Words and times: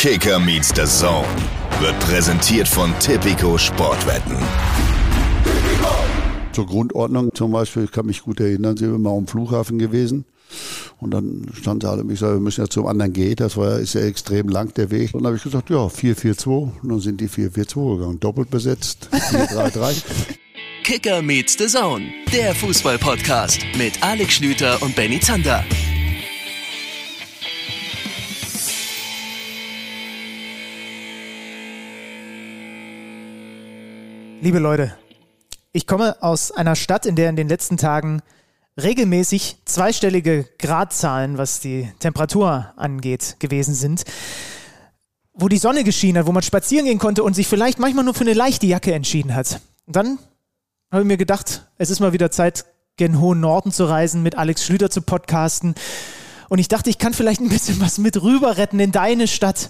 Kicker 0.00 0.38
meets 0.38 0.68
the 0.74 0.86
Zone 0.86 1.28
wird 1.78 2.00
präsentiert 2.00 2.66
von 2.66 2.98
Tipico 3.00 3.58
Sportwetten. 3.58 4.34
Zur 6.52 6.66
Grundordnung 6.66 7.34
zum 7.34 7.52
Beispiel, 7.52 7.84
ich 7.84 7.92
kann 7.92 8.06
mich 8.06 8.22
gut 8.22 8.40
erinnern, 8.40 8.78
sind 8.78 8.92
wir 8.92 8.98
mal 8.98 9.14
am 9.14 9.26
Flughafen 9.26 9.78
gewesen. 9.78 10.24
Und 11.00 11.10
dann 11.10 11.50
stand 11.52 11.84
alle, 11.84 12.10
ich 12.10 12.18
sage, 12.18 12.36
wir 12.36 12.40
müssen 12.40 12.62
ja 12.62 12.68
zum 12.68 12.86
anderen 12.86 13.12
gehen. 13.12 13.36
Das 13.36 13.58
war, 13.58 13.78
ist 13.78 13.92
ja 13.92 14.00
extrem 14.00 14.48
lang 14.48 14.72
der 14.72 14.90
Weg. 14.90 15.12
Und 15.12 15.20
dann 15.20 15.26
habe 15.26 15.36
ich 15.36 15.42
gesagt, 15.42 15.68
ja, 15.68 15.86
442. 15.86 16.46
Und 16.82 16.88
dann 16.88 17.00
sind 17.00 17.20
die 17.20 17.28
442 17.28 17.98
gegangen. 17.98 18.20
Doppelt 18.20 18.48
besetzt, 18.48 19.06
433. 19.10 20.02
Kicker 20.82 21.20
meets 21.20 21.58
the 21.58 21.66
Zone, 21.66 22.06
der 22.32 22.54
Fußball-Podcast 22.54 23.60
mit 23.76 24.02
Alex 24.02 24.32
Schlüter 24.32 24.80
und 24.80 24.96
Benny 24.96 25.20
Zander. 25.20 25.62
Liebe 34.42 34.58
Leute, 34.58 34.96
ich 35.70 35.86
komme 35.86 36.16
aus 36.22 36.50
einer 36.50 36.74
Stadt, 36.74 37.04
in 37.04 37.14
der 37.14 37.28
in 37.28 37.36
den 37.36 37.46
letzten 37.46 37.76
Tagen 37.76 38.22
regelmäßig 38.80 39.58
zweistellige 39.66 40.48
Gradzahlen, 40.58 41.36
was 41.36 41.60
die 41.60 41.92
Temperatur 41.98 42.72
angeht, 42.76 43.36
gewesen 43.38 43.74
sind. 43.74 44.04
Wo 45.34 45.48
die 45.48 45.58
Sonne 45.58 45.84
geschienen 45.84 46.20
hat, 46.20 46.26
wo 46.26 46.32
man 46.32 46.42
spazieren 46.42 46.86
gehen 46.86 46.98
konnte 46.98 47.22
und 47.22 47.34
sich 47.34 47.48
vielleicht 47.48 47.78
manchmal 47.78 48.02
nur 48.02 48.14
für 48.14 48.24
eine 48.24 48.32
leichte 48.32 48.64
Jacke 48.64 48.94
entschieden 48.94 49.34
hat. 49.34 49.60
Und 49.84 49.96
dann 49.96 50.18
habe 50.90 51.02
ich 51.02 51.06
mir 51.06 51.18
gedacht, 51.18 51.66
es 51.76 51.90
ist 51.90 52.00
mal 52.00 52.14
wieder 52.14 52.30
Zeit, 52.30 52.64
gen 52.96 53.20
hohen 53.20 53.40
Norden 53.40 53.72
zu 53.72 53.84
reisen, 53.84 54.22
mit 54.22 54.38
Alex 54.38 54.64
Schlüter 54.64 54.88
zu 54.88 55.02
podcasten. 55.02 55.74
Und 56.48 56.60
ich 56.60 56.68
dachte, 56.68 56.88
ich 56.88 56.96
kann 56.96 57.12
vielleicht 57.12 57.42
ein 57.42 57.50
bisschen 57.50 57.78
was 57.82 57.98
mit 57.98 58.22
rüber 58.22 58.56
retten 58.56 58.80
in 58.80 58.90
deine 58.90 59.28
Stadt. 59.28 59.68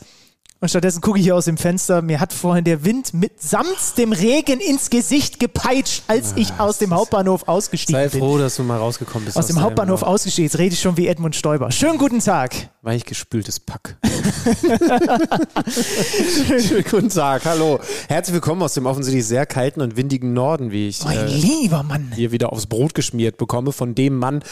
Und 0.63 0.69
stattdessen 0.69 1.01
gucke 1.01 1.19
ich 1.19 1.25
hier 1.25 1.35
aus 1.37 1.47
dem 1.47 1.57
Fenster. 1.57 2.03
Mir 2.03 2.21
hat 2.21 2.35
vorhin 2.35 2.65
der 2.65 2.85
Wind 2.85 3.15
mitsamt 3.15 3.97
dem 3.97 4.13
Regen 4.13 4.61
ins 4.61 4.91
Gesicht 4.91 5.41
gepeitscht, 5.41 6.03
als 6.07 6.35
ich 6.37 6.53
aus 6.59 6.77
dem 6.77 6.93
Hauptbahnhof 6.93 7.49
ausgestiegen 7.49 7.99
Sei 7.99 8.09
bin. 8.09 8.21
froh, 8.21 8.37
dass 8.37 8.57
du 8.57 8.63
mal 8.65 8.77
rausgekommen 8.77 9.25
bist. 9.25 9.39
Aus 9.39 9.47
dem 9.47 9.57
deinem- 9.57 9.65
Hauptbahnhof 9.65 10.03
ausgestiegen. 10.03 10.45
Jetzt 10.51 10.59
rede 10.59 10.75
ich 10.75 10.81
schon 10.81 10.99
wie 10.99 11.07
Edmund 11.07 11.35
Stoiber. 11.35 11.71
Schönen 11.71 11.97
guten 11.97 12.19
Tag. 12.21 12.55
Weichgespültes 12.83 13.59
Pack. 13.59 13.97
Schönen 15.71 16.85
guten 16.91 17.09
Tag, 17.09 17.43
hallo. 17.47 17.81
Herzlich 18.09 18.35
willkommen 18.35 18.61
aus 18.61 18.75
dem 18.75 18.85
offensichtlich 18.85 19.27
sehr 19.27 19.47
kalten 19.47 19.81
und 19.81 19.97
windigen 19.97 20.35
Norden, 20.35 20.73
wie 20.73 20.89
ich 20.89 21.03
Mein 21.03 21.21
äh, 21.21 21.27
lieber 21.27 21.83
Mann. 21.85 22.13
hier 22.15 22.33
wieder 22.33 22.53
aufs 22.53 22.67
Brot 22.67 22.95
geschmiert 22.95 23.39
bekomme, 23.39 23.73
von 23.73 23.95
dem 23.95 24.17
Mann, 24.19 24.43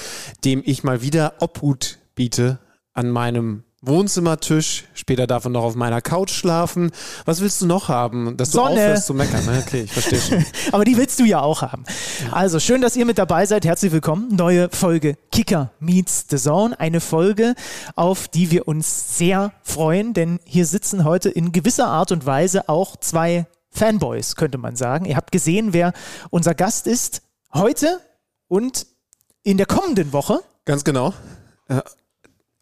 dem 0.43 0.63
ich 0.65 0.85
mal 0.85 1.03
wieder 1.03 1.35
Obhut 1.41 1.99
biete 2.15 2.61
an 2.95 3.11
meinem 3.11 3.65
Wohnzimmertisch. 3.81 4.85
Später 4.95 5.29
darf 5.29 5.45
er 5.45 5.51
noch 5.51 5.63
auf 5.63 5.77
meiner 5.77 6.01
Couch 6.01 6.33
schlafen. 6.33 6.91
Was 7.27 7.41
willst 7.41 7.61
du 7.63 7.67
noch 7.67 7.89
haben? 7.89 8.37
Dass 8.37 8.51
du 8.51 8.59
Sonne. 8.59 8.71
aufhörst 8.73 9.07
zu 9.07 9.15
meckern. 9.15 9.45
ne? 9.47 9.63
Okay, 9.65 9.83
ich 9.83 9.93
verstehe 9.93 10.21
schon. 10.21 10.45
Aber 10.73 10.85
die 10.85 10.97
willst 10.97 11.21
du 11.21 11.25
ja 11.25 11.41
auch 11.41 11.63
haben. 11.63 11.85
Also 12.33 12.59
schön, 12.59 12.81
dass 12.81 12.97
ihr 12.97 13.05
mit 13.07 13.19
dabei 13.19 13.47
seid. 13.47 13.65
Herzlich 13.65 13.93
willkommen. 13.93 14.35
Neue 14.35 14.69
Folge 14.71 15.17
Kicker 15.31 15.71
Meets 15.79 16.27
the 16.29 16.39
Zone. 16.39 16.79
Eine 16.81 17.01
Folge, 17.01 17.55
auf 17.95 18.27
die 18.27 18.51
wir 18.51 18.67
uns 18.67 19.17
sehr 19.17 19.53
freuen, 19.63 20.13
denn 20.13 20.41
hier 20.45 20.67
sitzen 20.67 21.05
heute 21.05 21.29
in 21.31 21.53
gewisser 21.53 21.87
Art 21.87 22.11
und 22.11 22.27
Weise 22.27 22.69
auch 22.69 22.97
zwei 22.97 23.47
Fanboys, 23.71 24.35
könnte 24.35 24.59
man 24.59 24.75
sagen. 24.75 25.05
Ihr 25.05 25.17
habt 25.17 25.31
gesehen, 25.31 25.73
wer 25.73 25.93
unser 26.31 26.55
Gast 26.55 26.89
ist 26.89 27.23
heute 27.55 28.01
und 28.49 28.87
in 29.45 29.57
der 29.57 29.67
kommenden 29.67 30.13
Woche. 30.13 30.41
Ganz 30.65 30.83
genau. 30.83 31.15
Äh, 31.69 31.81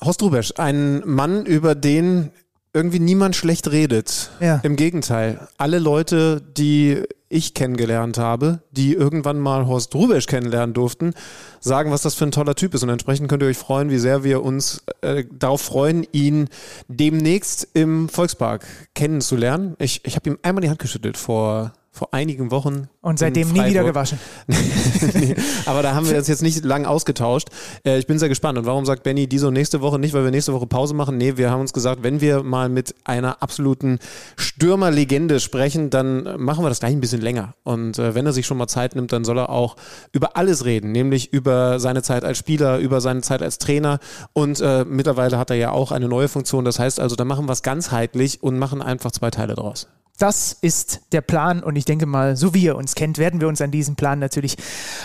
Horst 0.02 0.22
Rubesch, 0.22 0.52
ein 0.56 1.02
Mann, 1.06 1.46
über 1.46 1.74
den 1.74 2.30
irgendwie 2.76 3.00
niemand 3.00 3.34
schlecht 3.34 3.70
redet. 3.72 4.30
Ja. 4.38 4.60
Im 4.62 4.76
Gegenteil. 4.76 5.48
Alle 5.56 5.78
Leute, 5.78 6.42
die 6.42 7.04
ich 7.30 7.54
kennengelernt 7.54 8.18
habe, 8.18 8.60
die 8.70 8.92
irgendwann 8.92 9.40
mal 9.40 9.66
Horst 9.66 9.94
Rubesch 9.94 10.26
kennenlernen 10.26 10.74
durften, 10.74 11.14
sagen, 11.58 11.90
was 11.90 12.02
das 12.02 12.14
für 12.14 12.24
ein 12.24 12.32
toller 12.32 12.54
Typ 12.54 12.74
ist. 12.74 12.82
Und 12.82 12.90
entsprechend 12.90 13.28
könnt 13.28 13.42
ihr 13.42 13.48
euch 13.48 13.56
freuen, 13.56 13.90
wie 13.90 13.98
sehr 13.98 14.24
wir 14.24 14.42
uns 14.42 14.82
äh, 15.00 15.24
darauf 15.32 15.62
freuen, 15.62 16.06
ihn 16.12 16.48
demnächst 16.88 17.66
im 17.72 18.10
Volkspark 18.10 18.66
kennenzulernen. 18.94 19.74
Ich, 19.78 20.04
ich 20.04 20.14
habe 20.14 20.28
ihm 20.28 20.38
einmal 20.42 20.60
die 20.60 20.68
Hand 20.68 20.78
geschüttelt 20.78 21.16
vor, 21.16 21.72
vor 21.96 22.12
einigen 22.12 22.50
Wochen. 22.50 22.88
Und 23.00 23.18
seitdem 23.18 23.50
nie 23.52 23.64
wieder 23.64 23.84
gewaschen. 23.84 24.18
nee, 24.46 25.34
aber 25.64 25.82
da 25.82 25.94
haben 25.94 26.08
wir 26.08 26.16
uns 26.18 26.28
jetzt 26.28 26.42
nicht 26.42 26.64
lang 26.64 26.84
ausgetauscht. 26.84 27.48
Äh, 27.84 27.98
ich 27.98 28.06
bin 28.06 28.18
sehr 28.18 28.28
gespannt. 28.28 28.58
Und 28.58 28.66
warum 28.66 28.84
sagt 28.84 29.02
Benny 29.02 29.26
diese 29.26 29.48
und 29.48 29.54
nächste 29.54 29.80
Woche 29.80 29.98
nicht, 29.98 30.12
weil 30.12 30.24
wir 30.24 30.30
nächste 30.30 30.52
Woche 30.52 30.66
Pause 30.66 30.94
machen? 30.94 31.16
Nee, 31.16 31.36
wir 31.36 31.50
haben 31.50 31.60
uns 31.60 31.72
gesagt, 31.72 32.02
wenn 32.02 32.20
wir 32.20 32.42
mal 32.42 32.68
mit 32.68 32.94
einer 33.04 33.42
absoluten 33.42 33.98
Stürmerlegende 34.36 35.40
sprechen, 35.40 35.88
dann 35.88 36.40
machen 36.40 36.64
wir 36.64 36.68
das 36.68 36.80
gleich 36.80 36.92
ein 36.92 37.00
bisschen 37.00 37.22
länger. 37.22 37.54
Und 37.64 37.98
äh, 37.98 38.14
wenn 38.14 38.26
er 38.26 38.32
sich 38.32 38.46
schon 38.46 38.58
mal 38.58 38.68
Zeit 38.68 38.94
nimmt, 38.94 39.12
dann 39.12 39.24
soll 39.24 39.38
er 39.38 39.48
auch 39.48 39.76
über 40.12 40.36
alles 40.36 40.66
reden, 40.66 40.92
nämlich 40.92 41.32
über 41.32 41.80
seine 41.80 42.02
Zeit 42.02 42.24
als 42.24 42.36
Spieler, 42.36 42.78
über 42.78 43.00
seine 43.00 43.22
Zeit 43.22 43.42
als 43.42 43.58
Trainer. 43.58 44.00
Und 44.34 44.60
äh, 44.60 44.84
mittlerweile 44.84 45.38
hat 45.38 45.50
er 45.50 45.56
ja 45.56 45.70
auch 45.70 45.92
eine 45.92 46.08
neue 46.08 46.28
Funktion. 46.28 46.66
Das 46.66 46.78
heißt 46.78 47.00
also, 47.00 47.16
da 47.16 47.24
machen 47.24 47.46
wir 47.46 47.52
es 47.52 47.62
ganzheitlich 47.62 48.42
und 48.42 48.58
machen 48.58 48.82
einfach 48.82 49.12
zwei 49.12 49.30
Teile 49.30 49.54
draus. 49.54 49.88
Das 50.18 50.56
ist 50.58 51.12
der 51.12 51.20
Plan 51.20 51.62
und 51.62 51.76
ich 51.76 51.84
denke 51.86 52.06
mal, 52.06 52.36
so 52.36 52.52
wie 52.52 52.62
ihr 52.62 52.76
uns 52.76 52.94
kennt, 52.94 53.18
werden 53.18 53.40
wir 53.40 53.48
uns 53.48 53.60
an 53.60 53.70
diesem 53.70 53.96
Plan 53.96 54.18
natürlich 54.18 54.56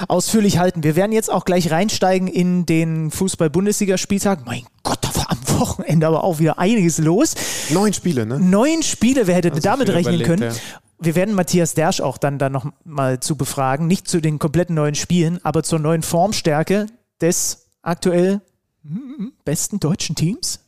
ausführlich 0.08 0.58
halten. 0.58 0.84
Wir 0.84 0.96
werden 0.96 1.14
jetzt 1.14 1.31
auch 1.31 1.46
gleich 1.46 1.72
reinsteigen 1.72 2.28
in 2.28 2.66
den 2.66 3.12
Fußball-Bundesligaspieltag. 3.12 4.46
Mein 4.46 4.64
Gott, 4.84 5.00
da 5.02 5.16
war 5.16 5.31
am 5.31 5.59
Wochenende 5.59 6.08
aber 6.08 6.24
auch 6.24 6.40
wieder 6.40 6.59
einiges 6.59 6.97
los. 6.97 7.36
Neun 7.69 7.94
Spiele, 7.94 8.25
ne? 8.25 8.40
Neun 8.40 8.84
Spiele, 8.84 9.28
wer 9.28 9.36
hätte 9.36 9.52
du 9.52 9.59
damit 9.59 9.90
rechnen 9.90 10.16
überlegt, 10.16 10.28
können? 10.28 10.53
ja. 10.53 10.81
Wir 11.03 11.16
werden 11.16 11.34
Matthias 11.34 11.74
Dersch 11.74 12.00
auch 12.00 12.19
dann, 12.19 12.38
dann 12.38 12.52
noch 12.52 12.68
mal 12.84 13.19
zu 13.19 13.36
befragen. 13.36 13.88
Nicht 13.88 14.08
zu 14.08 14.22
den 14.22 14.38
kompletten 14.38 14.75
neuen 14.75 14.94
Spielen, 14.94 15.40
aber 15.44 15.63
zur 15.63 15.80
neuen 15.80 16.03
Formstärke 16.03 16.86
des 17.22 17.69
aktuell 17.81 18.42
hm, 18.84 19.34
besten 19.44 19.80
deutschen 19.80 20.16
Teams. 20.16 20.59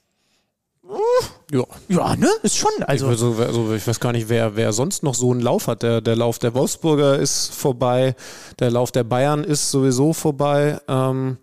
Ja. 1.53 1.63
Ja, 1.87 2.15
ne? 2.15 2.29
Ist 2.41 2.57
schon. 2.57 2.71
Also, 2.87 3.07
Also, 3.07 3.35
also 3.39 3.73
ich 3.73 3.85
weiß 3.85 3.99
gar 3.99 4.11
nicht, 4.11 4.27
wer, 4.27 4.55
wer 4.55 4.73
sonst 4.73 5.03
noch 5.03 5.13
so 5.13 5.31
einen 5.31 5.39
Lauf 5.41 5.67
hat. 5.67 5.83
Der, 5.83 6.01
der 6.01 6.15
Lauf 6.15 6.39
der 6.39 6.55
Wolfsburger 6.55 7.19
ist 7.19 7.53
vorbei, 7.53 8.15
der 8.59 8.71
Lauf 8.71 8.91
der 8.91 9.03
Bayern 9.03 9.43
ist 9.43 9.69
sowieso 9.69 10.13
vorbei. 10.13 10.79
Ähm, 10.87 11.37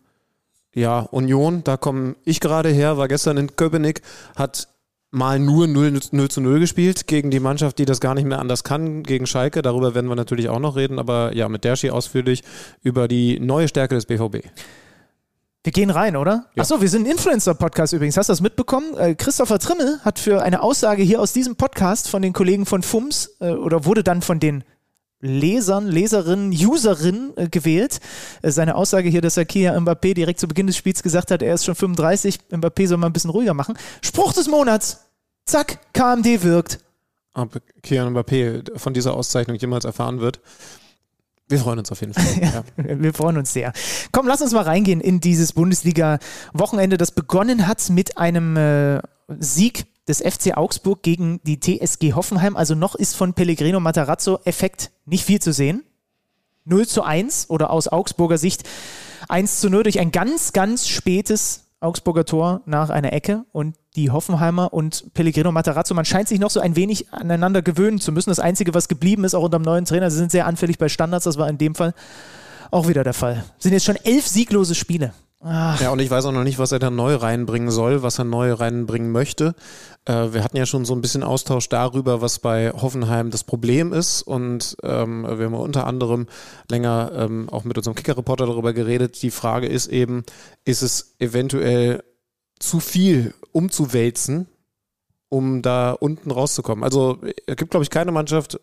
ja, 0.75 1.01
Union, 1.01 1.63
da 1.63 1.77
komme 1.77 2.17
ich 2.25 2.41
gerade 2.41 2.71
her, 2.71 2.97
war 2.99 3.07
gestern 3.07 3.37
in 3.37 3.55
Köpenick, 3.55 4.03
hat 4.37 4.69
mal 5.13 5.39
nur 5.39 5.67
0, 5.67 6.01
0 6.11 6.29
zu 6.29 6.41
0 6.41 6.61
gespielt 6.61 7.07
gegen 7.07 7.31
die 7.31 7.41
Mannschaft, 7.41 7.79
die 7.79 7.85
das 7.85 8.01
gar 8.01 8.15
nicht 8.15 8.27
mehr 8.27 8.39
anders 8.39 8.65
kann, 8.65 9.03
gegen 9.03 9.27
Schalke. 9.27 9.63
Darüber 9.63 9.95
werden 9.95 10.09
wir 10.09 10.17
natürlich 10.17 10.49
auch 10.49 10.61
noch 10.61 10.77
reden, 10.77 10.99
aber 10.99 11.35
ja, 11.35 11.49
mit 11.49 11.65
Derschi 11.65 11.91
ausführlich 11.91 12.43
über 12.83 13.07
die 13.09 13.39
neue 13.39 13.69
Stärke 13.69 13.95
des 13.95 14.07
BVB. 14.07 14.47
Wir 15.63 15.73
gehen 15.73 15.91
rein, 15.91 16.17
oder? 16.17 16.47
Ja. 16.55 16.63
Achso, 16.63 16.81
wir 16.81 16.89
sind 16.89 17.07
ein 17.07 17.11
Influencer-Podcast 17.11 17.93
übrigens. 17.93 18.17
Hast 18.17 18.31
du 18.31 18.33
das 18.33 18.41
mitbekommen? 18.41 18.97
Äh, 18.97 19.15
Christopher 19.15 19.59
Trimmel 19.59 20.01
hat 20.03 20.19
für 20.19 20.43
eine 20.43 20.63
Aussage 20.63 21.03
hier 21.03 21.21
aus 21.21 21.35
diesem 21.35 21.57
Podcast 21.57 22.09
von 22.09 22.23
den 22.23 22.33
Kollegen 22.33 22.65
von 22.65 22.83
FUMS 22.83 23.37
äh, 23.41 23.51
oder 23.51 23.85
wurde 23.85 24.03
dann 24.03 24.23
von 24.23 24.41
den 24.41 24.65
Lesern, 25.21 25.87
Leserinnen, 25.87 26.51
Userinnen 26.51 27.37
äh, 27.37 27.49
gewählt. 27.49 28.01
Äh, 28.41 28.51
seine 28.51 28.75
Aussage 28.75 29.11
hier, 29.11 29.21
dass 29.21 29.37
er 29.37 29.45
Kia 29.45 29.77
Mbappé 29.77 30.15
direkt 30.15 30.41
zu 30.41 30.49
Beginn 30.49 30.67
des 30.67 30.79
Spiels 30.79 31.03
gesagt 31.03 31.31
hat, 31.31 31.43
er 31.43 31.53
ist 31.53 31.67
schon 31.67 31.75
35, 31.75 32.39
Mbappé 32.51 32.87
soll 32.87 32.97
mal 32.97 33.09
ein 33.09 33.13
bisschen 33.13 33.31
ruhiger 33.31 33.53
machen. 33.53 33.77
Spruch 34.01 34.33
des 34.33 34.49
Monats. 34.49 35.05
Zack, 35.45 35.79
KMD 35.93 36.43
wirkt. 36.43 36.79
Ob 37.35 37.61
Kian 37.83 38.15
Mbappé 38.15 38.79
von 38.79 38.95
dieser 38.95 39.15
Auszeichnung 39.15 39.57
jemals 39.57 39.85
erfahren 39.85 40.21
wird. 40.21 40.41
Wir 41.51 41.59
freuen 41.59 41.81
uns 41.81 41.91
auf 41.91 42.01
jeden 42.01 42.15
Fall. 42.15 42.25
ja. 42.41 42.65
Wir 42.77 43.13
freuen 43.13 43.37
uns 43.37 43.53
sehr. 43.53 43.73
Komm, 44.13 44.27
lass 44.27 44.41
uns 44.41 44.53
mal 44.53 44.63
reingehen 44.63 45.01
in 45.01 45.21
dieses 45.21 45.53
Bundesliga-Wochenende, 45.53 46.97
das 46.97 47.11
begonnen 47.11 47.67
hat 47.67 47.91
mit 47.91 48.19
einem 48.19 48.57
äh, 48.57 49.01
Sieg 49.39 49.87
des 50.07 50.21
FC 50.21 50.57
Augsburg 50.57 51.03
gegen 51.03 51.41
die 51.43 51.59
TSG 51.59 52.15
Hoffenheim. 52.15 52.57
Also 52.57 52.75
noch 52.75 52.95
ist 52.95 53.17
von 53.17 53.35
Pellegrino 53.35 53.81
Matarazzo-Effekt 53.81 54.93
nicht 55.07 55.25
viel 55.25 55.41
zu 55.41 55.53
sehen. 55.53 55.85
0 56.65 56.87
zu 56.87 57.03
1 57.03 57.51
oder 57.51 57.71
aus 57.71 57.89
Augsburger 57.89 58.39
Sicht 58.39 58.63
1 59.29 59.61
zu 59.61 59.71
0 59.71 59.83
durch 59.83 59.99
ein 59.99 60.13
ganz, 60.13 60.53
ganz 60.53 60.87
spätes 60.87 61.70
Augsburger 61.81 62.25
Tor 62.25 62.61
nach 62.67 62.91
einer 62.91 63.13
Ecke 63.13 63.45
und 63.53 63.77
die 63.97 64.11
Hoffenheimer 64.11 64.73
und 64.73 65.13
Pellegrino 65.15 65.51
Matarazzo, 65.51 65.95
man 65.95 66.05
scheint 66.05 66.29
sich 66.29 66.39
noch 66.39 66.51
so 66.51 66.61
ein 66.61 66.77
wenig 66.77 67.13
aneinander 67.13 67.63
gewöhnen 67.63 67.99
zu 67.99 68.13
müssen. 68.13 68.31
Das 68.31 68.39
Einzige, 68.39 68.75
was 68.75 68.89
geblieben 68.89 69.25
ist, 69.25 69.35
auch 69.35 69.43
unter 69.43 69.59
dem 69.59 69.65
neuen 69.65 69.87
Trainer, 69.87 70.11
sie 70.11 70.19
sind 70.19 70.31
sehr 70.31 70.47
anfällig 70.47 70.79
bei 70.79 70.89
Standards, 70.89 71.25
das 71.25 71.39
war 71.39 71.49
in 71.49 71.59
dem 71.59 71.75
Fall 71.75 71.95
auch 72.71 72.87
wieder 72.87 73.03
der 73.03 73.15
Fall. 73.15 73.45
Sind 73.59 73.73
jetzt 73.73 73.85
schon 73.85 73.97
elf 73.97 74.27
sieglose 74.27 74.75
Spiele. 74.75 75.13
Ach, 75.43 75.81
Ja, 75.81 75.91
und 75.91 76.01
ich 76.01 76.11
weiß 76.11 76.27
auch 76.27 76.33
noch 76.33 76.45
nicht, 76.45 76.59
was 76.59 76.73
er 76.73 76.79
da 76.79 76.91
neu 76.91 77.15
reinbringen 77.15 77.71
soll, 77.71 78.03
was 78.03 78.19
er 78.19 78.25
neu 78.25 78.53
reinbringen 78.53 79.11
möchte. 79.11 79.55
Äh, 80.05 80.33
wir 80.35 80.45
hatten 80.45 80.59
ja 80.59 80.67
schon 80.67 80.85
so 80.85 80.95
ein 80.95 81.01
bisschen 81.01 81.23
Austausch 81.23 81.69
darüber, 81.71 82.21
was 82.21 82.39
bei 82.41 82.71
Hoffenheim 82.73 83.31
das 83.31 83.45
Problem 83.45 83.95
ist. 83.95 84.23
Und 84.23 84.77
ähm, 84.83 85.23
wir 85.23 85.47
haben 85.47 85.55
unter 85.55 85.87
anderem 85.87 86.27
länger 86.71 87.13
ähm, 87.15 87.49
auch 87.49 87.65
mit 87.65 87.79
unserem 87.79 87.95
Kicker-Reporter 87.95 88.47
darüber 88.47 88.75
geredet. 88.75 89.23
Die 89.23 89.31
Frage 89.31 89.67
ist 89.67 89.87
eben, 89.87 90.25
ist 90.65 90.83
es 90.83 91.15
eventuell 91.19 92.05
zu 92.59 92.79
viel 92.81 93.35
umzuwälzen 93.53 94.47
um 95.31 95.63
da 95.63 95.93
unten 95.93 96.31
rauszukommen. 96.31 96.85
Also 96.85 97.19
es 97.47 97.57
gibt, 97.57 97.71
glaube 97.71 97.85
ich, 97.85 97.91
keine 97.91 98.13
Mannschaft, 98.13 98.61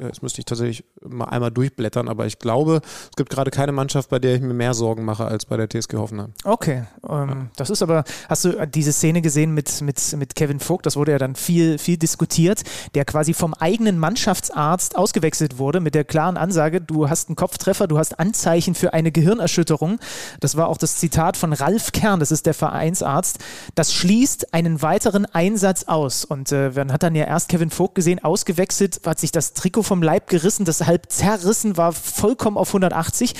Jetzt 0.00 0.22
müsste 0.22 0.40
ich 0.40 0.44
tatsächlich 0.44 0.84
mal 1.02 1.26
einmal 1.26 1.50
durchblättern, 1.50 2.08
aber 2.08 2.26
ich 2.26 2.38
glaube, 2.38 2.80
es 3.10 3.16
gibt 3.16 3.30
gerade 3.30 3.50
keine 3.50 3.72
Mannschaft, 3.72 4.10
bei 4.10 4.18
der 4.18 4.34
ich 4.34 4.40
mir 4.40 4.54
mehr 4.54 4.74
Sorgen 4.74 5.04
mache 5.04 5.26
als 5.26 5.44
bei 5.44 5.56
der 5.56 5.68
TSG 5.68 5.94
Hoffenheim. 5.96 6.32
Okay, 6.44 6.84
ähm, 7.08 7.28
ja. 7.28 7.36
das 7.56 7.70
ist 7.70 7.82
aber, 7.82 8.04
hast 8.28 8.44
du 8.44 8.66
diese 8.66 8.92
Szene 8.92 9.20
gesehen 9.20 9.52
mit, 9.52 9.80
mit, 9.82 10.16
mit 10.16 10.34
Kevin 10.34 10.60
Vogt? 10.60 10.86
Das 10.86 10.96
wurde 10.96 11.12
ja 11.12 11.18
dann 11.18 11.34
viel, 11.34 11.78
viel 11.78 11.96
diskutiert, 11.96 12.62
der 12.94 13.04
quasi 13.04 13.34
vom 13.34 13.54
eigenen 13.54 13.98
Mannschaftsarzt 13.98 14.96
ausgewechselt 14.96 15.58
wurde 15.58 15.80
mit 15.80 15.94
der 15.94 16.04
klaren 16.04 16.36
Ansage, 16.36 16.80
du 16.80 17.08
hast 17.08 17.28
einen 17.28 17.36
Kopftreffer, 17.36 17.86
du 17.86 17.98
hast 17.98 18.18
Anzeichen 18.18 18.74
für 18.74 18.92
eine 18.92 19.12
Gehirnerschütterung. 19.12 19.98
Das 20.40 20.56
war 20.56 20.68
auch 20.68 20.78
das 20.78 20.96
Zitat 20.96 21.36
von 21.36 21.52
Ralf 21.52 21.92
Kern, 21.92 22.20
das 22.20 22.30
ist 22.30 22.46
der 22.46 22.54
Vereinsarzt. 22.54 23.38
Das 23.74 23.92
schließt 23.92 24.54
einen 24.54 24.82
weiteren 24.82 25.26
Einsatz 25.26 25.84
aus. 25.84 26.24
Und 26.24 26.52
äh, 26.52 26.70
man 26.74 26.92
hat 26.92 27.02
dann 27.02 27.14
ja 27.14 27.24
erst 27.24 27.48
Kevin 27.48 27.70
Vogt 27.70 27.94
gesehen, 27.94 28.22
ausgewechselt, 28.22 29.00
hat 29.04 29.18
sich 29.18 29.32
das 29.32 29.52
Trikot 29.52 29.82
vom 29.90 30.04
Leib 30.04 30.28
gerissen, 30.28 30.64
das 30.64 30.86
halb 30.86 31.10
zerrissen 31.10 31.76
war, 31.76 31.92
vollkommen 31.92 32.56
auf 32.56 32.68
180. 32.68 33.34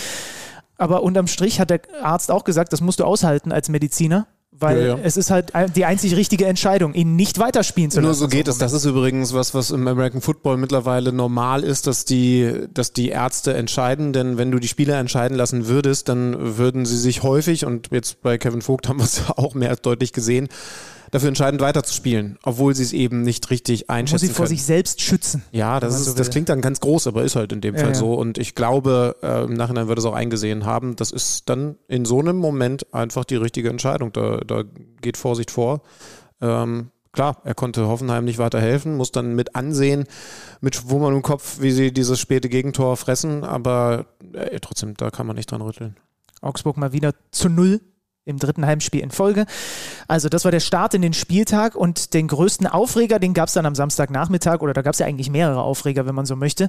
Aber 0.79 1.05
unterm 1.05 1.29
Strich 1.29 1.61
hat 1.61 1.71
der 1.71 1.81
Arzt 2.03 2.33
auch 2.33 2.43
gesagt, 2.43 2.73
das 2.73 2.81
musst 2.81 2.99
du 2.99 3.05
aushalten 3.05 3.53
als 3.53 3.69
Mediziner. 3.69 4.27
Weil 4.51 4.81
ja, 4.81 4.87
ja. 4.89 4.99
es 5.05 5.17
ist 5.17 5.31
halt 5.31 5.53
die 5.77 5.85
einzig 5.85 6.17
richtige 6.17 6.47
Entscheidung, 6.47 6.93
ihn 6.93 7.15
nicht 7.15 7.39
weiterspielen 7.39 7.93
zu 7.93 8.01
lassen. 8.01 8.07
Nur 8.07 8.15
so 8.15 8.27
geht 8.27 8.49
es. 8.49 8.59
Das 8.59 8.73
ist 8.73 8.85
übrigens 8.85 9.33
was, 9.33 9.55
was 9.55 9.71
im 9.71 9.87
American 9.87 10.21
Football 10.21 10.57
mittlerweile 10.57 11.13
normal 11.13 11.63
ist, 11.63 11.87
dass 11.87 12.05
die, 12.05 12.67
dass 12.75 12.93
die 12.93 13.11
Ärzte 13.11 13.55
entscheiden. 13.55 14.13
Denn 14.13 14.37
wenn 14.37 14.51
du 14.51 14.59
die 14.59 14.67
Spieler 14.67 14.99
entscheiden 14.99 15.37
lassen 15.37 15.69
würdest, 15.69 16.09
dann 16.09 16.59
würden 16.59 16.85
sie 16.85 16.99
sich 16.99 17.23
häufig, 17.23 17.65
und 17.65 17.91
jetzt 17.93 18.23
bei 18.23 18.39
Kevin 18.39 18.61
Vogt 18.61 18.89
haben 18.89 18.99
wir 18.99 19.05
es 19.05 19.23
auch 19.37 19.55
mehr 19.55 19.71
als 19.71 19.83
deutlich 19.83 20.13
gesehen, 20.13 20.49
dafür 21.11 21.29
entscheiden, 21.29 21.61
weiterzuspielen, 21.61 22.39
obwohl 22.43 22.75
sie 22.75 22.83
es 22.83 22.93
eben 22.93 23.23
nicht 23.23 23.51
richtig 23.51 23.91
einschätzen 23.91 24.27
Muss 24.27 24.31
sie 24.31 24.35
vor 24.35 24.47
können. 24.47 24.57
sich 24.57 24.65
selbst 24.65 25.01
schützen. 25.01 25.43
Ja, 25.53 25.81
das, 25.81 25.99
ist, 25.99 26.07
so 26.07 26.15
das 26.15 26.31
klingt 26.31 26.49
dann 26.49 26.61
ganz 26.61 26.81
groß, 26.81 27.07
aber 27.07 27.23
ist 27.23 27.37
halt 27.37 27.53
in 27.53 27.61
dem 27.61 27.75
ja, 27.75 27.81
Fall 27.83 27.91
ja. 27.91 27.95
so. 27.95 28.15
Und 28.15 28.39
ich 28.39 28.55
glaube, 28.55 29.17
äh, 29.23 29.45
im 29.45 29.55
Nachhinein 29.55 29.89
wird 29.89 29.99
es 29.99 30.05
auch 30.05 30.15
eingesehen 30.15 30.65
haben, 30.65 30.97
das 30.97 31.11
ist 31.11 31.49
dann 31.49 31.77
in 31.89 32.05
so 32.05 32.21
einem 32.21 32.37
Moment 32.37 32.93
einfach 32.95 33.25
die 33.25 33.37
richtige 33.37 33.71
Entscheidung. 33.71 34.13
Da, 34.13 34.39
da 34.39 34.65
geht 35.01 35.17
Vorsicht 35.17 35.51
vor. 35.51 35.83
Ähm, 36.41 36.91
klar, 37.13 37.41
er 37.45 37.55
konnte 37.55 37.89
Hoffenheim 37.89 38.25
nicht 38.25 38.39
weiterhelfen, 38.39 38.97
muss 38.97 39.13
dann 39.13 39.35
mit 39.35 39.57
ansehen, 39.57 40.05
mit 40.61 40.77
Schwummern 40.77 41.15
im 41.15 41.23
Kopf, 41.23 41.61
wie 41.61 41.71
sie 41.71 41.93
dieses 41.93 42.21
späte 42.21 42.49
Gegentor 42.49 42.97
fressen, 42.97 43.45
aber 43.45 44.07
äh, 44.33 44.61
trotzdem, 44.61 44.95
da 44.97 45.11
kann 45.11 45.27
man 45.27 45.37
nicht 45.37 45.51
dran 45.51 45.63
rütteln. 45.63 45.97
Augsburg 46.41 46.77
mal 46.77 46.93
wieder 46.93 47.15
zu 47.33 47.49
null 47.49 47.81
im 48.31 48.39
dritten 48.39 48.65
Heimspiel 48.65 49.01
in 49.01 49.11
Folge. 49.11 49.47
Also 50.09 50.29
das 50.29 50.45
war 50.45 50.53
der 50.53 50.61
Start 50.61 50.95
in 50.95 51.03
den 51.03 51.13
Spieltag 51.13 51.75
und 51.75 52.15
den 52.15 52.29
größten 52.29 52.67
Aufreger, 52.67 53.19
den 53.19 53.35
gab 53.35 53.49
es 53.49 53.55
dann 53.55 53.67
am 53.67 53.75
Samstagnachmittag 53.75 54.61
oder 54.61 54.73
da 54.73 54.83
gab 54.83 54.95
es 54.95 55.01
ja 55.01 55.07
eigentlich 55.07 55.31
mehrere 55.31 55.63
Aufreger, 55.63 56.07
wenn 56.07 56.15
man 56.15 56.27
so 56.27 56.37
möchte. 56.37 56.69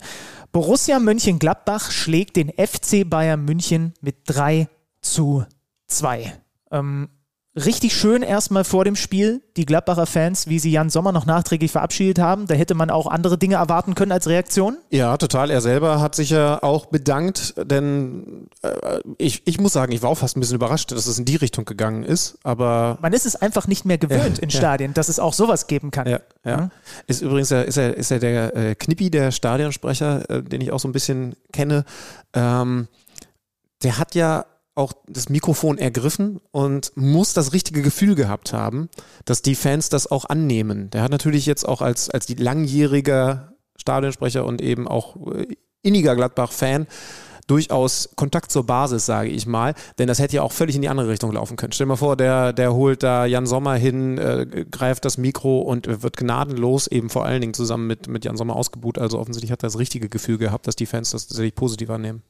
Borussia 0.52 1.00
Mönchengladbach 1.00 1.92
schlägt 1.92 2.36
den 2.36 2.50
FC 2.50 3.10
Bayern 3.10 3.46
München 3.46 3.94
mit 4.02 4.18
3 4.26 4.68
zu 5.02 5.46
2. 5.88 6.34
Ähm, 6.72 7.10
richtig 7.56 7.94
schön 7.94 8.22
erstmal 8.22 8.64
vor 8.64 8.86
dem 8.86 8.96
Spiel, 8.96 9.42
die 9.58 9.66
Gladbacher 9.66 10.06
Fans, 10.06 10.48
wie 10.48 10.60
sie 10.60 10.72
Jan 10.72 10.90
Sommer 10.90 11.12
noch 11.12 11.26
nachträglich 11.26 11.72
verabschiedet 11.72 12.20
haben. 12.20 12.48
Da 12.48 12.56
hätte 12.56 12.76
man 12.76 12.90
auch 12.90 13.08
andere 13.08 13.38
Dinge 13.38 13.56
erwarten 13.56 13.94
können 13.94 14.14
als 14.14 14.28
Reaktion. 14.28 14.78
Ja, 14.90 15.18
total. 15.18 15.50
Er 15.50 15.60
selber 15.60 16.00
hat 16.00 16.16
sich 16.16 16.30
ja 16.30 16.64
auch 16.64 16.86
bedankt, 16.86 17.56
denn 17.58 18.48
äh, 18.62 19.00
ich, 19.18 19.42
ich 19.46 19.60
muss 19.60 19.74
sagen, 19.74 19.92
ich 19.92 20.02
war 20.02 20.10
auch 20.10 20.18
fast 20.18 20.38
ein 20.38 20.40
bisschen 20.40 20.56
überrascht, 20.56 20.92
dass 20.92 21.08
es 21.08 21.20
in 21.20 21.26
die 21.26 21.36
Richtung 21.36 21.66
gegangen 21.66 22.04
ist, 22.04 22.38
aber... 22.44 22.98
Man 23.02 23.12
ist 23.14 23.26
es 23.26 23.36
einfach 23.36 23.68
nicht 23.68 23.86
mehr 23.86 23.98
gewöhnt 23.98 24.38
ja, 24.38 24.44
in 24.44 24.50
Stadien, 24.50 24.92
ja. 24.92 24.94
dass 24.94 25.10
es 25.10 25.20
auch 25.20 25.34
sowas 25.34 25.68
geben 25.68 25.92
kann. 25.92 26.08
Ja, 26.08 26.20
ja. 26.46 26.58
Mhm. 26.58 26.72
Ist 27.08 27.22
übrigens 27.22 27.52
ist 27.52 27.78
er, 27.78 27.98
ist 27.98 28.12
er 28.12 28.20
der 28.20 28.56
äh, 28.56 28.76
Knippi, 28.76 29.12
der 29.12 29.32
Stadionsprecher, 29.32 30.30
äh, 30.30 30.44
den 30.44 30.62
ich 30.62 30.72
auch 30.72 30.80
so 30.80 30.88
ein 30.88 30.94
bisschen 30.94 31.36
kenne. 31.52 31.84
Ähm, 32.34 32.88
der 33.84 33.98
hat 33.98 34.16
ja 34.16 34.46
auch 34.82 34.94
das 35.08 35.30
Mikrofon 35.30 35.78
ergriffen 35.78 36.42
und 36.52 36.92
muss 36.96 37.34
das 37.34 37.54
richtige 37.54 37.82
Gefühl 37.82 38.16
gehabt 38.16 38.52
haben, 38.52 38.90
dass 39.26 39.42
die 39.42 39.56
Fans 39.56 39.90
das 39.90 40.10
auch 40.10 40.26
annehmen. 40.26 40.90
Der 40.90 41.04
hat 41.04 41.12
natürlich 41.12 41.46
jetzt 41.46 41.68
auch 41.68 41.82
als, 41.82 42.10
als 42.10 42.26
die 42.26 42.36
langjähriger 42.36 43.54
Stadionsprecher 43.78 44.46
und 44.46 44.62
eben 44.62 44.88
auch 44.88 45.16
äh, 45.34 45.48
inniger 45.82 46.16
Gladbach-Fan 46.16 46.88
durchaus 47.48 48.10
Kontakt 48.16 48.52
zur 48.52 48.66
Basis, 48.66 49.06
sage 49.06 49.30
ich 49.30 49.46
mal, 49.46 49.74
denn 49.98 50.08
das 50.08 50.20
hätte 50.20 50.38
ja 50.38 50.42
auch 50.42 50.54
völlig 50.54 50.76
in 50.76 50.82
die 50.82 50.90
andere 50.90 51.10
Richtung 51.10 51.34
laufen 51.34 51.58
können. 51.58 51.74
Stell 51.74 51.86
dir 51.86 51.90
mal 51.90 51.96
vor, 51.98 52.16
der, 52.16 52.54
der 52.54 52.74
holt 52.74 53.04
da 53.04 53.26
Jan 53.26 53.46
Sommer 53.46 53.76
hin, 53.76 54.18
äh, 54.18 54.66
greift 54.70 55.04
das 55.04 55.18
Mikro 55.18 55.60
und 55.60 56.02
wird 56.02 56.16
gnadenlos 56.16 56.88
eben 56.88 57.10
vor 57.10 57.26
allen 57.26 57.42
Dingen 57.42 57.54
zusammen 57.54 57.88
mit, 57.88 58.08
mit 58.08 58.24
Jan 58.24 58.38
Sommer 58.38 58.56
ausgebuht. 58.56 58.98
Also 58.98 59.20
offensichtlich 59.20 59.52
hat 59.52 59.64
er 59.64 59.68
das 59.68 59.80
richtige 59.80 60.08
Gefühl 60.08 60.38
gehabt, 60.38 60.68
dass 60.68 60.78
die 60.78 60.86
Fans 60.86 61.12
das 61.12 61.28
tatsächlich 61.28 61.56
positiv 61.56 61.90
annehmen. 61.90 62.22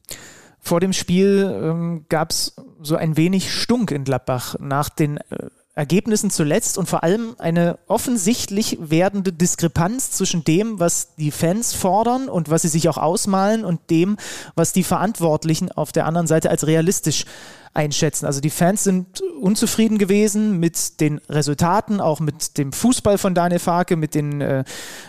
Vor 0.64 0.78
dem 0.78 0.92
Spiel 0.92 1.52
ähm, 1.60 2.04
gab 2.08 2.30
es 2.30 2.54
so 2.80 2.94
ein 2.94 3.16
wenig 3.16 3.52
Stunk 3.52 3.90
in 3.90 4.04
Gladbach 4.04 4.54
nach 4.60 4.88
den 4.88 5.16
äh, 5.16 5.48
Ergebnissen 5.74 6.30
zuletzt 6.30 6.78
und 6.78 6.88
vor 6.88 7.02
allem 7.02 7.34
eine 7.38 7.78
offensichtlich 7.88 8.78
werdende 8.80 9.32
Diskrepanz 9.32 10.12
zwischen 10.12 10.44
dem, 10.44 10.78
was 10.78 11.16
die 11.16 11.32
Fans 11.32 11.74
fordern 11.74 12.28
und 12.28 12.48
was 12.48 12.62
sie 12.62 12.68
sich 12.68 12.88
auch 12.88 12.98
ausmalen 12.98 13.64
und 13.64 13.90
dem, 13.90 14.18
was 14.54 14.72
die 14.72 14.84
Verantwortlichen 14.84 15.72
auf 15.72 15.90
der 15.90 16.06
anderen 16.06 16.28
Seite 16.28 16.50
als 16.50 16.66
realistisch 16.66 17.24
einschätzen. 17.74 18.26
Also 18.26 18.40
die 18.40 18.50
Fans 18.50 18.84
sind 18.84 19.22
unzufrieden 19.40 19.98
gewesen 19.98 20.60
mit 20.60 21.00
den 21.00 21.20
Resultaten, 21.28 22.00
auch 22.00 22.20
mit 22.20 22.58
dem 22.58 22.72
Fußball 22.72 23.18
von 23.18 23.34
Daniel 23.34 23.60
Farke, 23.60 23.96
mit, 23.96 24.14
den, 24.14 24.40
äh, 24.40 24.64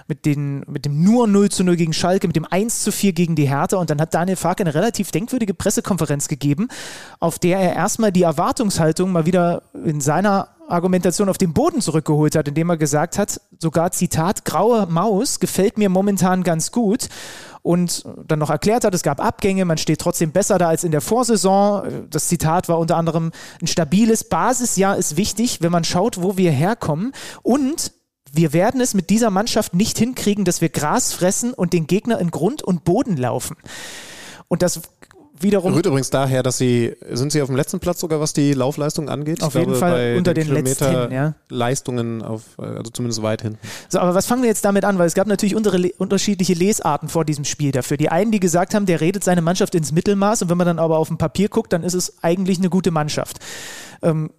mit, 0.07 0.25
den, 0.25 0.63
mit 0.67 0.85
dem 0.85 1.03
nur 1.03 1.27
0 1.27 1.49
zu 1.49 1.63
0 1.63 1.75
gegen 1.75 1.93
Schalke, 1.93 2.27
mit 2.27 2.35
dem 2.35 2.45
1 2.49 2.83
zu 2.83 2.91
4 2.91 3.13
gegen 3.13 3.35
die 3.35 3.49
Hertha. 3.49 3.77
Und 3.77 3.89
dann 3.89 3.99
hat 3.99 4.13
Daniel 4.13 4.37
Farke 4.37 4.63
eine 4.63 4.73
relativ 4.73 5.11
denkwürdige 5.11 5.53
Pressekonferenz 5.53 6.27
gegeben, 6.27 6.69
auf 7.19 7.37
der 7.37 7.59
er 7.59 7.75
erstmal 7.75 8.11
die 8.11 8.23
Erwartungshaltung 8.23 9.11
mal 9.11 9.25
wieder 9.25 9.63
in 9.85 9.99
seiner 9.99 10.49
Argumentation 10.69 11.27
auf 11.27 11.37
den 11.37 11.53
Boden 11.53 11.81
zurückgeholt 11.81 12.35
hat, 12.35 12.47
indem 12.47 12.69
er 12.69 12.77
gesagt 12.77 13.17
hat, 13.17 13.41
sogar 13.59 13.91
Zitat, 13.91 14.45
graue 14.45 14.85
Maus 14.87 15.41
gefällt 15.41 15.77
mir 15.77 15.89
momentan 15.89 16.43
ganz 16.43 16.71
gut 16.71 17.09
und 17.63 18.03
dann 18.27 18.39
noch 18.39 18.49
erklärt 18.49 18.83
hat, 18.83 18.93
es 18.93 19.03
gab 19.03 19.23
Abgänge, 19.23 19.65
man 19.65 19.77
steht 19.77 19.99
trotzdem 19.99 20.31
besser 20.31 20.57
da 20.57 20.67
als 20.67 20.83
in 20.83 20.91
der 20.91 21.01
Vorsaison. 21.01 22.07
Das 22.09 22.27
Zitat 22.27 22.69
war 22.69 22.77
unter 22.77 22.97
anderem, 22.97 23.31
ein 23.61 23.67
stabiles 23.67 24.25
Basisjahr 24.25 24.97
ist 24.97 25.17
wichtig, 25.17 25.61
wenn 25.61 25.71
man 25.71 25.85
schaut, 25.85 26.21
wo 26.21 26.37
wir 26.37 26.51
herkommen 26.51 27.13
und 27.41 27.93
wir 28.31 28.51
werden 28.51 28.81
es 28.81 28.93
mit 28.93 29.09
dieser 29.09 29.29
Mannschaft 29.29 29.75
nicht 29.75 29.97
hinkriegen, 29.97 30.43
dass 30.43 30.59
wir 30.59 30.69
Gras 30.69 31.13
fressen 31.13 31.53
und 31.53 31.71
den 31.71 31.87
Gegner 31.87 32.19
in 32.19 32.31
Grund 32.31 32.63
und 32.63 32.83
Boden 32.83 33.15
laufen. 33.15 33.55
Und 34.47 34.61
das 34.61 34.81
wiederum. 35.43 35.73
Rührt 35.73 35.85
übrigens 35.85 36.09
daher, 36.09 36.43
dass 36.43 36.57
sie, 36.57 36.95
sind 37.11 37.31
sie 37.31 37.41
auf 37.41 37.47
dem 37.47 37.55
letzten 37.55 37.79
Platz 37.79 37.99
sogar, 37.99 38.19
was 38.19 38.33
die 38.33 38.53
Laufleistung 38.53 39.09
angeht? 39.09 39.43
Auf 39.43 39.55
ich 39.55 39.59
jeden 39.59 39.73
glaube, 39.73 39.79
Fall 39.79 40.15
unter 40.17 40.33
den, 40.33 40.47
den 40.47 40.63
letzten, 40.63 41.11
ja. 41.11 41.35
Leistungen 41.49 42.21
auf, 42.21 42.41
also 42.57 42.91
zumindest 42.91 43.21
weit 43.21 43.41
hinten. 43.41 43.59
So, 43.89 43.99
aber 43.99 44.15
was 44.15 44.25
fangen 44.25 44.41
wir 44.41 44.49
jetzt 44.49 44.65
damit 44.65 44.85
an? 44.85 44.97
Weil 44.97 45.07
es 45.07 45.13
gab 45.13 45.27
natürlich 45.27 45.55
unterschiedliche 45.55 46.53
Lesarten 46.53 47.09
vor 47.09 47.25
diesem 47.25 47.45
Spiel 47.45 47.71
dafür. 47.71 47.97
Die 47.97 48.09
einen, 48.09 48.31
die 48.31 48.39
gesagt 48.39 48.73
haben, 48.73 48.85
der 48.85 49.01
redet 49.01 49.23
seine 49.23 49.41
Mannschaft 49.41 49.75
ins 49.75 49.91
Mittelmaß 49.91 50.41
und 50.43 50.49
wenn 50.49 50.57
man 50.57 50.67
dann 50.67 50.79
aber 50.79 50.97
auf 50.97 51.09
dem 51.09 51.17
Papier 51.17 51.49
guckt, 51.49 51.73
dann 51.73 51.83
ist 51.83 51.93
es 51.93 52.23
eigentlich 52.23 52.57
eine 52.57 52.69
gute 52.69 52.91
Mannschaft. 52.91 53.39
Ähm, 54.01 54.31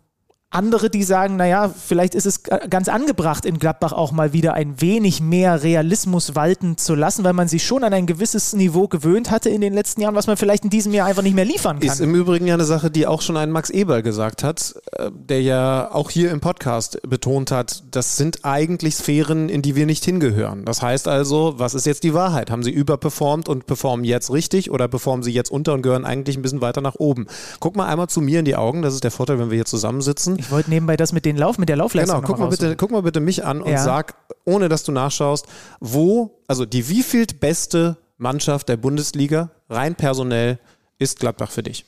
andere, 0.54 0.90
die 0.90 1.02
sagen, 1.02 1.36
naja, 1.36 1.68
vielleicht 1.68 2.14
ist 2.14 2.26
es 2.26 2.42
ganz 2.42 2.88
angebracht, 2.88 3.44
in 3.44 3.58
Gladbach 3.58 3.92
auch 3.92 4.12
mal 4.12 4.32
wieder 4.32 4.54
ein 4.54 4.80
wenig 4.80 5.20
mehr 5.20 5.62
Realismus 5.62 6.34
walten 6.34 6.76
zu 6.76 6.94
lassen, 6.94 7.24
weil 7.24 7.32
man 7.32 7.48
sich 7.48 7.64
schon 7.64 7.84
an 7.84 7.92
ein 7.92 8.06
gewisses 8.06 8.52
Niveau 8.52 8.88
gewöhnt 8.88 9.30
hatte 9.30 9.50
in 9.50 9.60
den 9.60 9.74
letzten 9.74 10.00
Jahren, 10.00 10.14
was 10.14 10.26
man 10.26 10.36
vielleicht 10.36 10.64
in 10.64 10.70
diesem 10.70 10.92
Jahr 10.92 11.06
einfach 11.06 11.22
nicht 11.22 11.34
mehr 11.34 11.44
liefern 11.44 11.80
kann. 11.80 11.88
Ist 11.88 12.00
im 12.00 12.14
Übrigen 12.14 12.46
ja 12.46 12.54
eine 12.54 12.64
Sache, 12.64 12.90
die 12.90 13.06
auch 13.06 13.22
schon 13.22 13.36
ein 13.36 13.50
Max 13.50 13.70
Eberl 13.70 14.02
gesagt 14.02 14.44
hat, 14.44 14.74
äh, 14.92 15.10
der 15.12 15.42
ja 15.42 15.90
auch 15.92 16.10
hier 16.10 16.30
im 16.30 16.40
Podcast 16.40 17.00
betont 17.02 17.50
hat, 17.50 17.82
das 17.90 18.16
sind 18.16 18.44
eigentlich 18.44 18.96
Sphären, 18.96 19.48
in 19.48 19.62
die 19.62 19.74
wir 19.74 19.86
nicht 19.86 20.04
hingehören. 20.04 20.64
Das 20.64 20.82
heißt 20.82 21.08
also, 21.08 21.54
was 21.56 21.74
ist 21.74 21.86
jetzt 21.86 22.04
die 22.04 22.14
Wahrheit? 22.14 22.50
Haben 22.50 22.62
sie 22.62 22.70
überperformt 22.70 23.48
und 23.48 23.66
performen 23.66 24.04
jetzt 24.04 24.30
richtig 24.30 24.70
oder 24.70 24.88
performen 24.88 25.22
sie 25.22 25.32
jetzt 25.32 25.50
unter 25.50 25.74
und 25.74 25.82
gehören 25.82 26.04
eigentlich 26.04 26.36
ein 26.36 26.42
bisschen 26.42 26.60
weiter 26.60 26.80
nach 26.80 26.94
oben? 26.96 27.26
Guck 27.60 27.76
mal 27.76 27.86
einmal 27.86 28.08
zu 28.08 28.20
mir 28.20 28.38
in 28.38 28.44
die 28.44 28.56
Augen, 28.56 28.82
das 28.82 28.94
ist 28.94 29.04
der 29.04 29.10
Vorteil, 29.10 29.38
wenn 29.38 29.50
wir 29.50 29.56
hier 29.56 29.64
zusammensitzen. 29.64 30.38
Ich 30.44 30.50
wollte 30.50 30.70
nebenbei 30.70 30.96
das 30.96 31.12
mit 31.12 31.24
den 31.24 31.36
Lauf, 31.36 31.58
mit 31.58 31.68
der 31.68 31.76
Laufleistung 31.76 32.20
Genau, 32.20 32.26
guck 32.26 32.38
mal, 32.38 32.48
bitte, 32.48 32.76
guck 32.76 32.90
mal 32.90 33.02
bitte 33.02 33.20
mich 33.20 33.44
an 33.44 33.62
und 33.62 33.70
ja. 33.70 33.82
sag, 33.82 34.14
ohne 34.44 34.68
dass 34.68 34.84
du 34.84 34.92
nachschaust, 34.92 35.46
wo, 35.80 36.42
also 36.46 36.66
die 36.66 36.88
wievielt 36.88 37.40
beste 37.40 37.96
Mannschaft 38.18 38.68
der 38.68 38.76
Bundesliga 38.76 39.50
rein 39.70 39.94
personell 39.94 40.58
ist 40.98 41.18
Gladbach 41.18 41.50
für 41.50 41.62
dich? 41.62 41.86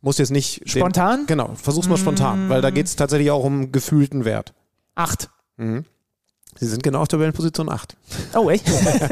Muss 0.00 0.18
jetzt 0.18 0.30
nicht. 0.30 0.62
Spontan? 0.64 1.20
Den, 1.20 1.26
genau, 1.26 1.54
versuch's 1.54 1.88
mal 1.88 1.96
mm. 1.96 1.98
spontan, 1.98 2.48
weil 2.48 2.62
da 2.62 2.70
geht 2.70 2.86
es 2.86 2.94
tatsächlich 2.94 3.32
auch 3.32 3.42
um 3.42 3.72
gefühlten 3.72 4.24
Wert. 4.24 4.54
Acht. 4.94 5.28
Mhm. 5.56 5.84
Sie 6.60 6.66
sind 6.66 6.82
genau 6.82 7.00
auf 7.00 7.08
Tabellenposition 7.08 7.68
8. 7.68 7.96
Oh, 8.34 8.50
echt? 8.50 8.64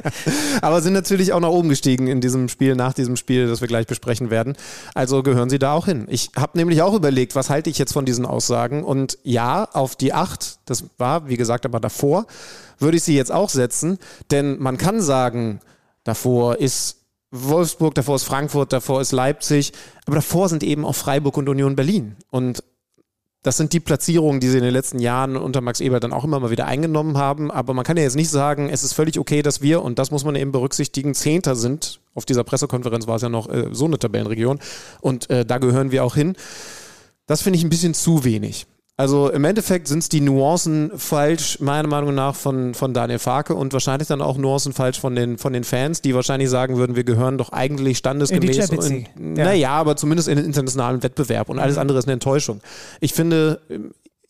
Aber 0.62 0.80
sind 0.80 0.94
natürlich 0.94 1.32
auch 1.32 1.40
nach 1.40 1.48
oben 1.48 1.68
gestiegen 1.68 2.08
in 2.08 2.20
diesem 2.20 2.48
Spiel, 2.48 2.74
nach 2.74 2.92
diesem 2.92 3.16
Spiel, 3.16 3.46
das 3.46 3.60
wir 3.60 3.68
gleich 3.68 3.86
besprechen 3.86 4.30
werden. 4.30 4.56
Also 4.94 5.22
gehören 5.22 5.48
sie 5.48 5.58
da 5.58 5.72
auch 5.72 5.86
hin. 5.86 6.06
Ich 6.10 6.30
habe 6.36 6.58
nämlich 6.58 6.82
auch 6.82 6.94
überlegt, 6.94 7.34
was 7.34 7.50
halte 7.50 7.70
ich 7.70 7.78
jetzt 7.78 7.92
von 7.92 8.04
diesen 8.04 8.26
Aussagen? 8.26 8.82
Und 8.82 9.18
ja, 9.22 9.68
auf 9.72 9.94
die 9.96 10.12
8, 10.12 10.58
das 10.64 10.84
war, 10.98 11.28
wie 11.28 11.36
gesagt, 11.36 11.64
aber 11.64 11.78
davor, 11.78 12.26
würde 12.78 12.96
ich 12.96 13.04
sie 13.04 13.16
jetzt 13.16 13.32
auch 13.32 13.48
setzen. 13.48 13.98
Denn 14.30 14.58
man 14.58 14.76
kann 14.76 15.00
sagen, 15.00 15.60
davor 16.04 16.56
ist 16.58 16.96
Wolfsburg, 17.30 17.94
davor 17.94 18.16
ist 18.16 18.24
Frankfurt, 18.24 18.72
davor 18.72 19.00
ist 19.00 19.12
Leipzig, 19.12 19.72
aber 20.06 20.16
davor 20.16 20.48
sind 20.48 20.62
eben 20.62 20.84
auch 20.84 20.94
Freiburg 20.94 21.36
und 21.36 21.48
Union 21.48 21.76
Berlin. 21.76 22.16
Und 22.30 22.62
das 23.46 23.56
sind 23.56 23.72
die 23.72 23.78
Platzierungen, 23.78 24.40
die 24.40 24.48
sie 24.48 24.58
in 24.58 24.64
den 24.64 24.72
letzten 24.72 24.98
Jahren 24.98 25.36
unter 25.36 25.60
Max 25.60 25.80
Eber 25.80 26.00
dann 26.00 26.12
auch 26.12 26.24
immer 26.24 26.40
mal 26.40 26.50
wieder 26.50 26.66
eingenommen 26.66 27.16
haben. 27.16 27.52
Aber 27.52 27.74
man 27.74 27.84
kann 27.84 27.96
ja 27.96 28.02
jetzt 28.02 28.16
nicht 28.16 28.28
sagen, 28.28 28.68
es 28.68 28.82
ist 28.82 28.92
völlig 28.92 29.20
okay, 29.20 29.40
dass 29.40 29.62
wir, 29.62 29.82
und 29.82 30.00
das 30.00 30.10
muss 30.10 30.24
man 30.24 30.34
eben 30.34 30.50
berücksichtigen, 30.50 31.14
Zehnter 31.14 31.54
sind. 31.54 32.00
Auf 32.16 32.24
dieser 32.24 32.42
Pressekonferenz 32.42 33.06
war 33.06 33.14
es 33.14 33.22
ja 33.22 33.28
noch 33.28 33.48
äh, 33.48 33.68
so 33.70 33.84
eine 33.84 34.00
Tabellenregion. 34.00 34.58
Und 35.00 35.30
äh, 35.30 35.46
da 35.46 35.58
gehören 35.58 35.92
wir 35.92 36.02
auch 36.02 36.16
hin. 36.16 36.34
Das 37.28 37.42
finde 37.42 37.58
ich 37.58 37.64
ein 37.64 37.70
bisschen 37.70 37.94
zu 37.94 38.24
wenig. 38.24 38.66
Also 38.98 39.30
im 39.30 39.44
Endeffekt 39.44 39.88
sind 39.88 39.98
es 39.98 40.08
die 40.08 40.22
Nuancen 40.22 40.90
falsch, 40.96 41.60
meiner 41.60 41.86
Meinung 41.86 42.14
nach, 42.14 42.34
von, 42.34 42.72
von 42.72 42.94
Daniel 42.94 43.18
Farke 43.18 43.54
und 43.54 43.74
wahrscheinlich 43.74 44.08
dann 44.08 44.22
auch 44.22 44.38
Nuancen 44.38 44.72
falsch 44.72 44.98
von 44.98 45.14
den, 45.14 45.36
von 45.36 45.52
den 45.52 45.64
Fans, 45.64 46.00
die 46.00 46.14
wahrscheinlich 46.14 46.48
sagen 46.48 46.78
würden, 46.78 46.96
wir 46.96 47.04
gehören 47.04 47.36
doch 47.36 47.52
eigentlich 47.52 47.98
standesgemäß. 47.98 48.70
In 48.70 48.80
die 48.80 49.06
in, 49.18 49.36
ja. 49.36 49.44
Naja, 49.44 49.70
aber 49.72 49.96
zumindest 49.96 50.28
in 50.28 50.36
den 50.36 50.46
internationalen 50.46 51.02
Wettbewerb 51.02 51.50
und 51.50 51.58
alles 51.58 51.76
mhm. 51.76 51.82
andere 51.82 51.98
ist 51.98 52.06
eine 52.06 52.14
Enttäuschung. 52.14 52.60
Ich 53.00 53.12
finde, 53.12 53.60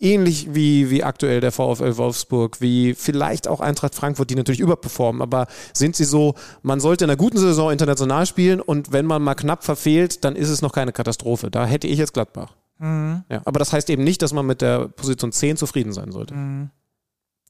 ähnlich 0.00 0.48
wie, 0.52 0.90
wie 0.90 1.04
aktuell 1.04 1.40
der 1.40 1.52
VfL 1.52 1.96
Wolfsburg, 1.96 2.60
wie 2.60 2.94
vielleicht 2.94 3.46
auch 3.46 3.60
Eintracht 3.60 3.94
Frankfurt, 3.94 4.30
die 4.30 4.34
natürlich 4.34 4.60
überperformen, 4.60 5.22
aber 5.22 5.46
sind 5.74 5.94
sie 5.94 6.04
so, 6.04 6.34
man 6.62 6.80
sollte 6.80 7.04
in 7.04 7.10
einer 7.10 7.16
guten 7.16 7.38
Saison 7.38 7.70
international 7.70 8.26
spielen 8.26 8.60
und 8.60 8.90
wenn 8.90 9.06
man 9.06 9.22
mal 9.22 9.36
knapp 9.36 9.62
verfehlt, 9.62 10.24
dann 10.24 10.34
ist 10.34 10.50
es 10.50 10.60
noch 10.60 10.72
keine 10.72 10.90
Katastrophe. 10.90 11.52
Da 11.52 11.66
hätte 11.66 11.86
ich 11.86 11.98
jetzt 11.98 12.14
Gladbach. 12.14 12.52
Mhm. 12.78 13.24
Ja, 13.28 13.42
aber 13.44 13.58
das 13.58 13.72
heißt 13.72 13.88
eben 13.90 14.04
nicht, 14.04 14.22
dass 14.22 14.32
man 14.32 14.46
mit 14.46 14.60
der 14.60 14.88
Position 14.88 15.32
10 15.32 15.56
zufrieden 15.56 15.92
sein 15.92 16.12
sollte. 16.12 16.34
Mhm. 16.34 16.70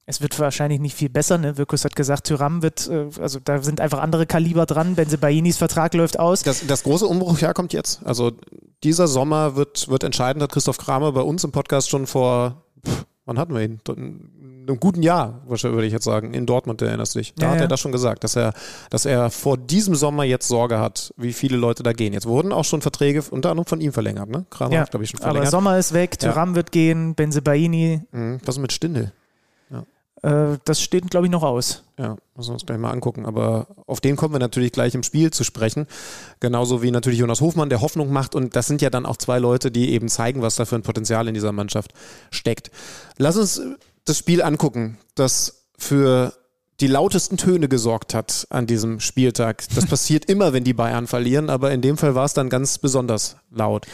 Es 0.09 0.21
wird 0.21 0.39
wahrscheinlich 0.39 0.79
nicht 0.79 0.95
viel 0.95 1.09
besser, 1.09 1.37
ne? 1.37 1.59
Wirkus 1.59 1.85
hat 1.85 1.97
gesagt, 1.97 2.29
Tyram 2.29 2.63
wird, 2.63 2.89
äh, 2.89 3.09
also 3.21 3.41
da 3.41 3.61
sind 3.61 3.81
einfach 3.81 3.99
andere 3.99 4.25
Kaliber 4.25 4.65
dran. 4.65 4.97
Bainis 5.21 5.57
Vertrag 5.57 5.95
läuft 5.95 6.21
aus. 6.21 6.45
Das, 6.45 6.65
das 6.65 6.85
große 6.85 7.07
Umbruchjahr 7.07 7.55
kommt 7.55 7.73
jetzt. 7.73 8.07
Also 8.07 8.31
dieser 8.85 9.09
Sommer 9.09 9.57
wird, 9.57 9.89
wird 9.89 10.05
entscheidend, 10.05 10.45
hat 10.45 10.53
Christoph 10.53 10.79
Kramer 10.79 11.11
bei 11.11 11.23
uns 11.23 11.43
im 11.43 11.51
Podcast 11.51 11.91
schon 11.91 12.07
vor, 12.07 12.63
pff, 12.87 13.05
wann 13.27 13.39
hatten 13.39 13.55
wir 13.55 13.63
ihn? 13.63 13.81
einem 14.69 14.81
guten 14.81 15.03
Jahr, 15.03 15.43
würde 15.47 15.87
ich 15.87 15.93
jetzt 15.93 16.05
sagen, 16.05 16.35
in 16.35 16.47
Dortmund, 16.47 16.81
du 16.81 16.85
erinnerst 16.85 17.15
dich. 17.15 17.35
Da 17.35 17.47
ja, 17.47 17.53
hat 17.53 17.61
er 17.61 17.69
das 17.69 17.81
schon 17.81 17.93
gesagt, 17.93 18.25
dass 18.25 18.37
er, 18.37 18.53
dass 18.91 19.05
er 19.05 19.31
vor 19.31 19.57
diesem 19.57 19.95
Sommer 19.95 20.25
jetzt 20.25 20.49
Sorge 20.49 20.79
hat, 20.79 21.13
wie 21.17 21.33
viele 21.33 21.57
Leute 21.57 21.83
da 21.83 21.93
gehen. 21.93 22.13
Jetzt 22.13 22.27
wurden 22.27 22.53
auch 22.53 22.65
schon 22.65 22.83
Verträge 22.83 23.23
unter 23.31 23.51
anderem 23.51 23.67
von 23.67 23.81
ihm 23.81 23.93
verlängert, 23.93 24.29
ne? 24.29 24.47
Kramer 24.51 24.75
ja, 24.75 24.81
hat, 24.81 24.91
glaube 24.91 25.05
ich, 25.05 25.11
schon 25.11 25.21
verlängert. 25.21 25.43
Aber 25.43 25.51
Sommer 25.51 25.79
ist 25.79 25.93
weg, 25.93 26.19
Thuram 26.19 26.55
wird 26.55 26.73
gehen, 26.73 27.15
Benzebaini. 27.15 28.03
Mhm. 28.11 28.41
Was 28.45 28.57
ist 28.57 28.63
mit 28.63 28.73
Stindel? 28.73 29.13
Äh, 30.23 30.59
das 30.65 30.81
steht, 30.81 31.11
glaube 31.11 31.27
ich, 31.27 31.33
noch 31.33 31.43
aus. 31.43 31.83
Ja, 31.99 32.17
müssen 32.37 32.51
wir 32.51 32.55
uns 32.55 32.67
gleich 32.67 32.79
mal 32.79 32.91
angucken. 32.91 33.27
Aber 33.27 33.67
auf 33.87 34.01
den 34.01 34.17
kommen 34.17 34.35
wir 34.35 34.39
natürlich 34.39 34.73
gleich 34.73 34.95
im 34.95 35.03
Spiel 35.03 35.31
zu 35.31 35.45
sprechen. 35.45 35.87
Genauso 36.41 36.83
wie 36.83 36.91
natürlich 36.91 37.21
Jonas 37.21 37.41
Hofmann, 37.41 37.69
der 37.69 37.81
Hoffnung 37.81 38.13
macht. 38.13 38.35
Und 38.35 38.57
das 38.57 38.67
sind 38.67 38.83
ja 38.83 38.91
dann 38.91 39.07
auch 39.07 39.17
zwei 39.17 39.39
Leute, 39.39 39.71
die 39.71 39.93
eben 39.93 40.09
zeigen, 40.09 40.43
was 40.43 40.57
da 40.57 40.65
für 40.65 40.77
ein 40.77 40.83
Potenzial 40.83 41.29
in 41.29 41.35
dieser 41.35 41.53
Mannschaft 41.53 41.93
steckt. 42.31 42.71
Lass 43.19 43.37
uns 43.37 43.61
das 44.05 44.19
Spiel 44.19 44.43
angucken, 44.43 44.99
das 45.15 45.67
für 45.79 46.33
die 46.81 46.87
lautesten 46.87 47.37
Töne 47.37 47.69
gesorgt 47.69 48.15
hat 48.15 48.47
an 48.51 48.67
diesem 48.67 49.01
Spieltag. 49.01 49.65
Das 49.75 49.87
passiert 49.89 50.27
immer, 50.27 50.53
wenn 50.53 50.65
die 50.65 50.75
Bayern 50.75 51.07
verlieren, 51.07 51.51
aber 51.51 51.73
in 51.73 51.81
dem 51.81 51.97
Fall 51.97 52.15
war 52.15 52.25
es 52.25 52.35
dann 52.35 52.49
ganz 52.49 52.79
besonders 52.79 53.37
laut. 53.51 53.87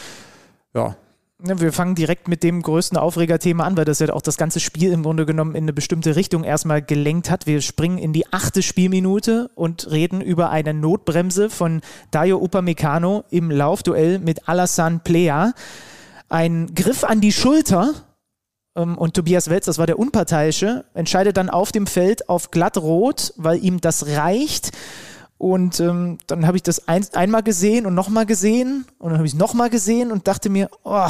Ja, 0.73 0.95
wir 1.39 1.73
fangen 1.73 1.95
direkt 1.95 2.27
mit 2.27 2.43
dem 2.43 2.61
größten 2.61 2.97
Aufregerthema 2.97 3.65
an, 3.65 3.75
weil 3.75 3.85
das 3.85 3.99
ja 3.99 4.13
auch 4.13 4.21
das 4.21 4.37
ganze 4.37 4.59
Spiel 4.59 4.91
im 4.91 5.03
Grunde 5.03 5.25
genommen 5.25 5.55
in 5.55 5.65
eine 5.65 5.73
bestimmte 5.73 6.15
Richtung 6.15 6.43
erstmal 6.43 6.81
gelenkt 6.81 7.29
hat. 7.29 7.47
Wir 7.47 7.61
springen 7.61 7.97
in 7.97 8.13
die 8.13 8.31
achte 8.31 8.61
Spielminute 8.61 9.49
und 9.55 9.91
reden 9.91 10.21
über 10.21 10.51
eine 10.51 10.73
Notbremse 10.73 11.49
von 11.49 11.81
Dayo 12.11 12.37
Upamecano 12.37 13.25
im 13.29 13.51
Laufduell 13.51 14.19
mit 14.19 14.47
Alassane 14.47 15.01
Plea. 15.03 15.51
Ein 16.29 16.73
Griff 16.75 17.03
an 17.03 17.19
die 17.19 17.33
Schulter 17.33 17.93
ähm, 18.75 18.97
und 18.97 19.15
Tobias 19.15 19.49
Welz, 19.49 19.65
das 19.65 19.77
war 19.77 19.85
der 19.85 19.99
Unparteiische, 19.99 20.85
entscheidet 20.93 21.37
dann 21.37 21.49
auf 21.49 21.71
dem 21.71 21.87
Feld 21.87 22.29
auf 22.29 22.51
glattrot, 22.51 23.33
weil 23.37 23.63
ihm 23.63 23.81
das 23.81 24.07
reicht. 24.07 24.71
Und 25.37 25.79
ähm, 25.79 26.19
dann 26.27 26.47
habe 26.47 26.57
ich 26.57 26.63
das 26.63 26.87
ein, 26.87 27.05
einmal 27.13 27.43
gesehen 27.43 27.85
und 27.85 27.95
nochmal 27.95 28.25
gesehen 28.25 28.85
und 28.97 29.09
dann 29.09 29.17
habe 29.17 29.27
ich 29.27 29.33
es 29.33 29.39
nochmal 29.39 29.69
gesehen 29.69 30.11
und 30.11 30.27
dachte 30.27 30.49
mir, 30.49 30.69
oh, 30.83 31.09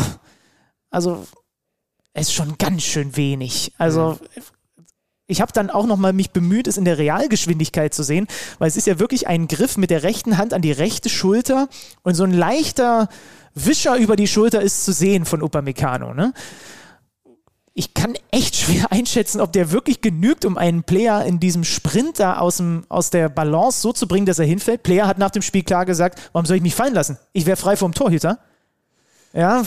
also 0.89 1.25
es 2.13 2.27
ist 2.27 2.33
schon 2.33 2.57
ganz 2.57 2.83
schön 2.83 3.15
wenig. 3.15 3.73
Also 3.77 4.17
ich 5.27 5.41
habe 5.41 5.51
dann 5.51 5.69
auch 5.69 5.85
nochmal 5.85 6.13
mich 6.13 6.31
bemüht, 6.31 6.67
es 6.67 6.77
in 6.77 6.85
der 6.85 6.97
Realgeschwindigkeit 6.97 7.93
zu 7.93 8.03
sehen, 8.03 8.27
weil 8.59 8.67
es 8.67 8.77
ist 8.77 8.87
ja 8.87 8.99
wirklich 8.99 9.27
ein 9.27 9.47
Griff 9.47 9.77
mit 9.77 9.89
der 9.89 10.03
rechten 10.03 10.37
Hand 10.37 10.53
an 10.53 10.61
die 10.61 10.71
rechte 10.71 11.09
Schulter 11.09 11.69
und 12.03 12.15
so 12.15 12.23
ein 12.23 12.33
leichter 12.33 13.09
Wischer 13.55 13.97
über 13.97 14.15
die 14.15 14.27
Schulter 14.27 14.61
ist 14.61 14.83
zu 14.83 14.91
sehen 14.91 15.25
von 15.25 15.41
Upamecano. 15.41 16.13
Ne? 16.13 16.33
Ich 17.75 17.93
kann 17.93 18.13
echt 18.31 18.55
schwer 18.55 18.91
einschätzen, 18.91 19.41
ob 19.41 19.51
der 19.51 19.71
wirklich 19.71 20.01
genügt, 20.01 20.45
um 20.45 20.57
einen 20.57 20.83
Player 20.83 21.25
in 21.25 21.39
diesem 21.39 21.63
Sprint 21.63 22.19
da 22.19 22.37
aus, 22.37 22.57
dem, 22.57 22.83
aus 22.87 23.09
der 23.09 23.29
Balance 23.29 23.81
so 23.81 23.91
zu 23.91 24.07
bringen, 24.07 24.27
dass 24.27 24.37
er 24.37 24.45
hinfällt. 24.45 24.83
Player 24.83 25.07
hat 25.07 25.17
nach 25.17 25.31
dem 25.31 25.41
Spiel 25.41 25.63
klar 25.63 25.85
gesagt, 25.85 26.29
warum 26.33 26.45
soll 26.45 26.57
ich 26.57 26.61
mich 26.61 26.75
fallen 26.75 26.93
lassen? 26.93 27.17
Ich 27.31 27.45
wäre 27.45 27.57
frei 27.57 27.75
vom 27.75 27.93
Torhüter. 27.93 28.37
Ja. 29.33 29.63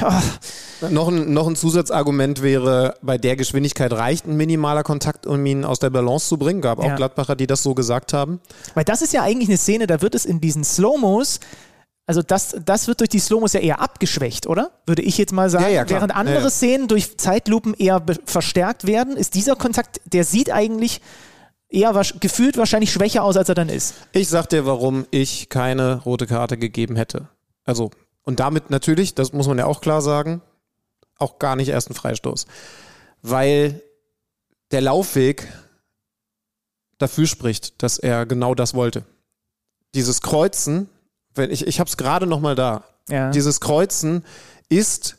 Oh. 0.00 0.86
Noch, 0.90 1.08
ein, 1.08 1.32
noch 1.32 1.48
ein 1.48 1.56
Zusatzargument 1.56 2.42
wäre, 2.42 2.94
bei 3.02 3.18
der 3.18 3.34
Geschwindigkeit 3.34 3.92
reicht 3.92 4.26
ein 4.26 4.36
minimaler 4.36 4.84
Kontakt, 4.84 5.26
um 5.26 5.44
ihn 5.44 5.64
aus 5.64 5.80
der 5.80 5.90
Balance 5.90 6.28
zu 6.28 6.36
bringen. 6.36 6.60
Gab 6.60 6.78
auch 6.78 6.84
ja. 6.84 6.94
Gladbacher, 6.94 7.34
die 7.34 7.48
das 7.48 7.64
so 7.64 7.74
gesagt 7.74 8.12
haben. 8.12 8.40
Weil 8.74 8.84
das 8.84 9.02
ist 9.02 9.12
ja 9.12 9.22
eigentlich 9.22 9.48
eine 9.48 9.58
Szene, 9.58 9.88
da 9.88 10.00
wird 10.00 10.14
es 10.14 10.24
in 10.24 10.40
diesen 10.40 10.62
Slow-Mos 10.62 11.40
also 12.06 12.22
das, 12.22 12.56
das 12.64 12.88
wird 12.88 13.00
durch 13.00 13.10
die 13.10 13.20
Slomos 13.20 13.52
ja 13.52 13.60
eher 13.60 13.80
abgeschwächt, 13.80 14.46
oder? 14.46 14.72
Würde 14.86 15.02
ich 15.02 15.18
jetzt 15.18 15.32
mal 15.32 15.48
sagen. 15.48 15.64
Ja, 15.64 15.70
ja, 15.70 15.88
Während 15.88 16.14
andere 16.14 16.42
ja, 16.42 16.50
Szenen 16.50 16.88
durch 16.88 17.16
Zeitlupen 17.16 17.74
eher 17.74 18.04
verstärkt 18.24 18.86
werden, 18.86 19.16
ist 19.16 19.34
dieser 19.34 19.54
Kontakt, 19.54 20.00
der 20.04 20.24
sieht 20.24 20.50
eigentlich 20.50 21.00
eher 21.68 21.92
gefühlt 22.20 22.56
wahrscheinlich 22.56 22.92
schwächer 22.92 23.22
aus, 23.22 23.36
als 23.36 23.48
er 23.48 23.54
dann 23.54 23.68
ist. 23.68 23.94
Ich 24.12 24.28
sag 24.28 24.48
dir, 24.48 24.66
warum 24.66 25.06
ich 25.10 25.48
keine 25.48 26.02
rote 26.02 26.26
Karte 26.26 26.58
gegeben 26.58 26.96
hätte. 26.96 27.28
Also, 27.64 27.90
und 28.24 28.40
damit 28.40 28.70
natürlich, 28.70 29.14
das 29.14 29.32
muss 29.32 29.46
man 29.46 29.58
ja 29.58 29.66
auch 29.66 29.80
klar 29.80 30.02
sagen, 30.02 30.42
auch 31.18 31.38
gar 31.38 31.56
nicht 31.56 31.68
erst 31.68 31.88
ein 31.88 31.94
Freistoß. 31.94 32.46
Weil 33.22 33.80
der 34.72 34.80
Laufweg 34.80 35.46
dafür 36.98 37.26
spricht, 37.26 37.82
dass 37.82 37.98
er 37.98 38.26
genau 38.26 38.54
das 38.54 38.74
wollte. 38.74 39.04
Dieses 39.94 40.20
Kreuzen 40.20 40.88
wenn 41.34 41.50
ich, 41.50 41.66
ich 41.66 41.80
habe 41.80 41.88
es 41.88 41.96
gerade 41.96 42.26
noch 42.26 42.40
mal 42.40 42.54
da. 42.54 42.84
Ja. 43.08 43.30
Dieses 43.30 43.60
Kreuzen 43.60 44.24
ist 44.68 45.16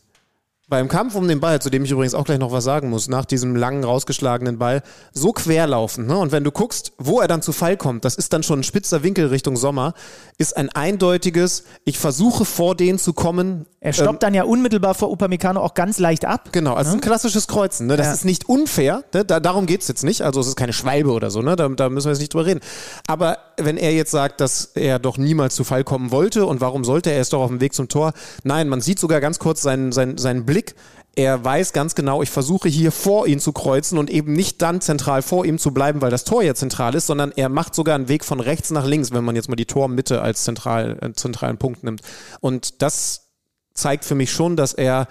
beim 0.73 0.87
Kampf 0.87 1.13
um 1.13 1.27
den 1.27 1.39
Ball, 1.39 1.61
zu 1.61 1.69
dem 1.69 1.85
ich 1.85 1.91
übrigens 1.91 2.15
auch 2.15 2.25
gleich 2.25 2.39
noch 2.39 2.51
was 2.51 2.63
sagen 2.63 2.89
muss, 2.89 3.07
nach 3.07 3.25
diesem 3.25 3.55
langen 3.55 3.83
rausgeschlagenen 3.83 4.57
Ball, 4.57 4.81
so 5.11 5.31
querlaufen. 5.31 6.07
Ne? 6.07 6.17
Und 6.17 6.31
wenn 6.31 6.43
du 6.43 6.49
guckst, 6.49 6.93
wo 6.97 7.21
er 7.21 7.27
dann 7.27 7.43
zu 7.43 7.51
Fall 7.51 7.77
kommt, 7.77 8.05
das 8.05 8.15
ist 8.15 8.33
dann 8.33 8.41
schon 8.41 8.61
ein 8.61 8.63
spitzer 8.63 9.03
Winkel 9.03 9.27
Richtung 9.27 9.55
Sommer, 9.55 9.93
ist 10.39 10.57
ein 10.57 10.69
eindeutiges, 10.69 11.65
ich 11.85 11.99
versuche 11.99 12.43
vor 12.43 12.73
denen 12.73 12.97
zu 12.97 13.13
kommen. 13.13 13.67
Er 13.81 13.93
stoppt 13.93 14.13
ähm, 14.13 14.19
dann 14.19 14.33
ja 14.33 14.45
unmittelbar 14.45 14.95
vor 14.95 15.11
Upamecano 15.11 15.61
auch 15.61 15.75
ganz 15.75 15.99
leicht 15.99 16.25
ab. 16.25 16.49
Genau, 16.53 16.73
also 16.73 16.89
ne? 16.89 16.97
ein 16.97 17.01
klassisches 17.01 17.47
Kreuzen. 17.47 17.85
Ne? 17.85 17.95
Das 17.97 18.07
ja. 18.07 18.13
ist 18.13 18.25
nicht 18.25 18.49
unfair, 18.49 19.03
ne? 19.13 19.25
da, 19.25 19.39
darum 19.39 19.67
geht 19.67 19.81
es 19.81 19.87
jetzt 19.87 20.03
nicht. 20.03 20.23
Also 20.23 20.39
es 20.39 20.47
ist 20.47 20.55
keine 20.55 20.73
Schwalbe 20.73 21.11
oder 21.11 21.29
so, 21.29 21.43
ne? 21.43 21.55
da, 21.55 21.69
da 21.69 21.89
müssen 21.89 22.07
wir 22.07 22.13
jetzt 22.13 22.19
nicht 22.21 22.33
drüber 22.33 22.47
reden. 22.47 22.61
Aber 23.05 23.37
wenn 23.57 23.77
er 23.77 23.93
jetzt 23.93 24.09
sagt, 24.09 24.41
dass 24.41 24.71
er 24.73 24.97
doch 24.97 25.19
niemals 25.19 25.53
zu 25.53 25.63
Fall 25.63 25.83
kommen 25.83 26.09
wollte 26.09 26.47
und 26.47 26.61
warum 26.61 26.83
sollte 26.83 27.11
er, 27.11 27.21
ist 27.21 27.33
doch 27.33 27.41
auf 27.41 27.49
dem 27.49 27.61
Weg 27.61 27.75
zum 27.75 27.89
Tor. 27.89 28.13
Nein, 28.43 28.69
man 28.69 28.81
sieht 28.81 28.97
sogar 28.97 29.21
ganz 29.21 29.37
kurz 29.37 29.61
seinen, 29.61 29.91
seinen, 29.91 30.17
seinen 30.17 30.45
Blick 30.45 30.62
Blick. 30.63 30.75
Er 31.15 31.45
weiß 31.45 31.73
ganz 31.73 31.93
genau, 31.93 32.23
ich 32.23 32.31
versuche 32.31 32.67
hier 32.67 32.91
vor 32.91 33.27
ihn 33.27 33.39
zu 33.39 33.51
kreuzen 33.51 33.99
und 33.99 34.09
eben 34.09 34.33
nicht 34.33 34.63
dann 34.63 34.81
zentral 34.81 35.21
vor 35.21 35.45
ihm 35.45 35.59
zu 35.59 35.71
bleiben, 35.71 36.01
weil 36.01 36.09
das 36.09 36.23
Tor 36.23 36.41
ja 36.41 36.55
zentral 36.55 36.95
ist, 36.95 37.05
sondern 37.05 37.31
er 37.35 37.49
macht 37.49 37.75
sogar 37.75 37.93
einen 37.93 38.07
Weg 38.07 38.25
von 38.25 38.39
rechts 38.39 38.71
nach 38.71 38.85
links, 38.85 39.11
wenn 39.11 39.23
man 39.23 39.35
jetzt 39.35 39.47
mal 39.47 39.55
die 39.55 39.67
Tormitte 39.67 40.23
als 40.23 40.43
zentral, 40.43 40.97
äh, 41.01 41.13
zentralen 41.13 41.59
Punkt 41.59 41.83
nimmt. 41.83 42.01
Und 42.39 42.81
das 42.81 43.29
zeigt 43.75 44.05
für 44.05 44.15
mich 44.15 44.31
schon, 44.31 44.55
dass 44.55 44.73
er 44.73 45.07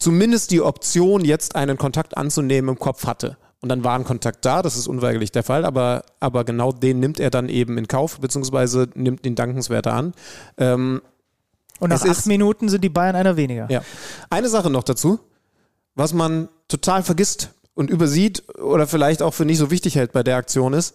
zumindest 0.00 0.50
die 0.50 0.62
Option, 0.62 1.24
jetzt 1.24 1.54
einen 1.54 1.78
Kontakt 1.78 2.16
anzunehmen, 2.16 2.70
im 2.70 2.78
Kopf 2.80 3.06
hatte. 3.06 3.36
Und 3.60 3.68
dann 3.68 3.84
war 3.84 3.96
ein 3.96 4.04
Kontakt 4.04 4.44
da, 4.44 4.62
das 4.62 4.76
ist 4.76 4.88
unweigerlich 4.88 5.30
der 5.30 5.44
Fall, 5.44 5.64
aber, 5.64 6.02
aber 6.18 6.44
genau 6.44 6.72
den 6.72 6.98
nimmt 6.98 7.20
er 7.20 7.30
dann 7.30 7.48
eben 7.48 7.78
in 7.78 7.86
Kauf, 7.86 8.18
beziehungsweise 8.18 8.88
nimmt 8.94 9.24
ihn 9.26 9.36
dankenswerter 9.36 9.92
an. 9.92 10.14
Ähm, 10.58 11.02
und 11.80 11.90
nach 11.90 12.04
es 12.04 12.18
acht 12.18 12.26
Minuten 12.26 12.68
sind 12.68 12.82
die 12.82 12.88
Bayern 12.88 13.16
einer 13.16 13.36
weniger. 13.36 13.70
Ja. 13.70 13.82
Eine 14.28 14.48
Sache 14.48 14.70
noch 14.70 14.84
dazu, 14.84 15.18
was 15.94 16.12
man 16.12 16.48
total 16.68 17.02
vergisst 17.02 17.50
und 17.74 17.90
übersieht 17.90 18.44
oder 18.58 18.86
vielleicht 18.86 19.22
auch 19.22 19.34
für 19.34 19.44
nicht 19.44 19.58
so 19.58 19.70
wichtig 19.70 19.96
hält 19.96 20.12
bei 20.12 20.22
der 20.22 20.36
Aktion 20.36 20.72
ist, 20.72 20.94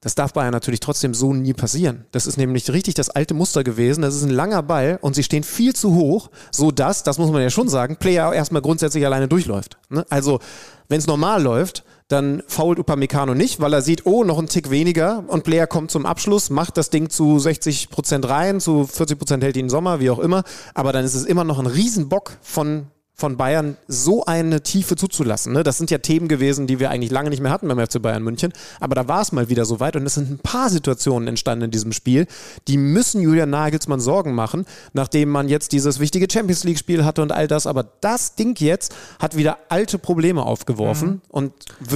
das 0.00 0.14
darf 0.14 0.32
Bayern 0.32 0.52
natürlich 0.52 0.80
trotzdem 0.80 1.12
so 1.12 1.34
nie 1.34 1.52
passieren. 1.52 2.06
Das 2.10 2.26
ist 2.26 2.38
nämlich 2.38 2.70
richtig 2.70 2.94
das 2.94 3.10
alte 3.10 3.34
Muster 3.34 3.62
gewesen. 3.62 4.00
Das 4.00 4.14
ist 4.14 4.22
ein 4.22 4.30
langer 4.30 4.62
Ball 4.62 4.98
und 5.02 5.14
sie 5.14 5.22
stehen 5.22 5.44
viel 5.44 5.74
zu 5.74 5.94
hoch, 5.94 6.30
so 6.50 6.70
dass, 6.70 7.02
das 7.02 7.18
muss 7.18 7.30
man 7.30 7.42
ja 7.42 7.50
schon 7.50 7.68
sagen, 7.68 7.96
Player 7.96 8.32
erstmal 8.32 8.62
grundsätzlich 8.62 9.04
alleine 9.04 9.28
durchläuft. 9.28 9.76
Ne? 9.90 10.06
Also, 10.08 10.40
wenn 10.88 10.98
es 10.98 11.06
normal 11.06 11.42
läuft, 11.42 11.84
dann 12.10 12.42
fault 12.46 12.78
Upamecano 12.78 13.34
nicht, 13.34 13.60
weil 13.60 13.72
er 13.72 13.82
sieht, 13.82 14.06
oh, 14.06 14.24
noch 14.24 14.38
ein 14.38 14.46
Tick 14.46 14.70
weniger 14.70 15.24
und 15.28 15.44
Player 15.44 15.66
kommt 15.66 15.90
zum 15.90 16.06
Abschluss, 16.06 16.50
macht 16.50 16.76
das 16.76 16.90
Ding 16.90 17.10
zu 17.10 17.38
60 17.38 17.90
Prozent 17.90 18.28
rein, 18.28 18.60
zu 18.60 18.86
40 18.86 19.18
Prozent 19.18 19.44
hält 19.44 19.56
ihn 19.56 19.68
Sommer, 19.68 20.00
wie 20.00 20.10
auch 20.10 20.18
immer. 20.18 20.42
Aber 20.74 20.92
dann 20.92 21.04
ist 21.04 21.14
es 21.14 21.24
immer 21.24 21.44
noch 21.44 21.58
ein 21.58 21.66
Riesenbock 21.66 22.38
von 22.42 22.86
von 23.14 23.36
Bayern 23.36 23.76
so 23.86 24.24
eine 24.24 24.62
Tiefe 24.62 24.96
zuzulassen. 24.96 25.52
Ne? 25.52 25.62
Das 25.62 25.76
sind 25.78 25.90
ja 25.90 25.98
Themen 25.98 26.26
gewesen, 26.26 26.66
die 26.66 26.80
wir 26.80 26.90
eigentlich 26.90 27.10
lange 27.10 27.30
nicht 27.30 27.42
mehr 27.42 27.52
hatten 27.52 27.68
beim 27.68 27.78
FC 27.78 28.00
Bayern 28.00 28.22
München. 28.22 28.52
Aber 28.80 28.94
da 28.94 29.08
war 29.08 29.20
es 29.20 29.30
mal 29.30 29.48
wieder 29.48 29.66
so 29.66 29.78
weit 29.78 29.94
und 29.94 30.06
es 30.06 30.14
sind 30.14 30.30
ein 30.30 30.38
paar 30.38 30.70
Situationen 30.70 31.28
entstanden 31.28 31.66
in 31.66 31.70
diesem 31.70 31.92
Spiel, 31.92 32.26
die 32.66 32.78
müssen 32.78 33.20
Julian 33.20 33.50
Nagelsmann 33.50 34.00
Sorgen 34.00 34.34
machen, 34.34 34.64
nachdem 34.94 35.28
man 35.28 35.48
jetzt 35.48 35.72
dieses 35.72 36.00
wichtige 36.00 36.26
Champions 36.32 36.64
League-Spiel 36.64 37.04
hatte 37.04 37.20
und 37.20 37.30
all 37.30 37.46
das. 37.46 37.66
Aber 37.66 37.84
das 38.00 38.34
Ding 38.36 38.58
jetzt 38.58 38.94
hat 39.18 39.36
wieder 39.36 39.58
alte 39.68 39.98
Probleme 39.98 40.42
aufgeworfen 40.42 41.08
mhm. 41.08 41.20
und 41.28 41.52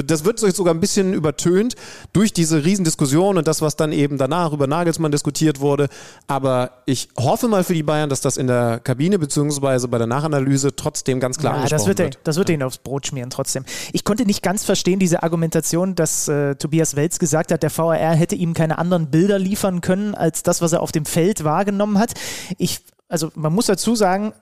das 0.07 0.25
wird 0.25 0.39
sogar 0.39 0.75
ein 0.75 0.81
bisschen 0.81 1.15
übertönt 1.15 1.75
durch 2.13 2.33
diese 2.35 2.65
Riesendiskussion 2.65 3.39
und 3.39 3.49
das, 3.49 3.63
was 3.63 3.77
dann 3.77 3.93
eben 3.93 4.19
danach 4.19 4.53
über 4.53 4.67
Nagelsmann 4.67 5.11
diskutiert 5.11 5.61
wurde. 5.61 5.89
Aber 6.27 6.83
ich 6.85 7.09
hoffe 7.17 7.49
mal 7.49 7.65
für 7.65 7.75
die 7.75 7.83
Bayern, 7.83 8.11
dass 8.11 8.21
das 8.21 8.37
in 8.37 8.47
der 8.47 8.81
Kabine 8.81 9.19
beziehungsweise 9.19 9.89
bei 9.89 9.99
der 9.99 10.07
Nachanalyse 10.07 10.77
trotzdem 10.77 11.14
dem 11.15 11.21
ganz 11.21 11.39
klar 11.39 11.63
ja, 11.63 11.69
das 11.69 11.87
wird, 11.87 11.99
wird. 11.99 12.19
Das 12.25 12.37
wird 12.37 12.49
ja. 12.49 12.55
ihn 12.55 12.63
aufs 12.63 12.79
Brot 12.79 13.07
schmieren 13.07 13.31
trotzdem. 13.31 13.65
Ich 13.93 14.05
konnte 14.05 14.27
nicht 14.27 14.43
ganz 14.43 14.65
verstehen 14.65 14.99
diese 14.99 15.23
Argumentation, 15.23 15.95
dass 15.95 16.29
äh, 16.29 16.57
Tobias 16.57 16.97
Welz 16.97 17.19
gesagt 17.19 17.53
hat, 17.53 17.63
der 17.63 17.77
VAR 17.77 17.97
hätte 17.97 18.35
ihm 18.35 18.55
keine 18.55 18.79
anderen 18.79 19.11
Bilder 19.11 19.39
liefern 19.39 19.81
können 19.81 20.15
als 20.15 20.43
das, 20.43 20.61
was 20.61 20.73
er 20.73 20.83
auf 20.83 20.93
dem 20.93 21.05
Feld 21.05 21.45
wahrgenommen 21.45 21.99
hat. 21.99 22.15
Ich, 22.59 22.81
also 23.09 23.31
man 23.35 23.53
muss 23.53 23.67
dazu 23.67 23.95
sagen, 23.95 24.33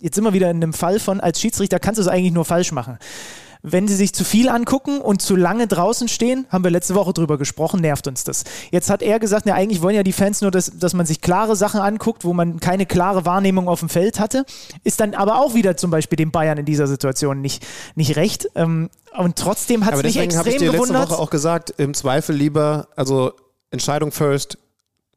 jetzt 0.00 0.14
sind 0.14 0.24
wir 0.24 0.32
wieder 0.32 0.50
in 0.50 0.60
dem 0.60 0.72
Fall 0.72 1.00
von, 1.00 1.20
als 1.20 1.40
Schiedsrichter 1.40 1.78
kannst 1.78 1.98
du 1.98 2.02
es 2.02 2.08
eigentlich 2.08 2.32
nur 2.32 2.44
falsch 2.44 2.72
machen 2.72 2.98
wenn 3.68 3.88
sie 3.88 3.96
sich 3.96 4.14
zu 4.14 4.22
viel 4.22 4.48
angucken 4.48 5.00
und 5.00 5.20
zu 5.20 5.34
lange 5.34 5.66
draußen 5.66 6.06
stehen, 6.06 6.46
haben 6.50 6.62
wir 6.62 6.70
letzte 6.70 6.94
Woche 6.94 7.12
drüber 7.12 7.36
gesprochen, 7.36 7.80
nervt 7.80 8.06
uns 8.06 8.22
das. 8.22 8.44
Jetzt 8.70 8.88
hat 8.88 9.02
er 9.02 9.18
gesagt, 9.18 9.44
na, 9.44 9.54
eigentlich 9.54 9.82
wollen 9.82 9.96
ja 9.96 10.04
die 10.04 10.12
Fans 10.12 10.40
nur, 10.40 10.52
dass, 10.52 10.70
dass 10.78 10.94
man 10.94 11.04
sich 11.04 11.20
klare 11.20 11.56
Sachen 11.56 11.80
anguckt, 11.80 12.24
wo 12.24 12.32
man 12.32 12.60
keine 12.60 12.86
klare 12.86 13.24
Wahrnehmung 13.24 13.68
auf 13.68 13.80
dem 13.80 13.88
Feld 13.88 14.20
hatte. 14.20 14.46
Ist 14.84 15.00
dann 15.00 15.14
aber 15.14 15.40
auch 15.40 15.54
wieder 15.54 15.76
zum 15.76 15.90
Beispiel 15.90 16.16
den 16.16 16.30
Bayern 16.30 16.58
in 16.58 16.64
dieser 16.64 16.86
Situation 16.86 17.40
nicht, 17.40 17.66
nicht 17.96 18.14
recht. 18.14 18.48
Ähm, 18.54 18.88
und 19.18 19.34
trotzdem 19.34 19.84
hat 19.84 19.94
es 19.94 20.02
mich 20.04 20.16
extrem 20.16 20.38
habe 20.38 20.50
ich 20.50 20.56
dir 20.58 20.70
gewundert. 20.70 21.00
letzte 21.00 21.14
Woche 21.14 21.22
auch 21.22 21.30
gesagt, 21.30 21.74
im 21.76 21.92
Zweifel 21.92 22.36
lieber, 22.36 22.86
also 22.94 23.32
Entscheidung 23.72 24.12
first, 24.12 24.58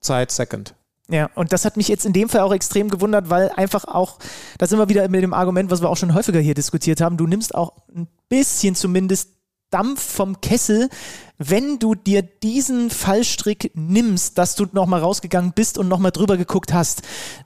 Zeit 0.02 0.32
second. 0.32 0.74
Ja, 1.08 1.30
und 1.36 1.54
das 1.54 1.66
hat 1.66 1.78
mich 1.78 1.88
jetzt 1.88 2.06
in 2.06 2.14
dem 2.14 2.30
Fall 2.30 2.42
auch 2.42 2.54
extrem 2.54 2.90
gewundert, 2.90 3.30
weil 3.30 3.50
einfach 3.56 3.86
auch, 3.86 4.18
da 4.58 4.66
sind 4.66 4.80
wir 4.80 4.90
wieder 4.90 5.08
mit 5.08 5.22
dem 5.22 5.34
Argument, 5.34 5.70
was 5.70 5.82
wir 5.82 5.90
auch 5.90 5.98
schon 5.98 6.16
häufiger 6.16 6.40
hier 6.40 6.54
diskutiert 6.54 7.02
haben, 7.02 7.18
du 7.18 7.28
nimmst 7.28 7.54
auch 7.54 7.74
ein 7.96 8.08
bisschen 8.30 8.76
zumindest 8.76 9.39
Dampf 9.70 10.02
vom 10.02 10.42
Kessel, 10.42 10.90
wenn 11.40 11.80
du 11.80 11.96
dir 11.96 12.22
diesen 12.22 12.90
Fallstrick 12.90 13.72
nimmst, 13.74 14.38
dass 14.38 14.56
du 14.56 14.68
nochmal 14.74 15.00
rausgegangen 15.00 15.54
bist 15.54 15.78
und 15.78 15.88
nochmal 15.88 16.12
drüber 16.12 16.36
geguckt 16.36 16.74
hast, 16.74 17.02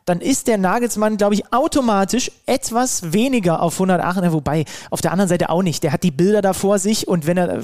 dann 0.05 0.19
ist 0.19 0.47
der 0.47 0.57
Nagelsmann, 0.57 1.17
glaube 1.17 1.35
ich, 1.35 1.53
automatisch 1.53 2.31
etwas 2.47 3.13
weniger 3.13 3.61
auf 3.61 3.75
108, 3.75 4.33
wobei 4.33 4.65
auf 4.89 5.01
der 5.01 5.11
anderen 5.11 5.29
Seite 5.29 5.49
auch 5.49 5.61
nicht. 5.61 5.83
Der 5.83 5.93
hat 5.93 6.01
die 6.01 6.09
Bilder 6.09 6.41
da 6.41 6.53
vor 6.53 6.79
sich 6.79 7.07
und 7.07 7.27
wenn 7.27 7.37
er, 7.37 7.59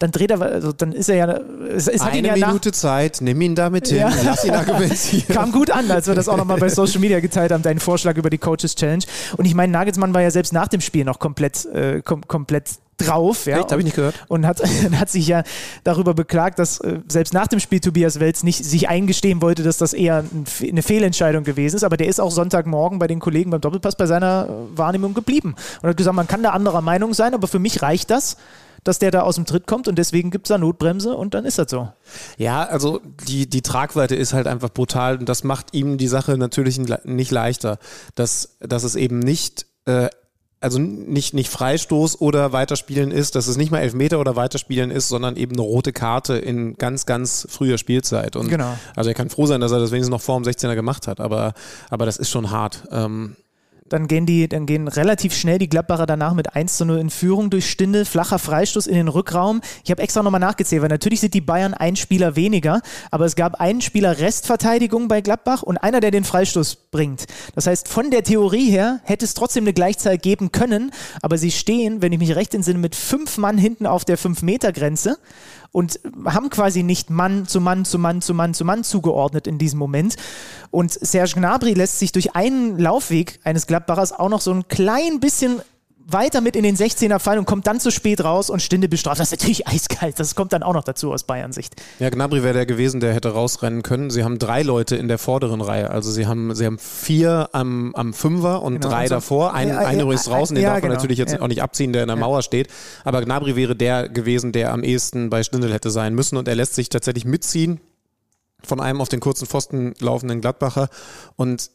dann 0.00 0.10
dreht 0.10 0.32
er, 0.32 0.42
also 0.42 0.72
dann 0.72 0.90
ist 0.90 1.08
er 1.08 1.16
ja, 1.16 1.40
es, 1.72 1.86
es 1.86 2.00
Eine 2.00 2.32
Minute 2.32 2.68
nach, 2.70 2.74
Zeit, 2.74 3.18
nimm 3.20 3.40
ihn 3.40 3.54
damit 3.54 3.86
hin, 3.86 3.98
ja. 3.98 4.12
lass 4.24 4.44
ihn 4.44 4.54
argumentieren. 4.54 5.28
Kam 5.34 5.52
gut 5.52 5.70
an, 5.70 5.88
als 5.92 6.08
wir 6.08 6.16
das 6.16 6.28
auch 6.28 6.36
nochmal 6.36 6.58
bei 6.58 6.70
Social 6.70 6.98
Media 6.98 7.20
geteilt 7.20 7.52
haben, 7.52 7.62
deinen 7.62 7.78
Vorschlag 7.78 8.16
über 8.16 8.30
die 8.30 8.38
Coaches 8.38 8.74
Challenge. 8.74 9.04
Und 9.36 9.44
ich 9.44 9.54
meine, 9.54 9.72
Nagelsmann 9.72 10.12
war 10.12 10.22
ja 10.22 10.32
selbst 10.32 10.52
nach 10.52 10.66
dem 10.66 10.80
Spiel 10.80 11.04
noch 11.04 11.20
komplett, 11.20 11.66
äh, 11.66 12.02
kom 12.02 12.26
komplett 12.26 12.80
drauf. 12.98 13.46
Ja, 13.46 13.58
Echt? 13.58 13.70
Habe 13.70 13.80
ich 13.80 13.86
nicht 13.86 13.96
gehört. 13.96 14.14
Und 14.28 14.46
hat, 14.46 14.60
hat 14.92 15.08
sich 15.08 15.26
ja 15.26 15.42
darüber 15.84 16.14
beklagt, 16.14 16.58
dass 16.58 16.80
äh, 16.80 17.00
selbst 17.08 17.32
nach 17.32 17.46
dem 17.46 17.60
Spiel 17.60 17.80
Tobias 17.80 18.20
Welz 18.20 18.42
nicht 18.42 18.64
sich 18.64 18.88
eingestehen 18.88 19.40
wollte, 19.40 19.62
dass 19.62 19.78
das 19.78 19.92
eher 19.92 20.18
ein, 20.18 20.44
eine 20.62 20.82
Fehlentscheidung 20.82 21.44
gewesen 21.44 21.76
ist. 21.76 21.84
Aber 21.84 21.96
der 21.96 22.08
ist 22.08 22.20
auch 22.20 22.30
Sonntagmorgen 22.30 22.98
bei 22.98 23.06
den 23.06 23.20
Kollegen 23.20 23.50
beim 23.50 23.60
Doppelpass 23.60 23.96
bei 23.96 24.06
seiner 24.06 24.48
äh, 24.48 24.78
Wahrnehmung 24.78 25.14
geblieben 25.14 25.54
und 25.82 25.88
hat 25.88 25.96
gesagt, 25.96 26.16
man 26.16 26.26
kann 26.26 26.42
da 26.42 26.50
anderer 26.50 26.82
Meinung 26.82 27.14
sein, 27.14 27.34
aber 27.34 27.48
für 27.48 27.58
mich 27.58 27.82
reicht 27.82 28.10
das 28.10 28.36
dass 28.84 28.98
der 28.98 29.10
da 29.10 29.22
aus 29.22 29.34
dem 29.34 29.44
Tritt 29.44 29.66
kommt 29.66 29.88
und 29.88 29.98
deswegen 29.98 30.30
gibt 30.30 30.46
es 30.46 30.48
da 30.48 30.56
Notbremse 30.56 31.14
und 31.14 31.34
dann 31.34 31.44
ist 31.44 31.58
das 31.58 31.70
so. 31.70 31.88
Ja, 32.36 32.64
also 32.64 33.00
die, 33.26 33.48
die 33.48 33.60
Tragweite 33.60 34.14
ist 34.14 34.32
halt 34.32 34.46
einfach 34.46 34.70
brutal 34.70 35.18
und 35.18 35.28
das 35.28 35.44
macht 35.44 35.74
ihm 35.74 35.98
die 35.98 36.08
Sache 36.08 36.38
natürlich 36.38 36.78
nicht 37.04 37.30
leichter, 37.30 37.78
dass, 38.14 38.56
dass 38.60 38.84
es 38.84 38.94
eben 38.94 39.18
nicht 39.18 39.66
äh, 39.86 40.08
also 40.60 40.78
nicht, 40.78 41.34
nicht 41.34 41.50
Freistoß 41.50 42.20
oder 42.20 42.52
Weiterspielen 42.52 43.10
ist, 43.10 43.34
dass 43.34 43.46
es 43.46 43.56
nicht 43.56 43.70
mal 43.70 43.78
Elfmeter 43.78 44.18
oder 44.18 44.34
Weiterspielen 44.36 44.90
ist, 44.90 45.08
sondern 45.08 45.36
eben 45.36 45.52
eine 45.52 45.62
rote 45.62 45.92
Karte 45.92 46.34
in 46.34 46.74
ganz, 46.74 47.06
ganz 47.06 47.46
früher 47.48 47.78
Spielzeit. 47.78 48.34
Und 48.34 48.48
genau. 48.48 48.76
Also 48.96 49.10
er 49.10 49.14
kann 49.14 49.30
froh 49.30 49.46
sein, 49.46 49.60
dass 49.60 49.72
er 49.72 49.78
das 49.78 49.92
wenigstens 49.92 50.10
noch 50.10 50.20
vor 50.20 50.40
dem 50.40 50.44
16er 50.44 50.74
gemacht 50.74 51.06
hat, 51.06 51.20
aber, 51.20 51.54
aber 51.90 52.06
das 52.06 52.16
ist 52.16 52.30
schon 52.30 52.50
hart. 52.50 52.84
Ähm, 52.90 53.36
dann 53.88 54.06
gehen 54.08 54.26
die, 54.26 54.48
dann 54.48 54.66
gehen 54.66 54.88
relativ 54.88 55.34
schnell 55.34 55.58
die 55.58 55.68
Gladbacher 55.68 56.06
danach 56.06 56.34
mit 56.34 56.54
1 56.54 56.76
zu 56.76 56.84
0 56.84 56.98
in 56.98 57.10
Führung 57.10 57.50
durch 57.50 57.70
Stindel, 57.70 58.04
flacher 58.04 58.38
Freistoß 58.38 58.86
in 58.86 58.94
den 58.94 59.08
Rückraum. 59.08 59.60
Ich 59.84 59.90
habe 59.90 60.02
extra 60.02 60.22
nochmal 60.22 60.40
nachgezählt, 60.40 60.82
weil 60.82 60.88
natürlich 60.88 61.20
sind 61.20 61.34
die 61.34 61.40
Bayern 61.40 61.74
ein 61.74 61.96
Spieler 61.96 62.36
weniger, 62.36 62.80
aber 63.10 63.24
es 63.24 63.36
gab 63.36 63.60
einen 63.60 63.80
Spieler 63.80 64.18
Restverteidigung 64.18 65.08
bei 65.08 65.20
Gladbach 65.20 65.62
und 65.62 65.78
einer, 65.78 66.00
der 66.00 66.10
den 66.10 66.24
Freistoß 66.24 66.76
bringt. 66.90 67.26
Das 67.54 67.66
heißt, 67.66 67.88
von 67.88 68.10
der 68.10 68.22
Theorie 68.22 68.70
her 68.70 69.00
hätte 69.04 69.24
es 69.24 69.34
trotzdem 69.34 69.64
eine 69.64 69.72
Gleichzahl 69.72 70.18
geben 70.18 70.52
können, 70.52 70.92
aber 71.22 71.38
sie 71.38 71.50
stehen, 71.50 72.02
wenn 72.02 72.12
ich 72.12 72.18
mich 72.18 72.34
recht 72.34 72.54
entsinne, 72.54 72.78
mit 72.78 72.94
fünf 72.94 73.38
Mann 73.38 73.58
hinten 73.58 73.86
auf 73.86 74.04
der 74.04 74.18
5-Meter-Grenze 74.18 75.18
und 75.78 76.00
haben 76.24 76.50
quasi 76.50 76.82
nicht 76.82 77.08
Mann 77.08 77.46
zu 77.46 77.60
Mann 77.60 77.84
zu 77.84 78.00
Mann 78.00 78.20
zu 78.20 78.34
Mann 78.34 78.52
zu 78.52 78.64
Mann 78.64 78.82
zugeordnet 78.82 79.46
in 79.46 79.58
diesem 79.58 79.78
Moment. 79.78 80.16
Und 80.72 80.90
Serge 80.90 81.34
Gnabry 81.36 81.74
lässt 81.74 82.00
sich 82.00 82.10
durch 82.10 82.34
einen 82.34 82.76
Laufweg 82.80 83.38
eines 83.44 83.68
Gladbachers 83.68 84.10
auch 84.10 84.28
noch 84.28 84.40
so 84.40 84.50
ein 84.52 84.66
klein 84.66 85.20
bisschen 85.20 85.62
weiter 86.10 86.40
mit 86.40 86.56
in 86.56 86.62
den 86.62 86.74
16er 86.74 87.18
fallen 87.18 87.40
und 87.40 87.44
kommt 87.44 87.66
dann 87.66 87.80
zu 87.80 87.90
spät 87.90 88.24
raus 88.24 88.48
und 88.48 88.62
Stinde 88.62 88.88
bestraft. 88.88 89.20
Das 89.20 89.30
ist 89.30 89.38
natürlich 89.38 89.68
eiskalt. 89.68 90.18
Das 90.18 90.34
kommt 90.34 90.52
dann 90.52 90.62
auch 90.62 90.72
noch 90.72 90.84
dazu 90.84 91.12
aus 91.12 91.22
Bayern 91.22 91.52
Sicht. 91.52 91.76
Ja, 91.98 92.08
Gnabry 92.08 92.42
wäre 92.42 92.54
der 92.54 92.66
gewesen, 92.66 93.00
der 93.00 93.12
hätte 93.12 93.30
rausrennen 93.30 93.82
können. 93.82 94.10
Sie 94.10 94.24
haben 94.24 94.38
drei 94.38 94.62
Leute 94.62 94.96
in 94.96 95.08
der 95.08 95.18
vorderen 95.18 95.60
Reihe. 95.60 95.90
Also 95.90 96.10
sie 96.10 96.26
haben, 96.26 96.54
sie 96.54 96.64
haben 96.64 96.78
vier 96.78 97.50
am, 97.52 97.94
am 97.94 98.14
Fünfer 98.14 98.62
und 98.62 98.74
genau, 98.74 98.88
drei 98.88 99.02
also, 99.02 99.16
davor. 99.16 99.52
Ein, 99.52 99.68
ja, 99.68 99.78
einer 99.80 100.04
ja, 100.04 100.12
ist 100.12 100.26
draußen, 100.26 100.54
den 100.54 100.62
ja, 100.62 100.70
darf 100.70 100.82
man 100.82 100.90
genau, 100.90 100.94
natürlich 100.94 101.18
jetzt 101.18 101.40
auch 101.40 101.48
nicht 101.48 101.62
abziehen, 101.62 101.92
der 101.92 102.02
in 102.02 102.08
der 102.08 102.16
Mauer 102.16 102.42
steht. 102.42 102.68
Aber 103.04 103.22
Gnabry 103.22 103.54
wäre 103.54 103.76
der 103.76 104.08
gewesen, 104.08 104.52
der 104.52 104.72
am 104.72 104.82
ehesten 104.82 105.28
bei 105.28 105.42
Stindel 105.42 105.72
hätte 105.72 105.90
sein 105.90 106.14
müssen. 106.14 106.38
Und 106.38 106.48
er 106.48 106.54
lässt 106.54 106.74
sich 106.74 106.88
tatsächlich 106.88 107.26
mitziehen 107.26 107.80
von 108.64 108.80
einem 108.80 109.00
auf 109.00 109.08
den 109.08 109.20
kurzen 109.20 109.46
Pfosten 109.46 109.94
laufenden 110.00 110.40
Gladbacher. 110.40 110.88
Und 111.36 111.70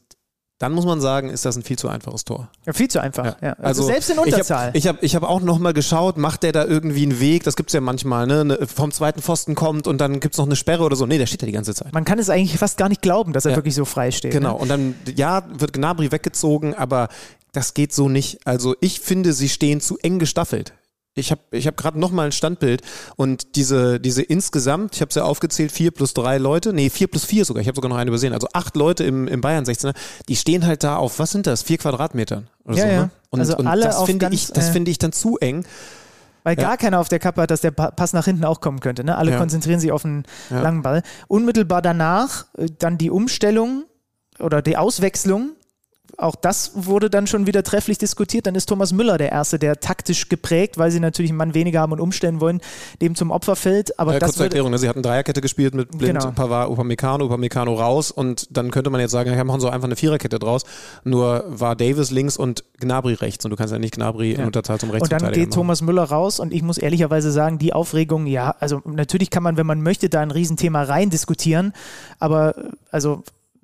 dann 0.64 0.72
muss 0.72 0.86
man 0.86 1.02
sagen, 1.02 1.30
ist 1.30 1.44
das 1.44 1.58
ein 1.58 1.64
viel 1.64 1.78
zu 1.78 1.90
einfaches 1.90 2.24
Tor. 2.24 2.48
Ja, 2.66 2.72
viel 2.72 2.88
zu 2.88 3.02
einfach. 3.02 3.26
Ja. 3.26 3.36
Ja. 3.42 3.50
Also, 3.54 3.82
also, 3.82 3.84
selbst 3.84 4.10
in 4.10 4.18
Unterzahl. 4.18 4.72
Ich 4.74 4.88
habe 4.88 5.00
ich 5.04 5.16
hab, 5.16 5.22
ich 5.22 5.24
hab 5.28 5.30
auch 5.30 5.42
nochmal 5.42 5.74
geschaut, 5.74 6.16
macht 6.16 6.44
der 6.44 6.54
da 6.54 6.64
irgendwie 6.64 7.04
einen 7.04 7.20
Weg? 7.20 7.44
Das 7.44 7.58
gibt 7.58 7.70
es 7.70 7.74
ja 7.74 7.82
manchmal, 7.82 8.28
ne? 8.28 8.46
ne? 8.46 8.60
Vom 8.74 8.94
zweiten 8.94 9.22
Pfosten 9.22 9.56
kommt 9.56 9.88
und 9.88 10.00
dann 10.00 10.22
gibt 10.22 10.36
es 10.36 10.38
noch 10.38 10.46
eine 10.46 10.56
Sperre 10.56 10.84
oder 10.84 10.96
so. 10.96 11.06
Nee, 11.06 11.18
der 11.18 11.26
steht 11.26 11.42
da 11.42 11.46
die 11.46 11.52
ganze 11.52 11.76
Zeit. 11.76 11.94
Man 11.94 12.06
kann 12.06 12.18
es 12.18 12.30
eigentlich 12.30 12.58
fast 12.58 12.78
gar 12.78 12.88
nicht 12.88 13.02
glauben, 13.02 13.34
dass 13.34 13.44
er 13.44 13.52
ja. 13.52 13.58
wirklich 13.58 13.76
so 13.76 13.84
frei 13.84 14.12
steht. 14.12 14.32
Genau. 14.32 14.54
Ne? 14.54 14.58
Und 14.60 14.70
dann, 14.70 14.96
ja, 15.18 15.44
wird 15.52 15.74
Gnabry 15.74 16.14
weggezogen, 16.14 16.74
aber 16.76 17.10
das 17.52 17.74
geht 17.74 17.94
so 17.94 18.08
nicht. 18.08 18.40
Also 18.48 18.78
ich 18.80 19.02
finde, 19.02 19.34
sie 19.34 19.50
stehen 19.50 19.82
zu 19.82 19.98
eng 19.98 20.18
gestaffelt 20.18 20.74
ich 21.16 21.32
habe 21.32 21.42
ich 21.52 21.68
hab 21.68 21.78
gerade 21.78 22.00
nochmal 22.00 22.28
ein 22.28 22.32
Standbild 22.32 22.82
und 23.16 23.56
diese, 23.56 24.00
diese 24.00 24.24
insgesamt, 24.24 24.96
ich 24.96 25.02
habe 25.02 25.10
es 25.10 25.16
ja 25.16 25.24
aufgezählt, 25.24 25.72
vier 25.72 25.92
plus 25.92 26.14
drei 26.14 26.38
Leute, 26.38 26.74
nee, 26.74 26.90
vier 26.90 27.08
plus 27.08 27.26
vier 27.26 27.46
sogar, 27.46 27.62
ich 27.62 27.68
habe 27.68 27.76
sogar 27.76 27.90
noch 27.90 27.98
einen 27.98 28.08
übersehen, 28.08 28.34
also 28.34 28.48
acht 28.54 28.76
Leute 28.76 29.04
im, 29.04 29.28
im 29.28 29.42
Bayern 29.42 29.64
16er, 29.66 29.94
die 30.28 30.36
stehen 30.36 30.66
halt 30.66 30.84
da 30.84 30.96
auf, 30.96 31.20
was 31.20 31.32
sind 31.32 31.46
das, 31.46 31.62
vier 31.64 31.78
Quadratmetern 31.78 32.48
oder 32.66 32.78
ja, 32.78 32.84
so, 32.84 32.90
ja. 32.90 33.02
Ne? 33.04 33.10
Und, 33.30 33.40
also 33.40 33.58
und 33.58 33.68
alle 33.68 33.86
das 33.86 34.04
finde 34.04 34.30
ich, 34.32 34.48
das 34.48 34.70
äh, 34.70 34.72
finde 34.72 34.92
ich 34.92 34.98
dann 34.98 35.12
zu 35.12 35.38
eng. 35.38 35.66
Weil 36.44 36.58
ja. 36.58 36.68
gar 36.68 36.78
keiner 36.78 37.00
auf 37.00 37.08
der 37.08 37.20
Kappe 37.20 37.42
hat, 37.42 37.52
dass 37.52 37.62
der 37.62 37.72
Pass 37.72 38.12
nach 38.12 38.26
hinten 38.26 38.44
auch 38.44 38.60
kommen 38.60 38.82
könnte. 38.82 39.06
Ne? 39.06 39.16
Alle 39.18 39.32
ja. 39.32 39.38
konzentrieren 39.38 39.80
sich 39.80 39.94
auf 39.94 40.04
einen 40.04 40.26
langen 40.50 40.82
Ball. 40.82 41.02
Unmittelbar 41.30 41.82
danach 41.82 42.48
äh, 42.58 42.68
dann 42.80 42.98
die 42.98 43.10
Umstellung 43.10 43.86
oder 44.40 44.62
die 44.62 44.76
Auswechslung 44.76 45.52
auch 46.18 46.36
das 46.36 46.72
wurde 46.76 47.10
dann 47.10 47.28
schon 47.28 47.48
wieder 47.48 47.64
trefflich 47.64 47.98
diskutiert. 47.98 48.46
Dann 48.46 48.56
ist 48.56 48.68
Thomas 48.68 48.94
Müller 48.94 49.18
der 49.18 49.32
Erste, 49.32 49.58
der 49.58 49.80
taktisch 49.80 50.30
geprägt, 50.30 50.78
weil 50.78 50.92
sie 50.92 51.00
natürlich 51.00 51.32
einen 51.32 51.38
Mann 51.38 51.54
weniger 51.54 51.82
haben 51.82 51.92
und 51.92 52.00
umstellen 52.00 52.40
wollen, 52.40 52.62
dem 53.02 53.16
zum 53.16 53.32
Opfer 53.32 53.56
fällt. 53.56 53.98
Aber 54.00 54.16
äh, 54.16 54.20
das 54.20 54.32
kurze 54.32 54.44
Erklärung, 54.44 54.72
ne? 54.72 54.78
sie 54.78 54.88
hatten 54.88 55.02
Dreierkette 55.02 55.42
gespielt 55.42 55.74
mit 55.74 55.98
Blind, 55.98 56.20
genau. 56.20 56.32
Pavard, 56.32 56.70
Upamecano, 56.70 57.26
Upamecano 57.26 57.74
raus 57.74 58.12
und 58.12 58.56
dann 58.56 58.72
könnte 58.72 58.90
man 58.90 59.02
jetzt 59.02 59.12
sagen, 59.12 59.32
ja, 59.32 59.44
machen 59.44 59.62
so 59.62 59.70
einfach 59.70 59.88
eine 59.88 59.96
Viererkette 59.96 60.40
draus. 60.40 60.64
Nur 61.04 61.46
war 61.48 61.76
Davis 61.76 62.12
links 62.12 62.38
und 62.38 62.64
Gnabry 62.80 63.14
rechts 63.14 63.44
und 63.46 63.52
du 63.52 63.58
kannst 63.58 63.74
ja 63.74 63.80
nicht 63.80 63.96
Gnabry 63.96 64.34
ja. 64.34 64.40
in 64.40 64.46
Unterzahl 64.46 64.80
zum 64.80 64.92
Rechts 64.92 65.10
Und 65.10 65.12
dann 65.12 65.32
geht 65.32 65.50
machen. 65.50 65.52
Thomas 65.52 65.82
Müller 65.82 66.04
raus 66.04 66.40
und 66.40 66.54
ich 66.54 66.62
muss 66.62 66.78
ehrlicherweise 66.78 67.32
sagen, 67.32 67.58
die 67.58 67.74
Aufregung, 67.74 68.28
ja, 68.28 68.56
also 68.60 68.82
natürlich 68.86 69.30
kann 69.30 69.44
man, 69.44 69.58
wenn 69.58 69.66
man 69.66 69.82
möchte, 69.82 70.10
da 70.10 70.22
ein 70.22 70.32
Riesenthema 70.32 70.84
rein 70.84 71.10
diskutieren, 71.10 71.74
aber 72.20 72.56
also 72.92 73.24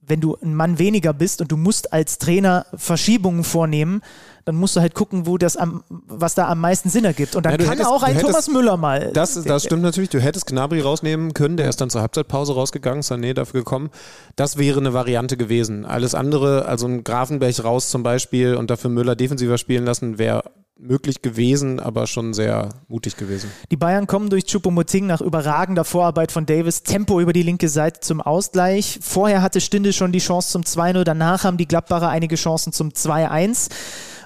wenn 0.09 0.19
du 0.19 0.35
ein 0.41 0.55
Mann 0.55 0.79
weniger 0.79 1.13
bist 1.13 1.41
und 1.41 1.51
du 1.51 1.57
musst 1.57 1.93
als 1.93 2.17
Trainer 2.17 2.65
Verschiebungen 2.75 3.43
vornehmen, 3.43 4.01
dann 4.45 4.55
musst 4.55 4.75
du 4.75 4.81
halt 4.81 4.95
gucken, 4.95 5.27
wo 5.27 5.37
das 5.37 5.55
am, 5.55 5.83
was 5.89 6.33
da 6.33 6.47
am 6.47 6.59
meisten 6.59 6.89
Sinn 6.89 7.05
ergibt. 7.05 7.35
Und 7.35 7.45
dann 7.45 7.53
ja, 7.53 7.57
kann 7.59 7.69
hättest, 7.69 7.87
auch 7.87 8.01
ein 8.01 8.13
hättest, 8.13 8.25
Thomas 8.25 8.47
Müller 8.47 8.77
mal. 8.77 9.11
Das, 9.13 9.41
das 9.43 9.63
stimmt 9.63 9.83
natürlich. 9.83 10.09
Du 10.09 10.19
hättest 10.19 10.47
Gnabry 10.47 10.81
rausnehmen 10.81 11.33
können, 11.33 11.55
der 11.55 11.69
ist 11.69 11.79
dann 11.81 11.91
zur 11.91 12.01
Halbzeitpause 12.01 12.53
rausgegangen, 12.53 13.03
Sané 13.03 13.33
dafür 13.33 13.61
gekommen. 13.61 13.91
Das 14.35 14.57
wäre 14.57 14.79
eine 14.79 14.93
Variante 14.93 15.37
gewesen. 15.37 15.85
Alles 15.85 16.15
andere, 16.15 16.65
also 16.65 16.87
ein 16.87 17.03
Grafenberg 17.03 17.63
raus 17.63 17.89
zum 17.89 18.01
Beispiel 18.01 18.55
und 18.55 18.71
dafür 18.71 18.89
Müller 18.89 19.15
defensiver 19.15 19.59
spielen 19.59 19.85
lassen, 19.85 20.17
wäre 20.17 20.43
möglich 20.79 21.21
gewesen, 21.21 21.79
aber 21.79 22.07
schon 22.07 22.33
sehr 22.33 22.69
mutig 22.87 23.17
gewesen. 23.17 23.51
Die 23.69 23.77
Bayern 23.77 24.07
kommen 24.07 24.29
durch 24.29 24.45
Choupo-Moting 24.45 25.05
nach 25.05 25.21
überragender 25.21 25.83
Vorarbeit 25.83 26.31
von 26.31 26.45
Davis 26.45 26.83
Tempo 26.83 27.19
über 27.19 27.33
die 27.33 27.43
linke 27.43 27.69
Seite 27.69 27.99
zum 27.99 28.21
Ausgleich. 28.21 28.99
Vorher 29.01 29.41
hatte 29.41 29.61
Stinde 29.61 29.93
schon 29.93 30.11
die 30.11 30.19
Chance 30.19 30.49
zum 30.51 30.61
2-0, 30.63 31.03
danach 31.03 31.43
haben 31.43 31.57
die 31.57 31.67
Gladbacher 31.67 32.09
einige 32.09 32.35
Chancen 32.35 32.71
zum 32.71 32.89
2-1. 32.89 33.69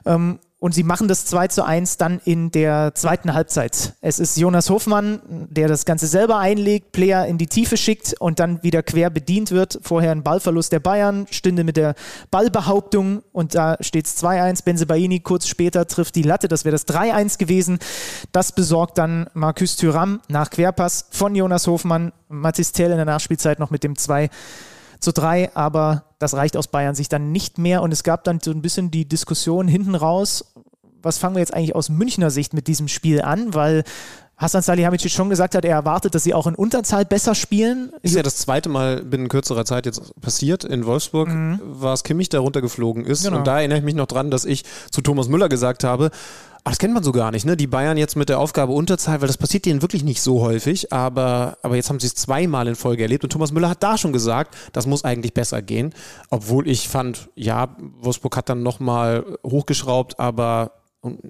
Ähm, 0.05 0.39
und 0.63 0.73
sie 0.73 0.83
machen 0.83 1.09
das 1.09 1.25
2 1.25 1.49
zu 1.49 1.65
1 1.65 1.97
dann 1.97 2.21
in 2.23 2.49
der 2.49 2.95
zweiten 2.95 3.33
Halbzeit. 3.33 3.95
Es 3.99 4.17
ist 4.17 4.37
Jonas 4.37 4.69
Hofmann, 4.69 5.19
der 5.49 5.67
das 5.67 5.83
Ganze 5.83 6.07
selber 6.07 6.39
einlegt, 6.39 6.93
Player 6.93 7.25
in 7.25 7.37
die 7.37 7.47
Tiefe 7.47 7.75
schickt 7.75 8.15
und 8.17 8.39
dann 8.39 8.63
wieder 8.63 8.81
quer 8.81 9.09
bedient 9.09 9.51
wird. 9.51 9.77
Vorher 9.81 10.13
ein 10.13 10.23
Ballverlust 10.23 10.71
der 10.71 10.79
Bayern, 10.79 11.27
Stünde 11.29 11.65
mit 11.65 11.75
der 11.75 11.95
Ballbehauptung 12.31 13.23
und 13.33 13.55
da 13.55 13.75
steht 13.81 14.05
es 14.05 14.23
2-1. 14.23 14.63
Benzebaini 14.63 15.19
kurz 15.19 15.47
später 15.47 15.85
trifft 15.85 16.15
die 16.15 16.23
Latte, 16.23 16.47
das 16.47 16.63
wäre 16.63 16.71
das 16.71 16.87
3-1 16.87 17.39
gewesen. 17.39 17.79
Das 18.31 18.53
besorgt 18.53 18.97
dann 18.97 19.29
Marcus 19.33 19.75
Thuram 19.75 20.21
nach 20.29 20.49
Querpass 20.49 21.07
von 21.11 21.35
Jonas 21.35 21.67
Hofmann. 21.67 22.13
Mathis 22.29 22.71
Tell 22.71 22.91
in 22.91 22.95
der 22.95 23.05
Nachspielzeit 23.05 23.59
noch 23.59 23.69
mit 23.69 23.83
dem 23.83 23.97
2 23.97 24.29
zu 25.03 25.13
3, 25.13 25.55
aber 25.55 26.05
das 26.19 26.33
reicht 26.33 26.57
aus 26.57 26.67
Bayern 26.67 26.95
sich 26.95 27.09
dann 27.09 27.31
nicht 27.31 27.57
mehr 27.57 27.81
und 27.81 27.91
es 27.91 28.03
gab 28.03 28.23
dann 28.23 28.39
so 28.39 28.51
ein 28.51 28.61
bisschen 28.61 28.91
die 28.91 29.07
Diskussion 29.07 29.67
hinten 29.67 29.95
raus, 29.95 30.45
was 31.01 31.17
fangen 31.17 31.35
wir 31.35 31.41
jetzt 31.41 31.53
eigentlich 31.53 31.75
aus 31.75 31.89
Münchner 31.89 32.31
Sicht 32.31 32.53
mit 32.53 32.67
diesem 32.67 32.87
Spiel 32.87 33.21
an, 33.21 33.53
weil 33.53 33.83
Hassan 34.37 34.61
Salihamidzic 34.61 35.11
schon 35.11 35.29
gesagt 35.29 35.53
hat, 35.53 35.63
er 35.63 35.75
erwartet, 35.75 36.15
dass 36.15 36.23
sie 36.23 36.33
auch 36.33 36.47
in 36.47 36.55
Unterzahl 36.55 37.05
besser 37.05 37.35
spielen. 37.35 37.91
Ist 38.01 38.15
ja 38.15 38.23
das 38.23 38.37
zweite 38.37 38.67
Mal 38.67 39.03
binnen 39.03 39.29
kürzerer 39.29 39.63
Zeit 39.63 39.85
jetzt 39.85 40.19
passiert. 40.21 40.63
In 40.63 40.85
Wolfsburg 40.85 41.29
mhm. 41.29 41.59
war 41.61 41.93
es 41.93 42.03
Kimmich, 42.03 42.29
der 42.29 42.39
runtergeflogen 42.39 43.05
ist. 43.05 43.23
Genau. 43.23 43.37
Und 43.37 43.47
da 43.47 43.59
erinnere 43.59 43.77
ich 43.77 43.83
mich 43.83 43.95
noch 43.95 44.07
dran, 44.07 44.31
dass 44.31 44.43
ich 44.43 44.63
zu 44.89 45.01
Thomas 45.01 45.27
Müller 45.27 45.49
gesagt 45.49 45.83
habe, 45.83 46.09
Ach, 46.65 46.71
das 46.71 46.79
kennt 46.79 46.93
man 46.93 47.03
so 47.03 47.11
gar 47.11 47.31
nicht, 47.31 47.45
ne? 47.45 47.57
Die 47.57 47.67
Bayern 47.67 47.97
jetzt 47.97 48.15
mit 48.15 48.29
der 48.29 48.39
Aufgabe 48.39 48.71
Unterzahl, 48.71 49.19
weil 49.19 49.27
das 49.27 49.37
passiert 49.37 49.65
denen 49.65 49.81
wirklich 49.81 50.03
nicht 50.03 50.21
so 50.21 50.41
häufig, 50.41 50.93
aber, 50.93 51.57
aber 51.61 51.75
jetzt 51.75 51.89
haben 51.89 51.99
sie 51.99 52.07
es 52.07 52.15
zweimal 52.15 52.67
in 52.69 52.75
Folge 52.75 53.03
erlebt 53.03 53.25
und 53.25 53.31
Thomas 53.31 53.51
Müller 53.51 53.69
hat 53.69 53.83
da 53.83 53.97
schon 53.97 54.13
gesagt, 54.13 54.55
das 54.71 54.87
muss 54.87 55.03
eigentlich 55.03 55.33
besser 55.33 55.61
gehen. 55.61 55.93
Obwohl 56.29 56.67
ich 56.69 56.87
fand, 56.87 57.29
ja, 57.35 57.75
Wolfsburg 57.99 58.37
hat 58.37 58.47
dann 58.47 58.63
nochmal 58.63 59.25
hochgeschraubt, 59.45 60.19
aber 60.19 60.71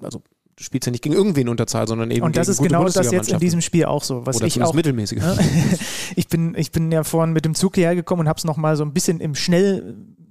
also 0.02 0.22
du 0.56 0.62
spielst 0.62 0.86
ja 0.86 0.92
nicht 0.92 1.02
gegen 1.02 1.16
irgendwen 1.16 1.48
Unterzahl, 1.48 1.88
sondern 1.88 2.10
eben 2.10 2.22
Und 2.22 2.36
das 2.36 2.48
ist 2.48 2.62
genau 2.62 2.84
das 2.84 3.10
jetzt 3.10 3.32
in 3.32 3.40
diesem 3.40 3.60
Spiel 3.60 3.86
auch 3.86 4.04
so, 4.04 4.24
was 4.26 4.36
Oder 4.36 4.46
ich 4.46 4.62
auch 4.62 4.72
mittelmäßig. 4.72 5.20
ich 6.16 6.28
bin 6.28 6.54
ich 6.56 6.70
bin 6.70 6.92
ja 6.92 7.02
vorhin 7.02 7.32
mit 7.32 7.44
dem 7.44 7.54
Zug 7.54 7.74
hierher 7.74 7.96
gekommen 7.96 8.20
und 8.20 8.28
habe 8.28 8.38
es 8.38 8.44
noch 8.44 8.56
mal 8.56 8.76
so 8.76 8.84
ein 8.84 8.92
bisschen 8.92 9.20
im 9.20 9.34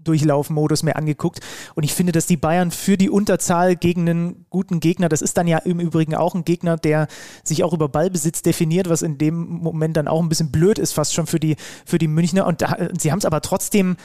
Schnelldurchlaufmodus 0.04 0.84
mir 0.84 0.96
angeguckt. 0.96 1.40
Und 1.76 1.84
ich 1.84 1.94
finde, 1.94 2.12
dass 2.12 2.26
die 2.26 2.38
Bayern 2.38 2.72
für 2.72 2.98
die 2.98 3.10
Unterzahl 3.10 3.76
gegen 3.76 4.10
einen 4.10 4.46
guten 4.50 4.80
Gegner, 4.80 5.10
das 5.10 5.22
ist 5.22 5.38
dann 5.38 5.48
ja 5.48 5.60
im 5.60 5.80
Übrigen 5.80 6.16
auch 6.16 6.36
ein 6.36 6.46
Gegner, 6.46 6.78
der 6.78 7.08
sich 7.44 7.64
auch 7.64 7.74
über 7.74 7.90
Ballbesitz 7.90 8.42
definiert, 8.42 8.90
was 8.90 9.02
in 9.02 9.18
dem 9.18 9.36
Moment 9.36 9.98
dann 9.98 10.08
auch 10.08 10.22
ein 10.22 10.30
bisschen 10.30 10.52
blöd 10.52 10.80
ist, 10.80 10.94
fast 10.94 11.14
schon 11.14 11.28
für 11.28 11.40
die 11.40 11.56
für 11.86 11.98
die 11.98 12.08
Münchner. 12.08 12.46
Und 12.46 12.62
da, 12.62 12.90
sie 12.98 13.12
haben 13.12 13.20
es 13.20 13.26
aber 13.26 13.42
trotzdem 13.42 13.98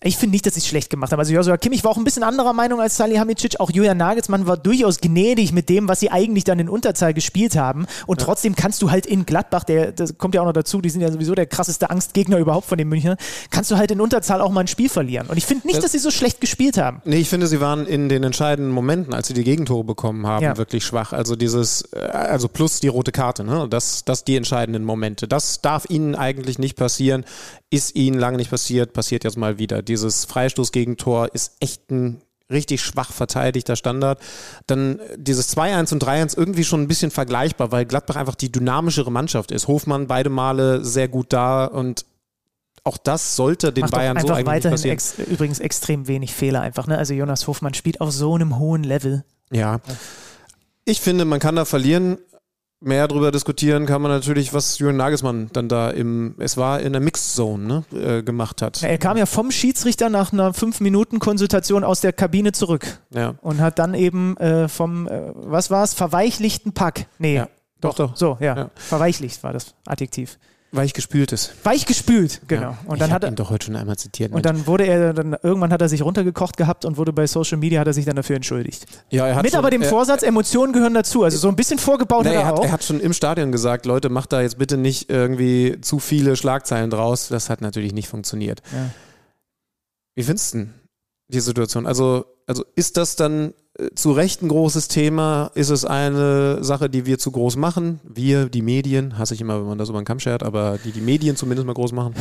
ich 0.00 0.16
finde 0.16 0.32
nicht, 0.32 0.46
dass 0.46 0.54
sie 0.54 0.60
es 0.60 0.66
schlecht 0.66 0.90
gemacht 0.90 1.10
haben. 1.10 1.18
Also 1.18 1.32
Joshua 1.32 1.56
Kimmich 1.56 1.82
war 1.82 1.90
auch 1.90 1.96
ein 1.96 2.04
bisschen 2.04 2.22
anderer 2.22 2.52
Meinung 2.52 2.80
als 2.80 2.96
Salihamidzic. 2.96 3.58
Auch 3.58 3.70
Julian 3.70 3.96
Nagelsmann 3.96 4.46
war 4.46 4.56
durchaus 4.56 5.00
gnädig 5.00 5.52
mit 5.52 5.68
dem, 5.68 5.88
was 5.88 5.98
sie 5.98 6.10
eigentlich 6.10 6.44
dann 6.44 6.60
in 6.60 6.68
Unterzahl 6.68 7.14
gespielt 7.14 7.56
haben. 7.56 7.86
Und 8.06 8.20
ja. 8.20 8.26
trotzdem 8.26 8.54
kannst 8.54 8.80
du 8.80 8.92
halt 8.92 9.06
in 9.06 9.26
Gladbach, 9.26 9.64
der, 9.64 9.90
das 9.90 10.16
kommt 10.16 10.36
ja 10.36 10.42
auch 10.42 10.46
noch 10.46 10.52
dazu, 10.52 10.80
die 10.80 10.90
sind 10.90 11.00
ja 11.00 11.10
sowieso 11.10 11.34
der 11.34 11.46
krasseste 11.46 11.90
Angstgegner 11.90 12.38
überhaupt 12.38 12.68
von 12.68 12.78
den 12.78 12.88
Münchnern, 12.88 13.16
kannst 13.50 13.72
du 13.72 13.76
halt 13.76 13.90
in 13.90 14.00
Unterzahl 14.00 14.40
auch 14.40 14.52
mal 14.52 14.60
ein 14.60 14.68
Spiel 14.68 14.88
verlieren. 14.88 15.26
Und 15.26 15.36
ich 15.36 15.46
finde 15.46 15.66
nicht, 15.66 15.82
dass 15.82 15.90
sie 15.90 15.98
so 15.98 16.12
schlecht 16.12 16.40
gespielt 16.40 16.78
haben. 16.78 17.02
Nee, 17.04 17.16
ich 17.16 17.28
finde, 17.28 17.48
sie 17.48 17.60
waren 17.60 17.84
in 17.84 18.08
den 18.08 18.22
entscheidenden 18.22 18.72
Momenten, 18.72 19.14
als 19.14 19.26
sie 19.26 19.34
die 19.34 19.44
Gegentore 19.44 19.82
bekommen 19.82 20.28
haben, 20.28 20.44
ja. 20.44 20.56
wirklich 20.56 20.84
schwach. 20.84 21.12
Also 21.12 21.34
dieses, 21.34 21.82
äh, 21.92 21.98
also 21.98 22.46
plus 22.46 22.78
die 22.78 22.88
rote 22.88 23.10
Karte, 23.10 23.42
ne? 23.42 23.66
Das, 23.68 24.04
das 24.04 24.22
die 24.22 24.36
entscheidenden 24.36 24.84
Momente. 24.84 25.26
Das 25.26 25.60
darf 25.60 25.86
ihnen 25.88 26.14
eigentlich 26.14 26.60
nicht 26.60 26.76
passieren. 26.76 27.24
Ist 27.70 27.96
ihnen 27.96 28.18
lange 28.18 28.38
nicht 28.38 28.50
passiert, 28.50 28.94
passiert 28.94 29.24
jetzt 29.24 29.36
mal 29.36 29.58
wieder. 29.58 29.82
Dieses 29.88 30.24
Freistoßgegentor 30.26 31.34
ist 31.34 31.56
echt 31.60 31.90
ein 31.90 32.20
richtig 32.50 32.80
schwach 32.82 33.12
verteidigter 33.12 33.76
Standard. 33.76 34.20
Dann 34.66 35.00
dieses 35.16 35.54
2-1 35.56 35.92
und 35.92 36.04
3-1 36.04 36.38
irgendwie 36.38 36.64
schon 36.64 36.82
ein 36.82 36.88
bisschen 36.88 37.10
vergleichbar, 37.10 37.72
weil 37.72 37.84
Gladbach 37.84 38.16
einfach 38.16 38.34
die 38.34 38.50
dynamischere 38.50 39.12
Mannschaft 39.12 39.50
ist. 39.50 39.68
Hofmann 39.68 40.06
beide 40.06 40.30
Male 40.30 40.84
sehr 40.84 41.08
gut 41.08 41.32
da 41.32 41.66
und 41.66 42.06
auch 42.84 42.96
das 42.96 43.36
sollte 43.36 43.72
den 43.72 43.82
Macht 43.82 43.92
Bayern 43.92 44.18
so 44.18 44.32
eigentlich 44.32 44.46
weiterhin 44.46 44.70
passieren. 44.70 44.94
Ex 44.94 45.18
übrigens 45.18 45.58
extrem 45.58 46.08
wenig 46.08 46.32
Fehler 46.32 46.62
einfach. 46.62 46.86
Ne? 46.86 46.96
Also 46.96 47.12
Jonas 47.12 47.46
Hofmann 47.46 47.74
spielt 47.74 48.00
auf 48.00 48.12
so 48.12 48.34
einem 48.34 48.58
hohen 48.58 48.82
Level. 48.82 49.24
Ja. 49.50 49.80
Ich 50.86 51.00
finde, 51.00 51.26
man 51.26 51.38
kann 51.38 51.56
da 51.56 51.66
verlieren 51.66 52.16
mehr 52.80 53.08
darüber 53.08 53.30
diskutieren 53.30 53.86
kann 53.86 54.02
man 54.02 54.10
natürlich, 54.10 54.54
was 54.54 54.78
Jürgen 54.78 54.96
Nagelsmann 54.96 55.50
dann 55.52 55.68
da 55.68 55.90
im, 55.90 56.34
es 56.38 56.56
war 56.56 56.80
in 56.80 56.92
der 56.92 57.00
Mixed 57.00 57.34
Zone, 57.34 57.84
ne, 57.90 57.98
äh, 57.98 58.22
gemacht 58.22 58.62
hat. 58.62 58.80
Ja, 58.80 58.88
er 58.88 58.98
kam 58.98 59.16
ja 59.16 59.26
vom 59.26 59.50
Schiedsrichter 59.50 60.08
nach 60.08 60.32
einer 60.32 60.52
5-Minuten-Konsultation 60.52 61.84
aus 61.84 62.00
der 62.00 62.12
Kabine 62.12 62.52
zurück 62.52 63.00
ja. 63.10 63.34
und 63.40 63.60
hat 63.60 63.78
dann 63.78 63.94
eben 63.94 64.36
äh, 64.36 64.68
vom, 64.68 65.08
äh, 65.08 65.32
was 65.34 65.70
war 65.70 65.84
es, 65.84 65.94
verweichlichten 65.94 66.72
Pack. 66.72 67.06
Nee, 67.18 67.36
ja, 67.36 67.48
doch, 67.80 67.94
doch. 67.94 68.16
So, 68.16 68.36
ja. 68.40 68.56
ja. 68.56 68.70
Verweichlicht 68.74 69.42
war 69.42 69.52
das 69.52 69.74
Adjektiv. 69.86 70.38
Weich 70.70 70.92
gespült 70.92 71.32
ist. 71.32 71.54
Weich 71.64 71.86
gespült, 71.86 72.42
genau. 72.46 72.62
Ja, 72.62 72.78
und 72.84 73.00
dann 73.00 73.10
hat 73.10 73.24
er 73.24 73.30
ihn 73.30 73.36
doch 73.36 73.48
heute 73.48 73.66
schon 73.66 73.76
einmal 73.76 73.96
zitiert. 73.96 74.32
Und 74.32 74.44
dann 74.44 74.66
wurde 74.66 74.84
er 74.84 75.14
dann 75.14 75.34
irgendwann 75.42 75.72
hat 75.72 75.80
er 75.80 75.88
sich 75.88 76.02
runtergekocht 76.02 76.58
gehabt 76.58 76.84
und 76.84 76.98
wurde 76.98 77.12
bei 77.14 77.26
Social 77.26 77.56
Media 77.56 77.80
hat 77.80 77.86
er 77.86 77.94
sich 77.94 78.04
dann 78.04 78.16
dafür 78.16 78.36
entschuldigt. 78.36 78.84
Ja, 79.08 79.26
er 79.26 79.36
hat 79.36 79.44
mit 79.44 79.52
schon, 79.52 79.60
aber 79.60 79.70
dem 79.70 79.80
er, 79.80 79.88
Vorsatz, 79.88 80.22
Emotionen 80.22 80.74
gehören 80.74 80.92
dazu. 80.92 81.24
Also 81.24 81.38
so 81.38 81.48
ein 81.48 81.56
bisschen 81.56 81.78
vorgebaut 81.78 82.24
na, 82.24 82.30
hat 82.30 82.36
er, 82.36 82.42
er 82.42 82.54
auch. 82.54 82.64
Er 82.64 82.72
hat 82.72 82.84
schon 82.84 83.00
im 83.00 83.14
Stadion 83.14 83.50
gesagt, 83.50 83.86
Leute, 83.86 84.10
macht 84.10 84.32
da 84.32 84.42
jetzt 84.42 84.58
bitte 84.58 84.76
nicht 84.76 85.08
irgendwie 85.08 85.80
zu 85.80 86.00
viele 86.00 86.36
Schlagzeilen 86.36 86.90
draus. 86.90 87.28
Das 87.28 87.48
hat 87.48 87.62
natürlich 87.62 87.94
nicht 87.94 88.08
funktioniert. 88.08 88.60
Ja. 88.70 88.90
Wie 90.16 90.22
findest 90.22 90.52
du 90.52 90.58
denn 90.58 90.74
die 91.28 91.40
Situation? 91.40 91.86
Also 91.86 92.24
also 92.48 92.64
ist 92.74 92.96
das 92.96 93.14
dann 93.14 93.52
äh, 93.78 93.90
zu 93.94 94.12
Recht 94.12 94.42
ein 94.42 94.48
großes 94.48 94.88
Thema? 94.88 95.50
Ist 95.54 95.68
es 95.68 95.84
eine 95.84 96.64
Sache, 96.64 96.88
die 96.88 97.04
wir 97.04 97.18
zu 97.18 97.30
groß 97.30 97.56
machen? 97.56 98.00
Wir, 98.02 98.48
die 98.48 98.62
Medien, 98.62 99.18
hasse 99.18 99.34
ich 99.34 99.42
immer, 99.42 99.60
wenn 99.60 99.68
man 99.68 99.78
das 99.78 99.90
über 99.90 100.00
den 100.00 100.06
Kamm 100.06 100.18
schert, 100.18 100.42
aber 100.42 100.78
die 100.82 100.90
die 100.90 101.02
Medien 101.02 101.36
zumindest 101.36 101.66
mal 101.66 101.74
groß 101.74 101.92
machen? 101.92 102.14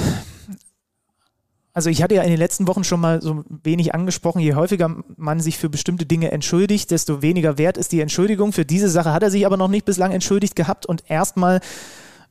Also 1.73 1.91
ich 1.91 2.01
hatte 2.01 2.15
ja 2.15 2.23
in 2.23 2.31
den 2.31 2.39
letzten 2.39 2.67
Wochen 2.67 2.83
schon 2.83 2.99
mal 2.99 3.21
so 3.21 3.45
wenig 3.63 3.93
angesprochen, 3.93 4.39
je 4.39 4.55
häufiger 4.55 5.03
man 5.15 5.39
sich 5.39 5.59
für 5.59 5.69
bestimmte 5.69 6.07
Dinge 6.07 6.31
entschuldigt, 6.31 6.89
desto 6.89 7.21
weniger 7.21 7.59
wert 7.59 7.77
ist 7.77 7.91
die 7.91 8.01
Entschuldigung. 8.01 8.51
Für 8.51 8.65
diese 8.65 8.89
Sache 8.89 9.13
hat 9.13 9.21
er 9.21 9.29
sich 9.29 9.45
aber 9.45 9.57
noch 9.57 9.67
nicht 9.67 9.85
bislang 9.85 10.11
entschuldigt 10.11 10.55
gehabt 10.55 10.87
und 10.87 11.03
erstmal 11.07 11.61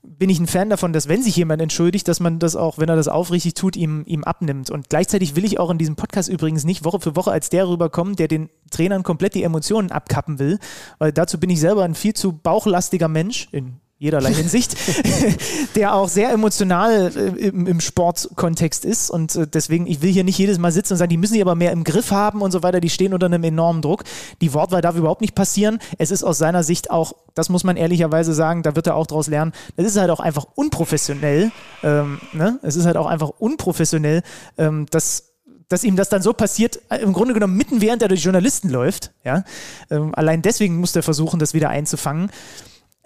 bin 0.06 0.30
ich 0.30 0.38
ein 0.38 0.46
Fan 0.46 0.70
davon, 0.70 0.92
dass 0.92 1.08
wenn 1.08 1.22
sich 1.22 1.36
jemand 1.36 1.60
entschuldigt, 1.60 2.08
dass 2.08 2.20
man 2.20 2.38
das 2.38 2.56
auch, 2.56 2.78
wenn 2.78 2.88
er 2.88 2.96
das 2.96 3.08
aufrichtig 3.08 3.54
tut, 3.54 3.76
ihm, 3.76 4.04
ihm 4.06 4.24
abnimmt. 4.24 4.70
Und 4.70 4.88
gleichzeitig 4.88 5.36
will 5.36 5.44
ich 5.44 5.58
auch 5.58 5.70
in 5.70 5.78
diesem 5.78 5.96
Podcast 5.96 6.28
übrigens 6.28 6.64
nicht 6.64 6.84
Woche 6.84 7.00
für 7.00 7.16
Woche 7.16 7.30
als 7.30 7.50
der 7.50 7.68
rüberkommen, 7.68 8.16
der 8.16 8.28
den 8.28 8.48
Trainern 8.70 9.02
komplett 9.02 9.34
die 9.34 9.42
Emotionen 9.42 9.90
abkappen 9.90 10.38
will, 10.38 10.58
weil 10.98 11.12
dazu 11.12 11.38
bin 11.38 11.50
ich 11.50 11.60
selber 11.60 11.84
ein 11.84 11.94
viel 11.94 12.14
zu 12.14 12.32
bauchlastiger 12.32 13.08
Mensch, 13.08 13.48
in 13.52 13.80
jederlei 13.98 14.32
Hinsicht, 14.34 14.76
der 15.74 15.94
auch 15.94 16.08
sehr 16.08 16.30
emotional 16.30 17.12
äh, 17.16 17.48
im, 17.48 17.66
im 17.66 17.80
Sportkontext 17.80 18.84
ist. 18.84 19.10
Und 19.10 19.36
äh, 19.36 19.46
deswegen, 19.46 19.86
ich 19.86 20.02
will 20.02 20.12
hier 20.12 20.24
nicht 20.24 20.38
jedes 20.38 20.58
Mal 20.58 20.72
sitzen 20.72 20.94
und 20.94 20.98
sagen, 20.98 21.10
die 21.10 21.16
müssen 21.16 21.34
sich 21.34 21.42
aber 21.42 21.54
mehr 21.54 21.72
im 21.72 21.84
Griff 21.84 22.10
haben 22.10 22.42
und 22.42 22.50
so 22.50 22.62
weiter. 22.62 22.80
Die 22.80 22.90
stehen 22.90 23.14
unter 23.14 23.26
einem 23.26 23.44
enormen 23.44 23.82
Druck. 23.82 24.04
Die 24.40 24.52
Wortwahl 24.52 24.82
darf 24.82 24.96
überhaupt 24.96 25.20
nicht 25.20 25.34
passieren. 25.34 25.78
Es 25.98 26.10
ist 26.10 26.24
aus 26.24 26.38
seiner 26.38 26.62
Sicht 26.62 26.90
auch, 26.90 27.14
das 27.34 27.48
muss 27.48 27.64
man 27.64 27.76
ehrlicherweise 27.76 28.34
sagen, 28.34 28.62
da 28.62 28.76
wird 28.76 28.86
er 28.86 28.96
auch 28.96 29.06
daraus 29.06 29.28
lernen, 29.28 29.52
es 29.76 29.86
ist 29.86 29.96
halt 29.96 30.10
auch 30.10 30.20
einfach 30.20 30.46
unprofessionell. 30.54 31.50
Ähm, 31.82 32.20
ne? 32.32 32.58
Es 32.62 32.76
ist 32.76 32.86
halt 32.86 32.96
auch 32.96 33.06
einfach 33.06 33.30
unprofessionell, 33.38 34.22
ähm, 34.58 34.86
das 34.90 35.32
dass 35.68 35.82
ihm 35.82 35.96
das 35.96 36.08
dann 36.08 36.22
so 36.22 36.32
passiert, 36.32 36.80
äh, 36.90 36.98
im 36.98 37.12
Grunde 37.12 37.34
genommen 37.34 37.56
mitten 37.56 37.80
während 37.80 38.00
er 38.00 38.08
durch 38.08 38.22
Journalisten 38.22 38.70
läuft. 38.70 39.10
Ja? 39.24 39.42
Ähm, 39.90 40.14
allein 40.14 40.42
deswegen 40.42 40.76
muss 40.76 40.94
er 40.94 41.02
versuchen, 41.02 41.40
das 41.40 41.54
wieder 41.54 41.70
einzufangen. 41.70 42.30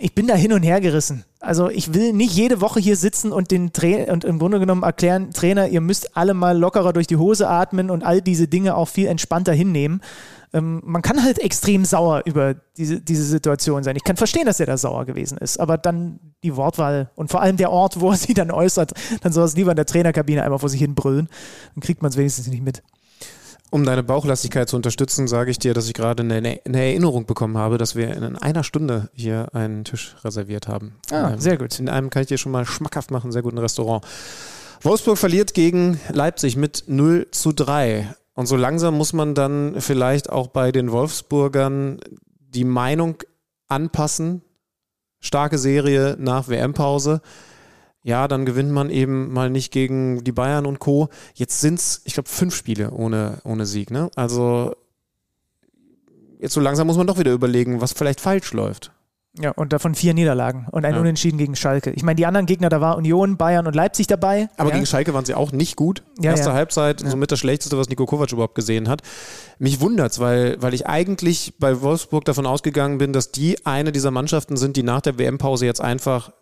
Ich 0.03 0.15
bin 0.15 0.27
da 0.27 0.35
hin 0.35 0.55
und 0.55 0.63
her 0.63 0.81
gerissen. 0.81 1.25
Also 1.41 1.69
ich 1.69 1.93
will 1.93 2.15
nicht 2.15 2.33
jede 2.33 2.63
Woche 2.63 2.81
hier 2.81 2.97
sitzen 2.97 3.33
und 3.33 3.51
den 3.51 3.75
Tra 3.75 4.11
und 4.11 4.25
im 4.25 4.39
Grunde 4.39 4.59
genommen 4.59 4.83
erklären, 4.83 5.31
Trainer, 5.33 5.69
ihr 5.69 5.83
müsst 5.83 6.17
alle 6.17 6.33
mal 6.33 6.57
lockerer 6.57 6.95
durch 6.95 7.07
die 7.07 7.19
Hose 7.19 7.47
atmen 7.47 7.91
und 7.91 8.03
all 8.03 8.23
diese 8.23 8.49
Dinge 8.49 8.77
auch 8.77 8.89
viel 8.89 9.09
entspannter 9.09 9.53
hinnehmen. 9.53 10.01
Ähm, 10.55 10.81
man 10.87 11.03
kann 11.03 11.23
halt 11.23 11.39
extrem 11.39 11.85
sauer 11.85 12.23
über 12.25 12.55
diese, 12.79 13.03
diese 13.03 13.25
Situation 13.25 13.85
sein. 13.85 13.95
Ich 13.95 14.03
kann 14.03 14.17
verstehen, 14.17 14.47
dass 14.47 14.59
er 14.59 14.65
da 14.65 14.79
sauer 14.79 15.05
gewesen 15.05 15.37
ist, 15.37 15.61
aber 15.61 15.77
dann 15.77 16.19
die 16.43 16.57
Wortwahl 16.57 17.11
und 17.15 17.31
vor 17.31 17.43
allem 17.43 17.59
der 17.59 17.71
Ort, 17.71 18.01
wo 18.01 18.11
er 18.11 18.17
sie 18.17 18.33
dann 18.33 18.51
äußert, 18.51 18.95
dann 19.21 19.33
soll 19.33 19.45
es 19.45 19.55
lieber 19.55 19.73
in 19.73 19.77
der 19.77 19.87
Trainerkabine 19.87 20.43
einmal 20.43 20.59
vor 20.59 20.71
sich 20.71 20.81
hin 20.81 20.95
brüllen. 20.95 21.29
Dann 21.75 21.83
kriegt 21.83 22.01
man 22.01 22.11
es 22.11 22.17
wenigstens 22.17 22.47
nicht 22.47 22.65
mit. 22.65 22.83
Um 23.73 23.85
deine 23.85 24.03
Bauchlastigkeit 24.03 24.69
zu 24.69 24.75
unterstützen, 24.75 25.29
sage 25.29 25.53
ich 25.53 25.59
dir, 25.59 25.75
dass 25.75 25.87
ich 25.87 25.95
gerade 25.95 26.25
eine, 26.25 26.35
eine, 26.35 26.61
Erinnerung 26.65 27.25
bekommen 27.27 27.57
habe, 27.57 27.79
dass 27.79 27.95
wir 27.95 28.13
in 28.15 28.37
einer 28.37 28.65
Stunde 28.65 29.11
hier 29.15 29.55
einen 29.55 29.85
Tisch 29.85 30.17
reserviert 30.25 30.67
haben. 30.67 30.97
Ah, 31.13 31.37
sehr 31.39 31.57
gut. 31.57 31.79
In 31.79 31.89
einem 31.89 32.11
kann 32.11 32.23
ich 32.23 32.29
dir 32.29 32.39
schon 32.39 32.51
mal 32.51 32.67
schmackhaft 32.67 33.13
machen, 33.13 33.31
sehr 33.31 33.43
guten 33.43 33.59
Restaurant. 33.59 34.05
Wolfsburg 34.83 35.19
verliert 35.19 35.55
gegen 35.55 36.01
Leipzig 36.11 36.57
mit 36.57 36.85
0 36.89 37.29
zu 37.31 37.53
3. 37.53 38.13
Und 38.35 38.47
so 38.47 38.57
langsam 38.57 38.97
muss 38.97 39.13
man 39.13 39.35
dann 39.35 39.77
vielleicht 39.79 40.31
auch 40.31 40.49
bei 40.49 40.73
den 40.73 40.91
Wolfsburgern 40.91 42.01
die 42.41 42.65
Meinung 42.65 43.23
anpassen. 43.69 44.43
Starke 45.21 45.59
Serie 45.59 46.17
nach 46.19 46.49
WM-Pause 46.49 47.21
ja, 48.03 48.29
dann 48.29 48.47
gewinnt 48.47 48.71
man 48.71 48.91
eben 48.91 49.33
mal 49.33 49.51
nicht 49.51 49.73
gegen 49.73 50.25
die 50.25 50.33
Bayern 50.33 50.67
und 50.67 50.79
Co. 50.79 51.09
Jetzt 51.35 51.61
sind 51.61 51.79
es, 51.79 52.01
ich 52.05 52.15
glaube, 52.15 52.29
fünf 52.29 52.55
Spiele 52.55 52.91
ohne, 52.93 53.39
ohne 53.45 53.67
Sieg. 53.67 53.91
Ne? 53.91 54.11
Also 54.17 54.75
jetzt 56.39 56.55
so 56.55 56.61
langsam 56.61 56.87
muss 56.87 56.97
man 56.97 57.07
doch 57.07 57.19
wieder 57.19 57.33
überlegen, 57.33 57.81
was 57.81 57.93
vielleicht 57.93 58.21
falsch 58.21 58.53
läuft. 58.53 58.93
Ja, 59.39 59.53
und 59.53 59.73
davon 59.73 59.95
vier 59.95 60.13
Niederlagen 60.13 60.67
und 60.73 60.85
ein 60.85 60.95
ja. 60.95 61.01
Unentschieden 61.01 61.39
gegen 61.39 61.55
Schalke. 61.55 61.91
Ich 61.91 62.03
meine, 62.03 62.17
die 62.17 62.27
anderen 62.27 62.47
Gegner, 62.47 62.69
da 62.69 62.81
war 62.81 62.97
Union, 62.97 63.37
Bayern 63.37 63.69
und 63.69 63.77
Leipzig 63.77 64.09
dabei. 64.09 64.49
Aber 64.57 64.71
ja. 64.71 64.75
gegen 64.75 64.87
Schalke 64.87 65.15
waren 65.15 65.25
sie 65.25 65.35
auch 65.35 65.53
nicht 65.53 65.77
gut. 65.77 66.03
Ja, 66.21 66.33
Erste 66.33 66.53
Halbzeit, 66.53 66.99
somit 66.99 67.31
das 67.31 67.39
Schlechteste, 67.39 67.79
was 67.79 67.89
Nico 67.89 68.07
Kovac 68.07 68.33
überhaupt 68.33 68.57
gesehen 68.57 68.89
hat. 68.89 69.03
Mich 69.61 69.81
wundert's, 69.81 70.19
weil, 70.19 70.61
weil 70.61 70.75
ich 70.75 70.89
eigentlich 70.89 71.55
bei 71.61 71.81
Wolfsburg 71.81 72.25
davon 72.25 72.45
ausgegangen 72.45 72.99
bin, 72.99 73.13
dass 73.13 73.31
die 73.31 73.65
eine 73.65 73.93
dieser 73.93 74.11
Mannschaften 74.11 74.57
sind, 74.57 74.77
die 74.77 74.83
nach 74.83 75.01
der 75.01 75.17
WM-Pause 75.17 75.65
jetzt 75.65 75.81
einfach 75.81 76.33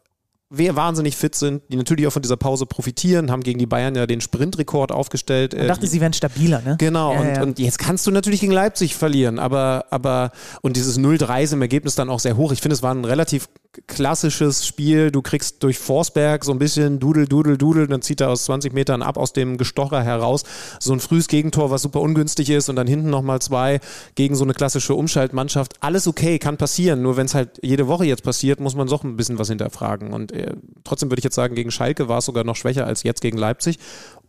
wer 0.51 0.77
wahnsinnig 0.77 1.17
fit 1.17 1.35
sind, 1.35 1.63
die 1.69 1.77
natürlich 1.77 2.07
auch 2.07 2.13
von 2.13 2.23
dieser 2.23 2.37
Pause 2.37 2.65
profitieren, 2.65 3.31
haben 3.31 3.43
gegen 3.43 3.59
die 3.59 3.67
Bayern 3.67 3.95
ja 3.95 4.07
den 4.07 4.21
Sprintrekord 4.21 4.93
aufgestellt. 4.93 5.55
Ich 5.55 5.67
dachte, 5.67 5.87
äh, 5.87 5.89
sie 5.89 6.01
wären 6.01 6.13
stabiler, 6.13 6.63
ne? 6.63 6.77
Genau, 6.79 7.13
ja, 7.13 7.21
und, 7.21 7.27
ja. 7.27 7.43
und 7.43 7.59
jetzt 7.59 7.79
kannst 7.79 8.07
du 8.07 8.11
natürlich 8.11 8.41
gegen 8.41 8.53
Leipzig 8.53 8.97
verlieren, 8.97 9.39
aber, 9.39 9.87
aber 9.91 10.31
und 10.63 10.77
dieses 10.77 10.99
0-3 10.99 11.43
ist 11.43 11.53
im 11.53 11.63
Ergebnis 11.63 11.95
dann 11.95 12.09
auch 12.09 12.21
sehr 12.21 12.37
hoch. 12.37 12.53
Ich 12.53 12.61
finde, 12.61 12.75
es 12.75 12.83
war 12.83 12.95
ein 12.95 13.05
relativ 13.05 13.49
klassisches 13.87 14.67
Spiel. 14.67 15.11
Du 15.11 15.23
kriegst 15.23 15.63
durch 15.63 15.79
Forsberg 15.79 16.45
so 16.45 16.53
ein 16.53 16.59
bisschen 16.59 16.99
Dudel, 16.99 17.27
Dudel, 17.27 17.57
Dudel, 17.59 17.87
dann 17.87 18.03
zieht 18.03 18.21
er 18.21 18.31
aus 18.31 18.45
20 18.45 18.73
Metern 18.73 19.03
ab 19.03 19.17
aus 19.17 19.33
dem 19.33 19.59
Gestocher 19.59 20.03
heraus. 20.03 20.45
So 20.81 20.93
ein 20.93 21.01
frühes 21.01 21.29
Gegentor, 21.29 21.71
was 21.71 21.83
super 21.83 22.01
ungünstig 22.01 22.51
ist 22.51 22.69
und 22.69 22.77
dann 22.77 22.87
hinten 22.87 23.11
nochmal 23.11 23.41
zwei 23.41 23.81
gegen 24.15 24.35
so 24.35 24.45
eine 24.45 24.55
klassische 24.55 24.95
Umschaltmannschaft. 24.95 25.75
Alles 25.81 26.07
okay, 26.07 26.39
kann 26.39 26.57
passieren. 26.57 27.03
Nur 27.03 27.17
wenn 27.17 27.27
es 27.27 27.35
halt 27.35 27.61
jede 27.63 27.87
Woche 27.87 28.05
jetzt 28.05 28.23
passiert, 28.23 28.61
muss 28.61 28.75
man 28.75 28.89
doch 28.89 29.05
ein 29.05 29.17
bisschen 29.17 29.39
was 29.39 29.49
hinterfragen. 29.49 30.13
Und 30.13 30.33
äh, 30.33 30.38
trotzdem 30.85 31.11
würde 31.11 31.21
ich 31.21 31.25
jetzt 31.25 31.37
sagen, 31.37 31.55
gegen 31.55 31.71
Schalke 31.71 32.09
war 32.09 32.19
es 32.19 32.25
sogar 32.25 32.45
noch 32.45 32.57
schwächer 32.57 32.87
als 32.87 33.03
jetzt 33.03 33.21
gegen 33.21 33.39
Leipzig. 33.39 33.79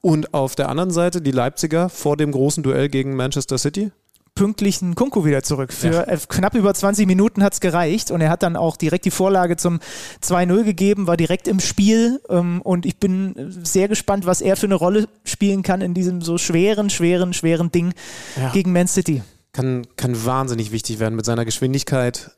Und 0.02 0.34
auf 0.34 0.56
der 0.56 0.70
anderen 0.70 0.92
Seite 0.92 1.22
die 1.22 1.32
Leipziger 1.32 1.90
vor 1.90 2.18
dem 2.18 2.32
großen 2.32 2.64
Duell 2.64 2.90
gegen 2.90 3.16
Manchester 3.16 3.58
City 3.58 3.92
pünktlichen 4.40 4.96
Kunku 4.96 5.26
wieder 5.26 5.44
zurück. 5.44 5.74
Für 5.74 5.92
ja. 5.92 6.18
knapp 6.30 6.56
über 6.56 6.74
20 6.74 7.06
Minuten 7.08 7.44
hat 7.44 7.54
es 7.54 7.60
gereicht 7.60 8.10
und 8.10 8.22
er 8.22 8.30
hat 8.30 8.42
dann 8.42 8.56
auch 8.56 8.78
direkt 8.78 9.04
die 9.04 9.12
Vorlage 9.12 9.58
zum 9.58 9.80
2-0 10.24 10.64
gegeben, 10.64 11.08
war 11.08 11.18
direkt 11.18 11.50
im 11.50 11.60
Spiel 11.60 12.22
ähm, 12.30 12.62
und 12.62 12.86
ich 12.86 12.98
bin 12.98 13.36
sehr 13.64 13.90
gespannt, 13.90 14.26
was 14.26 14.40
er 14.40 14.56
für 14.56 14.68
eine 14.68 14.76
Rolle 14.76 15.10
spielen 15.26 15.62
kann 15.62 15.82
in 15.82 15.94
diesem 15.94 16.22
so 16.22 16.38
schweren, 16.38 16.90
schweren, 16.90 17.34
schweren 17.34 17.70
Ding 17.70 17.94
ja. 18.38 18.52
gegen 18.52 18.72
Man 18.72 18.88
City. 18.88 19.24
Kann, 19.52 19.86
kann 19.98 20.26
wahnsinnig 20.26 20.72
wichtig 20.72 21.00
werden 21.00 21.16
mit 21.16 21.26
seiner 21.26 21.44
Geschwindigkeit. 21.44 22.32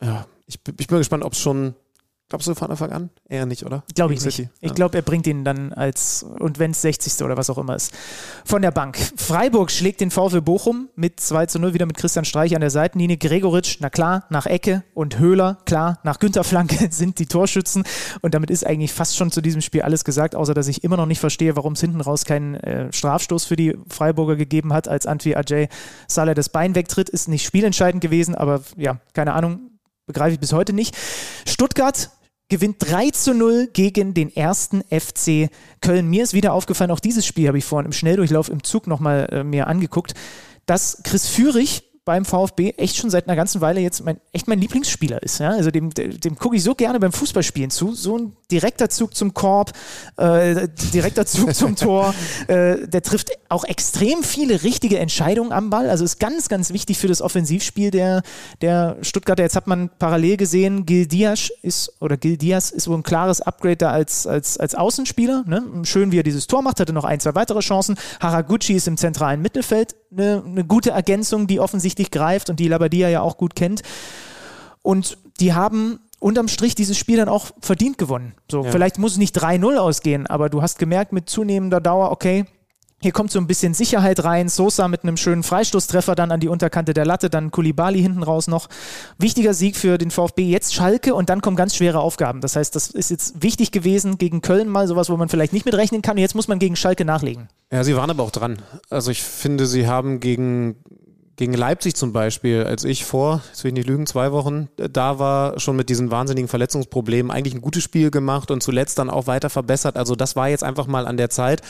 Ja, 0.00 0.26
ich, 0.46 0.60
ich 0.78 0.86
bin 0.86 0.98
gespannt, 0.98 1.24
ob 1.24 1.32
es 1.32 1.40
schon 1.40 1.74
Glaubst 2.28 2.48
du 2.48 2.54
von 2.56 2.70
Anfang 2.72 2.90
an? 2.90 3.10
Eher 3.28 3.46
nicht, 3.46 3.64
oder? 3.64 3.84
Glaube 3.94 4.14
ich 4.14 4.24
nicht. 4.24 4.48
Ich 4.60 4.74
glaube, 4.74 4.98
er 4.98 5.02
bringt 5.02 5.28
ihn 5.28 5.44
dann 5.44 5.72
als, 5.72 6.24
und 6.24 6.58
wenn 6.58 6.72
es 6.72 6.82
60. 6.82 7.24
oder 7.24 7.36
was 7.36 7.50
auch 7.50 7.58
immer 7.58 7.76
ist, 7.76 7.92
von 8.44 8.62
der 8.62 8.72
Bank. 8.72 8.98
Freiburg 9.16 9.70
schlägt 9.70 10.00
den 10.00 10.10
VfL 10.10 10.40
Bochum 10.40 10.88
mit 10.96 11.20
2 11.20 11.46
zu 11.46 11.60
0 11.60 11.74
wieder 11.74 11.86
mit 11.86 11.96
Christian 11.96 12.24
Streich 12.24 12.56
an 12.56 12.60
der 12.60 12.70
Seitenlinie. 12.70 13.16
Gregoritsch, 13.16 13.76
na 13.78 13.90
klar, 13.90 14.24
nach 14.28 14.46
Ecke 14.46 14.82
und 14.92 15.20
Höhler, 15.20 15.58
klar, 15.66 16.00
nach 16.02 16.18
Günter 16.18 16.42
Flanke 16.42 16.88
sind 16.90 17.20
die 17.20 17.26
Torschützen. 17.26 17.84
Und 18.22 18.34
damit 18.34 18.50
ist 18.50 18.66
eigentlich 18.66 18.92
fast 18.92 19.16
schon 19.16 19.30
zu 19.30 19.40
diesem 19.40 19.60
Spiel 19.60 19.82
alles 19.82 20.04
gesagt, 20.04 20.34
außer 20.34 20.52
dass 20.52 20.66
ich 20.66 20.82
immer 20.82 20.96
noch 20.96 21.06
nicht 21.06 21.20
verstehe, 21.20 21.54
warum 21.54 21.74
es 21.74 21.80
hinten 21.80 22.00
raus 22.00 22.24
keinen 22.24 22.56
äh, 22.56 22.92
Strafstoß 22.92 23.44
für 23.44 23.54
die 23.54 23.78
Freiburger 23.88 24.34
gegeben 24.34 24.72
hat, 24.72 24.88
als 24.88 25.06
Antwi 25.06 25.36
Ajay 25.36 25.68
Saleh 26.08 26.34
das 26.34 26.48
Bein 26.48 26.74
wegtritt. 26.74 27.08
Ist 27.08 27.28
nicht 27.28 27.46
spielentscheidend 27.46 28.00
gewesen, 28.00 28.34
aber 28.34 28.62
ja, 28.76 28.98
keine 29.12 29.34
Ahnung 29.34 29.70
begreife 30.06 30.34
ich 30.34 30.40
bis 30.40 30.52
heute 30.52 30.72
nicht. 30.72 30.96
Stuttgart 31.46 32.10
gewinnt 32.48 32.76
3 32.78 33.10
zu 33.10 33.34
0 33.34 33.68
gegen 33.72 34.14
den 34.14 34.34
ersten 34.34 34.82
FC 34.82 35.50
Köln. 35.80 36.08
Mir 36.08 36.22
ist 36.22 36.34
wieder 36.34 36.52
aufgefallen, 36.52 36.90
auch 36.90 37.00
dieses 37.00 37.26
Spiel 37.26 37.48
habe 37.48 37.58
ich 37.58 37.64
vorhin 37.64 37.86
im 37.86 37.92
Schnelldurchlauf 37.92 38.48
im 38.48 38.62
Zug 38.62 38.86
nochmal 38.86 39.28
äh, 39.32 39.44
mir 39.44 39.66
angeguckt, 39.66 40.14
dass 40.66 41.00
Chris 41.02 41.26
Führig 41.26 41.84
beim 42.06 42.24
VfB 42.24 42.70
echt 42.76 42.96
schon 42.96 43.10
seit 43.10 43.26
einer 43.26 43.34
ganzen 43.34 43.60
Weile 43.60 43.80
jetzt 43.80 44.04
mein, 44.04 44.18
echt 44.32 44.46
mein 44.46 44.60
Lieblingsspieler 44.60 45.20
ist. 45.24 45.40
Ja? 45.40 45.50
Also 45.50 45.72
dem, 45.72 45.90
dem 45.90 46.36
gucke 46.36 46.54
ich 46.54 46.62
so 46.62 46.76
gerne 46.76 47.00
beim 47.00 47.12
Fußballspielen 47.12 47.70
zu. 47.70 47.94
So 47.94 48.16
ein 48.16 48.36
direkter 48.50 48.88
Zug 48.88 49.16
zum 49.16 49.34
Korb, 49.34 49.72
äh, 50.16 50.68
direkter 50.94 51.26
Zug 51.26 51.52
zum 51.52 51.74
Tor. 51.76 52.14
Äh, 52.46 52.86
der 52.86 53.02
trifft 53.02 53.32
auch 53.48 53.64
extrem 53.64 54.22
viele 54.22 54.62
richtige 54.62 55.00
Entscheidungen 55.00 55.50
am 55.50 55.68
Ball. 55.68 55.90
Also 55.90 56.04
ist 56.04 56.20
ganz, 56.20 56.48
ganz 56.48 56.72
wichtig 56.72 56.96
für 56.96 57.08
das 57.08 57.20
Offensivspiel 57.20 57.90
der, 57.90 58.22
der 58.60 58.98
Stuttgarter. 59.02 59.42
Jetzt 59.42 59.56
hat 59.56 59.66
man 59.66 59.90
parallel 59.98 60.36
gesehen, 60.36 60.86
Gil 60.86 61.08
Diaz 61.08 61.50
ist, 61.62 61.92
oder 62.00 62.16
Gil 62.16 62.36
Diaz 62.36 62.70
ist 62.70 62.86
wohl 62.86 62.98
ein 62.98 63.02
klares 63.02 63.40
Upgrade 63.40 63.78
da 63.78 63.90
als, 63.90 64.28
als, 64.28 64.58
als 64.58 64.76
Außenspieler. 64.76 65.42
Ne? 65.48 65.64
Schön, 65.82 66.12
wie 66.12 66.20
er 66.20 66.22
dieses 66.22 66.46
Tor 66.46 66.62
macht, 66.62 66.78
hatte 66.78 66.92
noch 66.92 67.04
ein, 67.04 67.18
zwei 67.18 67.34
weitere 67.34 67.58
Chancen. 67.58 67.96
Haraguchi 68.20 68.74
ist 68.74 68.86
im 68.86 68.96
zentralen 68.96 69.42
Mittelfeld 69.42 69.96
eine, 70.16 70.42
eine 70.44 70.64
gute 70.64 70.90
Ergänzung, 70.90 71.46
die 71.46 71.60
offensichtlich 71.60 72.10
greift 72.10 72.50
und 72.50 72.60
die 72.60 72.68
Labadia 72.68 73.08
ja 73.08 73.20
auch 73.20 73.36
gut 73.36 73.54
kennt. 73.54 73.82
Und 74.82 75.18
die 75.40 75.52
haben 75.52 76.00
unterm 76.18 76.48
Strich 76.48 76.74
dieses 76.74 76.96
Spiel 76.96 77.18
dann 77.18 77.28
auch 77.28 77.50
verdient 77.60 77.98
gewonnen. 77.98 78.34
So, 78.50 78.64
ja. 78.64 78.70
vielleicht 78.70 78.98
muss 78.98 79.12
es 79.12 79.18
nicht 79.18 79.36
3-0 79.36 79.76
ausgehen, 79.76 80.26
aber 80.26 80.48
du 80.48 80.62
hast 80.62 80.78
gemerkt 80.78 81.12
mit 81.12 81.28
zunehmender 81.28 81.80
Dauer, 81.80 82.10
okay, 82.10 82.46
hier 83.02 83.12
kommt 83.12 83.30
so 83.30 83.38
ein 83.38 83.46
bisschen 83.46 83.74
Sicherheit 83.74 84.24
rein. 84.24 84.48
Sosa 84.48 84.88
mit 84.88 85.02
einem 85.02 85.18
schönen 85.18 85.42
Freistoßtreffer 85.42 86.14
dann 86.14 86.32
an 86.32 86.40
die 86.40 86.48
Unterkante 86.48 86.94
der 86.94 87.04
Latte, 87.04 87.28
dann 87.28 87.50
Kulibali 87.50 88.00
hinten 88.00 88.22
raus 88.22 88.48
noch. 88.48 88.68
Wichtiger 89.18 89.52
Sieg 89.52 89.76
für 89.76 89.98
den 89.98 90.10
VfB. 90.10 90.44
Jetzt 90.44 90.74
Schalke 90.74 91.14
und 91.14 91.28
dann 91.28 91.42
kommen 91.42 91.56
ganz 91.56 91.76
schwere 91.76 92.00
Aufgaben. 92.00 92.40
Das 92.40 92.56
heißt, 92.56 92.74
das 92.74 92.88
ist 92.88 93.10
jetzt 93.10 93.42
wichtig 93.42 93.70
gewesen 93.70 94.16
gegen 94.16 94.40
Köln 94.40 94.68
mal, 94.68 94.88
sowas, 94.88 95.10
wo 95.10 95.16
man 95.16 95.28
vielleicht 95.28 95.52
nicht 95.52 95.66
mit 95.66 95.74
rechnen 95.74 96.00
kann. 96.00 96.16
Und 96.16 96.22
jetzt 96.22 96.34
muss 96.34 96.48
man 96.48 96.58
gegen 96.58 96.74
Schalke 96.74 97.04
nachlegen. 97.04 97.48
Ja, 97.70 97.84
sie 97.84 97.96
waren 97.96 98.08
aber 98.08 98.22
auch 98.22 98.30
dran. 98.30 98.62
Also 98.88 99.10
ich 99.10 99.22
finde, 99.22 99.66
sie 99.66 99.86
haben 99.86 100.20
gegen 100.20 100.76
gegen 101.36 101.52
Leipzig 101.52 101.94
zum 101.96 102.12
Beispiel, 102.12 102.64
als 102.64 102.82
ich 102.84 103.04
vor, 103.04 103.42
jetzt 103.48 103.62
will 103.62 103.68
ich 103.68 103.74
nicht 103.74 103.86
lügen, 103.86 104.06
zwei 104.06 104.32
Wochen 104.32 104.68
da 104.76 105.18
war, 105.18 105.60
schon 105.60 105.76
mit 105.76 105.90
diesen 105.90 106.10
wahnsinnigen 106.10 106.48
Verletzungsproblemen 106.48 107.30
eigentlich 107.30 107.54
ein 107.54 107.60
gutes 107.60 107.82
Spiel 107.82 108.10
gemacht 108.10 108.50
und 108.50 108.62
zuletzt 108.62 108.98
dann 108.98 109.10
auch 109.10 109.26
weiter 109.26 109.50
verbessert. 109.50 109.98
Also 109.98 110.16
das 110.16 110.34
war 110.34 110.48
jetzt 110.48 110.64
einfach 110.64 110.86
mal 110.86 111.06
an 111.06 111.18
der 111.18 111.28
Zeit. 111.28 111.60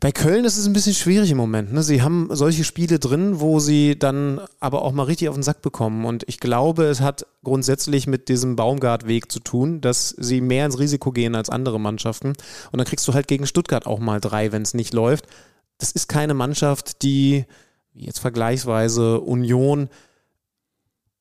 Bei 0.00 0.12
Köln 0.12 0.44
ist 0.44 0.58
es 0.58 0.66
ein 0.66 0.74
bisschen 0.74 0.92
schwierig 0.92 1.30
im 1.30 1.38
Moment. 1.38 1.72
Ne? 1.72 1.82
Sie 1.82 2.02
haben 2.02 2.28
solche 2.30 2.62
Spiele 2.62 2.98
drin, 2.98 3.40
wo 3.40 3.58
sie 3.58 3.98
dann 3.98 4.40
aber 4.60 4.82
auch 4.82 4.92
mal 4.92 5.04
richtig 5.04 5.30
auf 5.30 5.34
den 5.34 5.42
Sack 5.42 5.62
bekommen. 5.62 6.04
Und 6.04 6.24
ich 6.28 6.38
glaube, 6.38 6.84
es 6.84 7.00
hat 7.00 7.26
grundsätzlich 7.42 8.06
mit 8.06 8.28
diesem 8.28 8.54
Baumgart-Weg 8.54 9.32
zu 9.32 9.40
tun, 9.40 9.80
dass 9.80 10.10
sie 10.10 10.42
mehr 10.42 10.66
ins 10.66 10.78
Risiko 10.78 11.10
gehen 11.10 11.34
als 11.34 11.48
andere 11.48 11.80
Mannschaften. 11.80 12.34
Und 12.70 12.78
dann 12.78 12.86
kriegst 12.86 13.08
du 13.08 13.14
halt 13.14 13.28
gegen 13.28 13.46
Stuttgart 13.46 13.86
auch 13.86 13.98
mal 13.98 14.20
drei, 14.20 14.52
wenn 14.52 14.62
es 14.62 14.74
nicht 14.74 14.92
läuft. 14.92 15.26
Das 15.78 15.92
ist 15.92 16.08
keine 16.08 16.34
Mannschaft, 16.34 17.02
die 17.02 17.46
jetzt 17.96 18.18
vergleichsweise 18.18 19.20
Union 19.20 19.88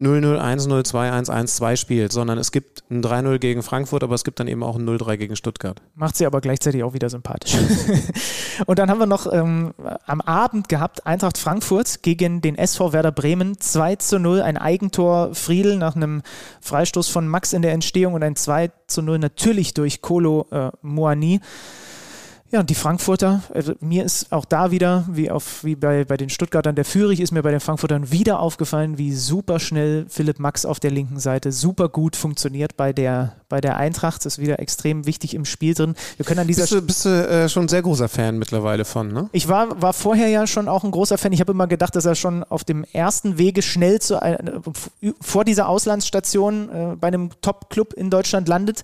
0-0, 0.01 0.37
1-0, 0.37 0.85
2-1, 0.85 1.29
1-2 1.29 1.77
spielt, 1.77 2.11
sondern 2.11 2.37
es 2.37 2.51
gibt 2.51 2.83
ein 2.91 3.01
3-0 3.01 3.39
gegen 3.39 3.63
Frankfurt, 3.63 4.03
aber 4.03 4.13
es 4.13 4.25
gibt 4.25 4.41
dann 4.41 4.49
eben 4.49 4.61
auch 4.61 4.75
ein 4.75 4.85
0-3 4.85 5.15
gegen 5.15 5.37
Stuttgart. 5.37 5.81
Macht 5.95 6.17
sie 6.17 6.25
aber 6.25 6.41
gleichzeitig 6.41 6.83
auch 6.83 6.93
wieder 6.93 7.09
sympathisch. 7.09 7.55
und 8.65 8.77
dann 8.77 8.89
haben 8.89 8.99
wir 8.99 9.05
noch 9.05 9.31
ähm, 9.31 9.73
am 10.05 10.19
Abend 10.19 10.67
gehabt 10.67 11.05
Eintracht 11.05 11.37
Frankfurt 11.37 12.03
gegen 12.03 12.41
den 12.41 12.57
SV 12.57 12.91
Werder 12.91 13.13
Bremen 13.13 13.61
2 13.61 13.97
0, 14.19 14.41
ein 14.41 14.57
Eigentor 14.57 15.33
Friedel 15.33 15.77
nach 15.77 15.95
einem 15.95 16.23
Freistoß 16.59 17.07
von 17.07 17.29
Max 17.29 17.53
in 17.53 17.61
der 17.61 17.71
Entstehung 17.71 18.15
und 18.15 18.23
ein 18.23 18.35
2 18.35 18.71
0 18.97 19.17
natürlich 19.17 19.73
durch 19.73 20.01
Kolo 20.01 20.45
äh, 20.51 20.71
Moani. 20.81 21.39
Ja, 22.51 22.59
und 22.59 22.69
die 22.69 22.75
Frankfurter, 22.75 23.41
also 23.53 23.73
mir 23.79 24.05
ist 24.05 24.31
auch 24.31 24.45
da 24.45 24.69
wieder, 24.69 25.05
wie, 25.09 25.31
auf, 25.31 25.63
wie 25.63 25.75
bei, 25.75 26.05
bei 26.05 26.15
den 26.15 26.29
Stuttgartern, 26.29 26.75
der 26.75 26.85
Führig 26.85 27.19
ist 27.19 27.31
mir 27.31 27.41
bei 27.41 27.51
den 27.51 27.59
Frankfurtern 27.59 28.11
wieder 28.11 28.39
aufgefallen, 28.39 28.99
wie 28.99 29.13
super 29.13 29.59
schnell 29.59 30.05
Philipp 30.09 30.39
Max 30.39 30.63
auf 30.63 30.79
der 30.79 30.91
linken 30.91 31.19
Seite 31.19 31.51
super 31.51 31.89
gut 31.89 32.15
funktioniert 32.15 32.77
bei 32.77 32.93
der, 32.93 33.35
bei 33.49 33.61
der 33.61 33.77
Eintracht. 33.77 34.25
Ist 34.25 34.39
wieder 34.39 34.59
extrem 34.59 35.05
wichtig 35.05 35.33
im 35.33 35.45
Spiel 35.45 35.73
drin. 35.73 35.95
Wir 36.17 36.25
können 36.25 36.39
an 36.39 36.47
dieser 36.47 36.63
Bist 36.63 36.73
du, 36.73 36.81
bist 36.81 37.05
du 37.05 37.09
äh, 37.09 37.49
schon 37.49 37.65
ein 37.65 37.67
sehr 37.69 37.81
großer 37.81 38.09
Fan 38.09 38.37
mittlerweile 38.37 38.85
von, 38.85 39.11
ne? 39.11 39.29
Ich 39.31 39.47
war, 39.47 39.81
war 39.81 39.93
vorher 39.93 40.27
ja 40.29 40.47
schon 40.47 40.67
auch 40.67 40.83
ein 40.83 40.91
großer 40.91 41.17
Fan. 41.17 41.33
Ich 41.33 41.39
habe 41.39 41.51
immer 41.51 41.67
gedacht, 41.67 41.95
dass 41.95 42.05
er 42.05 42.15
schon 42.15 42.43
auf 42.43 42.63
dem 42.63 42.83
ersten 42.91 43.37
Wege 43.37 43.61
schnell 43.61 43.99
zu, 43.99 44.15
äh, 44.21 44.37
vor 45.21 45.45
dieser 45.45 45.69
Auslandsstation 45.69 46.69
äh, 46.69 46.95
bei 46.95 47.07
einem 47.07 47.29
Top-Club 47.41 47.93
in 47.93 48.09
Deutschland 48.09 48.47
landet. 48.47 48.83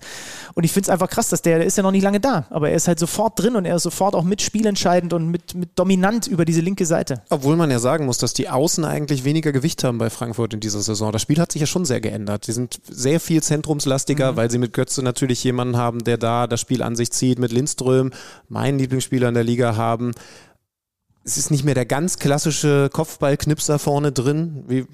Und 0.54 0.64
ich 0.64 0.72
finde 0.72 0.86
es 0.86 0.90
einfach 0.90 1.08
krass, 1.08 1.28
dass 1.28 1.42
der, 1.42 1.58
der 1.58 1.66
ist 1.66 1.76
ja 1.76 1.82
noch 1.82 1.90
nicht 1.90 2.02
lange 2.02 2.20
da, 2.20 2.46
aber 2.50 2.70
er 2.70 2.76
ist 2.76 2.88
halt 2.88 2.98
sofort 2.98 3.38
drin 3.40 3.56
und 3.56 3.64
er 3.64 3.76
ist 3.76 3.82
sofort 3.82 4.14
auch 4.14 4.24
mitspielentscheidend 4.24 5.12
und 5.12 5.28
mit, 5.28 5.54
mit 5.54 5.70
dominant 5.78 6.26
über 6.26 6.44
diese 6.44 6.60
linke 6.60 6.86
Seite. 6.86 7.22
Obwohl 7.30 7.56
man 7.56 7.70
ja 7.70 7.78
sagen 7.78 8.06
muss, 8.06 8.18
dass 8.18 8.32
die 8.32 8.48
Außen 8.48 8.84
eigentlich 8.84 9.24
weniger 9.24 9.52
Gewicht 9.52 9.84
haben 9.84 9.98
bei 9.98 10.10
Frankfurt 10.10 10.54
in 10.54 10.60
dieser 10.60 10.80
Saison. 10.80 11.12
Das 11.12 11.22
Spiel 11.22 11.38
hat 11.38 11.52
sich 11.52 11.60
ja 11.60 11.66
schon 11.66 11.84
sehr 11.84 12.00
geändert. 12.00 12.46
Die 12.46 12.52
sind 12.52 12.80
sehr 12.88 13.20
viel 13.20 13.42
zentrumslastiger, 13.42 14.32
mhm. 14.32 14.36
weil 14.36 14.50
sie 14.50 14.58
mit 14.62 14.72
Götze 14.72 15.02
natürlich 15.02 15.44
jemanden 15.44 15.76
haben, 15.76 16.04
der 16.04 16.16
da 16.16 16.46
das 16.46 16.60
Spiel 16.60 16.82
an 16.82 16.96
sich 16.96 17.12
zieht, 17.12 17.38
mit 17.38 17.52
Lindström, 17.52 18.12
mein 18.48 18.78
Lieblingsspieler 18.78 19.28
in 19.28 19.34
der 19.34 19.44
Liga 19.44 19.76
haben. 19.76 20.12
Es 21.24 21.36
ist 21.36 21.50
nicht 21.50 21.64
mehr 21.64 21.74
der 21.74 21.86
ganz 21.86 22.18
klassische 22.18 22.88
Kopfballknipser 22.90 23.78
vorne 23.78 24.10
drin, 24.12 24.64
wie 24.66 24.86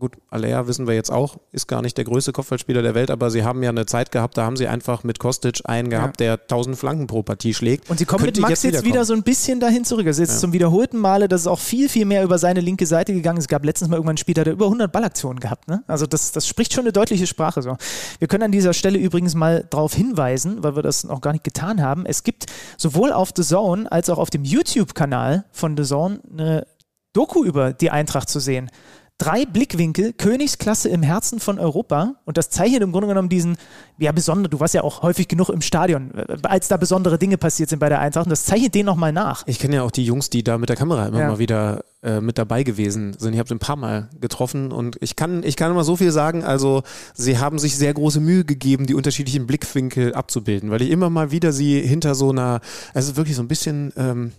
Gut, 0.00 0.12
Alea 0.30 0.68
wissen 0.68 0.86
wir 0.86 0.94
jetzt 0.94 1.10
auch, 1.10 1.38
ist 1.50 1.66
gar 1.66 1.82
nicht 1.82 1.96
der 1.96 2.04
größte 2.04 2.30
Kopfballspieler 2.30 2.82
der 2.82 2.94
Welt, 2.94 3.10
aber 3.10 3.32
sie 3.32 3.42
haben 3.42 3.64
ja 3.64 3.70
eine 3.70 3.84
Zeit 3.84 4.12
gehabt, 4.12 4.36
da 4.36 4.44
haben 4.44 4.56
sie 4.56 4.68
einfach 4.68 5.02
mit 5.02 5.18
Kostic 5.18 5.62
einen 5.64 5.90
gehabt, 5.90 6.20
ja. 6.20 6.36
der 6.36 6.42
1000 6.42 6.78
Flanken 6.78 7.08
pro 7.08 7.24
Partie 7.24 7.52
schlägt. 7.52 7.90
Und 7.90 7.98
sie 7.98 8.04
kommen 8.04 8.22
Könnte 8.22 8.40
mit 8.40 8.48
Max 8.48 8.62
jetzt, 8.62 8.74
jetzt 8.74 8.84
wieder 8.84 9.04
so 9.04 9.12
ein 9.12 9.24
bisschen 9.24 9.58
dahin 9.58 9.84
zurück. 9.84 10.06
Es 10.06 10.18
ist 10.18 10.28
jetzt 10.28 10.34
ja. 10.34 10.38
zum 10.38 10.52
wiederholten 10.52 10.98
Male, 10.98 11.26
dass 11.26 11.40
es 11.40 11.46
auch 11.48 11.58
viel, 11.58 11.88
viel 11.88 12.04
mehr 12.04 12.22
über 12.22 12.38
seine 12.38 12.60
linke 12.60 12.86
Seite 12.86 13.12
gegangen 13.12 13.38
ist. 13.38 13.44
Es 13.44 13.48
gab 13.48 13.64
letztens 13.64 13.90
mal 13.90 13.96
irgendwann 13.96 14.14
ein 14.14 14.18
Spiel, 14.18 14.34
da 14.34 14.42
hat 14.42 14.46
er 14.46 14.52
über 14.52 14.66
100 14.66 14.92
Ballaktionen 14.92 15.40
gehabt. 15.40 15.66
Ne? 15.66 15.82
Also 15.88 16.06
das, 16.06 16.30
das 16.30 16.46
spricht 16.46 16.74
schon 16.74 16.84
eine 16.84 16.92
deutliche 16.92 17.26
Sprache. 17.26 17.60
So. 17.60 17.76
Wir 18.20 18.28
können 18.28 18.44
an 18.44 18.52
dieser 18.52 18.74
Stelle 18.74 19.00
übrigens 19.00 19.34
mal 19.34 19.66
darauf 19.68 19.94
hinweisen, 19.94 20.62
weil 20.62 20.76
wir 20.76 20.84
das 20.84 21.02
noch 21.02 21.20
gar 21.20 21.32
nicht 21.32 21.42
getan 21.42 21.82
haben. 21.82 22.06
Es 22.06 22.22
gibt 22.22 22.46
sowohl 22.76 23.12
auf 23.12 23.32
The 23.34 23.42
Zone 23.42 23.90
als 23.90 24.10
auch 24.10 24.18
auf 24.18 24.30
dem 24.30 24.44
YouTube-Kanal 24.44 25.46
von 25.50 25.76
The 25.76 25.82
Zone 25.82 26.20
eine 26.30 26.68
Doku 27.14 27.42
über 27.42 27.72
die 27.72 27.90
Eintracht 27.90 28.28
zu 28.28 28.38
sehen 28.38 28.70
drei 29.18 29.44
Blickwinkel, 29.44 30.12
Königsklasse 30.12 30.88
im 30.88 31.02
Herzen 31.02 31.40
von 31.40 31.58
Europa. 31.58 32.14
Und 32.24 32.38
das 32.38 32.50
zeichnet 32.50 32.82
im 32.82 32.92
Grunde 32.92 33.08
genommen 33.08 33.28
diesen, 33.28 33.56
ja, 33.98 34.12
besonders, 34.12 34.50
du 34.50 34.60
warst 34.60 34.74
ja 34.74 34.82
auch 34.82 35.02
häufig 35.02 35.26
genug 35.26 35.50
im 35.50 35.60
Stadion, 35.60 36.12
äh, 36.14 36.36
als 36.44 36.68
da 36.68 36.76
besondere 36.76 37.18
Dinge 37.18 37.36
passiert 37.36 37.68
sind 37.68 37.80
bei 37.80 37.88
der 37.88 37.98
Eintracht. 37.98 38.26
Und 38.26 38.30
das 38.30 38.44
zeichnet 38.44 38.74
den 38.74 38.86
nochmal 38.86 39.12
nach. 39.12 39.42
Ich 39.46 39.58
kenne 39.58 39.76
ja 39.76 39.82
auch 39.82 39.90
die 39.90 40.04
Jungs, 40.04 40.30
die 40.30 40.44
da 40.44 40.56
mit 40.56 40.68
der 40.68 40.76
Kamera 40.76 41.06
immer 41.08 41.20
ja. 41.20 41.28
mal 41.28 41.38
wieder 41.38 41.84
äh, 42.02 42.20
mit 42.20 42.38
dabei 42.38 42.62
gewesen 42.62 43.14
sind. 43.18 43.32
Ich 43.32 43.40
habe 43.40 43.48
sie 43.48 43.56
ein 43.56 43.58
paar 43.58 43.76
Mal 43.76 44.08
getroffen 44.20 44.70
und 44.70 44.96
ich 45.00 45.16
kann, 45.16 45.42
ich 45.42 45.56
kann 45.56 45.72
immer 45.72 45.84
so 45.84 45.96
viel 45.96 46.12
sagen. 46.12 46.44
Also, 46.44 46.84
sie 47.12 47.38
haben 47.38 47.58
sich 47.58 47.76
sehr 47.76 47.92
große 47.92 48.20
Mühe 48.20 48.44
gegeben, 48.44 48.86
die 48.86 48.94
unterschiedlichen 48.94 49.48
Blickwinkel 49.48 50.14
abzubilden, 50.14 50.70
weil 50.70 50.82
ich 50.82 50.90
immer 50.90 51.10
mal 51.10 51.32
wieder 51.32 51.52
sie 51.52 51.80
hinter 51.80 52.14
so 52.14 52.30
einer, 52.30 52.60
also 52.94 53.16
wirklich 53.16 53.34
so 53.34 53.42
ein 53.42 53.48
bisschen, 53.48 53.92
ähm, 53.96 54.32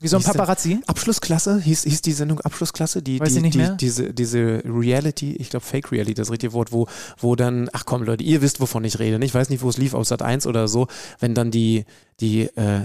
wie 0.00 0.08
so 0.08 0.16
ein 0.16 0.22
Paparazzi? 0.22 0.80
Abschlussklasse, 0.86 1.60
hieß, 1.60 1.82
hieß 1.84 2.02
die 2.02 2.12
Sendung 2.12 2.40
Abschlussklasse? 2.40 3.02
Die, 3.02 3.18
Weiß 3.20 3.30
die, 3.30 3.36
ich 3.36 3.42
nicht 3.42 3.54
die, 3.54 3.58
mehr. 3.58 3.70
Diese, 3.72 4.12
diese 4.12 4.62
Reality, 4.64 5.32
ich 5.36 5.50
glaube 5.50 5.64
Fake 5.64 5.90
Reality, 5.90 6.14
das 6.14 6.30
richtige 6.30 6.52
Wort, 6.52 6.72
wo, 6.72 6.86
wo 7.18 7.34
dann, 7.36 7.68
ach 7.72 7.84
komm 7.84 8.02
Leute, 8.02 8.22
ihr 8.22 8.40
wisst, 8.40 8.60
wovon 8.60 8.84
ich 8.84 8.98
rede. 8.98 9.18
Ne? 9.18 9.24
Ich 9.24 9.34
weiß 9.34 9.48
nicht, 9.50 9.62
wo 9.62 9.68
es 9.68 9.76
lief, 9.76 9.94
auf 9.94 10.06
Sat 10.06 10.22
1 10.22 10.46
oder 10.46 10.68
so, 10.68 10.86
wenn 11.18 11.34
dann 11.34 11.50
die, 11.50 11.84
die, 12.20 12.42
äh, 12.42 12.82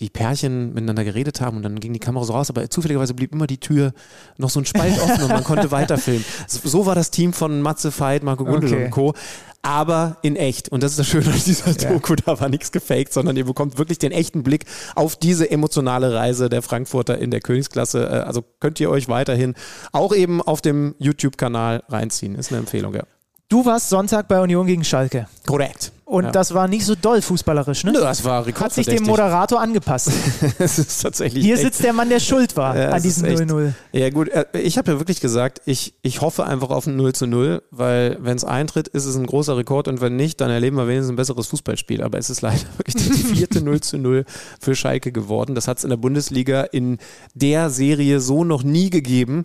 die 0.00 0.10
Pärchen 0.10 0.74
miteinander 0.74 1.04
geredet 1.04 1.40
haben 1.40 1.56
und 1.56 1.62
dann 1.62 1.80
ging 1.80 1.92
die 1.92 1.98
Kamera 1.98 2.24
so 2.24 2.32
raus, 2.32 2.50
aber 2.50 2.68
zufälligerweise 2.70 3.14
blieb 3.14 3.32
immer 3.32 3.46
die 3.46 3.58
Tür 3.58 3.92
noch 4.36 4.50
so 4.50 4.60
ein 4.60 4.66
Spalt 4.66 4.98
offen 5.02 5.24
und 5.24 5.28
man 5.28 5.44
konnte 5.44 5.70
weiterfilmen. 5.70 6.24
So 6.46 6.86
war 6.86 6.94
das 6.94 7.10
Team 7.10 7.32
von 7.32 7.60
Matze 7.62 7.90
Veit, 7.98 8.22
Marco 8.22 8.44
Gundel 8.44 8.72
okay. 8.72 8.84
und 8.84 8.90
Co 8.90 9.14
aber 9.62 10.16
in 10.22 10.36
echt. 10.36 10.68
Und 10.70 10.82
das 10.82 10.92
ist 10.92 10.98
das 10.98 11.06
Schöne 11.08 11.26
an 11.26 11.40
dieser 11.44 11.70
ja. 11.72 11.90
Doku, 11.90 12.14
da 12.14 12.40
war 12.40 12.48
nichts 12.48 12.72
gefaked, 12.72 13.12
sondern 13.12 13.36
ihr 13.36 13.44
bekommt 13.44 13.78
wirklich 13.78 13.98
den 13.98 14.12
echten 14.12 14.42
Blick 14.42 14.64
auf 14.94 15.16
diese 15.16 15.50
emotionale 15.50 16.14
Reise 16.14 16.48
der 16.48 16.62
Frankfurter 16.62 17.18
in 17.18 17.30
der 17.30 17.40
Königsklasse. 17.40 18.04
Äh, 18.04 18.20
also 18.20 18.42
könnt 18.60 18.80
ihr 18.80 18.90
euch 18.90 19.08
weiterhin 19.08 19.54
auch 19.92 20.14
eben 20.14 20.40
auf 20.40 20.60
dem 20.60 20.94
YouTube-Kanal 20.98 21.82
reinziehen. 21.88 22.34
Ist 22.34 22.50
eine 22.50 22.60
Empfehlung, 22.60 22.94
ja. 22.94 23.02
Du 23.48 23.64
warst 23.64 23.88
Sonntag 23.88 24.28
bei 24.28 24.40
Union 24.40 24.66
gegen 24.66 24.84
Schalke. 24.84 25.26
Korrekt. 25.46 25.92
Und 26.08 26.24
ja. 26.24 26.30
das 26.30 26.54
war 26.54 26.68
nicht 26.68 26.86
so 26.86 26.94
doll 26.94 27.20
fußballerisch, 27.20 27.84
ne? 27.84 27.92
Nö, 27.92 28.00
das 28.00 28.24
war 28.24 28.46
Hat 28.46 28.72
sich 28.72 28.86
dem 28.86 29.04
Moderator 29.04 29.60
angepasst. 29.60 30.10
das 30.58 30.78
ist 30.78 31.02
tatsächlich. 31.02 31.44
Hier 31.44 31.56
echt. 31.56 31.64
sitzt 31.64 31.84
der 31.84 31.92
Mann, 31.92 32.08
der 32.08 32.18
schuld 32.18 32.56
war 32.56 32.78
ja, 32.78 32.88
an 32.92 33.02
diesem 33.02 33.26
0-0. 33.26 33.72
Ja, 33.92 34.08
gut. 34.08 34.30
Äh, 34.30 34.46
ich 34.54 34.78
habe 34.78 34.92
ja 34.92 34.98
wirklich 35.00 35.20
gesagt, 35.20 35.60
ich, 35.66 35.92
ich 36.00 36.22
hoffe 36.22 36.46
einfach 36.46 36.70
auf 36.70 36.86
ein 36.86 36.96
0 36.96 37.12
0, 37.20 37.62
weil 37.70 38.16
wenn 38.20 38.38
es 38.38 38.44
eintritt, 38.44 38.88
ist 38.88 39.04
es 39.04 39.16
ein 39.16 39.26
großer 39.26 39.58
Rekord 39.58 39.86
und 39.86 40.00
wenn 40.00 40.16
nicht, 40.16 40.40
dann 40.40 40.48
erleben 40.48 40.78
wir 40.78 40.88
wenigstens 40.88 41.12
ein 41.12 41.16
besseres 41.16 41.46
Fußballspiel. 41.48 42.02
Aber 42.02 42.16
es 42.16 42.30
ist 42.30 42.40
leider 42.40 42.62
wirklich 42.78 42.94
das 42.94 43.18
vierte 43.30 43.60
0 43.60 43.78
0 43.92 44.24
für 44.58 44.74
Schalke 44.74 45.12
geworden. 45.12 45.54
Das 45.54 45.68
hat 45.68 45.76
es 45.76 45.84
in 45.84 45.90
der 45.90 45.98
Bundesliga 45.98 46.62
in 46.62 46.96
der 47.34 47.68
Serie 47.68 48.20
so 48.20 48.44
noch 48.44 48.62
nie 48.62 48.88
gegeben. 48.88 49.44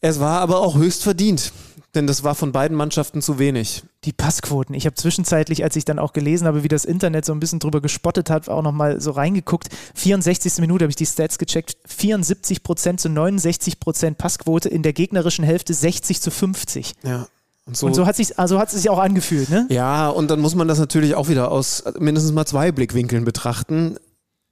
Es 0.00 0.18
war 0.18 0.40
aber 0.40 0.58
auch 0.60 0.76
höchst 0.76 1.04
verdient. 1.04 1.52
Denn 1.94 2.06
das 2.06 2.22
war 2.22 2.36
von 2.36 2.52
beiden 2.52 2.76
Mannschaften 2.76 3.20
zu 3.20 3.38
wenig. 3.38 3.82
Die 4.04 4.12
Passquoten. 4.12 4.74
Ich 4.74 4.86
habe 4.86 4.94
zwischenzeitlich, 4.94 5.64
als 5.64 5.74
ich 5.74 5.84
dann 5.84 5.98
auch 5.98 6.12
gelesen 6.12 6.46
habe, 6.46 6.62
wie 6.62 6.68
das 6.68 6.84
Internet 6.84 7.24
so 7.24 7.32
ein 7.32 7.40
bisschen 7.40 7.58
drüber 7.58 7.80
gespottet 7.80 8.30
hat, 8.30 8.48
auch 8.48 8.62
nochmal 8.62 9.00
so 9.00 9.10
reingeguckt. 9.10 9.68
64. 9.96 10.58
Minute 10.58 10.84
habe 10.84 10.90
ich 10.90 10.96
die 10.96 11.06
Stats 11.06 11.38
gecheckt. 11.38 11.76
74 11.86 12.62
Prozent 12.62 13.00
zu 13.00 13.08
69 13.08 13.80
Prozent 13.80 14.18
Passquote 14.18 14.68
in 14.68 14.82
der 14.84 14.92
gegnerischen 14.92 15.44
Hälfte 15.44 15.74
60 15.74 16.20
zu 16.20 16.30
50. 16.30 16.94
Ja. 17.02 17.26
Und 17.66 17.76
so, 17.76 17.86
und 17.86 17.94
so, 17.94 18.06
hat 18.06 18.16
sich 18.16 18.38
also 18.38 18.58
hat 18.58 18.68
es 18.68 18.74
sich 18.74 18.90
auch 18.90 18.98
angefühlt, 18.98 19.50
ne? 19.50 19.66
Ja, 19.68 20.08
und 20.08 20.30
dann 20.30 20.40
muss 20.40 20.54
man 20.54 20.66
das 20.66 20.78
natürlich 20.78 21.14
auch 21.14 21.28
wieder 21.28 21.52
aus 21.52 21.84
mindestens 21.98 22.32
mal 22.32 22.46
zwei 22.46 22.72
Blickwinkeln 22.72 23.24
betrachten. 23.24 23.96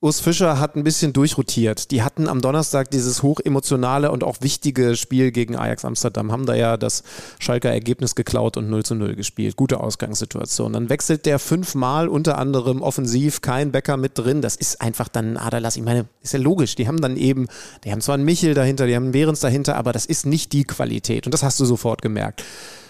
Urs 0.01 0.21
Fischer 0.21 0.61
hat 0.61 0.77
ein 0.77 0.85
bisschen 0.85 1.13
durchrotiert. 1.13 1.91
Die 1.91 2.05
hatten 2.05 2.29
am 2.29 2.41
Donnerstag 2.41 2.89
dieses 2.93 3.25
hochemotionale 3.25 4.13
und 4.13 4.23
auch 4.23 4.37
wichtige 4.43 4.95
Spiel 4.95 5.33
gegen 5.33 5.57
Ajax 5.57 5.85
Amsterdam, 5.85 6.31
haben 6.31 6.47
da 6.47 6.55
ja 6.55 6.77
das 6.77 7.03
Schalker 7.41 7.71
Ergebnis 7.71 8.15
geklaut 8.15 8.57
und 8.57 8.71
0 8.71 8.85
zu 8.85 8.95
0 8.95 9.17
gespielt. 9.17 9.57
Gute 9.57 9.81
Ausgangssituation. 9.81 10.73
Dann 10.73 10.89
wechselt 10.89 11.27
der 11.27 11.41
fünfmal 11.41 12.07
unter 12.07 12.39
anderem 12.39 12.81
offensiv, 12.81 13.41
kein 13.41 13.73
Bäcker 13.73 13.97
mit 13.97 14.17
drin. 14.17 14.41
Das 14.41 14.55
ist 14.55 14.81
einfach 14.81 15.09
dann 15.09 15.33
ein 15.33 15.37
Aderlass. 15.37 15.77
Ich 15.77 15.83
meine, 15.83 16.07
ist 16.23 16.33
ja 16.33 16.39
logisch. 16.39 16.77
Die 16.77 16.87
haben 16.87 17.01
dann 17.01 17.17
eben, 17.17 17.49
die 17.83 17.91
haben 17.91 18.01
zwar 18.01 18.15
einen 18.15 18.25
Michel 18.25 18.55
dahinter, 18.55 18.87
die 18.87 18.95
haben 18.95 19.05
einen 19.05 19.13
Behrens 19.13 19.41
dahinter, 19.41 19.75
aber 19.75 19.91
das 19.91 20.07
ist 20.07 20.27
nicht 20.27 20.53
die 20.53 20.63
Qualität. 20.63 21.27
Und 21.27 21.35
das 21.35 21.43
hast 21.43 21.59
du 21.59 21.65
sofort 21.65 22.03
gemerkt. 22.03 22.45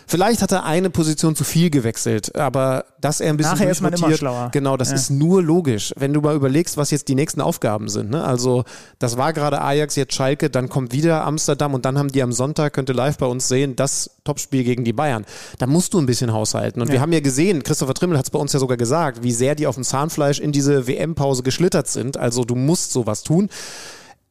Vielleicht 0.09 0.40
hat 0.40 0.53
er 0.53 0.64
eine 0.64 0.88
Position 0.88 1.37
zu 1.37 1.44
viel 1.44 1.68
gewechselt, 1.68 2.35
aber 2.35 2.87
dass 2.99 3.21
er 3.21 3.29
ein 3.29 3.37
bisschen 3.37 3.53
Nachher 3.53 3.71
ist 3.71 3.83
man 3.83 3.92
immer 3.92 4.11
schlauer. 4.14 4.49
Genau, 4.53 4.79
das 4.79 4.88
ja. 4.88 4.94
ist 4.94 5.11
nur 5.11 5.42
logisch. 5.42 5.92
Wenn 5.97 6.14
du 6.14 6.23
mal 6.23 6.35
überlegst, 6.35 6.79
was 6.79 6.90
jetzt 6.90 7.09
die 7.09 7.14
nächsten 7.14 7.42
Aufgaben 7.42 7.90
sind. 7.90 8.09
Ne? 8.09 8.25
Also 8.25 8.64
das 8.99 9.18
war 9.18 9.35
gerade 9.35 9.61
Ajax, 9.61 9.97
jetzt 9.97 10.14
Schalke, 10.14 10.49
dann 10.49 10.71
kommt 10.71 10.94
wieder 10.94 11.25
Amsterdam 11.25 11.75
und 11.75 11.85
dann 11.85 11.99
haben 11.99 12.09
die 12.09 12.23
am 12.23 12.33
Sonntag, 12.33 12.73
könnt 12.73 12.88
ihr 12.88 12.94
live 12.94 13.18
bei 13.18 13.27
uns 13.27 13.49
sehen, 13.49 13.77
das 13.77 14.11
Topspiel 14.25 14.64
gegen 14.64 14.83
die 14.83 14.94
Bayern. 14.94 15.27
Da 15.59 15.66
musst 15.66 15.92
du 15.92 15.99
ein 15.99 16.07
bisschen 16.07 16.33
haushalten. 16.33 16.81
Und 16.81 16.88
ja. 16.88 16.94
wir 16.94 17.01
haben 17.03 17.12
ja 17.12 17.21
gesehen, 17.21 17.62
Christopher 17.62 17.92
Trimmel 17.92 18.16
hat 18.16 18.25
es 18.25 18.31
bei 18.31 18.38
uns 18.38 18.55
ja 18.55 18.61
sogar 18.61 18.79
gesagt, 18.79 19.23
wie 19.23 19.33
sehr 19.33 19.55
die 19.55 19.66
auf 19.66 19.75
dem 19.75 19.85
Zahnfleisch 19.85 20.40
in 20.40 20.53
diese 20.53 20.87
WM-Pause 20.87 21.42
geschlittert 21.42 21.87
sind. 21.87 22.16
Also 22.16 22.44
du 22.44 22.55
musst 22.55 22.92
sowas 22.92 23.25
tun. 23.25 23.51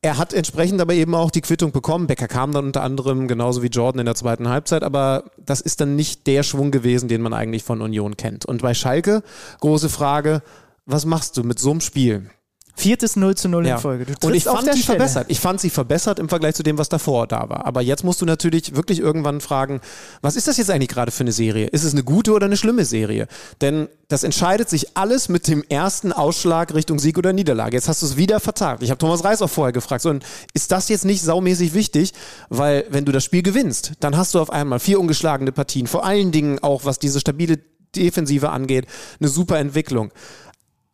Er 0.02 0.18
hat 0.18 0.34
entsprechend 0.34 0.80
aber 0.80 0.94
eben 0.94 1.16
auch 1.16 1.32
die 1.32 1.42
Quittung 1.42 1.72
bekommen. 1.72 2.08
Becker 2.08 2.28
kam 2.28 2.52
dann 2.52 2.66
unter 2.66 2.84
anderem 2.84 3.28
genauso 3.28 3.64
wie 3.64 3.68
Jordan 3.68 4.00
in 4.00 4.06
der 4.06 4.16
zweiten 4.16 4.48
Halbzeit, 4.48 4.84
aber 4.84 5.32
das 5.38 5.60
ist 5.60 5.82
dann 5.82 5.96
nicht 5.96 6.28
der 6.28 6.44
Schwung 6.44 6.72
gewesen, 6.72 7.10
den 7.10 7.22
man 7.22 7.34
eigentlich 7.34 7.64
von 7.64 7.82
Union 7.82 8.16
kennt. 8.16 8.46
Und 8.46 8.62
bei 8.62 8.74
Schalke, 8.74 9.24
große 9.60 9.90
Frage, 9.90 10.44
was 10.86 11.06
machst 11.06 11.36
du 11.38 11.44
mit 11.44 11.60
so 11.60 11.72
einem 11.72 11.82
Spiel? 11.82 12.30
Viertes 12.78 13.16
0 13.16 13.34
zu 13.34 13.50
0 13.50 13.66
ja. 13.66 13.76
in 13.76 13.82
Folge. 13.82 14.06
und 14.22 14.36
ich 14.36 14.44
fand 14.44 14.72
sie 14.72 14.84
Stelle. 14.84 15.00
verbessert. 15.00 15.26
Ich 15.30 15.40
fand 15.40 15.60
sie 15.60 15.72
verbessert 15.72 16.20
im 16.20 16.30
Vergleich 16.30 16.54
zu 16.54 16.62
dem, 16.62 16.78
was 16.78 16.90
davor 16.90 17.26
da 17.26 17.50
war. 17.50 17.66
Aber 17.66 17.82
jetzt 17.82 18.04
musst 18.04 18.22
du 18.22 18.26
natürlich 18.26 18.76
wirklich 18.76 19.00
irgendwann 19.00 19.42
fragen, 19.42 19.82
was 20.22 20.36
ist 20.36 20.48
das 20.48 20.58
jetzt 20.58 20.70
eigentlich 20.70 20.90
gerade 20.90 21.12
für 21.12 21.22
eine 21.22 21.32
Serie? 21.32 21.66
Ist 21.68 21.84
es 21.84 21.94
eine 21.94 22.04
gute 22.04 22.34
oder 22.34 22.46
eine 22.46 22.56
schlimme 22.56 22.86
Serie? 22.86 23.28
Denn 23.62 23.88
das 24.10 24.24
entscheidet 24.24 24.70
sich 24.70 24.96
alles 24.96 25.28
mit 25.28 25.48
dem 25.48 25.64
ersten 25.68 26.14
Ausschlag 26.14 26.76
Richtung 26.76 27.00
Sieg 27.00 27.18
oder 27.18 27.34
Niederlage. 27.34 27.76
Jetzt 27.76 27.88
hast 27.88 28.04
du 28.04 28.06
es 28.06 28.16
wieder 28.16 28.40
vertagt. 28.40 28.84
Ich 28.84 28.92
habe 28.92 29.00
Thomas 29.00 29.24
Reis 29.24 29.42
auch 29.42 29.50
vorher 29.50 29.74
gefragt. 29.74 30.04
So, 30.04 30.14
ist 30.54 30.72
das 30.72 30.88
jetzt 30.90 31.04
nicht 31.04 31.24
saumäßig 31.24 31.74
wichtig? 31.74 32.14
Weil 32.50 32.86
wenn 32.90 33.06
du 33.06 33.12
das 33.12 33.24
Spiel 33.24 33.42
gewinnst, 33.42 33.94
dann 34.02 34.16
hast 34.16 34.36
du 34.36 34.40
auf 34.40 34.52
einmal 34.52 34.80
vier 34.80 35.00
ungeschlagene 35.00 35.52
Partien. 35.52 35.88
Vor 35.88 36.06
allen 36.06 36.32
Dingen 36.32 36.60
auch, 36.60 36.86
was 36.86 37.00
diese 37.00 37.20
stabile 37.20 37.58
Defensive 37.96 38.50
angeht, 38.50 38.86
eine 39.20 39.30
super 39.30 39.58
Entwicklung. 39.60 40.12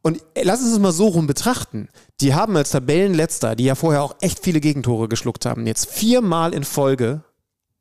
Und 0.03 0.19
lass 0.41 0.59
uns 0.61 0.73
es 0.73 0.79
mal 0.79 0.91
so 0.91 1.07
rum 1.07 1.25
betrachten. 1.27 1.87
Die 2.21 2.33
haben 2.35 2.55
als 2.57 2.69
Tabellenletzter, 2.71 3.55
die 3.55 3.63
ja 3.63 3.73
vorher 3.75 4.03
auch 4.03 4.15
echt 4.21 4.39
viele 4.43 4.59
Gegentore 4.59 5.07
geschluckt 5.07 5.45
haben, 5.45 5.65
jetzt 5.65 5.89
viermal 5.89 6.53
in 6.53 6.63
Folge 6.65 7.23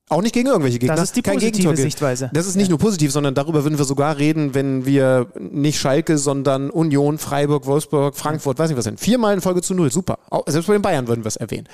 Auch 0.09 0.23
nicht 0.23 0.33
gegen 0.33 0.47
irgendwelche 0.49 0.79
Gegner. 0.79 0.95
Das 0.95 1.05
ist 1.07 1.17
die 1.17 1.23
Kein 1.23 1.35
positive 1.35 1.53
Gegentor 1.53 1.75
ge- 1.75 1.83
Sichtweise. 1.85 2.31
Das 2.33 2.47
ist 2.47 2.55
nicht 2.57 2.69
nur 2.71 2.79
positiv, 2.79 3.11
sondern 3.13 3.35
darüber 3.35 3.65
würden 3.65 3.77
wir 3.79 3.85
sogar 3.85 4.19
reden, 4.19 4.55
wenn 4.55 4.85
wir 4.87 5.27
nicht 5.39 5.79
Schalke, 5.81 6.17
sondern 6.17 6.71
Union, 6.71 7.19
Freiburg, 7.19 7.67
Wolfsburg, 7.67 8.15
Frankfurt, 8.17 8.59
weiß 8.59 8.69
nicht 8.71 8.77
was 8.79 8.85
sind. 8.85 9.01
Viermal 9.01 9.35
in 9.35 9.41
Folge 9.41 9.61
zu 9.63 9.75
null, 9.75 9.91
super. 9.91 10.19
Auch, 10.31 10.45
selbst 10.47 10.67
bei 10.69 10.75
den 10.75 10.83
Bayern 10.83 11.09
würden 11.09 11.25
wir 11.25 11.29
es 11.29 11.37
erwähnen. 11.37 11.67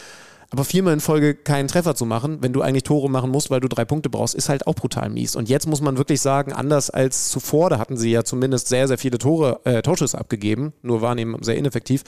Aber 0.51 0.65
viermal 0.65 0.95
in 0.95 1.01
Folge 1.01 1.35
keinen 1.35 1.69
Treffer 1.69 1.95
zu 1.95 2.07
machen, 2.07 2.39
wenn 2.41 2.55
du 2.55 2.63
eigentlich 2.63 2.85
Tore 2.85 3.11
machen 3.11 3.31
musst, 3.31 3.51
weil 3.51 3.61
du 3.61 3.69
drei 3.69 3.85
Punkte 3.85 4.09
brauchst, 4.09 4.35
ist 4.35 4.49
halt 4.49 4.67
auch 4.67 4.75
brutal 4.75 5.11
mies. 5.11 5.37
Und 5.37 5.49
jetzt 5.51 5.67
muss 5.67 5.83
man 5.83 5.99
wirklich 5.99 6.23
sagen, 6.23 6.55
anders 6.55 6.89
als 6.89 7.29
zuvor, 7.29 7.69
da 7.69 7.79
hatten 7.79 7.99
sie 7.99 8.11
ja 8.11 8.25
zumindest 8.25 8.69
sehr, 8.69 8.89
sehr 8.89 8.97
viele 8.97 9.19
Tore, 9.19 9.61
äh, 9.65 9.83
Torschüsse 9.83 10.17
abgegeben, 10.17 10.73
nur 10.83 11.03
waren 11.03 11.19
eben 11.19 11.37
sehr 11.43 11.57
ineffektiv, 11.57 12.03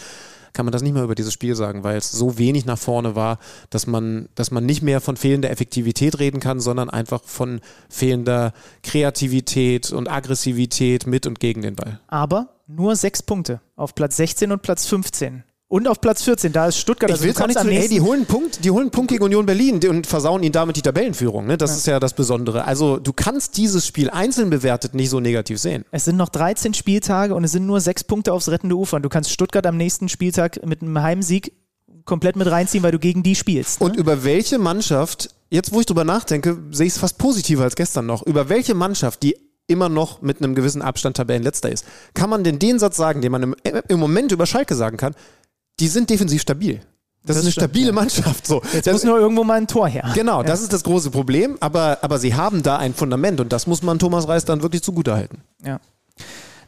kann 0.52 0.64
man 0.64 0.72
das 0.72 0.82
nicht 0.82 0.94
mehr 0.94 1.04
über 1.04 1.14
dieses 1.14 1.32
Spiel 1.32 1.54
sagen, 1.54 1.84
weil 1.84 1.98
es 1.98 2.10
so 2.10 2.38
wenig 2.38 2.64
nach 2.64 2.78
vorne 2.78 3.14
war, 3.14 3.38
dass 3.68 3.86
man, 3.86 4.28
dass 4.34 4.50
man 4.50 4.64
nicht 4.64 4.82
mehr 4.82 5.00
von 5.00 5.16
fehlender 5.16 5.50
Effektivität 5.50 6.18
reden 6.18 6.40
kann, 6.40 6.60
sondern 6.60 6.90
einfach 6.90 7.22
von 7.24 7.60
fehlender 7.88 8.52
Kreativität 8.82 9.92
und 9.92 10.10
Aggressivität 10.10 11.06
mit 11.06 11.26
und 11.26 11.40
gegen 11.40 11.62
den 11.62 11.76
Ball. 11.76 12.00
Aber 12.08 12.48
nur 12.66 12.96
sechs 12.96 13.22
Punkte 13.22 13.60
auf 13.76 13.94
Platz 13.94 14.16
16 14.16 14.50
und 14.50 14.62
Platz 14.62 14.86
15. 14.86 15.44
Und 15.70 15.86
auf 15.86 16.00
Platz 16.00 16.24
14, 16.24 16.52
da 16.52 16.66
ist 16.66 16.78
Stuttgart. 16.78 17.12
Also 17.12 17.22
ich 17.22 17.28
will 17.28 17.32
gar 17.34 17.46
nicht 17.46 17.60
zu, 17.60 17.64
nächsten- 17.64 17.94
die 17.94 18.00
holen 18.00 18.18
einen 18.18 18.26
Punkt, 18.26 18.64
die 18.64 18.72
holen 18.72 18.80
einen 18.82 18.90
Punkt 18.90 19.12
gegen 19.12 19.22
Union 19.22 19.46
Berlin 19.46 19.78
und 19.88 20.04
versauen 20.04 20.42
ihnen 20.42 20.50
damit 20.50 20.74
die 20.74 20.82
Tabellenführung. 20.82 21.46
Ne? 21.46 21.56
Das 21.56 21.76
ist 21.76 21.86
ja 21.86 22.00
das 22.00 22.12
Besondere. 22.12 22.64
Also 22.64 22.96
du 22.98 23.12
kannst 23.12 23.56
dieses 23.56 23.86
Spiel 23.86 24.10
einzeln 24.10 24.50
bewertet 24.50 24.94
nicht 24.96 25.10
so 25.10 25.20
negativ 25.20 25.60
sehen. 25.60 25.84
Es 25.92 26.04
sind 26.06 26.16
noch 26.16 26.28
13 26.28 26.74
Spieltage 26.74 27.36
und 27.36 27.44
es 27.44 27.52
sind 27.52 27.66
nur 27.66 27.80
sechs 27.80 28.02
Punkte 28.02 28.32
aufs 28.32 28.48
rettende 28.48 28.74
Ufer. 28.74 28.96
Und 28.96 29.04
du 29.04 29.08
kannst 29.08 29.30
Stuttgart 29.30 29.64
am 29.64 29.76
nächsten 29.76 30.08
Spieltag 30.08 30.66
mit 30.66 30.82
einem 30.82 31.00
Heimsieg 31.00 31.52
komplett 32.04 32.34
mit 32.34 32.50
reinziehen, 32.50 32.82
weil 32.82 32.90
du 32.90 32.98
gegen 32.98 33.22
die 33.22 33.36
spielst. 33.36 33.80
Ne? 33.80 33.86
Und 33.86 33.96
über 33.96 34.24
welche 34.24 34.58
Mannschaft, 34.58 35.30
jetzt 35.50 35.72
wo 35.72 35.78
ich 35.78 35.86
drüber 35.86 36.02
nachdenke, 36.02 36.58
sehe 36.72 36.86
ich 36.88 36.94
es 36.94 36.98
fast 36.98 37.16
positiver 37.16 37.62
als 37.62 37.76
gestern 37.76 38.06
noch, 38.06 38.26
über 38.26 38.48
welche 38.48 38.74
Mannschaft, 38.74 39.22
die 39.22 39.36
immer 39.68 39.88
noch 39.88 40.20
mit 40.20 40.42
einem 40.42 40.56
gewissen 40.56 40.82
Abstand 40.82 41.16
Tabellenletzter 41.16 41.70
ist, 41.70 41.84
kann 42.12 42.28
man 42.28 42.42
denn 42.42 42.58
den 42.58 42.80
Satz 42.80 42.96
sagen, 42.96 43.20
den 43.20 43.30
man 43.30 43.44
im, 43.44 43.54
im 43.86 44.00
Moment 44.00 44.32
über 44.32 44.44
Schalke 44.46 44.74
sagen 44.74 44.96
kann, 44.96 45.14
die 45.80 45.88
sind 45.88 46.10
defensiv 46.10 46.42
stabil. 46.42 46.80
Das, 47.22 47.36
Das 47.36 47.36
ist 47.36 47.42
eine 47.42 47.52
stimmt, 47.52 47.64
stabile 47.64 47.86
ja. 47.88 47.92
Mannschaft. 47.92 48.46
So. 48.46 48.62
Jetzt 48.72 48.86
das, 48.86 48.92
muss 48.94 49.04
nur 49.04 49.18
irgendwo 49.18 49.44
mal 49.44 49.58
ein 49.58 49.66
Tor 49.66 49.88
her. 49.88 50.10
Genau, 50.14 50.42
das 50.42 50.62
ist 50.62 50.72
das 50.72 50.82
große 50.84 51.10
Problem, 51.10 51.58
aber, 51.60 51.98
aber 52.02 52.18
sie 52.18 52.34
haben 52.34 52.62
da 52.62 52.78
ein 52.78 52.94
Fundament 52.94 53.40
und 53.40 53.52
das 53.52 53.66
muss 53.66 53.82
man 53.82 53.98
Thomas 53.98 54.26
Reis 54.26 54.44
dann 54.44 54.62
wirklich 54.62 54.82
zugutehalten. 54.82 55.42
Ja. 55.62 55.80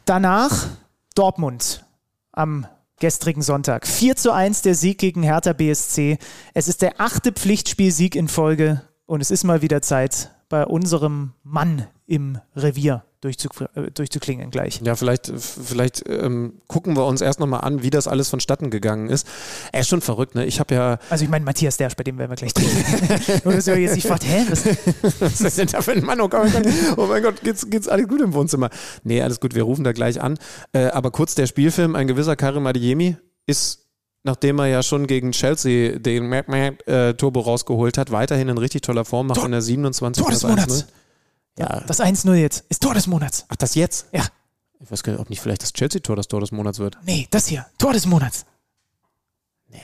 Danach 0.05 0.67
Dortmund 1.15 1.85
am 2.31 2.67
gestrigen 2.99 3.41
Sonntag. 3.41 3.87
4 3.87 4.15
zu 4.15 4.31
1 4.31 4.61
der 4.61 4.75
Sieg 4.75 4.99
gegen 4.99 5.23
Hertha 5.23 5.53
BSC. 5.53 6.17
Es 6.53 6.67
ist 6.67 6.81
der 6.81 7.01
achte 7.01 7.31
Pflichtspielsieg 7.31 8.15
in 8.15 8.27
Folge 8.27 8.81
und 9.05 9.21
es 9.21 9.31
ist 9.31 9.43
mal 9.43 9.61
wieder 9.61 9.81
Zeit, 9.81 10.31
bei 10.49 10.65
unserem 10.65 11.33
Mann 11.43 11.87
im 12.05 12.37
Revier 12.55 13.03
durchzu, 13.23 13.49
äh, 13.75 13.91
durchzuklingen 13.91 14.51
gleich. 14.51 14.81
Ja, 14.83 14.95
vielleicht, 14.95 15.31
vielleicht 15.37 16.03
ähm, 16.09 16.61
gucken 16.67 16.95
wir 16.95 17.05
uns 17.05 17.21
erst 17.21 17.39
nochmal 17.39 17.61
an, 17.61 17.83
wie 17.83 17.89
das 17.89 18.07
alles 18.07 18.29
vonstatten 18.29 18.69
gegangen 18.69 19.09
ist. 19.09 19.27
Er 19.71 19.81
ist 19.81 19.89
schon 19.89 20.01
verrückt, 20.01 20.35
ne? 20.35 20.45
Ich 20.45 20.59
habe 20.59 20.75
ja. 20.75 20.97
Also 21.09 21.23
ich 21.23 21.29
meine 21.29 21.45
Matthias 21.45 21.77
Dersch, 21.77 21.95
bei 21.95 22.03
dem 22.03 22.17
werden 22.17 22.31
wir 22.31 22.35
gleich 22.35 22.53
ihr 23.67 23.73
euch 23.73 23.79
jetzt 23.79 23.95
nicht 23.95 24.07
fragt, 24.07 24.25
hä? 24.25 24.45
Was? 24.49 24.65
Was 25.19 25.41
ist 25.41 25.57
denn 25.57 25.67
da 25.67 25.81
für 25.81 25.93
ein 25.93 26.03
Mann? 26.03 26.19
Oh 26.21 26.27
Gott, 26.29 26.47
oh 26.97 27.05
mein 27.05 27.23
Gott, 27.23 27.41
geht's, 27.41 27.69
geht's 27.69 27.87
alles 27.87 28.07
gut 28.07 28.21
im 28.21 28.33
Wohnzimmer? 28.33 28.69
Nee, 29.03 29.21
alles 29.21 29.39
gut, 29.39 29.55
wir 29.55 29.63
rufen 29.63 29.83
da 29.83 29.91
gleich 29.93 30.21
an. 30.21 30.37
Äh, 30.73 30.85
aber 30.87 31.11
kurz 31.11 31.35
der 31.35 31.47
Spielfilm, 31.47 31.95
ein 31.95 32.07
gewisser 32.07 32.35
Karim 32.35 32.67
Adeyemi 32.67 33.17
ist 33.45 33.79
nachdem 34.25 34.57
er 34.59 34.67
ja 34.67 34.83
schon 34.83 35.05
gegen 35.05 35.33
Chelsea 35.33 35.99
den 35.99 36.31
äh, 36.31 37.13
Turbo 37.13 37.41
rausgeholt 37.41 37.97
hat, 37.97 38.11
weiterhin 38.11 38.47
in 38.47 38.57
richtig 38.57 38.81
toller 38.81 39.03
Form, 39.03 39.27
macht 39.27 39.37
Tor- 39.39 39.45
in 39.47 39.51
der 39.51 39.61
27. 39.61 40.23
Tor 40.23 40.31
des 40.31 40.45
1-0. 40.45 40.47
Monats. 40.47 40.87
Ja. 41.57 41.81
Das 41.81 41.99
1-0 41.99 42.33
jetzt 42.33 42.65
ist 42.69 42.81
Tor 42.81 42.93
des 42.93 43.07
Monats. 43.07 43.45
Ach, 43.49 43.55
das 43.55 43.75
jetzt? 43.75 44.07
Ja. 44.11 44.25
Ich 44.79 44.91
weiß 44.91 45.03
gar 45.03 45.13
nicht, 45.13 45.21
ob 45.21 45.29
nicht 45.29 45.39
vielleicht 45.39 45.61
das 45.61 45.71
Chelsea-Tor 45.73 46.15
das 46.15 46.27
Tor 46.27 46.41
des 46.41 46.51
Monats 46.51 46.79
wird. 46.79 46.97
Nee, 47.05 47.27
das 47.31 47.47
hier. 47.47 47.65
Tor 47.77 47.93
des 47.93 48.05
Monats. 48.05 48.45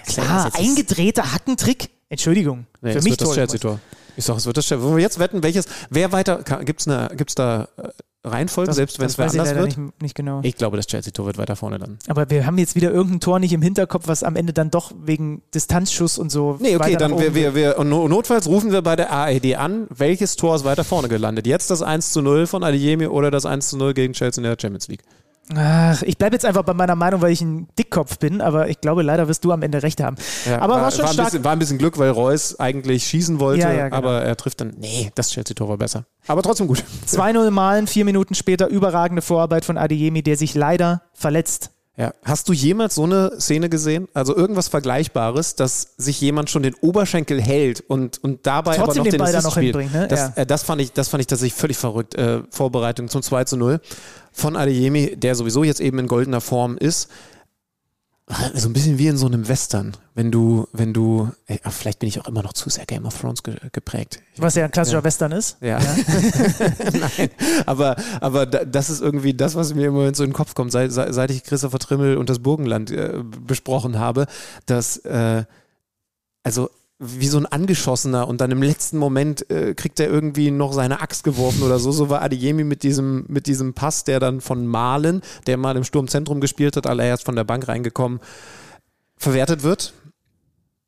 Klar, 0.06 0.46
das 0.46 0.54
ist- 0.54 0.60
eingedrehter 0.60 1.32
Hackentrick. 1.34 1.90
Entschuldigung. 2.10 2.66
Nee, 2.82 2.94
für 2.94 3.02
mich 3.02 3.12
wird 3.12 3.22
das 3.22 3.28
Tor 3.30 3.36
Monats. 3.36 3.52
Chelsea-Tor. 3.54 3.80
Ich 4.18 4.26
sag, 4.26 4.38
es 4.38 4.46
wird 4.46 4.58
das 4.58 4.66
Chelsea. 4.66 4.84
Wollen 4.86 4.98
wir 4.98 5.04
jetzt 5.04 5.20
wetten, 5.20 5.42
welches? 5.44 5.66
Wer 5.90 6.12
weiter? 6.12 6.44
Gibt 6.64 6.86
es 6.86 7.10
gibt's 7.16 7.36
da 7.36 7.68
äh, 7.78 7.90
Reihenfolge, 8.26 8.68
Das- 8.68 8.76
selbst 8.76 9.00
wenn 9.00 9.06
es 9.06 9.18
wer 9.18 9.30
anders 9.30 9.56
wird? 9.56 9.78
Nicht, 9.78 10.02
nicht 10.02 10.16
genau. 10.16 10.42
Ich 10.44 10.58
glaube, 10.58 10.76
das 10.76 10.88
Chelsea-Tor 10.88 11.26
wird 11.26 11.38
weiter 11.38 11.56
vorne 11.56 11.80
dann. 11.80 11.98
Aber 12.08 12.30
wir 12.30 12.46
haben 12.46 12.58
jetzt 12.58 12.76
wieder 12.76 12.92
irgendein 12.92 13.22
Tor 13.22 13.40
nicht 13.40 13.54
im 13.54 13.62
Hinterkopf, 13.62 14.08
was 14.08 14.24
am 14.24 14.36
Ende 14.36 14.52
dann 14.52 14.72
doch 14.72 14.92
wegen 15.02 15.42
Distanzschuss 15.56 16.18
und 16.18 16.30
so. 16.30 16.58
Nee, 16.60 16.76
okay, 16.76 16.98
dann 16.98 17.18
wir, 17.18 17.34
wir, 17.34 17.56
wir, 17.56 17.78
und 17.80 17.88
notfalls 17.90 18.48
rufen 18.48 18.74
wir 18.74 18.82
bei 18.82 18.98
der 18.98 19.12
ARD 19.12 19.56
an, 19.56 19.88
welches 19.90 20.36
Tor 20.36 20.56
ist 20.56 20.66
weiter 20.66 20.84
vorne 20.84 21.08
gelandet? 21.08 21.48
Jetzt 21.48 21.72
das 21.72 21.82
1 21.82 22.12
zu 22.12 22.22
0 22.22 22.46
von 22.46 22.62
Adeyemi 22.64 23.08
oder 23.08 23.32
das 23.32 23.46
1 23.46 23.70
zu 23.70 23.78
0 23.78 23.94
gegen 23.94 24.12
Chelsea 24.14 24.44
in 24.44 24.50
der 24.50 24.58
Champions 24.60 24.90
League? 24.90 25.04
Ach, 25.56 26.04
ich 26.04 26.18
bleibe 26.18 26.36
jetzt 26.36 26.46
einfach 26.46 26.62
bei 26.64 26.76
meiner 26.76 26.96
Meinung, 26.96 27.22
weil 27.22 27.32
ich 27.32 27.42
ein 27.42 27.68
Dickkopf 27.78 28.20
bin, 28.20 28.40
aber 28.40 28.70
ich 28.70 28.82
glaube, 28.82 29.02
leider 29.02 29.28
wirst 29.28 29.44
du 29.44 29.52
am 29.52 29.64
Ende 29.64 29.82
recht 29.82 30.02
haben. 30.02 30.16
Ja, 30.46 30.60
aber 30.62 30.76
war, 30.76 30.82
war, 30.84 30.92
schon 30.92 31.00
war, 31.02 31.08
ein 31.10 31.14
stark. 31.14 31.28
bisschen, 31.28 31.44
war 31.44 31.52
ein 31.54 31.60
bisschen 31.60 31.78
Glück, 31.80 31.98
weil 31.98 32.12
Reus 32.12 32.60
eigentlich 32.60 33.06
schießen 33.06 33.40
wollte, 33.40 33.64
Ja, 33.64 33.72
ja, 33.72 33.86
genau. 33.86 33.98
aber 33.98 34.22
er 34.22 34.36
trifft 34.38 34.62
dann, 34.62 34.76
nee, 34.78 35.12
das 35.16 35.32
Chelsea-Tor 35.32 35.68
war 35.68 35.78
besser. 35.78 36.06
Aber 36.28 36.44
trotzdem 36.44 36.68
gut. 36.68 36.84
2-0 37.08 37.50
malen, 37.50 37.88
vier 37.88 38.06
Minuten 38.06 38.36
später 38.36 38.68
überragende 38.68 39.24
Vorarbeit 39.24 39.66
von 39.66 39.78
Adeyemi, 39.78 40.22
der 40.22 40.38
sich 40.38 40.54
leider 40.54 41.02
verletzt. 41.14 41.72
Ja. 42.00 42.14
Hast 42.24 42.48
du 42.48 42.54
jemals 42.54 42.96
so 42.96 43.04
eine 43.04 43.34
Szene 43.42 43.68
gesehen? 43.68 44.08
Also 44.14 44.34
irgendwas 44.34 44.70
Vergleichbares, 44.70 45.56
dass 45.56 45.96
sich 45.98 46.22
jemand 46.22 46.50
schon 46.50 46.64
den 46.64 46.74
Oberschenkel 46.76 47.42
hält 47.42 47.82
und, 47.82 48.24
und 48.24 48.48
dabei 48.48 48.78
Trotzdem 48.78 48.84
aber 48.84 48.96
noch 49.00 49.04
den 49.04 49.12
den, 49.12 49.18
Ball 49.20 49.28
Assist 49.30 49.44
noch 49.44 49.52
spielt. 49.52 49.76
hinbringt, 49.76 49.94
ne? 49.94 50.08
Das, 50.08 50.20
Ja. 50.20 50.34
äh, 50.38 50.46
das, 50.46 50.64
fand 50.64 50.82
ich, 50.82 50.94
das 50.94 51.10
fand 51.10 51.20
ich 51.20 51.28
tatsächlich 51.28 51.60
völlig 51.60 51.76
verrückt. 51.78 52.16
Äh, 52.16 52.42
Vorbereitung 52.52 53.10
zum 53.10 53.22
2 53.22 53.44
zu 53.44 53.58
0 53.58 53.82
von 54.32 54.56
Adeyemi, 54.56 55.18
der 55.18 55.36
sowieso 55.36 55.66
jetzt 55.66 55.82
eben 55.82 56.00
in 56.00 56.08
goldener 56.08 56.40
Form 56.40 56.78
ist. 56.78 57.10
So 58.54 58.70
ein 58.70 58.74
bisschen 58.74 59.00
wie 59.00 59.08
in 59.08 59.18
so 59.18 59.26
einem 59.26 59.48
Western, 59.48 59.98
wenn 60.14 60.30
du, 60.32 60.68
wenn 60.72 60.94
du, 60.94 61.32
ey, 61.48 61.60
vielleicht 61.72 61.98
bin 61.98 62.08
ich 62.10 62.22
auch 62.22 62.28
immer 62.28 62.44
noch 62.44 62.54
zu 62.54 62.70
sehr 62.70 62.86
Game 62.86 63.06
of 63.06 63.20
Thrones 63.20 63.42
ge 63.42 63.56
geprägt. 63.72 64.20
Was 64.38 64.54
ja 64.54 64.66
ein 64.66 64.72
klassischer 64.72 65.00
Ja. 65.00 65.04
Western 65.04 65.32
ist. 65.32 65.58
Ja. 65.62 65.80
Nein, 67.18 67.30
aber, 67.66 67.96
aber 68.22 68.46
da- 68.46 68.66
das 68.66 68.92
ist 68.92 69.02
irgendwie 69.02 69.34
das, 69.34 69.56
was 69.56 69.74
mir 69.74 69.88
im 69.88 69.94
Moment 69.96 70.16
so 70.16 70.24
in 70.24 70.30
den 70.30 70.36
Kopf 70.36 70.54
kommt, 70.54 70.72
seit, 70.72 70.92
seit 70.92 71.12
seit 71.14 71.32
ich 71.32 71.44
Christopher 71.44 71.80
Trimmel 71.80 72.18
und 72.18 72.30
das 72.30 72.38
Burgenland 72.38 72.92
äh, 72.92 73.24
besprochen 73.24 73.98
habe, 73.98 74.28
dass, 74.68 74.98
äh, 74.98 75.44
also 76.44 76.70
wie 77.00 77.28
so 77.28 77.38
ein 77.38 77.46
Angeschossener 77.46 78.28
und 78.28 78.42
dann 78.42 78.52
im 78.52 78.62
letzten 78.62 78.98
Moment 78.98 79.50
äh, 79.50 79.74
kriegt 79.74 80.02
er 80.02 80.10
irgendwie 80.10 80.52
noch 80.52 80.74
seine 80.74 81.00
Axt 81.00 81.24
geworfen 81.24 81.64
oder 81.64 81.80
so. 81.80 81.94
So 81.94 82.10
war 82.10 82.22
Adeyemi 82.22 82.66
mit 82.66 82.84
diesem, 82.84 83.24
mit 83.30 83.48
diesem 83.48 83.74
Pass, 83.74 84.04
der 84.04 84.20
dann 84.20 84.42
von 84.42 84.68
Malen, 84.68 85.22
der 85.48 85.56
mal 85.56 85.78
im 85.78 85.86
Sturmzentrum 85.86 86.42
gespielt 86.42 86.76
hat, 86.76 86.88
allererst 86.88 87.24
von 87.24 87.38
der 87.38 87.46
Bank 87.46 87.70
reingekommen, 87.70 88.20
verwertet 89.16 89.64
wird. 89.64 89.94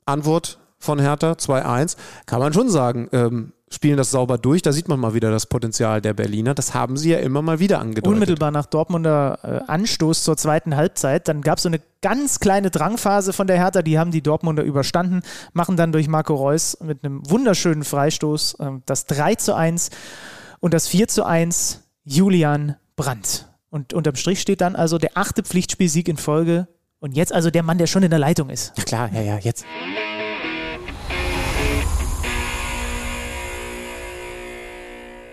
Antwort 0.06 0.60
von 0.80 1.00
Hertha 1.00 1.32
2-1. 1.34 1.96
Kann 2.26 2.40
man 2.40 2.52
schon 2.52 2.70
sagen, 2.70 3.08
ähm, 3.14 3.54
spielen 3.74 3.98
das 3.98 4.12
sauber 4.12 4.38
durch. 4.38 4.62
Da 4.62 4.72
sieht 4.72 4.88
man 4.88 5.00
mal 5.00 5.14
wieder 5.14 5.32
das 5.32 5.46
Potenzial 5.46 6.02
der 6.02 6.14
Berliner. 6.14 6.54
Das 6.54 6.74
haben 6.74 6.98
sie 6.98 7.12
ja 7.12 7.20
immer 7.20 7.42
mal 7.42 7.60
wieder 7.60 7.80
angedeutet. 7.80 8.14
Unmittelbar 8.14 8.52
nach 8.52 8.66
Dortmunder 8.66 9.40
äh, 9.44 9.72
Anstoß 9.72 10.24
zur 10.24 10.38
zweiten 10.38 10.76
Halbzeit. 10.76 11.28
Dann 11.28 11.42
gab 11.42 11.58
es 11.58 11.64
so 11.64 11.70
eine 11.70 11.82
ganz 12.02 12.40
kleine 12.40 12.70
Drangphase 12.70 13.34
von 13.34 13.48
der 13.48 13.58
Hertha. 13.58 13.82
Die 13.82 13.98
haben 13.98 14.12
die 14.12 14.22
Dortmunder 14.22 14.64
überstanden, 14.64 15.22
machen 15.54 15.78
dann 15.78 15.92
durch 15.92 16.08
Marco 16.08 16.36
Reus 16.36 16.78
mit 16.82 17.04
einem 17.04 17.22
wunderschönen 17.30 17.84
Freistoß 17.84 18.58
ähm, 18.60 18.84
das 18.86 19.06
3 19.06 19.36
zu 19.36 19.56
1 19.56 19.90
und 20.60 20.74
das 20.74 20.88
4 20.88 21.08
zu 21.08 21.26
1 21.26 21.82
Julian 22.04 22.76
Brandt. 22.96 23.48
Und 23.70 23.94
unterm 23.94 24.16
Strich 24.16 24.42
steht 24.42 24.60
dann 24.62 24.76
also 24.76 24.98
der 24.98 25.12
achte 25.16 25.44
Pflichtspielsieg 25.44 26.10
in 26.10 26.18
Folge. 26.18 26.68
Und 27.00 27.16
jetzt 27.16 27.34
also 27.34 27.50
der 27.50 27.64
Mann, 27.64 27.78
der 27.78 27.88
schon 27.88 28.04
in 28.04 28.12
der 28.12 28.20
Leitung 28.20 28.50
ist. 28.50 28.74
Ja 28.78 28.84
klar, 28.84 29.10
ja, 29.14 29.22
ja, 29.22 29.38
jetzt. 29.40 29.66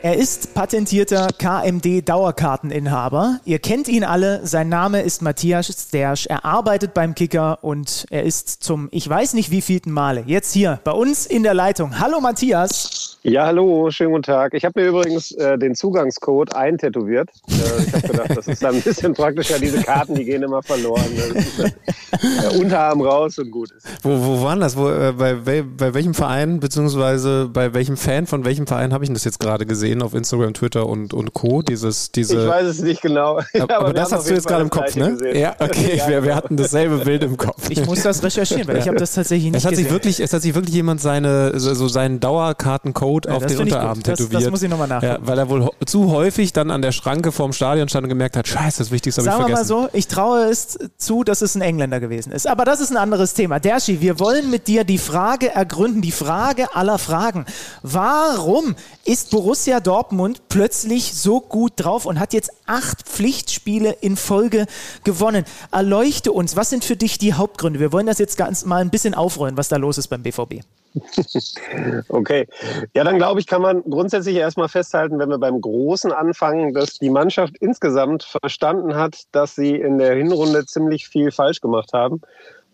Er 0.01 0.17
ist 0.17 0.55
patentierter 0.55 1.27
KMD-Dauerkarteninhaber. 1.37 3.41
Ihr 3.45 3.59
kennt 3.59 3.89
ihn 3.89 4.05
alle. 4.05 4.47
Sein 4.47 4.69
Name 4.69 5.03
ist 5.03 5.23
Matthias 5.23 5.67
Stersch. 5.67 6.27
Er 6.27 6.45
arbeitet 6.45 6.95
beim 6.95 7.17
Kicker 7.17 7.59
und 7.63 8.07
er 8.11 8.23
ist 8.23 8.63
zum, 8.63 8.87
ich 8.93 9.09
weiß 9.09 9.35
nicht 9.35 9.51
wievielten 9.51 9.91
Male, 9.91 10.23
jetzt 10.25 10.53
hier 10.53 10.79
bei 10.85 10.93
uns 10.93 11.27
in 11.27 11.43
der 11.43 11.55
Leitung. 11.55 11.99
Hallo 11.99 12.21
Matthias. 12.21 13.18
Ja, 13.25 13.47
hallo, 13.47 13.91
schönen 13.91 14.13
guten 14.13 14.23
Tag. 14.23 14.55
Ich 14.55 14.65
habe 14.65 14.81
mir 14.81 14.89
übrigens 14.89 15.33
äh, 15.33 15.59
den 15.59 15.75
Zugangscode 15.75 16.55
eintätowiert. 16.55 17.29
Äh, 17.49 17.83
ich 17.85 17.93
habe 17.93 18.09
gedacht, 18.09 18.37
das 18.37 18.47
ist 18.47 18.63
dann 18.63 18.77
ein 18.77 18.81
bisschen 18.81 19.13
praktischer. 19.13 19.59
Diese 19.59 19.83
Karten, 19.83 20.15
die 20.15 20.25
gehen 20.25 20.45
immer 20.45 20.63
verloren. 20.63 21.03
Ist, 21.35 21.59
äh, 21.59 21.67
äh, 21.67 22.59
Unterarm 22.61 23.01
raus 23.01 23.37
und 23.41 23.51
gut 23.51 23.73
ist. 23.73 23.89
Wo, 24.03 24.11
wo 24.11 24.43
waren 24.45 24.61
das? 24.61 24.77
Wo, 24.77 24.89
äh, 24.89 25.13
bei, 25.13 25.63
bei 25.63 25.95
welchem 25.95 26.15
Verein, 26.15 26.61
beziehungsweise 26.61 27.51
bei 27.53 27.75
welchem 27.75 27.97
Fan 27.97 28.29
von 28.29 28.45
welchem 28.45 28.69
Verein 28.69 28.93
habe 28.93 29.03
ich 29.03 29.13
das 29.13 29.25
jetzt 29.25 29.41
gerade 29.41 29.67
gesehen 29.67 30.01
auf 30.01 30.15
Instagram, 30.15 30.55
Twitter 30.55 30.87
und, 30.87 31.13
und 31.13 31.35
Co. 31.35 31.63
Dieses, 31.63 32.13
diese, 32.13 32.41
Ich 32.41 32.49
weiß 32.49 32.67
es 32.67 32.83
nicht 32.83 33.03
genau. 33.03 33.41
aber, 33.59 33.77
aber 33.79 33.93
das 33.93 34.13
hast 34.13 34.31
du 34.31 34.35
jetzt 34.35 34.47
gerade 34.47 34.63
im 34.63 34.71
Kopf, 34.71 34.95
ne? 34.95 35.11
gesehen. 35.11 35.37
Ja, 35.37 35.57
okay, 35.59 35.97
Ja, 35.97 36.07
wir, 36.07 36.15
wir 36.15 36.21
genau. 36.21 36.35
hatten 36.37 36.57
dasselbe 36.57 36.99
Bild 36.99 37.25
im 37.25 37.37
Kopf. 37.37 37.69
Ich 37.69 37.85
muss 37.85 38.01
das 38.05 38.23
recherchieren, 38.23 38.69
weil 38.69 38.79
ich 38.79 38.87
habe 38.87 38.97
das 38.97 39.13
tatsächlich 39.15 39.51
nicht 39.51 39.57
Es 39.57 39.65
hat, 39.65 39.75
sich 39.75 39.87
gesehen. 39.87 39.95
wirklich, 39.95 40.21
es 40.21 40.33
hat 40.33 40.43
sich 40.43 40.55
wirklich 40.55 40.75
jemand 40.77 41.01
seine, 41.01 41.59
so 41.59 41.89
seinen 41.89 42.21
Dauerkartencode 42.21 43.08
Code 43.09 43.29
Ja, 43.29 43.37
auf 43.37 43.43
das 43.43 43.53
den 43.53 43.61
Unterarm 43.63 43.95
gut. 43.95 44.07
Das- 44.09 44.19
das 44.19 44.29
tätowiert. 44.29 44.51
muss 44.51 44.63
ich 44.63 44.69
noch 44.71 44.79
mal 44.79 44.87
nachgucken. 44.87 45.13
Ja, 45.23 45.27
weil 45.27 45.39
er 45.39 45.49
wohl 45.49 45.71
zu 45.87 46.11
häufig 46.11 46.53
dann 46.53 46.71
an 46.71 46.83
der 46.83 46.93
Schranke 46.93 47.33
vorm 47.33 47.53
Stadion 47.53 47.89
stand 47.89 48.05
und 48.05 48.09
gemerkt 48.11 48.37
hat, 48.37 48.47
scheiße, 48.47 48.79
das 48.79 48.91
Wichtigste 48.91 49.23
habe 49.23 49.29
ich 49.29 49.33
Sagen 49.33 49.45
wir 49.49 49.57
mal 49.57 49.65
vergessen. 49.65 49.89
so, 49.93 49.97
ich 49.99 50.07
traue 50.09 50.45
es 50.51 50.79
zu, 50.99 51.25
dass 51.25 51.41
es 51.43 51.55
ein 51.55 51.63
Engländer 51.63 52.01
gewesen 52.01 52.33
ist. 52.33 52.47
Aber 52.47 52.65
das 52.65 52.81
ist 52.81 52.91
ein 52.91 52.97
anderes 52.97 53.35
Thema. 53.35 53.61
Derschi, 53.61 54.01
wir 54.01 54.21
wollen 54.21 54.51
mit 54.51 54.67
dir 54.69 54.85
die 54.85 54.99
Frage 54.99 55.49
ergründen, 55.55 56.03
die 56.03 56.13
Frage 56.13 56.75
aller 56.75 56.99
Fragen. 56.99 57.47
Warum 57.83 58.75
ist 59.05 59.31
Borussia 59.31 59.81
Dortmund 59.81 60.43
plötzlich 60.49 61.15
so 61.15 61.41
gut 61.41 61.73
drauf 61.77 62.05
und 62.05 62.21
hat 62.21 62.33
jetzt 62.33 62.51
acht 62.67 63.03
Pflichtspiele 63.09 63.93
in 64.01 64.17
Folge 64.17 64.67
gewonnen? 65.05 65.45
Erleuchte 65.73 66.33
uns, 66.33 66.57
was 66.57 66.71
sind 66.71 66.85
für 66.85 66.97
dich 66.97 67.19
die 67.19 67.35
Hauptgründe? 67.35 67.81
Wir 67.81 67.93
wollen 67.93 68.07
das 68.07 68.19
jetzt 68.19 68.37
ganz 68.37 68.65
mal 68.65 68.81
ein 68.83 68.91
bisschen 68.91 69.15
aufrollen, 69.15 69.57
was 69.57 69.69
da 69.69 69.77
los 69.77 69.99
ist 69.99 70.09
beim 70.09 70.23
BVB. 70.23 70.61
Okay. 72.09 72.47
Ja, 72.95 73.05
dann 73.05 73.19
glaube 73.19 73.41
ich, 73.41 73.47
kann 73.47 73.63
man 73.63 73.83
grundsätzlich 73.83 74.37
erstmal 74.37 74.69
festhalten, 74.69 75.19
wenn 75.19 75.29
wir 75.29 75.39
beim 75.39 75.61
Großen 75.61 76.13
anfangen, 76.13 76.75
dass 76.75 76.95
die 76.95 77.11
Mannschaft 77.11 77.57
insgesamt 77.61 78.25
verstanden 78.25 78.95
hat, 78.95 79.25
dass 79.33 79.55
sie 79.55 79.77
in 79.77 79.99
der 79.99 80.15
Hinrunde 80.15 80.65
ziemlich 80.67 81.09
viel 81.09 81.31
falsch 81.31 81.61
gemacht 81.61 81.93
haben 81.93 82.21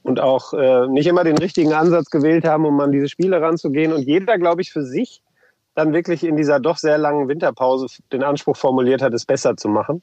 und 0.02 0.20
auch 0.20 0.52
äh, 0.52 0.86
nicht 0.88 1.06
immer 1.06 1.24
den 1.24 1.38
richtigen 1.38 1.72
Ansatz 1.72 2.10
gewählt 2.10 2.44
haben, 2.44 2.66
um 2.66 2.78
an 2.80 2.92
diese 2.92 3.08
Spiele 3.08 3.40
ranzugehen. 3.40 3.92
Und 3.92 4.02
jeder, 4.02 4.38
glaube 4.38 4.62
ich, 4.62 4.70
für 4.70 4.84
sich 4.84 5.22
dann 5.74 5.92
wirklich 5.92 6.22
in 6.24 6.36
dieser 6.36 6.60
doch 6.60 6.76
sehr 6.76 6.98
langen 6.98 7.28
Winterpause 7.28 7.86
den 8.12 8.22
Anspruch 8.22 8.56
formuliert 8.56 9.02
hat, 9.02 9.12
es 9.14 9.24
besser 9.24 9.56
zu 9.56 9.68
machen. 9.68 10.02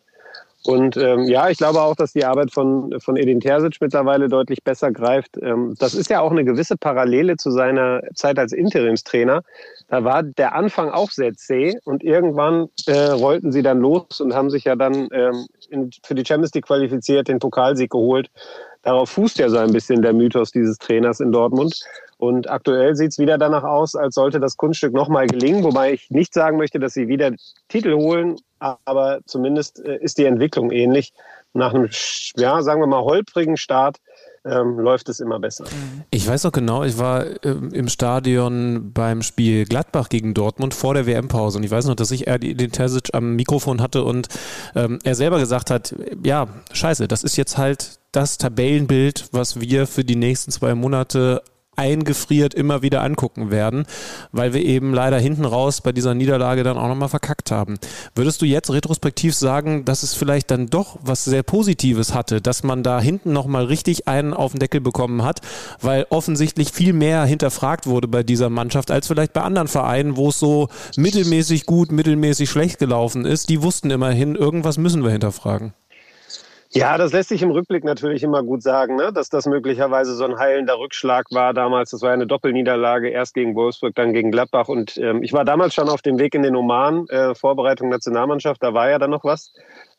Und 0.64 0.96
ähm, 0.96 1.24
ja, 1.24 1.50
ich 1.50 1.58
glaube 1.58 1.82
auch, 1.82 1.96
dass 1.96 2.14
die 2.14 2.24
Arbeit 2.24 2.52
von, 2.52 3.00
von 3.00 3.18
Edin 3.18 3.40
Terzic 3.40 3.78
mittlerweile 3.82 4.30
deutlich 4.30 4.64
besser 4.64 4.92
greift. 4.92 5.38
Ähm, 5.42 5.76
das 5.80 5.96
ist 5.96 6.10
ja 6.10 6.22
auch 6.22 6.32
eine 6.32 6.46
gewisse 6.46 6.78
Parallele 6.78 7.38
zu 7.38 7.50
seiner 7.50 8.02
Zeit 8.14 8.38
als 8.38 8.54
Interimstrainer. 8.54 9.42
Da 9.88 10.04
war 10.04 10.22
der 10.22 10.54
Anfang 10.54 10.92
auch 10.92 11.10
sehr 11.10 11.34
zäh 11.34 11.80
und 11.84 12.04
irgendwann 12.04 12.70
äh, 12.86 13.08
rollten 13.10 13.52
sie 13.52 13.64
dann 13.64 13.80
los 13.80 14.22
und 14.22 14.36
haben 14.36 14.52
sich 14.52 14.66
ja 14.66 14.76
dann 14.76 15.08
ähm, 15.12 15.48
in, 15.70 15.90
für 16.04 16.14
die 16.14 16.26
Champions 16.26 16.54
League 16.54 16.68
qualifiziert, 16.68 17.28
den 17.28 17.40
Pokalsieg 17.40 17.90
geholt. 17.90 18.30
Darauf 18.84 19.10
fußt 19.10 19.40
ja 19.40 19.50
so 19.50 19.58
ein 19.58 19.72
bisschen 19.72 20.02
der 20.02 20.14
Mythos 20.14 20.52
dieses 20.52 20.78
Trainers 20.78 21.20
in 21.20 21.32
Dortmund. 21.32 21.80
Und 22.22 22.48
aktuell 22.52 22.96
sieht 22.96 23.14
es 23.14 23.18
wieder 23.18 23.40
danach 23.40 23.64
aus, 23.64 23.96
als 23.96 24.14
sollte 24.14 24.40
das 24.40 24.56
Kunststück 24.56 24.94
nochmal 24.94 25.26
gelingen, 25.26 25.64
wobei 25.64 25.94
ich 25.94 26.12
nicht 26.12 26.36
sagen 26.36 26.58
möchte, 26.58 26.78
dass 26.78 26.94
sie 26.94 27.08
wieder 27.08 27.32
Titel 27.68 27.96
holen, 27.96 28.36
aber 28.60 29.22
zumindest 29.26 29.84
äh, 29.84 29.98
ist 29.98 30.20
die 30.20 30.26
Entwicklung 30.26 30.70
ähnlich. 30.70 31.14
Nach 31.54 31.74
einem, 31.74 31.90
ja, 32.38 32.62
sagen 32.62 32.80
wir 32.80 32.86
mal, 32.86 33.02
holprigen 33.02 33.58
Start 33.58 33.98
ähm, 34.46 34.78
läuft 34.78 35.10
es 35.10 35.20
immer 35.20 35.40
besser. 35.40 35.66
Ich 36.12 36.28
weiß 36.28 36.44
noch 36.44 36.52
genau, 36.52 36.84
ich 36.84 37.00
war 37.00 37.26
ähm, 37.44 37.74
im 37.74 37.90
Stadion 37.90 38.94
beim 38.94 39.24
Spiel 39.24 39.66
Gladbach 39.66 40.08
gegen 40.08 40.36
Dortmund 40.36 40.76
vor 40.76 40.94
der 40.94 41.08
WM-Pause 41.08 41.58
und 41.58 41.64
ich 41.64 41.72
weiß 41.72 41.86
noch, 41.86 41.96
dass 41.96 42.12
ich 42.12 42.26
den 42.26 42.72
Terzic 42.72 43.16
am 43.16 43.36
Mikrofon 43.36 43.82
hatte 43.82 44.04
und 44.04 44.28
ähm, 44.76 45.00
er 45.04 45.16
selber 45.16 45.40
gesagt 45.40 45.72
hat, 45.72 45.96
ja, 46.24 46.48
scheiße, 46.72 47.08
das 47.08 47.24
ist 47.24 47.36
jetzt 47.36 47.58
halt 47.58 48.00
das 48.12 48.38
Tabellenbild, 48.38 49.30
was 49.32 49.60
wir 49.60 49.88
für 49.88 50.04
die 50.04 50.16
nächsten 50.16 50.52
zwei 50.52 50.76
Monate 50.76 51.42
eingefriert 51.78 52.54
immer 52.54 52.82
wieder 52.82 53.02
angucken 53.02 53.50
werden, 53.50 53.86
weil 54.32 54.54
wir 54.54 54.64
eben 54.64 54.94
leider 54.94 55.18
hinten 55.18 55.46
raus 55.46 55.82
bei 55.82 55.92
dieser 55.92 56.14
Niederlage 56.14 56.64
dann 56.64 56.78
auch 56.78 56.88
nochmal 56.88 57.10
verkackt 57.10 57.50
haben. 57.50 57.78
Würdest 58.14 58.42
du 58.42 58.46
jetzt 58.46 58.72
retrospektiv 58.72 59.36
sagen, 59.36 59.86
dass 59.86 60.04
es 60.04 60.14
vielleicht 60.14 60.52
dann 60.52 60.68
doch 60.68 61.00
was 61.02 61.24
sehr 61.24 61.44
Positives 61.44 62.14
hatte, 62.14 62.42
dass 62.42 62.64
man 62.64 62.84
da 62.84 63.00
hinten 63.00 63.34
nochmal 63.34 63.66
richtig 63.66 64.08
einen 64.08 64.34
auf 64.34 64.52
den 64.52 64.60
Deckel 64.60 64.82
bekommen 64.82 65.24
hat, 65.24 65.40
weil 65.82 66.06
offensichtlich 66.10 66.72
viel 66.72 66.94
mehr 66.94 67.24
hinterfragt 67.26 67.88
wurde 67.88 68.08
bei 68.08 68.24
dieser 68.24 68.50
Mannschaft 68.50 68.92
als 68.92 69.08
vielleicht 69.08 69.34
bei 69.34 69.42
anderen 69.42 69.68
Vereinen, 69.68 70.18
wo 70.18 70.30
es 70.30 70.40
so 70.40 70.68
mittelmäßig 70.98 71.66
gut, 71.66 71.92
mittelmäßig 71.92 72.50
schlecht 72.50 72.80
gelaufen 72.80 73.26
ist. 73.26 73.50
Die 73.50 73.62
wussten 73.62 73.92
immerhin, 73.92 74.36
irgendwas 74.36 74.78
müssen 74.78 75.04
wir 75.04 75.12
hinterfragen. 75.12 75.74
Ja, 76.74 76.98
das 76.98 77.12
lässt 77.12 77.28
sich 77.30 77.42
im 77.42 77.52
Rückblick 77.52 77.84
natürlich 77.84 78.24
immer 78.24 78.44
gut 78.44 78.64
sagen, 78.64 78.96
ne? 78.96 79.12
dass 79.12 79.28
das 79.30 79.46
möglicherweise 79.46 80.16
so 80.16 80.24
ein 80.24 80.40
heilender 80.40 80.80
Rückschlag 80.80 81.26
war 81.32 81.54
damals. 81.54 81.90
Das 81.90 82.02
war 82.02 82.14
eine 82.14 82.28
Doppelniederlage, 82.28 83.10
erst 83.10 83.34
gegen 83.34 83.56
Wolfsburg, 83.56 83.94
dann 83.96 84.14
gegen 84.14 84.32
Gladbach. 84.32 84.70
Und 84.70 84.98
ähm, 84.98 85.22
ich 85.22 85.34
war 85.34 85.44
damals 85.44 85.74
schon 85.74 85.90
auf 85.90 86.02
dem 86.02 86.18
Weg 86.18 86.34
in 86.34 86.44
den 86.44 86.56
Oman, 86.56 87.08
äh, 87.10 87.36
Vorbereitung 87.36 87.90
Nationalmannschaft, 87.90 88.64
da 88.64 88.74
war 88.74 88.90
ja 88.90 89.00
dann 89.00 89.10
noch 89.10 89.26
was. 89.26 89.54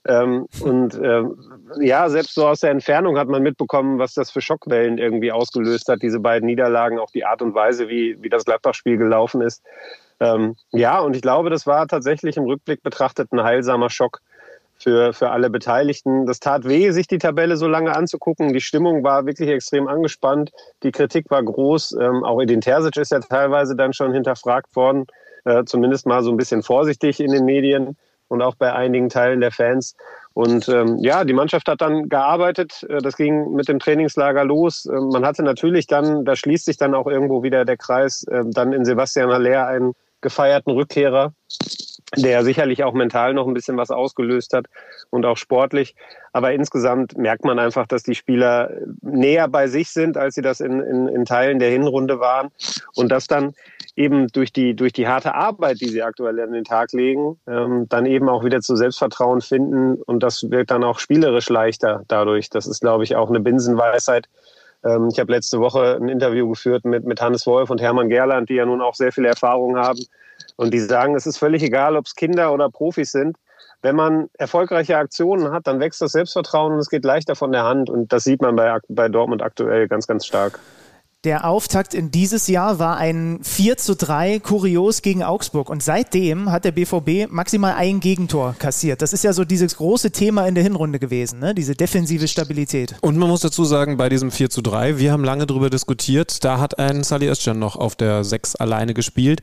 Ähm, 0.09 0.47
und 0.63 0.95
ähm, 0.95 1.37
ja, 1.79 2.09
selbst 2.09 2.35
so 2.35 2.49
aus 2.49 2.61
der 2.61 2.71
Entfernung 2.71 3.19
hat 3.19 3.29
man 3.29 3.43
mitbekommen, 3.43 3.99
was 3.99 4.15
das 4.15 4.31
für 4.31 4.41
Schockwellen 4.41 4.97
irgendwie 4.97 5.31
ausgelöst 5.31 5.89
hat, 5.89 6.01
diese 6.01 6.21
beiden 6.21 6.47
Niederlagen, 6.47 6.99
auch 6.99 7.11
die 7.11 7.27
Art 7.27 7.43
und 7.43 7.55
Weise, 7.55 7.89
wie, 7.89 8.17
wie 8.21 8.31
das 8.31 8.47
Gladbach-Spiel 8.47 8.97
gelaufen 8.97 9.43
ist. 9.43 9.63
Ähm, 10.21 10.57
ja, 10.71 11.01
und 11.01 11.15
ich 11.15 11.23
glaube, 11.23 11.51
das 11.51 11.67
war 11.67 11.87
tatsächlich 11.87 12.39
im 12.39 12.45
Rückblick 12.45 12.83
betrachtet 12.83 13.31
ein 13.31 13.43
heilsamer 13.43 13.91
Schock 13.91 14.21
für, 14.83 15.13
für 15.13 15.31
alle 15.31 15.51
Beteiligten. 15.51 16.27
Das 16.27 16.41
tat 16.41 16.65
weh, 16.65 16.91
sich 16.91 17.07
die 17.07 17.19
Tabelle 17.19 17.57
so 17.57 17.69
lange 17.69 17.95
anzugucken. 17.95 18.53
Die 18.53 18.61
Stimmung 18.61 19.05
war 19.05 19.27
wirklich 19.27 19.49
extrem 19.49 19.89
angespannt. 19.89 20.51
Die 20.83 20.93
Kritik 20.93 21.31
war 21.31 21.43
groß. 21.43 21.97
Ähm, 22.01 22.25
auch 22.25 22.41
Edin 22.41 22.61
Terzic 22.61 22.97
ist 22.97 23.13
ja 23.13 23.21
teilweise 23.21 23.77
dann 23.77 23.93
schon 23.93 24.13
hinterfragt 24.13 24.75
worden. 24.77 25.07
Äh, 25.45 25.65
zumindest 25.65 26.07
mal 26.07 26.23
so 26.23 26.31
ein 26.31 26.37
bisschen 26.37 26.63
vorsichtig 26.63 27.21
in 27.21 27.33
den 27.33 27.45
Medien 27.45 27.97
und 28.29 28.43
auch 28.43 28.55
bei 28.55 28.73
einigen 28.73 29.09
Teilen 29.09 29.41
der 29.41 29.51
Fans. 29.51 29.95
Und 30.35 30.69
ähm, 30.69 30.97
ja, 31.01 31.25
die 31.25 31.35
Mannschaft 31.35 31.69
hat 31.69 31.83
dann 31.83 32.09
gearbeitet. 32.09 32.87
Äh, 32.89 32.99
Das 33.03 33.17
ging 33.17 33.53
mit 33.53 33.69
dem 33.69 33.79
Trainingslager 33.79 34.45
los. 34.45 34.87
Ähm, 34.87 35.09
Man 35.09 35.27
hatte 35.27 35.43
natürlich 35.43 35.87
dann, 35.87 36.25
da 36.25 36.37
schließt 36.37 36.65
sich 36.65 36.77
dann 36.77 36.95
auch 36.95 37.07
irgendwo 37.07 37.43
wieder 37.43 37.65
der 37.65 37.77
Kreis, 37.77 38.25
ähm, 38.31 38.51
dann 38.51 38.73
in 38.73 38.85
Sebastian 38.85 39.31
Haller 39.31 39.67
einen 39.67 39.93
gefeierten 40.23 40.73
Rückkehrer, 40.73 41.33
der 42.17 42.45
sicherlich 42.45 42.85
auch 42.85 42.93
mental 42.93 43.35
noch 43.35 43.47
ein 43.47 43.55
bisschen 43.55 43.77
was 43.77 43.91
ausgelöst 43.91 44.53
hat 44.55 44.67
und 45.11 45.27
auch 45.27 45.37
sportlich. 45.37 45.95
Aber 46.33 46.53
insgesamt 46.53 47.17
merkt 47.17 47.45
man 47.45 47.59
einfach, 47.59 47.87
dass 47.87 48.03
die 48.03 48.15
Spieler 48.15 48.71
näher 49.03 49.49
bei 49.49 49.67
sich 49.67 49.91
sind, 49.91 50.17
als 50.17 50.35
sie 50.35 50.43
das 50.43 50.61
in, 50.61 50.81
in, 50.81 51.09
in 51.09 51.25
Teilen 51.25 51.59
der 51.59 51.71
Hinrunde 51.71 52.21
waren. 52.21 52.51
Und 52.95 53.11
dass 53.11 53.27
dann 53.27 53.55
eben 53.97 54.29
durch 54.29 54.53
die, 54.53 54.75
durch 54.75 54.93
die 54.93 55.09
harte 55.09 55.35
Arbeit, 55.35 55.81
die 55.81 55.89
sie 55.89 56.03
aktuell 56.03 56.41
an 56.41 56.53
den 56.53 56.65
Tag 56.65 56.93
legen, 56.93 57.39
ähm, 57.47 57.87
dann 57.89 58.07
eben 58.07 58.29
auch 58.29 58.45
wieder 58.45 58.61
zu 58.61 58.77
Selbstvertrauen 58.77 59.41
finden. 59.41 60.01
Und 60.03 60.23
das 60.23 60.51
wird 60.51 60.71
dann 60.71 60.85
auch 60.85 60.99
spielerisch 60.99 61.49
leichter 61.51 62.03
dadurch. 62.09 62.49
Das 62.49 62.67
ist, 62.67 62.81
glaube 62.81 63.05
ich, 63.05 63.17
auch 63.17 63.29
eine 63.29 63.41
Binsenweisheit. 63.41 64.29
Ähm, 64.85 65.09
ich 65.13 65.19
habe 65.19 65.33
letzte 65.33 65.61
Woche 65.61 65.99
ein 66.01 66.09
Interview 66.09 66.49
geführt 66.49 66.85
mit, 66.85 67.05
mit 67.05 67.21
Hannes 67.21 67.47
Wolf 67.47 67.71
und 67.71 67.81
Hermann 67.81 68.09
Gerland, 68.09 68.49
die 68.49 68.55
ja 68.55 68.67
nun 68.67 68.81
auch 68.81 68.95
sehr 68.95 69.13
viel 69.13 69.25
Erfahrung 69.25 69.77
haben. 69.77 70.01
Und 70.57 70.73
die 70.75 70.81
sagen, 70.81 71.15
es 71.15 71.27
ist 71.27 71.39
völlig 71.39 71.63
egal, 71.63 71.97
ob 71.97 72.07
es 72.07 72.15
Kinder 72.15 72.53
oder 72.53 72.69
Profis 72.71 73.13
sind. 73.13 73.37
Wenn 73.81 73.97
man 73.97 74.29
erfolgreiche 74.35 74.97
Aktionen 74.97 75.51
hat, 75.51 75.67
dann 75.67 75.81
wächst 75.81 76.01
das 76.01 76.13
Selbstvertrauen 76.13 76.73
und 76.73 76.79
es 76.79 76.89
geht 76.89 77.05
leichter 77.05 77.35
von 77.35 77.51
der 77.51 77.65
Hand. 77.65 77.91
Und 77.91 78.13
das 78.13 78.25
sieht 78.25 78.41
man 78.41 78.55
bei, 78.55 78.79
bei 78.89 79.09
Dortmund 79.09 79.43
aktuell 79.43 79.89
ganz, 79.89 80.07
ganz 80.07 80.25
stark. 80.25 80.61
Der 81.25 81.47
Auftakt 81.47 81.95
in 81.95 82.11
dieses 82.11 82.49
Jahr 82.49 82.81
war 82.81 82.97
ein 82.97 83.39
4 83.45 83.77
zu 83.77 83.95
3 83.95 84.41
kurios 84.41 85.03
gegen 85.03 85.23
Augsburg 85.23 85.71
und 85.71 85.81
seitdem 85.81 86.51
hat 86.51 86.65
der 86.65 86.73
BVB 86.73 87.31
maximal 87.31 87.75
ein 87.75 88.01
Gegentor 88.01 88.57
kassiert. 88.59 89.03
Das 89.03 89.13
ist 89.13 89.23
ja 89.23 89.33
so 89.33 89.45
dieses 89.45 89.77
große 89.77 90.11
Thema 90.11 90.49
in 90.49 90.57
der 90.57 90.65
Hinrunde 90.65 90.99
gewesen, 90.99 91.39
ne? 91.39 91.55
diese 91.55 91.77
defensive 91.77 92.27
Stabilität. 92.27 92.97
Und 93.03 93.19
man 93.19 93.29
muss 93.29 93.43
dazu 93.43 93.65
sagen, 93.65 93.97
bei 93.97 94.09
diesem 94.09 94.33
4 94.33 94.51
zu 94.51 94.63
3, 94.63 94.99
wir 94.99 95.13
haben 95.13 95.23
lange 95.23 95.47
darüber 95.47 95.71
diskutiert, 95.71 96.43
da 96.43 96.59
hat 96.59 96.81
ein 96.81 97.05
Salih 97.05 97.29
Özcan 97.29 97.57
noch 97.57 97.77
auf 97.77 97.95
der 97.95 98.25
6 98.25 98.57
alleine 98.57 98.93
gespielt. 98.93 99.43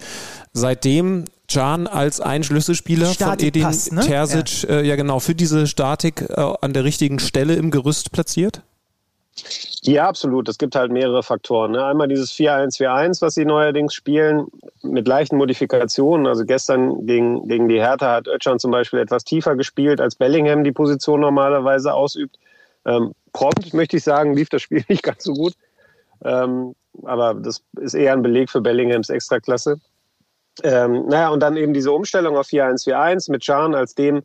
Seitdem 0.52 1.24
Can 1.48 1.88
als 1.88 2.20
ein 2.20 2.44
Schlüsselspieler 2.44 3.08
von 3.08 3.40
Edin 3.40 3.62
Statikpass, 3.62 3.92
ne? 3.94 4.02
Terzic, 4.02 4.64
ja. 4.64 4.70
Äh, 4.70 4.86
ja 4.86 4.96
genau, 4.98 5.22
für 5.22 5.34
diese 5.34 5.66
Statik 5.66 6.26
äh, 6.30 6.42
an 6.60 6.74
der 6.74 6.84
richtigen 6.84 7.20
Stelle 7.20 7.56
im 7.56 7.72
Gerüst 7.72 8.12
platziert? 8.12 8.64
Ja, 9.84 10.08
absolut. 10.08 10.50
Es 10.50 10.58
gibt 10.58 10.76
halt 10.76 10.92
mehrere 10.92 11.24
Faktoren. 11.24 11.72
Ne? 11.72 11.84
Einmal 11.84 12.08
dieses 12.08 12.32
4-1-4-1, 12.34 13.22
was 13.22 13.36
sie 13.36 13.46
neuerdings 13.46 13.94
spielen, 13.94 14.48
mit 14.84 15.08
leichten 15.08 15.38
Modifikationen. 15.38 16.28
Also 16.28 16.46
gestern 16.46 17.06
gegen, 17.06 17.48
gegen 17.48 17.70
die 17.70 17.80
Hertha 17.80 18.14
hat 18.14 18.28
Özcan 18.28 18.60
zum 18.60 18.72
Beispiel 18.72 19.00
etwas 19.00 19.24
tiefer 19.24 19.56
gespielt, 19.56 20.02
als 20.02 20.16
Bellingham 20.16 20.64
die 20.64 20.72
Position 20.72 21.22
normalerweise 21.22 21.94
ausübt. 21.94 22.38
Ähm, 22.86 23.14
prompt, 23.34 23.74
möchte 23.74 23.98
ich 23.98 24.04
sagen, 24.04 24.34
lief 24.34 24.50
das 24.50 24.62
Spiel 24.62 24.84
nicht 24.90 25.04
ganz 25.04 25.24
so 25.24 25.34
gut. 25.34 25.54
Ähm, 26.24 26.76
aber 27.04 27.34
das 27.34 27.64
ist 27.80 27.94
eher 27.94 28.14
ein 28.14 28.22
Beleg 28.22 28.50
für 28.50 28.62
Bellinghams 28.62 29.10
Extraklasse. 29.10 29.80
Ähm, 30.64 31.06
naja, 31.08 31.30
und 31.30 31.40
dann 31.40 31.56
eben 31.56 31.74
diese 31.74 31.92
Umstellung 31.92 32.36
auf 32.36 32.48
4-1-4-1 32.48 33.32
mit 33.32 33.46
Can 33.46 33.76
als 33.76 33.96
dem 33.96 34.24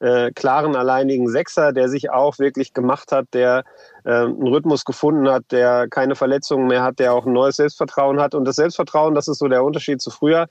äh, 0.00 0.30
klaren, 0.32 0.76
alleinigen 0.76 1.28
Sechser, 1.28 1.72
der 1.72 1.88
sich 1.88 2.10
auch 2.10 2.38
wirklich 2.38 2.74
gemacht 2.74 3.12
hat, 3.12 3.26
der 3.32 3.64
äh, 4.04 4.10
einen 4.10 4.46
Rhythmus 4.46 4.84
gefunden 4.84 5.28
hat, 5.28 5.44
der 5.50 5.88
keine 5.88 6.14
Verletzungen 6.14 6.66
mehr 6.66 6.82
hat, 6.82 6.98
der 6.98 7.14
auch 7.14 7.26
ein 7.26 7.32
neues 7.32 7.56
Selbstvertrauen 7.56 8.20
hat. 8.20 8.34
Und 8.34 8.44
das 8.44 8.56
Selbstvertrauen, 8.56 9.14
das 9.14 9.28
ist 9.28 9.38
so 9.38 9.48
der 9.48 9.64
Unterschied 9.64 10.00
zu 10.00 10.10
früher, 10.10 10.48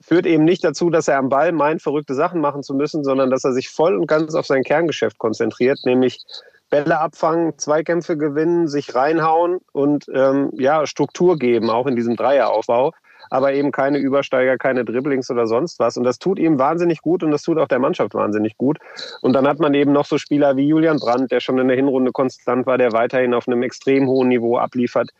führt 0.00 0.26
eben 0.26 0.44
nicht 0.44 0.64
dazu, 0.64 0.90
dass 0.90 1.08
er 1.08 1.18
am 1.18 1.28
Ball 1.28 1.52
meint, 1.52 1.82
verrückte 1.82 2.14
Sachen 2.14 2.40
machen 2.40 2.62
zu 2.62 2.74
müssen, 2.74 3.04
sondern 3.04 3.30
dass 3.30 3.44
er 3.44 3.52
sich 3.52 3.68
voll 3.68 3.96
und 3.96 4.06
ganz 4.06 4.34
auf 4.34 4.46
sein 4.46 4.62
Kerngeschäft 4.62 5.18
konzentriert, 5.18 5.78
nämlich 5.84 6.24
Bälle 6.68 6.98
abfangen, 6.98 7.56
Zweikämpfe 7.58 8.16
gewinnen, 8.16 8.66
sich 8.66 8.94
reinhauen 8.94 9.60
und 9.72 10.06
ähm, 10.12 10.50
ja, 10.54 10.86
Struktur 10.86 11.38
geben, 11.38 11.70
auch 11.70 11.86
in 11.86 11.96
diesem 11.96 12.16
Dreieraufbau. 12.16 12.92
Aber 13.30 13.52
eben 13.52 13.72
keine 13.72 13.98
Übersteiger, 13.98 14.58
keine 14.58 14.84
Dribblings 14.84 15.30
oder 15.30 15.46
sonst 15.46 15.78
was. 15.78 15.96
Und 15.96 16.04
das 16.04 16.18
tut 16.18 16.38
ihm 16.38 16.58
wahnsinnig 16.58 17.02
gut 17.02 17.22
und 17.22 17.30
das 17.30 17.42
tut 17.42 17.58
auch 17.58 17.68
der 17.68 17.78
Mannschaft 17.78 18.14
wahnsinnig 18.14 18.56
gut. 18.56 18.78
Und 19.22 19.32
dann 19.32 19.46
hat 19.46 19.58
man 19.58 19.74
eben 19.74 19.92
noch 19.92 20.06
so 20.06 20.18
Spieler 20.18 20.56
wie 20.56 20.66
Julian 20.66 20.98
Brandt, 20.98 21.30
der 21.32 21.40
schon 21.40 21.58
in 21.58 21.68
der 21.68 21.76
Hinrunde 21.76 22.12
konstant 22.12 22.66
war, 22.66 22.78
der 22.78 22.92
weiterhin 22.92 23.34
auf 23.34 23.48
einem 23.48 23.62
extrem 23.62 24.06
hohen 24.06 24.28
Niveau 24.28 24.58
abliefert, 24.58 25.10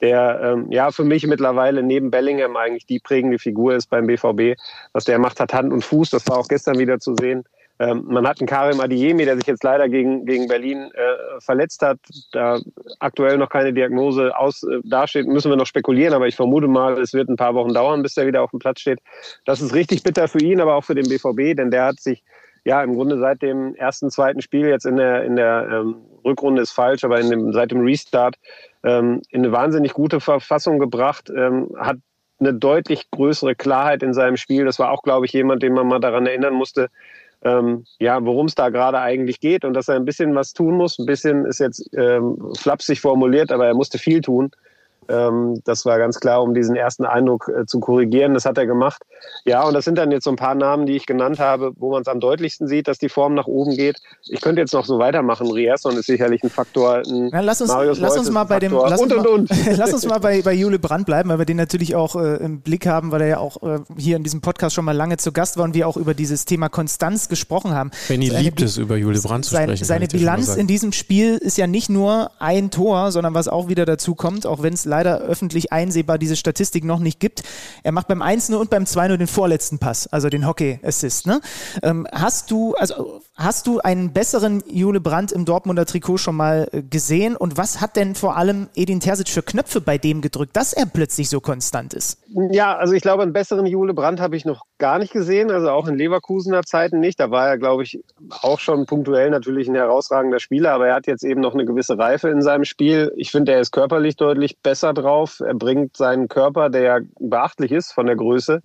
der 0.00 0.40
ähm, 0.42 0.70
ja 0.70 0.90
für 0.90 1.04
mich 1.04 1.26
mittlerweile 1.26 1.82
neben 1.82 2.10
Bellingham 2.10 2.56
eigentlich 2.56 2.86
die 2.86 3.00
prägende 3.00 3.38
Figur 3.38 3.74
ist 3.74 3.88
beim 3.88 4.06
BVB. 4.06 4.58
Was 4.92 5.04
der 5.04 5.18
macht, 5.18 5.40
hat 5.40 5.54
Hand 5.54 5.72
und 5.72 5.84
Fuß. 5.84 6.10
Das 6.10 6.28
war 6.28 6.38
auch 6.38 6.48
gestern 6.48 6.78
wieder 6.78 6.98
zu 6.98 7.14
sehen. 7.14 7.44
Ähm, 7.78 8.04
man 8.06 8.26
hat 8.26 8.40
einen 8.40 8.48
Karim 8.48 8.80
Adiemi, 8.80 9.24
der 9.24 9.36
sich 9.36 9.46
jetzt 9.46 9.62
leider 9.62 9.88
gegen, 9.88 10.24
gegen 10.24 10.48
Berlin 10.48 10.90
äh, 10.94 11.40
verletzt 11.40 11.82
hat. 11.82 11.98
Da 12.32 12.58
aktuell 13.00 13.36
noch 13.36 13.50
keine 13.50 13.72
Diagnose 13.72 14.36
aus, 14.36 14.62
äh, 14.62 14.80
dasteht, 14.84 15.26
müssen 15.26 15.50
wir 15.50 15.56
noch 15.56 15.66
spekulieren, 15.66 16.14
aber 16.14 16.26
ich 16.26 16.36
vermute 16.36 16.68
mal, 16.68 16.98
es 16.98 17.12
wird 17.12 17.28
ein 17.28 17.36
paar 17.36 17.54
Wochen 17.54 17.74
dauern, 17.74 18.02
bis 18.02 18.16
er 18.16 18.26
wieder 18.26 18.42
auf 18.42 18.50
dem 18.50 18.60
Platz 18.60 18.80
steht. 18.80 19.00
Das 19.44 19.60
ist 19.60 19.74
richtig 19.74 20.02
bitter 20.02 20.26
für 20.28 20.40
ihn, 20.40 20.60
aber 20.60 20.74
auch 20.74 20.84
für 20.84 20.94
den 20.94 21.08
BVB, 21.08 21.56
denn 21.56 21.70
der 21.70 21.84
hat 21.84 22.00
sich 22.00 22.22
ja 22.64 22.82
im 22.82 22.94
Grunde 22.94 23.18
seit 23.18 23.42
dem 23.42 23.74
ersten, 23.74 24.10
zweiten 24.10 24.40
Spiel 24.40 24.66
jetzt 24.66 24.86
in 24.86 24.96
der, 24.96 25.24
in 25.24 25.36
der 25.36 25.68
ähm, 25.70 25.96
Rückrunde 26.24 26.62
ist 26.62 26.72
falsch, 26.72 27.04
aber 27.04 27.20
in 27.20 27.30
dem, 27.30 27.52
seit 27.52 27.70
dem 27.70 27.82
Restart 27.82 28.36
ähm, 28.82 29.22
in 29.30 29.44
eine 29.44 29.52
wahnsinnig 29.52 29.92
gute 29.92 30.18
Verfassung 30.18 30.78
gebracht, 30.78 31.30
ähm, 31.30 31.68
hat 31.78 31.98
eine 32.38 32.52
deutlich 32.52 33.10
größere 33.10 33.54
Klarheit 33.54 34.02
in 34.02 34.12
seinem 34.12 34.36
Spiel. 34.36 34.64
Das 34.64 34.78
war 34.78 34.90
auch, 34.90 35.02
glaube 35.02 35.26
ich, 35.26 35.32
jemand, 35.32 35.62
den 35.62 35.74
man 35.74 35.86
mal 35.86 36.00
daran 36.00 36.26
erinnern 36.26 36.54
musste, 36.54 36.88
ähm, 37.42 37.84
ja, 37.98 38.24
worum 38.24 38.46
es 38.46 38.54
da 38.54 38.70
gerade 38.70 39.00
eigentlich 39.00 39.40
geht 39.40 39.64
und 39.64 39.74
dass 39.74 39.88
er 39.88 39.96
ein 39.96 40.04
bisschen 40.04 40.34
was 40.34 40.52
tun 40.52 40.76
muss. 40.76 40.98
Ein 40.98 41.06
bisschen 41.06 41.44
ist 41.44 41.60
jetzt 41.60 41.88
ähm, 41.96 42.36
flapsig 42.58 43.00
formuliert, 43.00 43.52
aber 43.52 43.66
er 43.66 43.74
musste 43.74 43.98
viel 43.98 44.20
tun. 44.20 44.50
Ähm, 45.08 45.60
das 45.64 45.84
war 45.84 45.98
ganz 45.98 46.20
klar, 46.20 46.42
um 46.42 46.54
diesen 46.54 46.76
ersten 46.76 47.04
Eindruck 47.04 47.48
äh, 47.48 47.66
zu 47.66 47.80
korrigieren. 47.80 48.34
Das 48.34 48.44
hat 48.44 48.58
er 48.58 48.66
gemacht. 48.66 49.02
Ja, 49.44 49.64
und 49.64 49.74
das 49.74 49.84
sind 49.84 49.96
dann 49.96 50.10
jetzt 50.10 50.24
so 50.24 50.30
ein 50.30 50.36
paar 50.36 50.54
Namen, 50.54 50.86
die 50.86 50.96
ich 50.96 51.06
genannt 51.06 51.38
habe, 51.38 51.72
wo 51.76 51.90
man 51.90 52.02
es 52.02 52.08
am 52.08 52.20
deutlichsten 52.20 52.68
sieht, 52.68 52.88
dass 52.88 52.98
die 52.98 53.08
Form 53.08 53.34
nach 53.34 53.46
oben 53.46 53.76
geht. 53.76 53.98
Ich 54.28 54.40
könnte 54.40 54.60
jetzt 54.60 54.74
noch 54.74 54.84
so 54.84 54.98
weitermachen. 54.98 55.50
Rierson 55.50 55.96
ist 55.96 56.06
sicherlich 56.06 56.42
ein 56.42 56.50
Faktor. 56.50 57.02
Ein 57.06 57.30
ja, 57.30 57.40
lass 57.40 57.60
uns, 57.60 57.72
lass 57.98 58.16
uns 58.16 58.30
mal 58.30 58.44
bei 58.44 58.58
dem, 58.58 58.72
lass 58.72 59.00
und, 59.00 59.12
und, 59.12 59.26
und. 59.26 59.50
lass 59.76 59.92
uns 59.92 60.06
mal 60.06 60.18
bei, 60.18 60.42
bei 60.42 60.52
Jule 60.52 60.78
Brandt 60.78 61.06
bleiben, 61.06 61.28
weil 61.28 61.38
wir 61.38 61.46
den 61.46 61.56
natürlich 61.56 61.94
auch 61.94 62.16
äh, 62.16 62.36
im 62.36 62.60
Blick 62.60 62.86
haben, 62.86 63.10
weil 63.12 63.22
er 63.22 63.28
ja 63.28 63.38
auch 63.38 63.62
äh, 63.62 63.80
hier 63.96 64.16
in 64.16 64.22
diesem 64.22 64.40
Podcast 64.40 64.74
schon 64.74 64.84
mal 64.84 64.96
lange 64.96 65.16
zu 65.16 65.32
Gast 65.32 65.56
war 65.56 65.64
und 65.64 65.74
wir 65.74 65.88
auch 65.88 65.96
über 65.96 66.14
dieses 66.14 66.44
Thema 66.44 66.68
Konstanz 66.68 67.28
gesprochen 67.28 67.74
haben. 67.74 67.90
Benny 68.08 68.28
liebt 68.28 68.60
es, 68.60 68.76
über 68.76 68.96
Jule 68.96 69.20
Brandt 69.20 69.44
zu 69.44 69.52
sein, 69.52 69.68
sprechen. 69.68 69.84
Seine 69.84 70.06
Bilanz 70.06 70.56
in 70.56 70.66
diesem 70.66 70.92
Spiel 70.92 71.36
ist 71.36 71.58
ja 71.58 71.66
nicht 71.66 71.88
nur 71.88 72.30
ein 72.38 72.70
Tor, 72.70 73.12
sondern 73.12 73.34
was 73.34 73.48
auch 73.48 73.68
wieder 73.68 73.84
dazu 73.84 74.14
kommt, 74.14 74.46
auch 74.46 74.62
wenn 74.62 74.74
es 74.74 74.84
leider 74.96 75.18
öffentlich 75.20 75.72
einsehbar 75.72 76.16
diese 76.16 76.36
Statistik 76.36 76.84
noch 76.84 77.00
nicht 77.00 77.20
gibt. 77.20 77.42
Er 77.82 77.92
macht 77.92 78.08
beim 78.08 78.22
1 78.22 78.50
und 78.50 78.70
beim 78.70 78.86
2 78.86 79.16
den 79.16 79.26
vorletzten 79.26 79.78
Pass, 79.78 80.06
also 80.06 80.30
den 80.30 80.46
Hockey-Assist. 80.46 81.26
Ne? 81.26 81.40
Ähm, 81.82 82.06
hast 82.12 82.50
du, 82.50 82.74
also 82.74 83.20
hast 83.36 83.66
du 83.66 83.80
einen 83.80 84.12
besseren 84.12 84.62
Jule 84.66 85.00
Brandt 85.00 85.30
im 85.30 85.44
Dortmunder 85.44 85.84
Trikot 85.84 86.18
schon 86.18 86.36
mal 86.36 86.68
äh, 86.72 86.82
gesehen? 86.82 87.36
Und 87.36 87.56
was 87.56 87.80
hat 87.80 87.96
denn 87.96 88.14
vor 88.14 88.36
allem 88.36 88.68
Edin 88.74 89.00
Terzic 89.00 89.28
für 89.28 89.42
Knöpfe 89.42 89.80
bei 89.80 89.98
dem 89.98 90.22
gedrückt, 90.22 90.56
dass 90.56 90.72
er 90.72 90.86
plötzlich 90.86 91.28
so 91.28 91.40
konstant 91.40 91.94
ist? 91.94 92.18
Ja, 92.50 92.76
also 92.76 92.94
ich 92.94 93.02
glaube, 93.02 93.22
einen 93.22 93.32
besseren 93.32 93.66
Jule 93.66 93.94
Brandt 93.94 94.20
habe 94.20 94.36
ich 94.36 94.44
noch 94.44 94.62
gar 94.78 94.98
nicht 94.98 95.12
gesehen, 95.12 95.50
also 95.50 95.70
auch 95.70 95.86
in 95.86 95.96
Leverkusener 95.96 96.62
Zeiten 96.62 97.00
nicht. 97.00 97.20
Da 97.20 97.30
war 97.30 97.48
er, 97.48 97.58
glaube 97.58 97.82
ich, 97.82 98.02
auch 98.42 98.58
schon 98.58 98.86
punktuell 98.86 99.30
natürlich 99.30 99.68
ein 99.68 99.74
herausragender 99.74 100.40
Spieler, 100.40 100.72
aber 100.72 100.88
er 100.88 100.94
hat 100.94 101.06
jetzt 101.06 101.24
eben 101.24 101.40
noch 101.40 101.54
eine 101.54 101.64
gewisse 101.64 101.98
Reife 101.98 102.28
in 102.30 102.42
seinem 102.42 102.64
Spiel. 102.64 103.12
Ich 103.16 103.30
finde, 103.30 103.52
er 103.52 103.60
ist 103.60 103.72
körperlich 103.72 104.16
deutlich 104.16 104.58
besser 104.58 104.94
drauf. 104.94 105.40
Er 105.40 105.54
bringt 105.54 105.96
seinen 105.96 106.28
Körper, 106.28 106.70
der 106.70 106.82
ja 106.82 106.98
beachtlich 107.20 107.72
ist 107.72 107.92
von 107.92 108.06
der 108.06 108.16
Größe, 108.16 108.62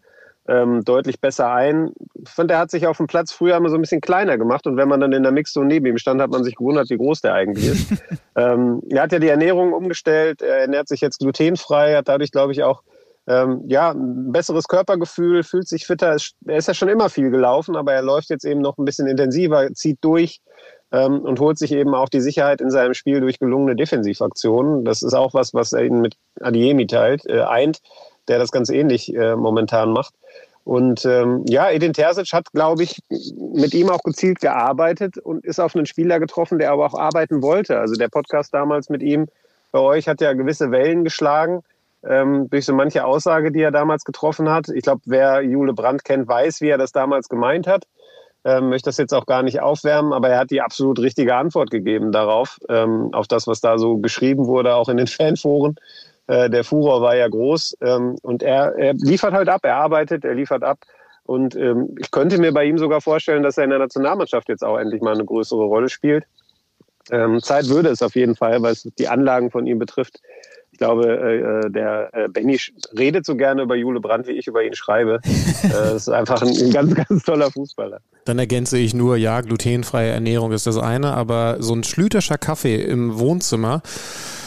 ähm, 0.51 0.83
deutlich 0.83 1.21
besser 1.21 1.49
ein. 1.51 1.91
Ich 2.13 2.29
finde, 2.29 2.55
er 2.55 2.59
hat 2.59 2.71
sich 2.71 2.85
auf 2.85 2.97
dem 2.97 3.07
Platz 3.07 3.31
früher 3.31 3.55
immer 3.55 3.69
so 3.69 3.75
ein 3.75 3.81
bisschen 3.81 4.01
kleiner 4.01 4.37
gemacht 4.37 4.67
und 4.67 4.75
wenn 4.75 4.89
man 4.89 4.99
dann 4.99 5.13
in 5.13 5.23
der 5.23 5.31
Mixzone 5.31 5.67
neben 5.67 5.85
ihm 5.85 5.97
stand, 5.97 6.21
hat 6.21 6.29
man 6.29 6.43
sich 6.43 6.55
gewundert, 6.55 6.89
wie 6.89 6.97
groß 6.97 7.21
der 7.21 7.33
eigentlich 7.33 7.67
ist. 7.67 8.03
ähm, 8.35 8.81
er 8.89 9.03
hat 9.03 9.13
ja 9.13 9.19
die 9.19 9.29
Ernährung 9.29 9.71
umgestellt, 9.71 10.41
er 10.41 10.57
ernährt 10.57 10.89
sich 10.89 10.99
jetzt 10.99 11.19
glutenfrei, 11.19 11.95
hat 11.95 12.09
dadurch, 12.09 12.31
glaube 12.31 12.51
ich, 12.51 12.63
auch 12.63 12.83
ähm, 13.27 13.63
ja, 13.67 13.91
ein 13.91 14.33
besseres 14.33 14.67
Körpergefühl, 14.67 15.43
fühlt 15.43 15.67
sich 15.67 15.85
fitter. 15.85 16.17
Er 16.45 16.57
ist 16.57 16.67
ja 16.67 16.73
schon 16.73 16.89
immer 16.89 17.09
viel 17.09 17.29
gelaufen, 17.29 17.77
aber 17.77 17.93
er 17.93 18.01
läuft 18.01 18.29
jetzt 18.29 18.45
eben 18.45 18.61
noch 18.61 18.77
ein 18.77 18.85
bisschen 18.85 19.07
intensiver, 19.07 19.71
zieht 19.73 19.99
durch 20.01 20.41
ähm, 20.91 21.21
und 21.21 21.39
holt 21.39 21.57
sich 21.57 21.71
eben 21.71 21.93
auch 21.95 22.09
die 22.09 22.19
Sicherheit 22.19 22.59
in 22.59 22.71
seinem 22.71 22.93
Spiel 22.93 23.21
durch 23.21 23.39
gelungene 23.39 23.75
Defensivaktionen. 23.75 24.83
Das 24.83 25.01
ist 25.01 25.13
auch 25.13 25.33
was, 25.33 25.53
was 25.53 25.71
er 25.71 25.83
ihn 25.83 26.01
mit 26.01 26.15
Adiemi 26.41 26.87
teilt, 26.87 27.25
äh, 27.27 27.41
eint, 27.41 27.79
der 28.31 28.39
das 28.39 28.51
ganz 28.51 28.69
ähnlich 28.69 29.13
äh, 29.13 29.35
momentan 29.35 29.91
macht. 29.91 30.13
Und 30.63 31.05
ähm, 31.05 31.43
ja, 31.47 31.69
Edin 31.69 31.91
Terzic 31.91 32.31
hat, 32.33 32.51
glaube 32.53 32.83
ich, 32.83 33.01
mit 33.09 33.73
ihm 33.73 33.89
auch 33.89 34.03
gezielt 34.03 34.39
gearbeitet 34.39 35.17
und 35.17 35.43
ist 35.43 35.59
auf 35.59 35.75
einen 35.75 35.85
Spieler 35.85 36.19
getroffen, 36.19 36.59
der 36.59 36.71
aber 36.71 36.85
auch 36.85 36.97
arbeiten 36.97 37.41
wollte. 37.41 37.77
Also 37.77 37.95
der 37.95 38.07
Podcast 38.07 38.53
damals 38.53 38.89
mit 38.89 39.01
ihm 39.03 39.27
bei 39.71 39.79
euch 39.79 40.07
hat 40.07 40.21
ja 40.21 40.31
gewisse 40.33 40.71
Wellen 40.71 41.03
geschlagen 41.03 41.61
ähm, 42.07 42.49
durch 42.49 42.65
so 42.65 42.73
manche 42.73 43.03
Aussage, 43.05 43.51
die 43.51 43.61
er 43.61 43.71
damals 43.71 44.05
getroffen 44.05 44.49
hat. 44.49 44.69
Ich 44.69 44.83
glaube, 44.83 45.01
wer 45.05 45.41
Jule 45.41 45.73
Brandt 45.73 46.05
kennt, 46.05 46.27
weiß, 46.27 46.61
wie 46.61 46.69
er 46.69 46.77
das 46.77 46.91
damals 46.93 47.27
gemeint 47.27 47.67
hat. 47.67 47.85
Ähm, 48.43 48.69
möchte 48.69 48.89
das 48.89 48.97
jetzt 48.97 49.13
auch 49.13 49.27
gar 49.27 49.43
nicht 49.43 49.59
aufwärmen, 49.59 50.13
aber 50.13 50.29
er 50.29 50.39
hat 50.39 50.51
die 50.51 50.61
absolut 50.61 50.99
richtige 50.99 51.35
Antwort 51.35 51.69
gegeben 51.69 52.11
darauf, 52.11 52.57
ähm, 52.69 53.09
auf 53.13 53.27
das, 53.27 53.45
was 53.45 53.61
da 53.61 53.77
so 53.77 53.97
geschrieben 53.97 54.47
wurde, 54.47 54.73
auch 54.75 54.89
in 54.89 54.97
den 54.97 55.07
Fanforen. 55.07 55.75
Äh, 56.31 56.49
der 56.49 56.63
Furor 56.63 57.01
war 57.01 57.15
ja 57.15 57.27
groß 57.27 57.77
ähm, 57.81 58.15
und 58.21 58.41
er, 58.41 58.73
er, 58.77 58.93
liefert 58.93 59.33
halt 59.33 59.49
ab, 59.49 59.61
er 59.63 59.75
arbeitet, 59.75 60.23
er 60.23 60.33
liefert 60.33 60.63
ab. 60.63 60.79
Und 61.23 61.55
ähm, 61.55 61.95
ich 61.99 62.09
könnte 62.09 62.37
mir 62.37 62.53
bei 62.53 62.63
ihm 62.63 62.77
sogar 62.77 63.01
vorstellen, 63.01 63.43
dass 63.43 63.57
er 63.57 63.65
in 63.65 63.69
der 63.69 63.79
Nationalmannschaft 63.79 64.47
jetzt 64.47 64.63
auch 64.63 64.77
endlich 64.77 65.01
mal 65.01 65.13
eine 65.13 65.25
größere 65.25 65.63
Rolle 65.63 65.89
spielt. 65.89 66.23
Ähm, 67.11 67.41
Zeit 67.41 67.67
würde 67.67 67.89
es 67.89 68.01
auf 68.01 68.15
jeden 68.15 68.35
Fall, 68.35 68.61
weil 68.61 68.73
es 68.73 68.87
die 68.97 69.07
Anlagen 69.09 69.51
von 69.51 69.67
ihm 69.67 69.77
betrifft 69.77 70.19
glaube, 70.81 71.63
äh, 71.65 71.69
der 71.69 72.09
äh, 72.11 72.27
Benny 72.27 72.59
redet 72.97 73.25
so 73.25 73.35
gerne 73.35 73.61
über 73.61 73.75
Jule 73.75 73.99
Brandt, 73.99 74.27
wie 74.27 74.31
ich 74.31 74.47
über 74.47 74.63
ihn 74.63 74.73
schreibe. 74.73 75.19
äh, 75.63 75.69
das 75.69 76.07
ist 76.07 76.09
einfach 76.09 76.41
ein, 76.41 76.49
ein, 76.49 76.71
ganz, 76.71 76.95
ganz 76.95 77.23
toller 77.23 77.51
Fußballer. 77.51 77.99
Dann 78.25 78.39
ergänze 78.39 78.79
ich 78.79 78.95
nur, 78.95 79.15
ja, 79.15 79.41
glutenfreie 79.41 80.09
Ernährung 80.09 80.51
ist 80.51 80.65
das 80.65 80.77
eine, 80.77 81.13
aber 81.13 81.57
so 81.59 81.75
ein 81.75 81.83
schlüterscher 81.83 82.39
Kaffee 82.39 82.81
im 82.81 83.19
Wohnzimmer, 83.19 83.83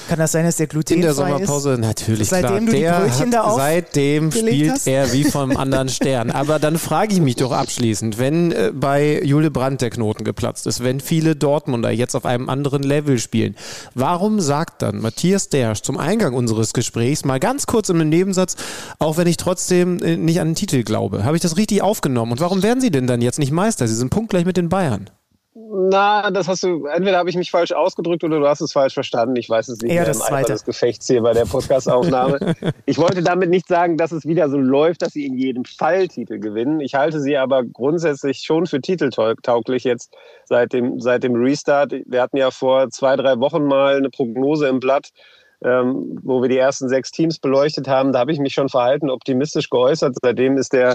kann 0.08 0.18
das 0.18 0.32
sein, 0.32 0.44
dass 0.44 0.56
der 0.56 0.66
glutenfrei 0.66 0.94
In 0.96 1.02
der 1.02 1.14
Sommerpause, 1.14 1.72
ist? 1.72 1.80
natürlich, 1.80 2.28
seitdem 2.28 2.66
klar. 2.66 3.00
Du 3.00 3.06
die 3.06 3.10
Brötchen 3.10 3.30
da 3.30 3.42
auf 3.42 3.56
seitdem 3.56 4.32
spielt 4.32 4.72
hast? 4.72 4.86
er 4.86 5.12
wie 5.12 5.24
vom 5.24 5.56
anderen 5.56 5.88
Stern. 5.88 6.30
Aber 6.30 6.58
dann 6.58 6.78
frage 6.78 7.14
ich 7.14 7.20
mich 7.20 7.36
doch 7.36 7.52
abschließend, 7.52 8.18
wenn 8.18 8.52
äh, 8.52 8.72
bei 8.74 9.20
Jule 9.22 9.50
Brandt 9.50 9.80
der 9.80 9.90
Knoten 9.90 10.24
geplatzt 10.24 10.66
ist, 10.66 10.82
wenn 10.82 11.00
viele 11.00 11.36
Dortmunder 11.36 11.90
jetzt 11.90 12.14
auf 12.14 12.26
einem 12.26 12.48
anderen 12.48 12.82
Level 12.82 13.18
spielen, 13.18 13.56
warum 13.94 14.40
sagt 14.40 14.82
dann 14.82 15.00
Matthias 15.00 15.48
Dersch 15.48 15.82
zum 15.82 15.98
Eingang 15.98 16.34
unseres 16.34 16.72
Gesprächs 16.72 17.24
mal 17.24 17.40
ganz 17.40 17.66
kurz 17.66 17.88
im 17.88 18.08
Nebensatz, 18.08 18.56
auch 18.98 19.16
wenn 19.16 19.26
ich 19.26 19.36
trotzdem 19.36 20.02
äh, 20.02 20.16
nicht 20.16 20.40
an 20.40 20.48
den 20.48 20.54
Titel 20.54 20.82
glaube? 20.82 21.24
Habe 21.24 21.36
ich 21.36 21.42
das 21.42 21.56
richtig 21.56 21.82
aufgenommen? 21.82 22.32
Und 22.32 22.40
warum 22.40 22.62
werden 22.62 22.80
sie 22.80 22.90
denn 22.90 23.06
dann 23.06 23.22
jetzt 23.22 23.38
nicht 23.38 23.52
Meister? 23.52 23.88
Sie 23.88 23.94
sind 23.94 24.10
punktgleich 24.10 24.44
mit 24.44 24.56
den 24.56 24.68
Bayern. 24.68 25.10
Na, 25.56 26.32
das 26.32 26.48
hast 26.48 26.64
du, 26.64 26.86
entweder 26.86 27.18
habe 27.18 27.30
ich 27.30 27.36
mich 27.36 27.52
falsch 27.52 27.70
ausgedrückt 27.70 28.24
oder 28.24 28.40
du 28.40 28.48
hast 28.48 28.60
es 28.60 28.72
falsch 28.72 28.94
verstanden. 28.94 29.36
Ich 29.36 29.48
weiß 29.48 29.68
es 29.68 29.80
nicht 29.80 29.92
Eher 29.92 30.02
mehr 30.02 30.06
das 30.06 30.28
im 30.28 30.34
Eifer 30.34 30.52
des 30.52 30.64
Gefechts 30.64 31.06
hier 31.06 31.22
bei 31.22 31.32
der 31.32 31.44
Podcastaufnahme. 31.44 32.56
ich 32.86 32.98
wollte 32.98 33.22
damit 33.22 33.50
nicht 33.50 33.68
sagen, 33.68 33.96
dass 33.96 34.10
es 34.10 34.26
wieder 34.26 34.50
so 34.50 34.58
läuft, 34.58 35.02
dass 35.02 35.12
sie 35.12 35.24
in 35.24 35.38
jedem 35.38 35.64
Fall 35.64 36.08
Titel 36.08 36.40
gewinnen. 36.40 36.80
Ich 36.80 36.94
halte 36.94 37.20
sie 37.20 37.36
aber 37.36 37.62
grundsätzlich 37.62 38.38
schon 38.38 38.66
für 38.66 38.80
titeltauglich 38.80 39.84
jetzt 39.84 40.12
seit 40.44 40.72
dem, 40.72 40.98
seit 40.98 41.22
dem 41.22 41.36
Restart. 41.36 41.94
Wir 42.04 42.20
hatten 42.20 42.36
ja 42.36 42.50
vor 42.50 42.90
zwei, 42.90 43.14
drei 43.14 43.38
Wochen 43.38 43.64
mal 43.64 43.96
eine 43.96 44.10
Prognose 44.10 44.66
im 44.66 44.80
Blatt, 44.80 45.12
ähm, 45.64 46.18
wo 46.22 46.42
wir 46.42 46.48
die 46.48 46.58
ersten 46.58 46.88
sechs 46.88 47.10
Teams 47.10 47.38
beleuchtet 47.38 47.88
haben, 47.88 48.12
da 48.12 48.20
habe 48.20 48.32
ich 48.32 48.38
mich 48.38 48.52
schon 48.52 48.68
verhalten 48.68 49.08
optimistisch 49.08 49.70
geäußert. 49.70 50.14
Seitdem 50.20 50.58
ist 50.58 50.74
der 50.74 50.94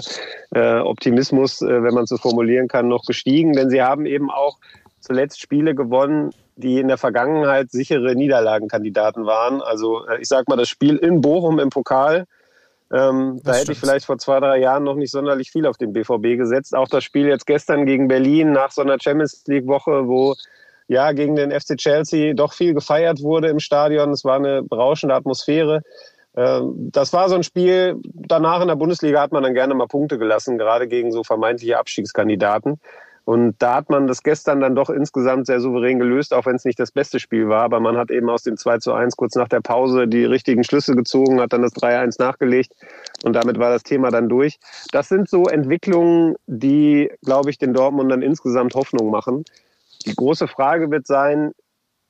äh, 0.54 0.78
Optimismus, 0.78 1.60
äh, 1.60 1.82
wenn 1.82 1.94
man 1.94 2.06
so 2.06 2.16
formulieren 2.16 2.68
kann, 2.68 2.88
noch 2.88 3.04
gestiegen, 3.04 3.52
denn 3.52 3.68
sie 3.68 3.82
haben 3.82 4.06
eben 4.06 4.30
auch 4.30 4.58
zuletzt 5.00 5.40
Spiele 5.40 5.74
gewonnen, 5.74 6.30
die 6.56 6.78
in 6.78 6.88
der 6.88 6.98
Vergangenheit 6.98 7.70
sichere 7.70 8.14
Niederlagenkandidaten 8.14 9.26
waren. 9.26 9.60
Also 9.60 10.06
äh, 10.06 10.20
ich 10.20 10.28
sage 10.28 10.44
mal, 10.48 10.56
das 10.56 10.68
Spiel 10.68 10.96
in 10.96 11.20
Bochum 11.20 11.58
im 11.58 11.70
Pokal, 11.70 12.26
ähm, 12.92 13.40
da 13.44 13.54
hätte 13.54 13.72
ich 13.72 13.78
vielleicht 13.78 14.04
vor 14.04 14.18
zwei, 14.18 14.40
drei 14.40 14.58
Jahren 14.58 14.82
noch 14.82 14.96
nicht 14.96 15.12
sonderlich 15.12 15.50
viel 15.50 15.66
auf 15.66 15.76
den 15.76 15.92
BVB 15.92 16.36
gesetzt. 16.36 16.76
Auch 16.76 16.88
das 16.88 17.04
Spiel 17.04 17.26
jetzt 17.26 17.46
gestern 17.46 17.86
gegen 17.86 18.08
Berlin 18.08 18.52
nach 18.52 18.72
so 18.72 18.82
einer 18.82 18.98
Champions 19.00 19.44
League-Woche, 19.46 20.08
wo 20.08 20.34
ja 20.90 21.12
gegen 21.12 21.36
den 21.36 21.52
FC 21.52 21.76
Chelsea 21.76 22.34
doch 22.34 22.52
viel 22.52 22.74
gefeiert 22.74 23.22
wurde 23.22 23.48
im 23.48 23.60
Stadion. 23.60 24.10
Es 24.10 24.24
war 24.24 24.36
eine 24.36 24.64
berauschende 24.64 25.14
Atmosphäre. 25.14 25.82
Ähm, 26.36 26.90
das 26.92 27.12
war 27.12 27.28
so 27.28 27.36
ein 27.36 27.44
Spiel, 27.44 27.96
danach 28.12 28.60
in 28.60 28.68
der 28.68 28.74
Bundesliga 28.74 29.20
hat 29.20 29.30
man 29.30 29.44
dann 29.44 29.54
gerne 29.54 29.74
mal 29.74 29.86
Punkte 29.86 30.18
gelassen, 30.18 30.58
gerade 30.58 30.88
gegen 30.88 31.12
so 31.12 31.22
vermeintliche 31.22 31.78
Abstiegskandidaten. 31.78 32.80
Und 33.24 33.54
da 33.60 33.76
hat 33.76 33.90
man 33.90 34.08
das 34.08 34.24
gestern 34.24 34.60
dann 34.60 34.74
doch 34.74 34.90
insgesamt 34.90 35.46
sehr 35.46 35.60
souverän 35.60 36.00
gelöst, 36.00 36.34
auch 36.34 36.46
wenn 36.46 36.56
es 36.56 36.64
nicht 36.64 36.80
das 36.80 36.90
beste 36.90 37.20
Spiel 37.20 37.48
war. 37.48 37.62
Aber 37.62 37.78
man 37.78 37.96
hat 37.96 38.10
eben 38.10 38.28
aus 38.28 38.42
dem 38.42 38.56
2 38.56 38.78
zu 38.78 38.92
1 38.92 39.14
kurz 39.14 39.36
nach 39.36 39.46
der 39.46 39.60
Pause 39.60 40.08
die 40.08 40.24
richtigen 40.24 40.64
Schlüsse 40.64 40.96
gezogen, 40.96 41.40
hat 41.40 41.52
dann 41.52 41.62
das 41.62 41.74
3-1 41.74 42.16
nachgelegt 42.18 42.72
und 43.22 43.34
damit 43.34 43.60
war 43.60 43.70
das 43.70 43.84
Thema 43.84 44.10
dann 44.10 44.28
durch. 44.28 44.58
Das 44.90 45.08
sind 45.08 45.28
so 45.28 45.44
Entwicklungen, 45.44 46.34
die, 46.48 47.12
glaube 47.24 47.50
ich, 47.50 47.58
den 47.58 47.74
Dortmundern 47.74 48.22
insgesamt 48.22 48.74
Hoffnung 48.74 49.10
machen. 49.10 49.44
Die 50.06 50.14
große 50.14 50.48
Frage 50.48 50.90
wird 50.90 51.06
sein, 51.06 51.52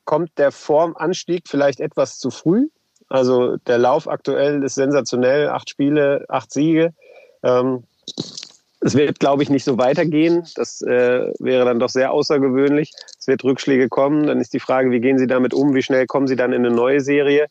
kommt 0.05 0.37
der 0.37 0.51
Formanstieg 0.51 1.47
vielleicht 1.47 1.79
etwas 1.79 2.19
zu 2.19 2.31
früh? 2.31 2.67
Also 3.09 3.57
der 3.57 3.77
Lauf 3.77 4.07
aktuell 4.07 4.63
ist 4.63 4.75
sensationell, 4.75 5.49
acht 5.49 5.69
Spiele, 5.69 6.25
acht 6.29 6.51
Siege. 6.51 6.93
Ähm, 7.43 7.83
es 8.79 8.95
wird, 8.95 9.19
glaube 9.19 9.43
ich, 9.43 9.49
nicht 9.49 9.63
so 9.63 9.77
weitergehen. 9.77 10.47
Das 10.55 10.81
äh, 10.81 11.31
wäre 11.39 11.65
dann 11.65 11.79
doch 11.79 11.89
sehr 11.89 12.11
außergewöhnlich. 12.11 12.91
Es 13.19 13.27
wird 13.27 13.43
Rückschläge 13.43 13.89
kommen. 13.89 14.25
Dann 14.25 14.39
ist 14.39 14.53
die 14.53 14.59
Frage, 14.59 14.89
wie 14.91 14.99
gehen 14.99 15.19
Sie 15.19 15.27
damit 15.27 15.53
um? 15.53 15.75
Wie 15.75 15.83
schnell 15.83 16.07
kommen 16.07 16.27
Sie 16.27 16.35
dann 16.35 16.51
in 16.51 16.65
eine 16.65 16.73
neue 16.73 17.01
Serie? 17.01 17.47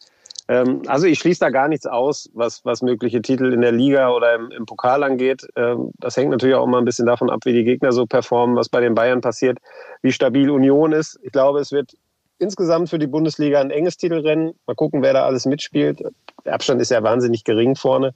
Ähm, 0.51 0.82
also 0.88 1.07
ich 1.07 1.20
schließe 1.20 1.38
da 1.38 1.51
gar 1.51 1.68
nichts 1.68 1.86
aus, 1.86 2.28
was, 2.34 2.64
was 2.64 2.82
mögliche 2.82 3.22
Titel 3.22 3.53
in 3.53 3.61
der 3.61 3.70
Liga 3.70 4.11
oder 4.11 4.34
im, 4.34 4.51
im 4.51 4.66
Pokal 4.66 5.05
angeht. 5.05 5.46
Ähm, 5.55 5.92
das 5.98 6.16
hängt 6.16 6.30
natürlich 6.30 6.57
auch 6.57 6.66
immer 6.66 6.78
ein 6.78 6.84
bisschen 6.84 7.07
davon 7.07 7.30
ab, 7.30 7.42
wie 7.44 7.53
die 7.53 7.62
Gegner 7.62 7.92
so 7.92 8.05
performen, 8.05 8.57
was 8.57 8.68
bei 8.68 8.80
den 8.80 8.96
Bayern 8.96 9.20
passiert, 9.20 9.59
wie 10.03 10.11
stabil 10.11 10.51
Union 10.51 10.90
ist. 10.90 11.20
Ich 11.22 11.30
glaube, 11.30 11.61
es 11.61 11.70
wird 11.70 11.92
insgesamt 12.40 12.90
für 12.90 12.98
die 12.98 13.07
Bundesliga 13.07 13.61
ein 13.61 13.70
enges 13.70 13.96
Titelrennen. 13.96 14.55
Mal 14.66 14.74
gucken, 14.74 15.03
wer 15.03 15.12
da 15.12 15.24
alles 15.24 15.46
mitspielt. 15.46 16.03
Der 16.44 16.55
Abstand 16.55 16.82
ist 16.82 16.90
ja 16.90 17.01
wahnsinnig 17.05 17.44
gering 17.44 17.76
vorne. 17.76 18.12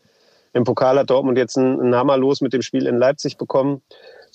Im 0.54 0.64
Pokal 0.64 0.98
hat 0.98 1.10
Dortmund 1.10 1.38
jetzt 1.38 1.56
einen 1.56 1.94
Hammer 1.94 2.16
los 2.16 2.40
mit 2.40 2.52
dem 2.52 2.62
Spiel 2.62 2.86
in 2.86 2.96
Leipzig 2.96 3.38
bekommen. 3.38 3.80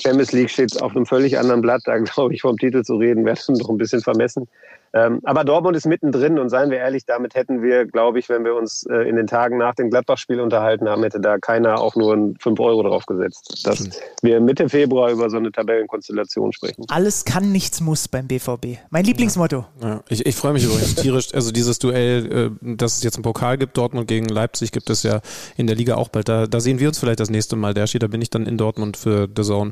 Champions 0.02 0.32
League 0.32 0.50
steht 0.50 0.82
auf 0.82 0.96
einem 0.96 1.06
völlig 1.06 1.38
anderen 1.38 1.62
Blatt. 1.62 1.82
Da 1.84 1.98
glaube 1.98 2.34
ich, 2.34 2.44
vom 2.44 2.56
Titel 2.58 2.84
zu 2.84 2.96
reden, 2.96 3.26
wäre 3.26 3.36
schon 3.44 3.56
doch 3.56 3.68
ein 3.68 3.78
bisschen 3.78 4.00
vermessen. 4.00 4.48
Ähm, 4.94 5.20
aber 5.24 5.44
Dortmund 5.44 5.78
ist 5.78 5.86
mittendrin 5.86 6.40
und 6.40 6.50
seien 6.50 6.72
wir 6.72 6.78
ehrlich, 6.78 7.06
damit 7.06 7.36
hätten 7.36 7.62
wir, 7.62 7.86
glaube 7.86 8.20
ich, 8.20 8.30
wenn 8.30 8.44
wir 8.44 8.56
uns 8.56 8.86
äh, 8.90 9.08
in 9.08 9.16
den 9.16 9.28
Tagen 9.28 9.58
nach 9.58 9.76
dem 9.76 9.90
Gladbach-Spiel 9.90 10.40
unterhalten 10.40 10.90
haben, 10.90 11.04
hätte 11.04 11.20
da 11.20 11.38
keiner 11.38 11.80
auch 11.80 11.96
nur 11.96 12.34
5 12.40 12.60
Euro 12.60 12.84
drauf 12.84 13.06
gesetzt, 13.06 13.66
dass 13.66 13.90
wir 14.22 14.40
Mitte 14.42 14.70
Februar 14.70 15.12
über 15.12 15.30
so 15.30 15.38
eine 15.38 15.52
Tabellenkonstellation 15.52 16.52
sprechen. 16.54 16.86
Alles 16.88 17.26
kann, 17.26 17.52
nichts 17.52 17.82
muss 17.82 18.08
beim 18.08 18.28
BVB. 18.28 18.80
Mein 18.90 19.06
Lieblingsmotto. 19.06 19.66
Ja, 19.82 20.02
ich, 20.10 20.26
ich 20.26 20.36
freue 20.36 20.54
mich 20.54 20.66
übrigens 20.66 20.96
tierisch. 20.96 21.34
Also 21.34 21.52
dieses 21.52 21.80
Duell, 21.80 22.32
äh, 22.32 22.76
das 22.76 22.98
es 22.98 23.04
jetzt 23.04 23.18
im 23.18 23.24
Pokal 23.24 23.58
gibt, 23.58 23.78
Dortmund 23.78 24.08
gegen 24.08 24.28
Leipzig, 24.28 24.72
gibt 24.72 24.90
es 24.90 25.04
ja 25.04 25.22
in 25.58 25.68
der 25.68 25.76
Liga 25.76 25.96
auch 25.96 26.10
bald. 26.10 26.30
Da, 26.30 26.48
da 26.48 26.60
sehen 26.60 26.80
wir 26.80 26.88
uns 26.88 27.00
vielleicht 27.00 27.20
das 27.20 27.30
nächste 27.30 27.56
Mal, 27.56 27.74
Derschi. 27.74 28.00
Da 28.00 28.08
bin 28.08 28.22
ich 28.22 28.30
dann 28.30 28.46
in 28.46 28.58
Dortmund 28.58 28.98
für 28.98 29.28
The 29.36 29.44
Zone. 29.44 29.72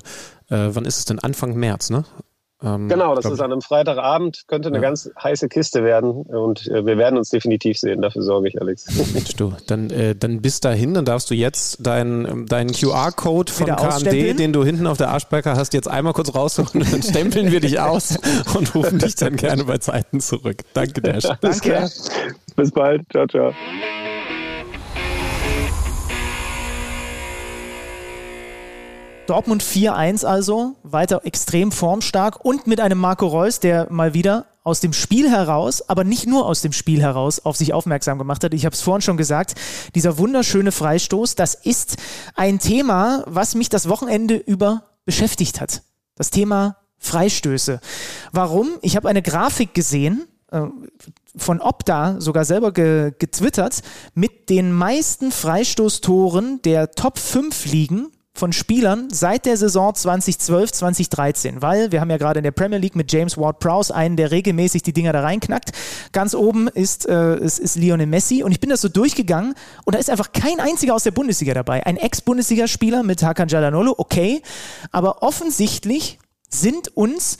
Äh, 0.49 0.69
wann 0.69 0.85
ist 0.85 0.97
es 0.97 1.05
denn? 1.05 1.19
Anfang 1.19 1.55
März, 1.55 1.89
ne? 1.89 2.05
Ähm, 2.63 2.87
genau, 2.89 3.13
das 3.13 3.25
ist 3.25 3.39
an 3.39 3.51
einem 3.51 3.61
Freitagabend, 3.61 4.45
könnte 4.47 4.69
eine 4.69 4.77
ja. 4.77 4.81
ganz 4.81 5.11
heiße 5.21 5.47
Kiste 5.47 5.83
werden 5.83 6.11
und 6.11 6.67
äh, 6.67 6.85
wir 6.85 6.97
werden 6.97 7.17
uns 7.17 7.29
definitiv 7.29 7.77
sehen, 7.77 8.01
dafür 8.01 8.23
sorge 8.23 8.47
ich, 8.47 8.59
Alex. 8.59 8.85
Du, 9.37 9.53
dann, 9.67 9.91
äh, 9.91 10.15
dann 10.15 10.41
bis 10.41 10.59
dahin, 10.59 10.95
dann 10.95 11.05
darfst 11.05 11.29
du 11.29 11.35
jetzt 11.35 11.85
deinen 11.85 12.47
dein 12.47 12.71
QR-Code 12.71 13.51
von 13.51 13.67
KMD, 13.67 14.39
den 14.39 14.53
du 14.53 14.63
hinten 14.63 14.87
auf 14.87 14.97
der 14.97 15.09
Arschbacke 15.09 15.55
hast, 15.55 15.73
jetzt 15.73 15.87
einmal 15.87 16.13
kurz 16.13 16.33
rausholen 16.33 16.81
und 16.81 16.93
dann 16.93 17.03
stempeln 17.03 17.51
wir 17.51 17.59
dich 17.59 17.79
aus 17.79 18.17
und 18.55 18.73
rufen 18.73 18.99
dich 18.99 19.15
dann 19.15 19.35
gerne 19.35 19.65
bei 19.65 19.77
Zeiten 19.77 20.19
zurück. 20.19 20.63
Danke, 20.73 21.01
Dash. 21.01 21.27
Danke. 21.41 21.89
Bis 22.55 22.71
bald. 22.71 23.03
Ciao, 23.11 23.27
ciao. 23.27 23.53
Dortmund 29.27 29.61
4-1 29.61 30.25
also, 30.25 30.75
weiter 30.83 31.21
extrem 31.25 31.71
formstark 31.71 32.43
und 32.43 32.65
mit 32.65 32.79
einem 32.79 32.97
Marco 32.97 33.27
Reus, 33.27 33.59
der 33.59 33.91
mal 33.91 34.13
wieder 34.13 34.45
aus 34.63 34.79
dem 34.79 34.93
Spiel 34.93 35.29
heraus, 35.29 35.87
aber 35.89 36.03
nicht 36.03 36.27
nur 36.27 36.45
aus 36.45 36.61
dem 36.61 36.71
Spiel 36.71 37.01
heraus 37.01 37.39
auf 37.45 37.55
sich 37.57 37.73
aufmerksam 37.73 38.17
gemacht 38.17 38.43
hat. 38.43 38.53
Ich 38.53 38.65
habe 38.65 38.73
es 38.73 38.81
vorhin 38.81 39.01
schon 39.01 39.17
gesagt, 39.17 39.55
dieser 39.95 40.17
wunderschöne 40.17 40.71
Freistoß, 40.71 41.35
das 41.35 41.55
ist 41.55 41.97
ein 42.35 42.59
Thema, 42.59 43.23
was 43.27 43.55
mich 43.55 43.69
das 43.69 43.89
Wochenende 43.89 44.35
über 44.35 44.83
beschäftigt 45.05 45.61
hat. 45.61 45.83
Das 46.15 46.29
Thema 46.29 46.77
Freistöße. 46.97 47.79
Warum? 48.31 48.69
Ich 48.81 48.95
habe 48.95 49.09
eine 49.09 49.21
Grafik 49.21 49.73
gesehen, 49.73 50.25
äh, 50.51 50.61
von 51.35 51.61
Opta 51.61 52.19
sogar 52.19 52.45
selber 52.45 52.71
ge 52.71 53.13
getwittert, 53.19 53.81
mit 54.15 54.49
den 54.49 54.71
meisten 54.71 55.31
Freistoßtoren 55.31 56.61
der 56.63 56.91
Top 56.91 57.19
5 57.19 57.65
Ligen 57.65 58.11
von 58.39 58.53
Spielern 58.53 59.09
seit 59.11 59.45
der 59.45 59.57
Saison 59.57 59.93
2012, 59.93 60.71
2013, 60.71 61.61
weil 61.61 61.91
wir 61.91 62.01
haben 62.01 62.09
ja 62.09 62.17
gerade 62.17 62.39
in 62.39 62.43
der 62.43 62.51
Premier 62.51 62.77
League 62.77 62.95
mit 62.95 63.11
James 63.11 63.37
Ward-Prowse 63.37 63.93
einen, 63.93 64.15
der 64.17 64.31
regelmäßig 64.31 64.83
die 64.83 64.93
Dinger 64.93 65.13
da 65.13 65.21
reinknackt. 65.21 65.71
Ganz 66.11 66.33
oben 66.33 66.67
ist, 66.67 67.07
äh, 67.07 67.37
ist, 67.37 67.59
ist 67.59 67.75
Lionel 67.75 68.07
Messi 68.07 68.43
und 68.43 68.51
ich 68.51 68.59
bin 68.59 68.69
das 68.69 68.81
so 68.81 68.89
durchgegangen 68.89 69.55
und 69.85 69.95
da 69.95 69.99
ist 69.99 70.09
einfach 70.09 70.31
kein 70.31 70.59
einziger 70.59 70.95
aus 70.95 71.03
der 71.03 71.11
Bundesliga 71.11 71.53
dabei. 71.53 71.85
Ein 71.85 71.97
Ex-Bundesligaspieler 71.97 73.03
mit 73.03 73.23
Hakan 73.23 73.47
Jalanolo, 73.47 73.95
okay, 73.97 74.41
aber 74.91 75.23
offensichtlich 75.23 76.19
sind 76.49 76.95
uns 76.95 77.37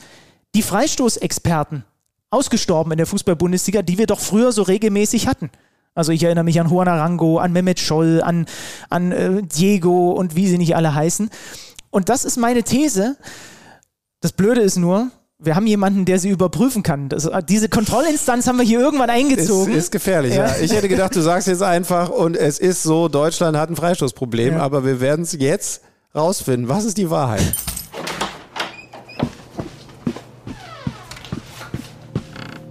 die 0.54 0.62
Freistoßexperten 0.62 1.84
ausgestorben 2.30 2.92
in 2.92 2.98
der 2.98 3.06
Fußball-Bundesliga, 3.06 3.82
die 3.82 3.98
wir 3.98 4.06
doch 4.06 4.20
früher 4.20 4.52
so 4.52 4.62
regelmäßig 4.62 5.26
hatten. 5.26 5.50
Also 5.94 6.12
ich 6.12 6.22
erinnere 6.22 6.44
mich 6.44 6.60
an 6.60 6.68
Juan 6.68 6.88
Arango, 6.88 7.38
an 7.38 7.52
Mehmet 7.52 7.80
Scholl, 7.80 8.22
an, 8.22 8.46
an 8.88 9.12
äh, 9.12 9.42
Diego 9.42 10.12
und 10.12 10.36
wie 10.36 10.46
sie 10.46 10.58
nicht 10.58 10.76
alle 10.76 10.94
heißen. 10.94 11.30
Und 11.90 12.08
das 12.08 12.24
ist 12.24 12.36
meine 12.36 12.62
These. 12.62 13.16
Das 14.20 14.32
Blöde 14.32 14.60
ist 14.60 14.76
nur, 14.76 15.10
wir 15.38 15.54
haben 15.54 15.66
jemanden, 15.66 16.04
der 16.04 16.18
sie 16.18 16.30
überprüfen 16.30 16.82
kann. 16.82 17.08
Das, 17.08 17.28
diese 17.48 17.68
Kontrollinstanz 17.68 18.46
haben 18.46 18.58
wir 18.58 18.64
hier 18.64 18.80
irgendwann 18.80 19.10
eingezogen. 19.10 19.72
Ist, 19.72 19.84
ist 19.84 19.92
gefährlich, 19.92 20.34
ja. 20.34 20.46
ja. 20.48 20.54
Ich 20.60 20.72
hätte 20.72 20.88
gedacht, 20.88 21.14
du 21.14 21.20
sagst 21.20 21.46
jetzt 21.46 21.62
einfach, 21.62 22.10
und 22.10 22.36
es 22.36 22.58
ist 22.58 22.82
so, 22.82 23.08
Deutschland 23.08 23.56
hat 23.56 23.70
ein 23.70 23.76
Freistoßproblem, 23.76 24.54
ja. 24.54 24.60
aber 24.60 24.84
wir 24.84 25.00
werden 25.00 25.22
es 25.22 25.32
jetzt 25.32 25.82
rausfinden. 26.14 26.68
Was 26.68 26.84
ist 26.84 26.98
die 26.98 27.08
Wahrheit? 27.10 27.54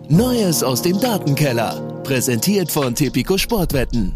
Neues 0.10 0.64
aus 0.64 0.82
dem 0.82 1.00
Datenkeller. 1.00 1.97
Präsentiert 2.08 2.72
von 2.72 2.96
Tipico 2.96 3.38
Sportwetten. 3.38 4.14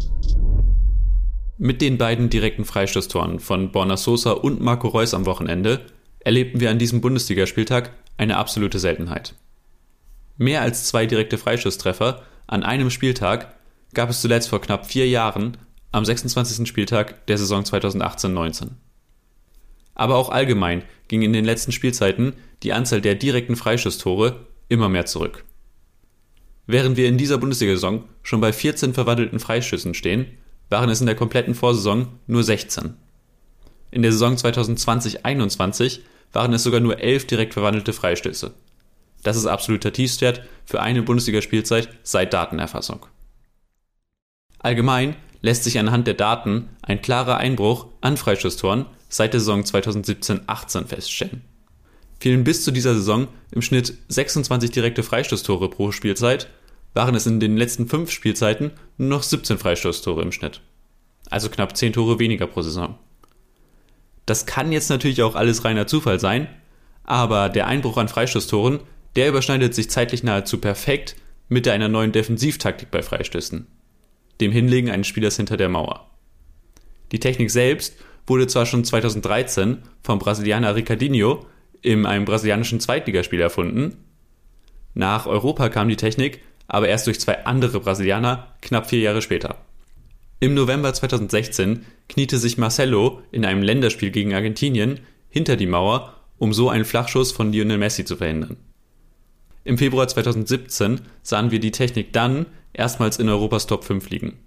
Mit 1.58 1.82
den 1.82 1.98
beiden 1.98 2.30
direkten 2.30 2.64
Freistoßtoren 2.64 3.38
von 3.38 3.70
Borna 3.70 3.98
Sosa 3.98 4.30
und 4.30 4.62
Marco 4.62 4.88
Reus 4.88 5.12
am 5.12 5.26
Wochenende 5.26 5.84
erlebten 6.20 6.58
wir 6.58 6.70
an 6.70 6.78
diesem 6.78 7.02
Bundesligaspieltag 7.02 7.90
eine 8.16 8.38
absolute 8.38 8.78
Seltenheit. 8.78 9.34
Mehr 10.38 10.62
als 10.62 10.86
zwei 10.86 11.04
direkte 11.04 11.36
Freistoßtreffer 11.36 12.22
an 12.46 12.62
einem 12.62 12.88
Spieltag 12.88 13.54
gab 13.92 14.08
es 14.08 14.22
zuletzt 14.22 14.48
vor 14.48 14.62
knapp 14.62 14.86
vier 14.86 15.06
Jahren 15.06 15.58
am 15.90 16.06
26. 16.06 16.66
Spieltag 16.66 17.26
der 17.26 17.36
Saison 17.36 17.62
2018-19. 17.62 18.68
Aber 19.94 20.16
auch 20.16 20.30
allgemein 20.30 20.82
ging 21.08 21.20
in 21.20 21.34
den 21.34 21.44
letzten 21.44 21.72
Spielzeiten 21.72 22.32
die 22.62 22.72
Anzahl 22.72 23.02
der 23.02 23.16
direkten 23.16 23.54
Freistoßtore 23.54 24.46
immer 24.70 24.88
mehr 24.88 25.04
zurück. 25.04 25.44
Während 26.66 26.96
wir 26.96 27.08
in 27.08 27.18
dieser 27.18 27.38
Bundesliga-Saison 27.38 28.04
schon 28.22 28.40
bei 28.40 28.52
14 28.52 28.94
verwandelten 28.94 29.40
Freischüssen 29.40 29.94
stehen, 29.94 30.26
waren 30.70 30.88
es 30.88 31.00
in 31.00 31.06
der 31.06 31.16
kompletten 31.16 31.54
Vorsaison 31.54 32.08
nur 32.26 32.44
16. 32.44 32.94
In 33.90 34.02
der 34.02 34.12
Saison 34.12 34.36
2020-21 34.36 36.00
waren 36.32 36.52
es 36.52 36.62
sogar 36.62 36.80
nur 36.80 36.98
11 37.00 37.26
direkt 37.26 37.54
verwandelte 37.54 37.92
Freistöße. 37.92 38.54
Das 39.22 39.36
ist 39.36 39.46
absoluter 39.46 39.92
Tiefstwert 39.92 40.42
für 40.64 40.80
eine 40.80 41.02
Bundesligaspielzeit 41.02 41.88
seit 42.02 42.32
Datenerfassung. 42.32 43.06
Allgemein 44.58 45.16
lässt 45.42 45.64
sich 45.64 45.78
anhand 45.78 46.06
der 46.06 46.14
Daten 46.14 46.68
ein 46.82 47.02
klarer 47.02 47.36
Einbruch 47.36 47.86
an 48.00 48.16
Freistoßtoren 48.16 48.86
seit 49.08 49.34
der 49.34 49.40
Saison 49.40 49.62
2017-18 49.62 50.86
feststellen 50.86 51.42
fielen 52.22 52.44
bis 52.44 52.62
zu 52.62 52.70
dieser 52.70 52.94
Saison 52.94 53.26
im 53.50 53.62
Schnitt 53.62 53.94
26 54.08 54.70
direkte 54.70 55.02
Freistoßtore 55.02 55.68
pro 55.68 55.90
Spielzeit, 55.90 56.48
waren 56.94 57.16
es 57.16 57.26
in 57.26 57.40
den 57.40 57.56
letzten 57.56 57.88
fünf 57.88 58.12
Spielzeiten 58.12 58.70
nur 58.96 59.08
noch 59.08 59.24
17 59.24 59.58
Freistoßtore 59.58 60.22
im 60.22 60.30
Schnitt. 60.30 60.60
Also 61.30 61.48
knapp 61.48 61.76
10 61.76 61.94
Tore 61.94 62.20
weniger 62.20 62.46
pro 62.46 62.62
Saison. 62.62 62.96
Das 64.24 64.46
kann 64.46 64.70
jetzt 64.70 64.88
natürlich 64.88 65.22
auch 65.22 65.34
alles 65.34 65.64
reiner 65.64 65.88
Zufall 65.88 66.20
sein, 66.20 66.46
aber 67.02 67.48
der 67.48 67.66
Einbruch 67.66 67.96
an 67.96 68.06
Freistoßtoren, 68.06 68.78
der 69.16 69.28
überschneidet 69.28 69.74
sich 69.74 69.90
zeitlich 69.90 70.22
nahezu 70.22 70.58
perfekt 70.58 71.16
mit 71.48 71.66
einer 71.66 71.88
neuen 71.88 72.12
Defensivtaktik 72.12 72.92
bei 72.92 73.02
Freistößen, 73.02 73.66
dem 74.40 74.52
Hinlegen 74.52 74.90
eines 74.90 75.08
Spielers 75.08 75.36
hinter 75.36 75.56
der 75.56 75.68
Mauer. 75.68 76.08
Die 77.10 77.18
Technik 77.18 77.50
selbst 77.50 77.96
wurde 78.28 78.46
zwar 78.46 78.64
schon 78.64 78.84
2013 78.84 79.78
vom 80.04 80.20
Brasilianer 80.20 80.76
Ricardinho 80.76 81.46
in 81.82 82.06
einem 82.06 82.24
brasilianischen 82.24 82.80
Zweitligaspiel 82.80 83.40
erfunden. 83.40 83.96
Nach 84.94 85.26
Europa 85.26 85.68
kam 85.68 85.88
die 85.88 85.96
Technik 85.96 86.40
aber 86.68 86.88
erst 86.88 87.06
durch 87.06 87.20
zwei 87.20 87.44
andere 87.44 87.80
Brasilianer 87.80 88.54
knapp 88.62 88.88
vier 88.88 89.00
Jahre 89.00 89.20
später. 89.20 89.56
Im 90.40 90.54
November 90.54 90.94
2016 90.94 91.84
kniete 92.08 92.38
sich 92.38 92.56
Marcelo 92.56 93.20
in 93.30 93.44
einem 93.44 93.62
Länderspiel 93.62 94.10
gegen 94.10 94.32
Argentinien 94.32 95.00
hinter 95.28 95.56
die 95.56 95.66
Mauer 95.66 96.14
um 96.42 96.52
so 96.52 96.68
einen 96.68 96.84
Flachschuss 96.84 97.30
von 97.30 97.52
Lionel 97.52 97.78
Messi 97.78 98.04
zu 98.04 98.16
verhindern. 98.16 98.56
Im 99.62 99.78
Februar 99.78 100.08
2017 100.08 101.02
sahen 101.22 101.52
wir 101.52 101.60
die 101.60 101.70
Technik 101.70 102.12
dann 102.12 102.46
erstmals 102.72 103.20
in 103.20 103.28
Europas 103.28 103.68
Top 103.68 103.84
5 103.84 104.10
liegen. 104.10 104.38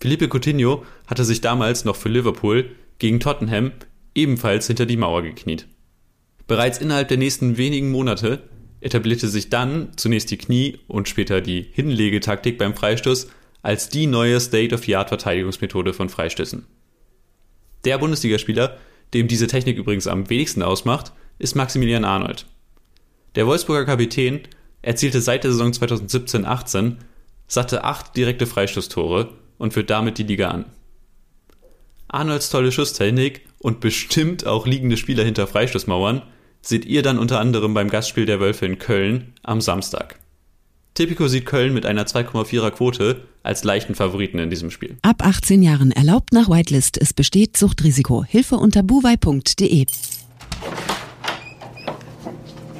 Felipe 0.00 0.28
Coutinho 0.28 0.84
hatte 1.08 1.24
sich 1.24 1.40
damals 1.40 1.84
noch 1.84 1.96
für 1.96 2.10
Liverpool 2.10 2.70
gegen 3.00 3.18
Tottenham 3.18 3.72
ebenfalls 4.14 4.68
hinter 4.68 4.86
die 4.86 4.96
Mauer 4.96 5.22
gekniet. 5.22 5.66
Bereits 6.46 6.78
innerhalb 6.78 7.08
der 7.08 7.16
nächsten 7.16 7.56
wenigen 7.56 7.90
Monate 7.90 8.42
etablierte 8.80 9.28
sich 9.28 9.50
dann 9.50 9.88
zunächst 9.96 10.30
die 10.30 10.38
Knie- 10.38 10.78
und 10.86 11.08
später 11.08 11.40
die 11.40 11.66
Hinlegetaktik 11.72 12.58
beim 12.58 12.74
Freistoß 12.74 13.28
als 13.62 13.88
die 13.88 14.06
neue 14.06 14.38
State-of-the-Art-Verteidigungsmethode 14.38 15.92
von 15.92 16.08
Freistößen. 16.08 16.66
Der 17.84 17.98
Bundesligaspieler, 17.98 18.76
dem 19.12 19.26
diese 19.26 19.48
Technik 19.48 19.76
übrigens 19.76 20.06
am 20.06 20.30
wenigsten 20.30 20.62
ausmacht, 20.62 21.12
ist 21.38 21.56
Maximilian 21.56 22.04
Arnold. 22.04 22.46
Der 23.34 23.46
Wolfsburger 23.46 23.84
Kapitän 23.84 24.42
erzielte 24.82 25.20
seit 25.20 25.42
der 25.44 25.50
Saison 25.50 25.72
2017-18 25.72 26.96
satte 27.48 27.84
acht 27.84 28.16
direkte 28.16 28.46
Freistoßtore 28.46 29.32
und 29.58 29.72
führt 29.72 29.90
damit 29.90 30.18
die 30.18 30.22
Liga 30.22 30.48
an. 30.48 30.66
Arnolds 32.08 32.50
tolle 32.50 32.70
Schusstechnik 32.70 33.42
und 33.58 33.80
bestimmt 33.80 34.46
auch 34.46 34.66
liegende 34.66 34.96
Spieler 34.96 35.24
hinter 35.24 35.46
Freistoßmauern 35.46 36.22
seht 36.66 36.84
ihr 36.84 37.02
dann 37.02 37.18
unter 37.18 37.40
anderem 37.40 37.74
beim 37.74 37.88
Gastspiel 37.88 38.26
der 38.26 38.40
Wölfe 38.40 38.66
in 38.66 38.78
Köln 38.78 39.32
am 39.42 39.60
Samstag. 39.60 40.18
Tipico 40.94 41.28
sieht 41.28 41.46
Köln 41.46 41.74
mit 41.74 41.84
einer 41.84 42.04
2,4er 42.06 42.70
Quote 42.70 43.22
als 43.42 43.64
leichten 43.64 43.94
Favoriten 43.94 44.38
in 44.38 44.50
diesem 44.50 44.70
Spiel. 44.70 44.96
Ab 45.02 45.24
18 45.24 45.62
Jahren 45.62 45.92
erlaubt 45.92 46.32
nach 46.32 46.48
Whitelist. 46.48 46.98
Es 47.00 47.12
besteht 47.12 47.56
Suchtrisiko. 47.56 48.24
Hilfe 48.24 48.56
unter 48.56 48.82
buwei.de. 48.82 49.86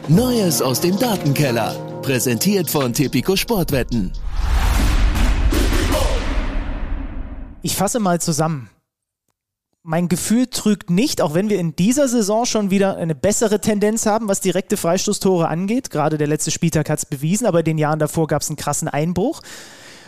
Neues 0.09 0.63
aus 0.63 0.81
dem 0.81 0.99
Datenkeller. 0.99 2.01
Präsentiert 2.03 2.71
von 2.71 2.93
Tipico 2.93 3.37
Sportwetten. 3.37 4.13
Ich 7.63 7.77
fasse 7.77 8.01
mal 8.01 8.21
zusammen. 8.21 8.71
Mein 9.89 10.09
Gefühl 10.09 10.49
trügt 10.49 10.91
nicht, 10.91 11.21
auch 11.21 11.35
wenn 11.35 11.49
wir 11.49 11.61
in 11.61 11.77
dieser 11.77 12.09
Saison 12.09 12.45
schon 12.45 12.73
wieder 12.73 12.97
eine 12.97 13.15
bessere 13.15 13.61
Tendenz 13.61 14.05
haben, 14.05 14.27
was 14.27 14.41
direkte 14.41 14.77
Freistoßtore 14.77 15.47
angeht. 15.47 15.91
Gerade 15.91 16.19
der 16.19 16.27
letzte 16.27 16.51
Spieltag 16.51 16.91
hat 16.91 16.99
es 16.99 17.07
bewiesen, 17.07 17.47
aber 17.47 17.61
in 17.61 17.67
den 17.67 17.79
Jahren 17.79 18.01
davor 18.01 18.27
gab 18.27 18.43
es 18.43 18.49
einen 18.49 18.57
krassen 18.57 18.89
Einbruch. 18.89 19.43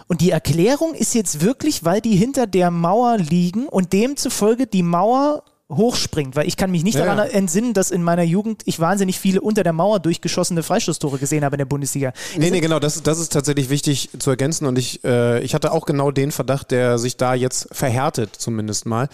Und 0.08 0.20
die 0.20 0.32
Erklärung 0.32 0.94
ist 0.94 1.14
jetzt 1.14 1.42
wirklich, 1.42 1.84
weil 1.84 2.00
die 2.00 2.16
hinter 2.16 2.48
der 2.48 2.72
Mauer 2.72 3.18
liegen 3.18 3.68
und 3.68 3.92
demzufolge 3.92 4.66
die 4.66 4.82
Mauer 4.82 5.44
hochspringt, 5.70 6.34
weil 6.34 6.48
ich 6.48 6.56
kann 6.56 6.70
mich 6.70 6.82
nicht 6.82 6.94
Ja, 6.94 7.04
daran 7.04 7.18
ja. 7.18 7.24
entsinnen, 7.24 7.74
dass 7.74 7.90
in 7.90 8.02
meiner 8.02 8.22
Jugend 8.22 8.62
ich 8.64 8.80
wahnsinnig 8.80 9.18
viele 9.18 9.40
unter 9.40 9.62
der 9.62 9.74
Mauer 9.74 10.00
durchgeschossene 10.00 10.62
Freistoßtore 10.62 11.18
gesehen 11.18 11.44
habe 11.44 11.56
in 11.56 11.58
der 11.58 11.66
Bundesliga. 11.66 12.12
Nee, 12.36 12.50
nee, 12.50 12.60
genau, 12.60 12.78
das, 12.78 13.02
das 13.02 13.18
ist 13.18 13.32
tatsächlich 13.32 13.68
wichtig 13.68 14.08
zu 14.18 14.30
ergänzen 14.30 14.66
und 14.66 14.78
ich, 14.78 15.04
äh, 15.04 15.40
ich 15.40 15.54
hatte 15.54 15.72
auch 15.72 15.84
genau 15.84 16.10
den 16.10 16.32
Verdacht, 16.32 16.70
der 16.70 16.98
sich 16.98 17.16
da 17.18 17.34
jetzt 17.34 17.68
verhärtet, 17.70 18.34
zumindest 18.36 18.86
mal, 18.86 19.08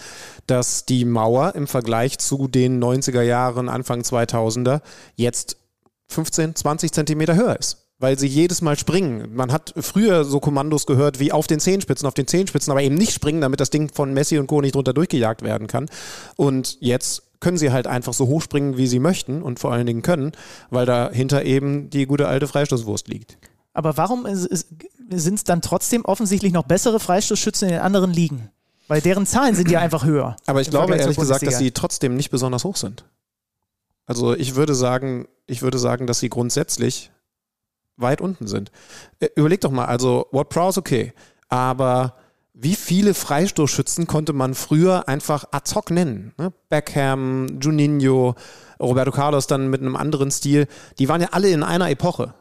dass 0.47 0.85
die 0.85 1.03
Mauer 1.03 1.55
im 1.55 1.67
Vergleich 1.67 2.19
zu 2.19 2.47
den 2.47 2.81
90er 2.81 3.21
Jahren, 3.21 3.67
Anfang 3.67 4.01
2000er 4.01 4.81
jetzt 5.15 5.57
15, 6.07 6.55
20 6.55 6.91
Zentimeter 6.91 7.35
höher 7.35 7.59
ist. 7.59 7.84
Weil 7.97 8.19
sie 8.19 8.27
jedes 8.27 8.61
Mal 8.61 8.77
springen. 8.77 9.33
Man 9.35 9.51
hat 9.53 9.73
früher 9.77 10.25
so 10.25 10.41
Kommandos 10.41 10.85
gehört 10.85 11.19
wie 11.19 11.31
auf 11.31 11.47
den 11.47 11.61
Zehenspitzen, 11.61 12.07
auf 12.07 12.13
den 12.13 12.27
Zehenspitzen, 12.27 12.71
aber 12.71 12.81
eben 12.81 12.95
nicht 12.95 13.13
springen, 13.13 13.39
damit 13.39 13.61
das 13.61 13.69
Ding 13.69 13.89
von 13.93 14.13
Messi 14.13 14.37
und 14.37 14.47
Co. 14.47 14.59
nicht 14.59 14.75
drunter 14.75 14.93
durchgejagt 14.93 15.43
werden 15.43 15.67
kann. 15.67 15.87
Und 16.35 16.77
jetzt 16.81 17.23
können 17.39 17.57
sie 17.57 17.71
halt 17.71 17.87
einfach 17.87 18.13
so 18.13 18.27
hochspringen, 18.27 18.75
wie 18.77 18.87
sie 18.87 18.99
möchten 18.99 19.41
und 19.41 19.59
vor 19.59 19.71
allen 19.71 19.85
Dingen 19.85 20.01
können, 20.01 20.33
weil 20.69 20.85
dahinter 20.85 21.45
eben 21.45 21.89
die 21.89 22.05
gute 22.05 22.27
alte 22.27 22.47
Freistoßwurst 22.47 23.07
liegt. 23.07 23.37
Aber 23.73 23.97
warum 23.97 24.25
sind 24.27 25.35
es 25.35 25.43
dann 25.43 25.61
trotzdem 25.61 26.05
offensichtlich 26.05 26.53
noch 26.53 26.63
bessere 26.63 26.99
Freistoßschützen 26.99 27.67
in 27.67 27.73
den 27.75 27.81
anderen 27.81 28.11
Ligen? 28.11 28.49
Weil 28.87 29.01
deren 29.01 29.25
Zahlen 29.25 29.55
sind 29.55 29.69
ja 29.69 29.79
einfach 29.79 30.05
höher. 30.05 30.37
Aber 30.45 30.61
ich 30.61 30.69
glaube 30.69 30.95
ehrlich 30.95 31.17
gesagt, 31.17 31.45
dass 31.45 31.57
sie 31.57 31.71
trotzdem 31.71 32.15
nicht 32.15 32.29
besonders 32.29 32.63
hoch 32.63 32.77
sind. 32.77 33.05
Also 34.05 34.35
ich 34.35 34.55
würde 34.55 34.75
sagen, 34.75 35.27
ich 35.47 35.61
würde 35.61 35.79
sagen, 35.79 36.07
dass 36.07 36.19
sie 36.19 36.29
grundsätzlich 36.29 37.11
weit 37.97 38.21
unten 38.21 38.47
sind. 38.47 38.71
Äh, 39.19 39.29
Überleg 39.35 39.61
doch 39.61 39.71
mal, 39.71 39.85
also 39.85 40.27
Ward 40.31 40.49
Prowse 40.49 40.79
okay, 40.79 41.13
aber 41.49 42.15
wie 42.53 42.75
viele 42.75 43.13
Freistoßschützen 43.13 44.07
konnte 44.07 44.31
man 44.31 44.53
früher 44.53 45.09
einfach 45.09 45.45
ad 45.51 45.73
hoc 45.75 45.91
nennen? 45.91 46.33
Ne? 46.37 46.53
Beckham, 46.69 47.59
Juninho, 47.59 48.35
Roberto 48.79 49.11
Carlos 49.11 49.47
dann 49.47 49.69
mit 49.69 49.81
einem 49.81 49.95
anderen 49.95 50.31
Stil, 50.31 50.67
die 50.97 51.09
waren 51.09 51.21
ja 51.21 51.29
alle 51.31 51.49
in 51.49 51.63
einer 51.63 51.89
Epoche. 51.89 52.33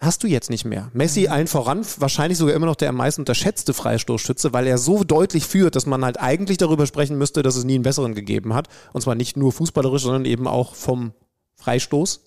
Hast 0.00 0.24
du 0.24 0.26
jetzt 0.26 0.50
nicht 0.50 0.64
mehr. 0.64 0.90
Messi 0.94 1.28
allen 1.28 1.46
voran, 1.46 1.86
wahrscheinlich 1.98 2.36
sogar 2.36 2.56
immer 2.56 2.66
noch 2.66 2.74
der 2.74 2.88
am 2.88 2.96
meisten 2.96 3.20
unterschätzte 3.20 3.72
Freistoßschütze, 3.72 4.52
weil 4.52 4.66
er 4.66 4.76
so 4.76 5.04
deutlich 5.04 5.46
führt, 5.46 5.76
dass 5.76 5.86
man 5.86 6.04
halt 6.04 6.18
eigentlich 6.18 6.58
darüber 6.58 6.86
sprechen 6.86 7.18
müsste, 7.18 7.42
dass 7.42 7.54
es 7.54 7.62
nie 7.62 7.74
einen 7.74 7.84
besseren 7.84 8.14
gegeben 8.14 8.52
hat. 8.52 8.68
Und 8.92 9.02
zwar 9.02 9.14
nicht 9.14 9.36
nur 9.36 9.52
fußballerisch, 9.52 10.02
sondern 10.02 10.24
eben 10.24 10.48
auch 10.48 10.74
vom 10.74 11.12
Freistoß. 11.54 12.22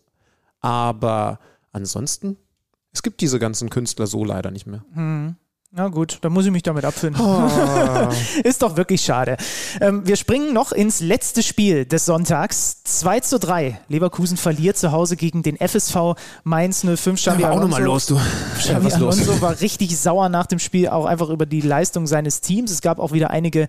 Aber 0.62 1.40
ansonsten, 1.74 2.38
es 2.96 3.04
gibt 3.04 3.20
diese 3.22 3.40
ganzen 3.40 3.70
Künstler 3.70 4.08
so 4.08 4.24
leider 4.24 4.52
nicht 4.52 4.66
mehr. 4.68 4.84
Na 5.78 5.90
gut, 5.90 6.20
dann 6.22 6.32
muss 6.32 6.46
ich 6.46 6.52
mich 6.54 6.64
damit 6.64 6.86
abfinden. 6.86 7.22
Oh. 7.22 8.10
Ist 8.48 8.62
doch 8.62 8.78
wirklich 8.78 9.02
schade. 9.02 9.36
Ähm, 9.82 10.08
wir 10.08 10.16
springen 10.16 10.54
noch 10.54 10.72
ins 10.72 11.02
letzte 11.02 11.44
Spiel 11.44 11.86
des 11.86 12.06
Sonntags. 12.06 12.82
2 12.86 13.20
zu 13.20 13.40
3. 13.40 13.82
Leverkusen 13.90 14.38
verliert 14.38 14.78
zu 14.78 14.94
Hause 14.94 15.18
gegen 15.18 15.44
den 15.44 15.58
FSV 15.58 16.16
Mainz 16.46 16.86
05. 16.86 17.20
Xabi 17.20 17.44
Alonso- 17.44 18.08
du. 18.08 18.18
Xabi 18.58 18.86
was 18.86 18.98
los? 18.98 19.16
Alonso 19.20 19.42
war 19.42 19.60
richtig 19.60 19.98
sauer 19.98 20.30
nach 20.30 20.46
dem 20.46 20.60
Spiel, 20.60 20.88
auch 20.88 21.06
einfach 21.06 21.28
über 21.28 21.46
die 21.46 21.60
Leistung 21.60 22.08
seines 22.08 22.40
Teams. 22.40 22.72
Es 22.72 22.82
gab 22.82 22.98
auch 22.98 23.12
wieder 23.12 23.32
einige 23.32 23.68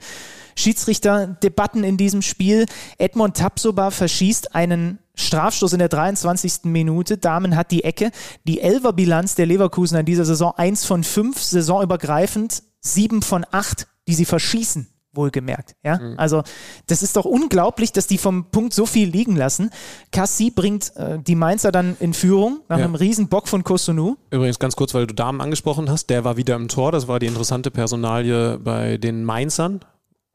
Schiedsrichterdebatten 0.56 1.84
in 1.84 1.96
diesem 1.96 2.22
Spiel. 2.22 2.66
Edmond 2.98 3.36
Tapsoba 3.36 3.90
verschießt 3.90 4.54
einen 4.54 4.98
Strafstoß 5.14 5.72
in 5.72 5.78
der 5.78 5.88
23. 5.88 6.64
Minute. 6.64 7.16
Damen 7.18 7.56
hat 7.56 7.70
die 7.70 7.84
Ecke. 7.84 8.10
Die 8.44 8.60
Elfer-Bilanz 8.60 9.34
der 9.34 9.46
Leverkusen 9.46 9.98
in 9.98 10.06
dieser 10.06 10.24
Saison 10.24 10.52
1 10.56 10.84
von 10.84 11.04
5, 11.04 11.40
saisonübergreifend 11.42 12.62
7 12.80 13.22
von 13.22 13.46
8, 13.50 13.86
die 14.08 14.14
sie 14.14 14.24
verschießen. 14.24 14.88
Wohlgemerkt. 15.14 15.74
Ja? 15.82 15.98
Also, 16.18 16.42
das 16.88 17.02
ist 17.02 17.16
doch 17.16 17.24
unglaublich, 17.24 17.90
dass 17.92 18.06
die 18.06 18.18
vom 18.18 18.50
Punkt 18.50 18.74
so 18.74 18.84
viel 18.84 19.08
liegen 19.08 19.34
lassen. 19.34 19.70
Cassi 20.12 20.50
bringt 20.50 20.94
äh, 20.96 21.18
die 21.18 21.34
Mainzer 21.36 21.72
dann 21.72 21.96
in 22.00 22.12
Führung 22.12 22.60
nach 22.68 22.78
Ja. 22.78 22.84
einem 22.84 22.94
riesen 22.94 23.28
Bock 23.28 23.48
von 23.48 23.64
Kosunu. 23.64 24.16
Übrigens 24.30 24.58
ganz 24.58 24.76
kurz, 24.76 24.92
weil 24.92 25.06
du 25.06 25.14
Damen 25.14 25.40
angesprochen 25.40 25.88
hast, 25.90 26.10
der 26.10 26.24
war 26.24 26.36
wieder 26.36 26.54
im 26.56 26.68
Tor. 26.68 26.92
Das 26.92 27.08
war 27.08 27.18
die 27.18 27.26
interessante 27.26 27.70
Personalie 27.70 28.58
bei 28.58 28.98
den 28.98 29.24
Mainzern, 29.24 29.80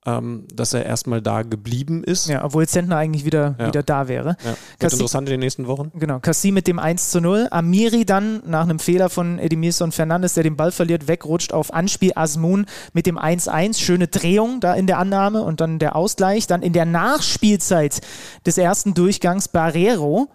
ähm, 0.05 0.45
dass 0.53 0.73
er 0.73 0.85
erstmal 0.85 1.21
da 1.21 1.43
geblieben 1.43 2.03
ist. 2.03 2.27
Ja, 2.27 2.43
obwohl 2.43 2.67
Zentner 2.67 2.97
eigentlich 2.97 3.23
wieder, 3.25 3.55
Ja. 3.59 3.67
wieder 3.67 3.83
da 3.83 4.07
wäre. 4.07 4.29
Ja. 4.43 4.45
Wird 4.45 4.57
Cassi- 4.79 4.93
interessant 4.95 5.27
in 5.29 5.33
den 5.33 5.39
nächsten 5.41 5.67
Wochen. 5.67 5.91
Genau, 5.93 6.19
Cassi 6.19 6.51
mit 6.51 6.67
dem 6.67 6.79
1 6.79 7.11
zu 7.11 7.21
0. 7.21 7.47
Amiri 7.51 8.03
dann 8.05 8.41
nach 8.45 8.63
einem 8.63 8.79
Fehler 8.79 9.09
von 9.09 9.37
Edmilson 9.37 9.91
Fernandes, 9.91 10.33
der 10.33 10.43
den 10.43 10.55
Ball 10.55 10.71
verliert, 10.71 11.07
wegrutscht 11.07 11.53
auf 11.53 11.73
Anspiel 11.73 12.13
Asmun 12.15 12.65
mit 12.93 13.05
dem 13.05 13.17
1-1. 13.19 13.79
Schöne 13.79 14.07
Drehung 14.07 14.59
da 14.59 14.73
in 14.73 14.87
der 14.87 14.97
Annahme 14.97 15.43
und 15.43 15.61
dann 15.61 15.77
der 15.77 15.95
Ausgleich. 15.95 16.47
Dann 16.47 16.61
in 16.63 16.73
der 16.73 16.85
Nachspielzeit 16.85 18.01
des 18.45 18.57
ersten 18.57 18.93
Durchgangs 18.93 19.47
Barrero 19.49 20.29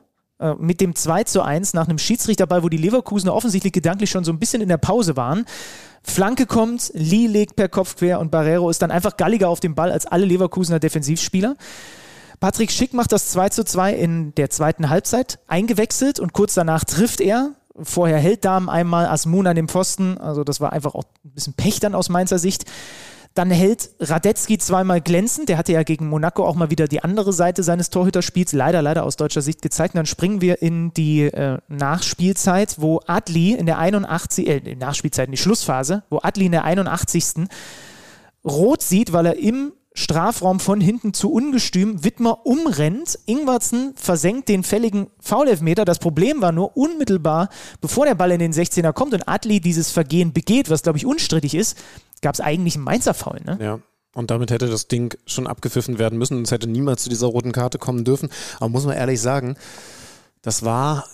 mit 0.59 0.81
dem 0.81 0.95
2 0.95 1.25
zu 1.25 1.43
1 1.43 1.73
nach 1.73 1.89
einem 1.89 1.99
Schiedsrichterball, 1.99 2.63
wo 2.63 2.69
die 2.69 2.77
Leverkusener 2.77 3.35
offensichtlich 3.35 3.73
gedanklich 3.73 4.11
schon 4.11 4.25
so 4.25 4.33
ein 4.33 4.39
bisschen 4.39 4.61
in 4.61 4.69
der 4.69 4.77
Pause 4.77 5.17
waren. 5.17 5.47
Flanke 6.03 6.47
kommt, 6.47 6.93
Lee 6.95 7.27
legt 7.27 7.57
per 7.57 7.69
Kopf 7.69 7.97
quer 7.97 8.21
und 8.21 8.31
Barrero 8.31 8.71
ist 8.71 8.83
dann 8.83 8.91
einfach 8.91 9.17
galliger 9.17 9.49
auf 9.49 9.61
dem 9.61 9.75
Ball 9.75 9.91
als 9.91 10.07
alle 10.07 10.27
Leverkusener 10.27 10.79
Defensivspieler. 10.79 11.57
Patrick 12.39 12.71
Schick 12.71 12.93
macht 12.93 13.13
das 13.13 13.31
2 13.31 13.49
zu 13.49 13.65
2 13.65 13.95
in 13.95 14.35
der 14.35 14.51
zweiten 14.51 14.91
Halbzeit 14.91 15.39
eingewechselt 15.47 16.21
und 16.21 16.33
kurz 16.33 16.55
danach 16.55 16.85
trifft 16.85 17.21
er. 17.21 17.53
Vorher 17.83 18.19
hält 18.19 18.45
Damen 18.45 18.69
einmal 18.69 19.07
Asmun 19.07 19.47
an 19.47 19.57
dem 19.57 19.69
Pfosten, 19.69 20.19
also 20.19 20.45
das 20.45 20.61
war 20.61 20.73
einfach 20.73 20.95
auch 20.95 21.05
ein 21.25 21.31
bisschen 21.31 21.55
Pech 21.55 21.81
dann 21.81 21.95
aus 21.95 22.09
Mainzer 22.09 22.39
Sicht. 22.39 22.65
Dann 23.37 23.51
hält 23.51 23.91
Radetzky 24.01 24.57
zweimal 24.57 25.03
glänzend. 25.03 25.51
Der 25.51 25.59
hatte 25.59 25.75
ja 25.75 25.83
gegen 25.83 26.09
Monaco 26.09 26.47
auch 26.47 26.55
mal 26.55 26.71
wieder 26.71 26.89
die 26.89 27.05
andere 27.05 27.35
Seite 27.35 27.63
seines 27.63 27.91
Torhüterspiels 27.91 28.55
leider, 28.55 28.81
leider 28.81 29.05
aus 29.05 29.17
deutscher 29.17 29.43
Sicht 29.43 29.61
gezeigt. 29.61 29.93
Und 29.95 29.99
dann 29.99 30.07
springen 30.07 30.41
wir 30.41 30.63
in 30.63 30.95
die 30.95 31.25
äh, 31.25 31.59
Nachspielzeit, 31.69 32.77
wo 32.79 33.03
Adli 33.07 33.53
in 33.53 33.67
der 33.67 33.77
81. 33.77 34.49
Äh, 34.49 34.75
Nachspielzeit, 34.77 35.27
in 35.27 35.33
die 35.33 35.37
Schlussphase, 35.37 36.03
wo 36.09 36.21
Adli 36.23 36.47
in 36.47 36.53
der 36.53 36.65
81 36.65 37.47
rot 38.43 38.81
sieht, 38.81 39.13
weil 39.13 39.27
er 39.27 39.39
im 39.39 39.75
Strafraum 39.97 40.61
von 40.61 40.81
hinten 40.81 41.15
zu 41.15 41.33
ungestüm 41.33 42.05
Wittmer 42.05 42.45
umrennt. 42.45 43.19
Ingwertsen 43.25 43.95
versenkt 43.97 44.49
den 44.51 44.63
fälligen 44.63 45.09
Foulelfmeter. 45.21 45.87
Das 45.87 45.99
Problem 45.99 46.43
war 46.43 46.53
nur 46.53 46.77
unmittelbar, 46.77 47.49
bevor 47.81 48.05
der 48.05 48.15
Ball 48.15 48.31
in 48.31 48.39
den 48.39 48.53
16er 48.53 48.93
kommt 48.93 49.15
und 49.15 49.27
Adli 49.27 49.59
dieses 49.59 49.91
Vergehen 49.91 50.35
begeht, 50.35 50.69
was 50.69 50.83
glaube 50.83 50.99
ich 50.99 51.07
unstrittig 51.07 51.55
ist, 51.55 51.79
gab 52.21 52.35
es 52.35 52.41
eigentlich 52.43 52.75
einen 52.75 52.85
Mainzer 52.85 53.15
Foul. 53.15 53.41
Ne? 53.45 53.59
Ja. 53.61 53.79
Und 54.15 54.31
damit 54.31 54.51
hätte 54.51 54.69
das 54.69 54.87
Ding 54.87 55.17
schon 55.27 55.47
abgepfiffen 55.47 55.99
werden 55.99 56.19
müssen 56.19 56.37
und 56.37 56.45
es 56.45 56.51
hätte 56.51 56.69
niemals 56.69 57.03
zu 57.03 57.09
dieser 57.09 57.27
roten 57.27 57.53
Karte 57.53 57.79
kommen 57.79 58.05
dürfen. 58.05 58.29
Aber 58.57 58.69
muss 58.69 58.85
man 58.85 58.97
ehrlich 58.97 59.21
sagen, 59.21 59.57
das 60.43 60.63
war 60.63 61.07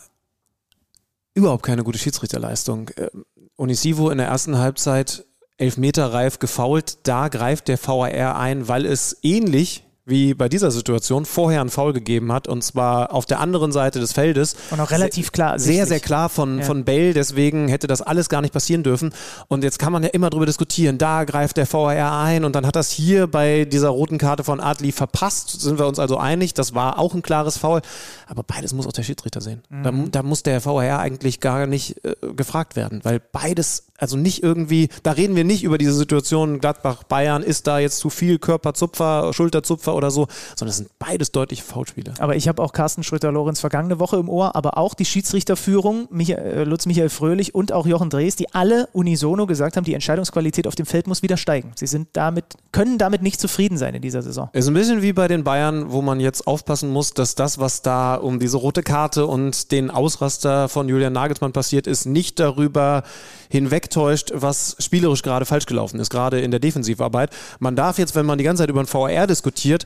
überhaupt 1.35 1.63
keine 1.63 1.85
gute 1.85 1.99
Schiedsrichterleistung. 1.99 2.89
Äh, 2.91 3.11
Onisivo 3.57 4.11
in 4.11 4.19
der 4.19 4.27
ersten 4.27 4.59
Halbzeit 4.59 5.25
elfmeterreif 5.59 6.39
gefault. 6.39 7.07
Da 7.07 7.29
greift 7.29 7.69
der 7.69 7.79
VAR 7.79 8.37
ein, 8.37 8.69
weil 8.69 8.87
es 8.87 9.19
ähnlich 9.23 9.85
wie 10.05 10.35
bei 10.35 10.49
dieser 10.49 10.73
Situation 10.73 11.25
vorher 11.25 11.61
einen 11.61 11.71
Foul 11.71 11.93
gegeben 11.93 12.33
hat 12.33 12.49
und 12.49 12.63
zwar 12.63 13.13
auf 13.13 13.25
der 13.25 13.39
anderen 13.39 13.71
Seite 13.71 14.01
des 14.01 14.13
Feldes. 14.13 14.57
Und 14.71 14.81
auch 14.81 14.91
relativ 14.91 15.31
klar. 15.31 15.61
Sehr, 15.61 15.87
sehr 15.87 16.01
klar 16.01 16.29
von, 16.29 16.59
ja. 16.59 16.65
von 16.65 16.85
Bell, 16.85 17.15
deswegen 17.15 17.69
hätte 17.69 17.87
das 17.87 18.03
alles 18.03 18.29
gar 18.29 18.41
nicht 18.41 18.53
passieren 18.53 18.83
dürfen. 18.83 19.15
Und 19.47 19.63
jetzt 19.63 19.79
kann 19.79 19.93
man 19.93 20.03
ja 20.03 20.09
immer 20.09 20.29
darüber 20.29 20.47
diskutieren, 20.47 20.99
da 20.99 21.23
greift 21.23 21.57
der 21.57 21.73
VAR 21.73 22.21
ein 22.21 22.45
und 22.45 22.57
dann 22.57 22.67
hat 22.67 22.75
das 22.75 22.91
hier 22.91 23.29
bei 23.29 23.65
dieser 23.65 23.91
roten 23.91 24.19
Karte 24.19 24.43
von 24.43 24.59
Adli 24.61 24.91
verpasst. 24.91 25.61
Sind 25.61 25.79
wir 25.79 25.87
uns 25.87 26.01
also 26.01 26.17
einig, 26.17 26.53
das 26.55 26.75
war 26.75 26.99
auch 26.99 27.15
ein 27.15 27.23
klares 27.23 27.59
Foul. 27.59 27.81
Aber 28.27 28.43
beides 28.43 28.73
muss 28.73 28.89
auch 28.89 28.93
der 28.93 29.05
Schiedsrichter 29.05 29.41
sehen. 29.41 29.63
Mhm. 29.69 29.83
Da, 30.11 30.21
da, 30.21 30.23
muss 30.25 30.43
der 30.43 30.65
VAR 30.65 30.99
eigentlich 30.99 31.39
gar 31.39 31.67
nicht 31.67 32.05
äh, 32.05 32.17
gefragt 32.35 32.75
werden, 32.75 33.01
weil 33.05 33.21
beides, 33.21 33.85
also 33.99 34.17
nicht 34.17 34.43
irgendwie, 34.43 34.89
da 35.05 35.13
reden 35.13 35.37
wir 35.37 35.45
nicht 35.45 35.63
über 35.63 35.79
diese 35.79 35.93
Situation 35.95 36.59
Gladbach-Bayern, 36.59 37.45
ist 37.45 37.69
da 37.69 37.79
jetzt 37.79 37.99
zu 37.99 38.11
viel 38.11 38.41
Körperzupfer, 38.41 39.33
Schulterzupfer 39.33 39.92
oder 39.95 40.11
so, 40.11 40.29
sondern 40.57 40.71
es 40.71 40.77
sind 40.77 40.91
beides 40.99 41.33
deutliche 41.33 41.63
Foulspiele. 41.63 42.15
Aber 42.19 42.37
ich 42.37 42.49
habe 42.49 42.63
auch 42.63 42.73
Carsten 42.73 43.03
Schröter-Lorenz 43.03 43.61
vergangene 43.61 43.99
Woche 43.99 44.17
im 44.17 44.29
Ohr, 44.29 44.55
aber 44.57 44.79
auch 44.79 44.95
die 44.95 45.05
Schiedsrichterführung, 45.05 46.09
Michael, 46.11 46.61
äh, 46.61 46.65
Lutz 46.65 46.87
Michael 46.87 47.09
Fröhlich 47.09 47.55
und 47.55 47.73
auch 47.73 47.87
Jochen 47.87 48.11
Drees, 48.11 48.37
die 48.37 48.53
alle 48.55 48.89
unisono 48.93 49.47
gesagt 49.47 49.77
haben, 49.77 49.85
die 49.85 49.95
Entscheidungsqualität 49.95 50.67
auf 50.67 50.75
dem 50.75 50.87
Feld 50.87 51.07
muss 51.07 51.23
wieder 51.23 51.37
steigen. 51.37 51.73
Sie 51.75 51.87
sind 51.87 52.09
damit, 52.13 52.45
können 52.73 52.99
damit 52.99 53.23
nicht 53.23 53.41
zufrieden 53.41 53.79
sein 53.79 53.95
in 53.95 54.03
dieser 54.03 54.23
Saison. 54.23 54.51
Ist 54.53 54.69
ein 54.69 54.75
bisschen 54.75 55.03
wie 55.03 55.13
bei 55.13 55.29
den 55.29 55.45
Bayern, 55.45 55.93
wo 55.93 56.03
man 56.03 56.21
jetzt 56.21 56.47
aufpassen 56.47 56.91
muss, 56.91 57.15
dass 57.15 57.35
das, 57.35 57.59
was 57.59 57.83
da 57.83 58.15
um 58.15 58.39
diese 58.39 58.57
rote 58.57 58.83
Karte 58.83 59.27
und 59.27 59.73
den 59.73 59.91
Ausraster 59.91 60.69
von 60.69 60.89
Julian 60.89 61.13
Nagelsmann 61.13 61.53
passiert 61.53 61.87
ist, 61.87 62.07
nicht 62.07 62.39
darüber 62.39 63.03
hinwegtäuscht, 63.49 64.33
was 64.35 64.77
spielerisch 64.79 65.23
gerade 65.23 65.45
falsch 65.45 65.67
gelaufen 65.67 66.01
ist, 66.01 66.11
gerade 66.11 66.41
in 66.41 66.51
der 66.51 66.61
Defensivarbeit. 66.61 67.31
Man 67.59 67.77
darf 67.77 67.99
jetzt, 67.99 68.15
wenn 68.15 68.25
man 68.25 68.39
die 68.39 68.45
ganze 68.45 68.63
Zeit 68.63 68.71
über 68.71 68.83
den 68.83 68.87
VR 68.87 69.27
diskutiert, 69.27 69.82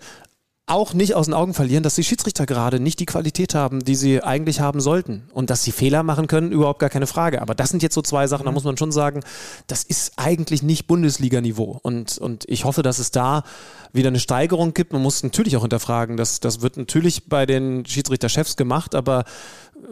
auch 0.68 0.94
nicht 0.94 1.14
aus 1.14 1.26
den 1.26 1.34
Augen 1.34 1.55
verlieren, 1.55 1.84
dass 1.84 1.94
die 1.94 2.03
Schiedsrichter 2.03 2.44
gerade 2.44 2.80
nicht 2.80 2.99
die 2.99 3.07
Qualität 3.07 3.55
haben, 3.55 3.84
die 3.84 3.94
sie 3.94 4.24
eigentlich 4.24 4.59
haben 4.59 4.80
sollten. 4.80 5.28
Und 5.32 5.49
dass 5.49 5.62
sie 5.62 5.70
Fehler 5.70 6.03
machen 6.03 6.26
können, 6.26 6.51
überhaupt 6.51 6.80
gar 6.80 6.90
keine 6.90 7.07
Frage. 7.07 7.40
Aber 7.40 7.55
das 7.55 7.70
sind 7.70 7.84
jetzt 7.84 7.94
so 7.94 8.03
zwei 8.03 8.26
Sachen, 8.26 8.47
da 8.47 8.51
muss 8.51 8.64
man 8.64 8.76
schon 8.76 8.90
sagen, 8.90 9.20
das 9.68 9.84
ist 9.84 10.14
eigentlich 10.16 10.64
nicht 10.64 10.88
Bundesliga-Niveau. 10.88 11.78
Und, 11.82 12.18
und 12.18 12.44
ich 12.49 12.64
hoffe, 12.64 12.82
dass 12.82 12.99
es 12.99 13.12
da 13.12 13.44
wieder 13.92 14.09
eine 14.09 14.18
Steigerung 14.18 14.74
gibt. 14.74 14.92
Man 14.92 15.03
muss 15.03 15.22
natürlich 15.22 15.57
auch 15.57 15.62
hinterfragen, 15.62 16.16
das, 16.16 16.40
das 16.40 16.62
wird 16.62 16.76
natürlich 16.76 17.28
bei 17.28 17.47
den 17.47 17.86
Schiedsrichterchefs 17.86 18.57
gemacht, 18.57 18.97
aber 18.97 19.24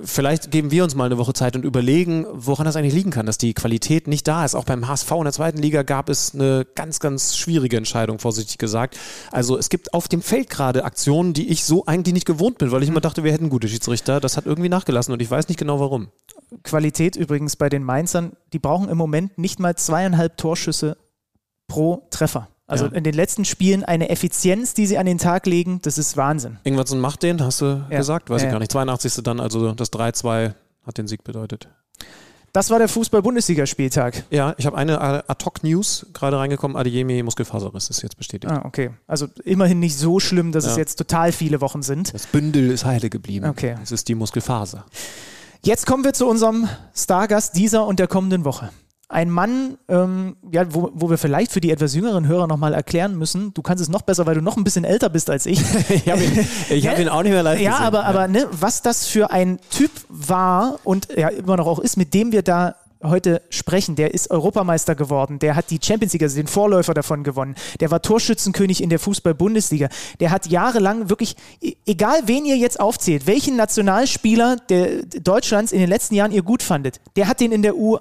vielleicht 0.03 0.51
geben 0.51 0.71
wir 0.71 0.85
uns 0.85 0.95
mal 0.95 1.07
eine 1.07 1.19
Woche 1.19 1.33
Zeit 1.33 1.57
und 1.57 1.65
überlegen, 1.65 2.27
woran 2.31 2.67
das 2.67 2.77
eigentlich 2.77 2.95
liegen 2.95 3.11
kann, 3.11 3.27
dass 3.27 3.39
die 3.39 3.55
Qualität 3.55 4.07
nicht 4.07 4.27
da 4.27 4.45
ist. 4.45 4.55
Auch 4.55 4.65
beim 4.65 4.89
HSV 4.89 5.11
in 5.13 5.25
der 5.25 5.33
zweiten 5.33 5.59
Liga 5.59 5.83
gab 5.83 6.09
es 6.09 6.35
eine 6.35 6.67
ganz, 6.75 7.01
ganz 7.01 7.37
schwierige 7.37 7.77
Entscheidung, 7.77 8.19
vorsichtig 8.19 8.59
gesagt. 8.59 8.99
Also 9.31 9.59
es 9.59 9.69
gibt 9.69 9.95
auf 9.95 10.09
dem 10.09 10.23
Feld 10.23 10.51
gerade 10.51 10.85
Aktionen, 10.85 11.33
die 11.33 11.49
ich 11.49 11.65
so 11.65 11.87
eigentlich 11.87 12.15
nicht 12.15 12.27
gewohnt 12.27 12.59
bin, 12.59 12.71
weil 12.71 12.83
ich 12.83 12.89
immer 12.89 13.01
dachte, 13.01 13.25
wir 13.25 13.33
hätten 13.33 13.51
gute 13.51 13.69
Schiedsrichter. 13.69 14.21
Das 14.21 14.37
hat 14.37 14.47
irgendwie 14.47 14.69
nachgelassen 14.69 15.13
und 15.13 15.23
ich 15.23 15.31
weiß 15.31 15.49
nicht 15.49 15.59
genau 15.59 15.81
warum. 15.81 16.09
Qualität 16.63 17.17
übrigens 17.17 17.57
bei 17.57 17.69
den 17.69 17.83
Mainzern, 17.83 18.33
die 18.53 18.59
brauchen 18.59 18.89
im 18.89 18.99
Moment 18.99 19.39
nicht 19.39 19.61
mal 19.61 19.77
zweieinhalb 19.77 20.37
Torschüsse 20.37 20.97
pro 21.69 22.07
Treffer. 22.11 22.49
Also 22.67 22.87
ja. 22.87 22.93
in 22.93 23.05
den 23.05 23.15
letzten 23.15 23.45
Spielen 23.45 23.85
eine 23.85 24.09
Effizienz, 24.09 24.73
die 24.73 24.87
sie 24.87 24.97
an 24.97 25.07
den 25.07 25.19
Tag 25.19 25.47
legen, 25.47 25.81
das 25.83 25.99
ist 25.99 26.17
Wahnsinn. 26.17 26.59
Ingwertsen 26.65 26.99
macht 26.99 27.23
den, 27.23 27.43
hast 27.43 27.61
du 27.61 27.85
ja. 27.91 27.99
gesagt? 27.99 28.31
Weiß 28.31 28.43
ja. 28.43 28.49
ich 28.49 28.53
gar 28.53 28.59
nicht. 28.59 28.73
82. 28.73 29.23
dann, 29.23 29.41
also 29.41 29.73
das 29.73 29.93
3-2 29.93 30.55
hat 30.87 30.99
den 30.99 31.07
Sieg 31.07 31.25
bedeutet. 31.25 31.69
Das 32.55 32.71
war 32.71 32.79
der 32.79 32.89
Fußball-Bundesligaspieltag. 32.89 34.25
Ja, 34.31 34.55
ich 34.59 34.65
habe 34.65 34.79
eine 34.79 35.01
Ad-Hoc-News 35.29 36.07
gerade 36.13 36.39
reingekommen. 36.39 36.77
Adiemi 36.77 37.23
Muskelfaserriss 37.25 37.91
ist 37.91 38.03
jetzt 38.03 38.17
bestätigt. 38.17 38.53
Ah, 38.53 38.63
okay. 38.65 38.91
Also 39.09 39.27
immerhin 39.45 39.81
nicht 39.81 39.99
so 39.99 40.21
schlimm, 40.21 40.53
dass 40.53 40.65
es 40.65 40.77
jetzt 40.77 40.95
total 40.95 41.33
viele 41.33 41.61
Wochen 41.61 41.83
sind. 41.83 42.15
Das 42.15 42.29
Bündel 42.29 42.71
ist 42.71 42.85
heile 42.85 43.11
geblieben. 43.11 43.47
Okay. 43.47 43.75
Es 43.83 43.91
ist 43.91 44.09
die 44.09 44.15
Muskelfaser. 44.15 44.87
Jetzt 45.63 45.85
kommen 45.85 46.05
wir 46.05 46.13
zu 46.13 46.29
unserem 46.29 46.69
Stargast 46.95 47.57
dieser 47.57 47.87
und 47.87 47.99
der 47.99 48.07
kommenden 48.07 48.45
Woche 48.45 48.71
ein 49.15 49.31
Mann, 49.31 49.79
ähm, 49.89 50.37
ja, 50.51 50.67
wo, 50.75 50.91
wo 50.93 51.09
wir 51.09 51.19
vielleicht 51.19 51.53
für 51.53 51.61
die 51.61 51.71
etwas 51.71 51.95
jüngeren 51.95 52.27
Hörer 52.27 52.49
nochmal 52.49 52.75
erklären 52.75 53.17
müssen, 53.17 53.55
du 53.55 53.63
kannst 53.63 53.81
es 53.81 53.89
noch 53.89 54.03
besser, 54.03 54.27
weil 54.27 54.35
du 54.35 54.41
noch 54.43 54.57
ein 54.57 54.65
bisschen 54.65 54.85
älter 54.85 55.09
bist 55.09 55.31
als 55.31 55.47
ich. 55.47 55.61
ich 55.89 56.11
habe 56.11 56.25
ihn, 56.25 56.37
hab 56.37 56.99
ihn, 56.99 57.09
auch 57.09 57.23
nicht 57.23 57.31
mehr 57.31 57.45
live 57.45 57.61
Ja, 57.61 57.71
gesehen. 57.71 57.87
aber, 57.87 57.99
ja. 58.01 58.05
aber 58.07 58.29
ne, 58.29 58.49
was 58.51 58.83
das 58.83 59.07
für 59.07 59.31
ein 59.31 59.61
Typ 59.71 59.93
war 60.09 60.81
und 60.83 61.09
ja 61.17 61.29
immer 61.29 61.57
noch 61.57 61.69
auch 61.69 61.79
ist, 61.79 61.97
mit 61.97 62.13
dem 62.13 62.33
wir 62.33 62.43
da 62.43 62.75
heute 63.05 63.41
sprechen, 63.51 63.95
der 63.95 64.15
ist 64.15 64.33
Europameister 64.33 64.97
geworden, 64.97 65.39
der 65.39 65.55
hat 65.55 65.71
die 65.71 65.79
Champions 65.81 66.13
League, 66.15 66.23
also 66.23 66.37
den 66.37 66.49
Vorläufer 66.49 66.95
davon 66.95 67.23
gewonnen, 67.23 67.55
der 67.79 67.93
war 67.93 68.03
Torschützenkönig 68.03 68.83
in 68.83 68.91
der 68.91 68.99
Fußball-Bundesliga, 68.99 69.91
der 70.19 70.31
hat 70.33 70.47
jahrelang 70.47 71.09
wirklich, 71.09 71.37
e, 71.61 71.75
egal 71.87 72.23
wen 72.27 72.47
ihr 72.47 72.57
jetzt 72.57 72.81
aufzählt, 72.81 73.29
welchen 73.29 73.55
Nationalspieler 73.57 74.57
der 74.69 75.05
Deutschlands 75.23 75.71
in 75.71 75.79
den 75.79 75.89
letzten 75.89 76.17
Jahren 76.17 76.33
ihr 76.33 76.43
gut 76.43 76.63
fandet, 76.65 77.01
der 77.15 77.29
hat 77.29 77.39
den 77.41 77.53
in 77.53 77.63
der 77.63 77.77
U 77.77 77.99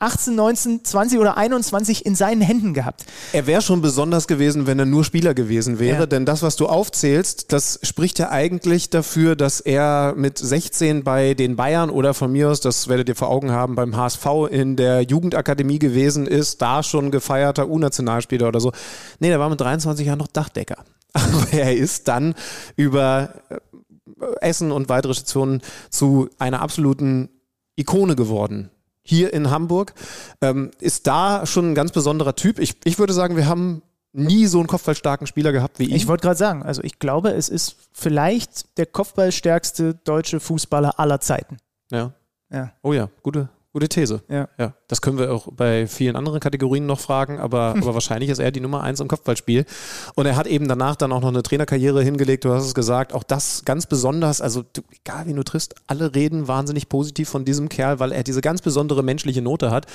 18, 0.00 0.34
19, 0.34 0.82
20 0.82 1.18
oder 1.18 1.36
21 1.36 2.06
in 2.06 2.14
seinen 2.14 2.40
Händen 2.40 2.72
gehabt. 2.72 3.04
Er 3.34 3.46
wäre 3.46 3.60
schon 3.60 3.82
besonders 3.82 4.26
gewesen, 4.26 4.66
wenn 4.66 4.78
er 4.78 4.86
nur 4.86 5.04
Spieler 5.04 5.34
gewesen 5.34 5.78
wäre, 5.78 6.00
ja. 6.00 6.06
denn 6.06 6.24
das, 6.24 6.42
was 6.42 6.56
du 6.56 6.66
aufzählst, 6.68 7.52
das 7.52 7.78
spricht 7.82 8.18
ja 8.18 8.30
eigentlich 8.30 8.88
dafür, 8.88 9.36
dass 9.36 9.60
er 9.60 10.14
mit 10.16 10.38
16 10.38 11.04
bei 11.04 11.34
den 11.34 11.54
Bayern 11.54 11.90
oder 11.90 12.14
von 12.14 12.32
mir 12.32 12.48
aus, 12.48 12.62
das 12.62 12.88
werdet 12.88 13.10
ihr 13.10 13.14
vor 13.14 13.28
Augen 13.28 13.50
haben, 13.50 13.74
beim 13.74 13.94
HSV 13.94 14.26
in 14.50 14.76
der 14.76 15.02
Jugendakademie 15.02 15.78
gewesen 15.78 16.26
ist, 16.26 16.62
da 16.62 16.82
schon 16.82 17.10
gefeierter 17.10 17.68
U-Nationalspieler 17.68 18.48
oder 18.48 18.60
so. 18.60 18.72
Nee, 19.18 19.28
der 19.28 19.38
war 19.38 19.50
mit 19.50 19.60
23 19.60 20.06
Jahren 20.06 20.18
noch 20.18 20.28
Dachdecker. 20.28 20.82
Aber 21.12 21.46
er 21.52 21.76
ist 21.76 22.08
dann 22.08 22.34
über 22.74 23.34
äh, 23.50 23.58
Essen 24.40 24.72
und 24.72 24.88
weitere 24.88 25.12
Stationen 25.12 25.60
zu 25.90 26.30
einer 26.38 26.62
absoluten 26.62 27.28
Ikone 27.76 28.16
geworden 28.16 28.70
hier 29.10 29.34
in 29.34 29.50
Hamburg. 29.50 29.92
Ähm, 30.40 30.70
ist 30.80 31.06
da 31.06 31.44
schon 31.44 31.72
ein 31.72 31.74
ganz 31.74 31.92
besonderer 31.92 32.34
Typ. 32.34 32.58
Ich, 32.58 32.76
ich 32.84 32.98
würde 32.98 33.12
sagen, 33.12 33.36
wir 33.36 33.46
haben 33.46 33.82
nie 34.12 34.46
so 34.46 34.58
einen 34.58 34.66
kopfballstarken 34.66 35.26
Spieler 35.26 35.52
gehabt 35.52 35.78
wie 35.78 35.84
ihn. 35.84 35.96
Ich 35.96 36.08
wollte 36.08 36.22
gerade 36.22 36.38
sagen, 36.38 36.62
also 36.62 36.82
ich 36.82 36.98
glaube, 36.98 37.30
es 37.30 37.48
ist 37.48 37.76
vielleicht 37.92 38.78
der 38.78 38.86
kopfballstärkste 38.86 39.94
deutsche 40.04 40.40
Fußballer 40.40 40.98
aller 40.98 41.20
Zeiten. 41.20 41.58
Ja. 41.90 42.12
ja. 42.50 42.72
Oh 42.82 42.92
ja, 42.92 43.08
gute, 43.22 43.48
Gute 43.72 43.88
These. 43.88 44.20
Ja. 44.28 44.48
ja. 44.58 44.74
Das 44.88 45.00
können 45.00 45.16
wir 45.16 45.32
auch 45.32 45.46
bei 45.52 45.86
vielen 45.86 46.16
anderen 46.16 46.40
Kategorien 46.40 46.86
noch 46.86 46.98
fragen, 46.98 47.38
aber, 47.38 47.74
hm. 47.74 47.82
aber 47.84 47.94
wahrscheinlich 47.94 48.28
ist 48.28 48.40
er 48.40 48.50
die 48.50 48.58
Nummer 48.58 48.82
eins 48.82 48.98
im 48.98 49.06
Kopfballspiel. 49.06 49.64
Und 50.16 50.26
er 50.26 50.34
hat 50.34 50.48
eben 50.48 50.66
danach 50.66 50.96
dann 50.96 51.12
auch 51.12 51.20
noch 51.20 51.28
eine 51.28 51.44
Trainerkarriere 51.44 52.02
hingelegt, 52.02 52.44
du 52.44 52.52
hast 52.52 52.64
es 52.64 52.74
gesagt. 52.74 53.12
Auch 53.12 53.22
das 53.22 53.64
ganz 53.64 53.86
besonders, 53.86 54.40
also 54.40 54.64
du, 54.72 54.82
egal 54.90 55.26
wie 55.26 55.34
du 55.34 55.44
triffst, 55.44 55.76
alle 55.86 56.16
reden 56.16 56.48
wahnsinnig 56.48 56.88
positiv 56.88 57.28
von 57.28 57.44
diesem 57.44 57.68
Kerl, 57.68 58.00
weil 58.00 58.10
er 58.10 58.24
diese 58.24 58.40
ganz 58.40 58.60
besondere 58.60 59.04
menschliche 59.04 59.40
Note 59.40 59.70
hat. 59.70 59.86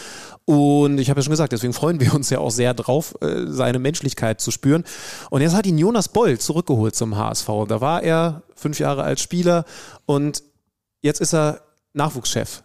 Und 0.46 0.98
ich 0.98 1.10
habe 1.10 1.20
ja 1.20 1.24
schon 1.24 1.32
gesagt, 1.32 1.52
deswegen 1.52 1.74
freuen 1.74 2.00
wir 2.00 2.14
uns 2.14 2.30
ja 2.30 2.40
auch 2.40 2.52
sehr 2.52 2.74
drauf, 2.74 3.16
äh, 3.20 3.48
seine 3.48 3.80
Menschlichkeit 3.80 4.40
zu 4.40 4.52
spüren. 4.52 4.86
Und 5.30 5.42
jetzt 5.42 5.54
hat 5.54 5.66
ihn 5.66 5.78
Jonas 5.78 6.08
Boll 6.08 6.40
zurückgeholt 6.40 6.96
zum 6.96 7.18
HSV. 7.18 7.50
Da 7.68 7.82
war 7.82 8.04
er 8.04 8.44
fünf 8.56 8.80
Jahre 8.80 9.04
als 9.04 9.22
Spieler 9.22 9.66
und 10.06 10.44
jetzt 11.02 11.20
ist 11.20 11.34
er 11.34 11.62
Nachwuchschef 11.92 12.64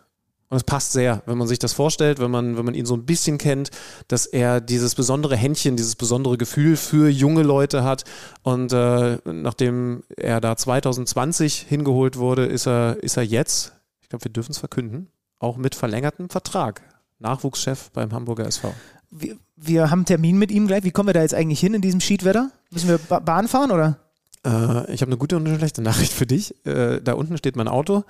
und 0.51 0.57
es 0.57 0.65
passt 0.65 0.93
sehr, 0.93 1.23
wenn 1.27 1.39
man 1.39 1.47
sich 1.47 1.61
das 1.61 1.73
vorstellt, 1.73 2.19
wenn 2.19 2.31
man, 2.31 2.57
wenn 2.57 2.65
man 2.65 2.75
ihn 2.75 2.85
so 2.85 2.95
ein 2.95 3.07
bisschen 3.07 3.39
kennt, 3.39 3.71
dass 4.09 4.27
er 4.27 4.61
dieses 4.61 4.97
besondere 4.97 5.37
Händchen, 5.37 5.77
dieses 5.77 5.95
besondere 5.95 6.37
Gefühl 6.37 6.77
für 6.77 7.09
junge 7.09 7.45
Leute 7.45 7.85
hat. 7.85 8.03
Und 8.43 8.73
äh, 8.73 9.19
nachdem 9.25 10.03
er 10.17 10.41
da 10.41 10.57
2020 10.57 11.67
hingeholt 11.69 12.17
wurde, 12.17 12.47
ist 12.47 12.67
er, 12.67 12.97
ist 13.01 13.17
er 13.17 13.23
jetzt, 13.23 13.75
ich 14.01 14.09
glaube, 14.09 14.25
wir 14.25 14.33
dürfen 14.33 14.51
es 14.51 14.59
verkünden, 14.59 15.07
auch 15.39 15.57
mit 15.57 15.77
verlängertem 15.77 16.29
Vertrag. 16.29 16.83
Nachwuchschef 17.21 17.91
beim 17.93 18.13
Hamburger 18.13 18.47
SV. 18.47 18.75
Wir, 19.13 19.37
wir 19.55 19.91
haben 19.91 20.01
einen 20.01 20.07
Termin 20.07 20.37
mit 20.37 20.51
ihm 20.51 20.67
gleich. 20.67 20.83
Wie 20.83 20.91
kommen 20.91 21.09
wir 21.09 21.15
da 21.15 21.23
jetzt 21.23 21.35
eigentlich 21.35 21.61
hin 21.61 21.75
in 21.75 21.81
diesem 21.81 22.01
Schiedwetter? 22.01 22.51
Müssen 22.71 22.89
wir 22.89 22.99
ba 22.99 23.21
Bahn 23.21 23.47
fahren 23.47 23.71
oder? 23.71 23.99
Äh, 24.45 24.93
ich 24.93 25.03
habe 25.03 25.11
eine 25.11 25.17
gute 25.17 25.37
und 25.37 25.47
eine 25.47 25.59
schlechte 25.59 25.81
Nachricht 25.83 26.13
für 26.13 26.27
dich. 26.27 26.55
Äh, 26.67 27.01
da 27.01 27.13
unten 27.13 27.37
steht 27.39 27.55
mein 27.55 27.69
Auto. 27.69 28.05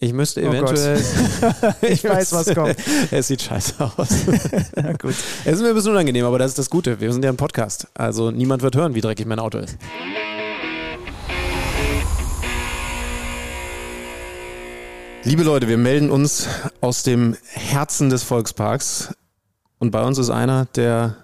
Ich 0.00 0.12
müsste 0.12 0.42
oh 0.44 0.50
eventuell. 0.50 1.00
Oh 1.42 1.72
ich 1.86 2.04
weiß, 2.04 2.32
was 2.32 2.54
kommt. 2.54 2.76
es 3.10 3.26
sieht 3.26 3.42
scheiße 3.42 3.74
aus. 3.80 4.08
ja, 4.76 4.92
gut. 4.92 5.14
Es 5.44 5.54
ist 5.54 5.60
mir 5.60 5.70
ein 5.70 5.74
bisschen 5.74 5.90
unangenehm, 5.90 6.24
aber 6.24 6.38
das 6.38 6.52
ist 6.52 6.58
das 6.58 6.70
Gute. 6.70 7.00
Wir 7.00 7.12
sind 7.12 7.24
ja 7.24 7.30
ein 7.30 7.36
Podcast. 7.36 7.88
Also 7.94 8.30
niemand 8.30 8.62
wird 8.62 8.76
hören, 8.76 8.94
wie 8.94 9.00
dreckig 9.00 9.26
mein 9.26 9.40
Auto 9.40 9.58
ist. 9.58 9.76
Liebe 15.24 15.42
Leute, 15.42 15.66
wir 15.66 15.78
melden 15.78 16.10
uns 16.10 16.46
aus 16.80 17.02
dem 17.02 17.36
Herzen 17.52 18.08
des 18.08 18.22
Volksparks. 18.22 19.14
Und 19.80 19.90
bei 19.90 20.04
uns 20.04 20.18
ist 20.18 20.30
einer, 20.30 20.66
der 20.76 21.16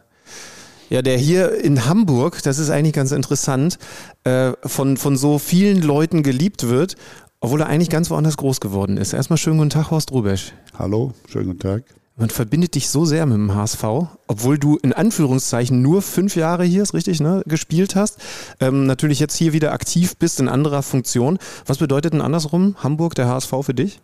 Ja, 0.90 1.00
der 1.00 1.16
hier 1.16 1.60
in 1.62 1.86
Hamburg, 1.86 2.42
das 2.42 2.58
ist 2.58 2.70
eigentlich 2.70 2.92
ganz 2.92 3.12
interessant, 3.12 3.78
äh, 4.24 4.52
von, 4.64 4.96
von 4.96 5.16
so 5.16 5.38
vielen 5.38 5.80
Leuten 5.80 6.22
geliebt 6.24 6.68
wird, 6.68 6.96
obwohl 7.44 7.60
er 7.60 7.66
eigentlich 7.66 7.90
ganz 7.90 8.08
woanders 8.08 8.38
groß 8.38 8.60
geworden 8.60 8.96
ist. 8.96 9.12
Erstmal 9.12 9.36
schönen 9.36 9.58
guten 9.58 9.68
Tag, 9.68 9.90
Horst 9.90 10.12
Rubesch. 10.12 10.54
Hallo, 10.78 11.12
schönen 11.28 11.48
guten 11.48 11.58
Tag. 11.58 11.84
Man 12.16 12.30
verbindet 12.30 12.74
dich 12.74 12.88
so 12.88 13.04
sehr 13.04 13.26
mit 13.26 13.36
dem 13.36 13.54
HSV, 13.54 13.84
obwohl 14.28 14.58
du 14.58 14.78
in 14.82 14.94
Anführungszeichen 14.94 15.82
nur 15.82 16.00
fünf 16.00 16.36
Jahre 16.36 16.64
hier, 16.64 16.82
ist 16.82 16.94
richtig, 16.94 17.20
ne, 17.20 17.42
gespielt 17.44 17.96
hast. 17.96 18.18
Ähm, 18.60 18.86
natürlich 18.86 19.20
jetzt 19.20 19.36
hier 19.36 19.52
wieder 19.52 19.72
aktiv 19.72 20.16
bist 20.16 20.40
in 20.40 20.48
anderer 20.48 20.82
Funktion. 20.82 21.38
Was 21.66 21.76
bedeutet 21.76 22.14
denn 22.14 22.22
andersrum 22.22 22.76
Hamburg, 22.78 23.14
der 23.14 23.28
HSV 23.28 23.52
für 23.60 23.74
dich? 23.74 24.00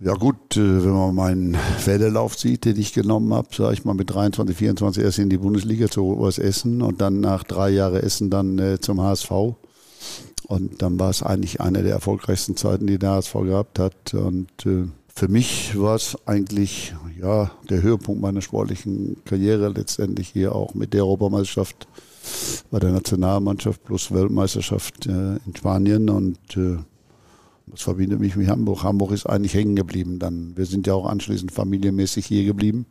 Ja 0.00 0.14
gut, 0.14 0.56
äh, 0.56 0.84
wenn 0.84 0.92
man 0.92 1.14
meinen 1.14 1.56
Pferdelauf 1.78 2.36
sieht, 2.36 2.64
den 2.64 2.80
ich 2.80 2.92
genommen 2.94 3.32
habe, 3.32 3.54
sage 3.54 3.74
ich 3.74 3.84
mal 3.84 3.94
mit 3.94 4.12
23, 4.12 4.56
24 4.56 5.04
erst 5.04 5.20
in 5.20 5.30
die 5.30 5.38
Bundesliga 5.38 5.88
zu 5.88 6.20
Essen 6.36 6.82
und 6.82 7.00
dann 7.00 7.20
nach 7.20 7.44
drei 7.44 7.70
Jahren 7.70 8.02
Essen 8.02 8.28
dann 8.28 8.58
äh, 8.58 8.80
zum 8.80 9.00
HSV. 9.00 9.54
Und 10.46 10.82
dann 10.82 10.98
war 10.98 11.10
es 11.10 11.22
eigentlich 11.22 11.60
eine 11.60 11.82
der 11.82 11.92
erfolgreichsten 11.92 12.56
Zeiten, 12.56 12.86
die 12.86 12.98
der 12.98 13.12
HSV 13.12 13.32
gehabt 13.32 13.78
hat. 13.78 14.14
Und 14.14 14.48
äh, 14.66 14.84
für 15.14 15.28
mich 15.28 15.78
war 15.78 15.94
es 15.94 16.16
eigentlich 16.26 16.94
ja, 17.20 17.50
der 17.70 17.82
Höhepunkt 17.82 18.20
meiner 18.20 18.42
sportlichen 18.42 19.16
Karriere 19.24 19.68
letztendlich 19.68 20.28
hier 20.28 20.54
auch 20.54 20.74
mit 20.74 20.92
der 20.92 21.04
Europameisterschaft 21.04 21.88
bei 22.70 22.78
der 22.78 22.90
Nationalmannschaft 22.90 23.84
plus 23.84 24.12
Weltmeisterschaft 24.12 25.06
äh, 25.06 25.36
in 25.46 25.56
Spanien 25.56 26.08
und 26.08 26.38
äh, 26.56 26.78
das 27.66 27.82
verbindet 27.82 28.20
mich 28.20 28.36
mit 28.36 28.48
Hamburg. 28.48 28.82
Hamburg 28.82 29.12
ist 29.12 29.26
eigentlich 29.26 29.54
hängen 29.54 29.74
geblieben 29.74 30.18
dann. 30.18 30.56
Wir 30.56 30.66
sind 30.66 30.86
ja 30.86 30.94
auch 30.94 31.06
anschließend 31.06 31.50
familienmäßig 31.50 32.26
hier 32.26 32.44
geblieben, 32.44 32.86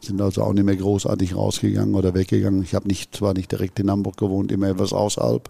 sind 0.00 0.20
also 0.20 0.42
auch 0.42 0.52
nicht 0.52 0.64
mehr 0.64 0.76
großartig 0.76 1.34
rausgegangen 1.34 1.94
oder 1.94 2.14
weggegangen. 2.14 2.62
Ich 2.62 2.74
habe 2.74 2.88
nicht, 2.88 3.16
zwar 3.16 3.34
nicht 3.34 3.50
direkt 3.50 3.78
in 3.80 3.90
Hamburg 3.90 4.16
gewohnt, 4.16 4.52
immer 4.52 4.68
etwas 4.68 4.92
außerhalb, 4.92 5.48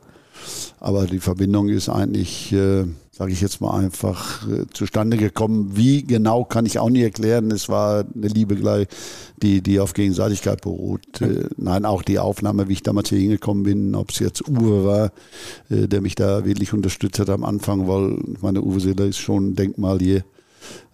aber 0.81 1.07
die 1.07 1.21
Verbindung 1.21 1.69
ist 1.69 1.89
eigentlich, 1.89 2.53
äh, 2.53 2.85
sage 3.11 3.33
ich 3.33 3.41
jetzt 3.41 3.61
mal 3.61 3.77
einfach, 3.77 4.49
äh, 4.49 4.67
zustande 4.73 5.17
gekommen. 5.17 5.73
Wie 5.75 6.05
genau 6.05 6.45
kann 6.45 6.67
ich 6.67 6.79
auch 6.79 6.91
nie 6.91 7.03
erklären. 7.03 7.51
Es 7.51 7.69
war 7.69 8.05
eine 8.15 8.29
Liebe 8.29 8.57
gleich, 8.57 8.87
die, 9.43 9.61
die 9.61 9.81
auf 9.81 9.93
Gegenseitigkeit 9.93 10.63
beruht. 10.63 11.21
Äh, 11.21 11.49
nein, 11.57 11.85
auch 11.85 12.03
die 12.03 12.19
Aufnahme, 12.19 12.69
wie 12.69 12.75
ich 12.75 12.83
damals 12.83 13.09
hier 13.09 13.19
hingekommen 13.19 13.65
bin, 13.65 13.95
ob 13.95 14.11
es 14.11 14.21
jetzt 14.21 14.49
Uwe 14.49 14.85
war, 14.85 15.13
äh, 15.69 15.89
der 15.89 16.01
mich 16.01 16.15
da 16.15 16.45
wirklich 16.45 16.73
unterstützt 16.73 17.19
hat 17.19 17.31
am 17.31 17.45
Anfang, 17.45 17.89
weil 17.89 18.19
meine 18.41 18.63
Uwe 18.63 18.81
Seeler 18.81 19.07
ist 19.07 19.19
schon 19.19 19.49
ein 19.49 19.57
Denkmal 19.57 19.99
hier 19.99 20.25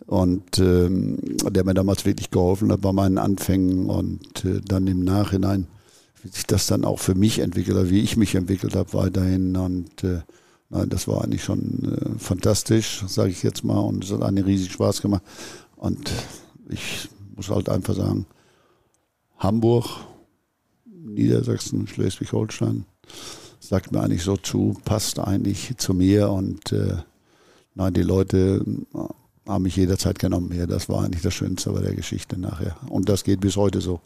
und 0.06 0.58
ähm, 0.58 1.18
der 1.50 1.64
mir 1.64 1.74
damals 1.74 2.04
wirklich 2.04 2.30
geholfen 2.30 2.70
hat 2.70 2.80
bei 2.80 2.92
meinen 2.92 3.18
Anfängen 3.18 3.88
und 3.88 4.44
äh, 4.44 4.60
dann 4.66 4.86
im 4.86 5.04
Nachhinein 5.04 5.66
wie 6.24 6.30
sich 6.30 6.46
das 6.46 6.66
dann 6.66 6.84
auch 6.84 6.98
für 6.98 7.14
mich 7.14 7.38
entwickelt 7.38 7.76
hat, 7.76 7.90
wie 7.90 8.00
ich 8.00 8.16
mich 8.16 8.34
entwickelt 8.34 8.74
habe 8.74 8.92
weiterhin. 8.94 9.56
Und 9.56 10.02
äh, 10.04 10.22
nein, 10.70 10.88
das 10.88 11.06
war 11.06 11.22
eigentlich 11.22 11.44
schon 11.44 12.16
äh, 12.16 12.18
fantastisch, 12.18 13.04
sage 13.06 13.30
ich 13.30 13.42
jetzt 13.42 13.62
mal. 13.62 13.78
Und 13.78 14.04
es 14.04 14.10
hat 14.10 14.22
einen 14.22 14.42
riesig 14.42 14.72
Spaß 14.72 15.02
gemacht. 15.02 15.22
Und 15.76 16.10
ich 16.70 17.10
muss 17.36 17.50
halt 17.50 17.68
einfach 17.68 17.94
sagen, 17.94 18.24
Hamburg, 19.36 19.84
Niedersachsen, 20.86 21.86
Schleswig-Holstein, 21.86 22.86
sagt 23.60 23.92
mir 23.92 24.00
eigentlich 24.00 24.22
so 24.22 24.38
zu, 24.38 24.78
passt 24.86 25.18
eigentlich 25.18 25.76
zu 25.76 25.92
mir. 25.92 26.30
Und 26.30 26.72
äh, 26.72 26.96
nein, 27.74 27.92
die 27.92 28.02
Leute 28.02 28.64
äh, 28.94 28.98
haben 29.46 29.64
mich 29.64 29.76
jederzeit 29.76 30.18
genommen 30.18 30.50
hier. 30.52 30.66
Das 30.66 30.88
war 30.88 31.04
eigentlich 31.04 31.22
das 31.22 31.34
Schönste 31.34 31.70
bei 31.70 31.82
der 31.82 31.94
Geschichte 31.94 32.40
nachher. 32.40 32.78
Und 32.88 33.10
das 33.10 33.24
geht 33.24 33.40
bis 33.40 33.56
heute 33.56 33.82
so. 33.82 34.00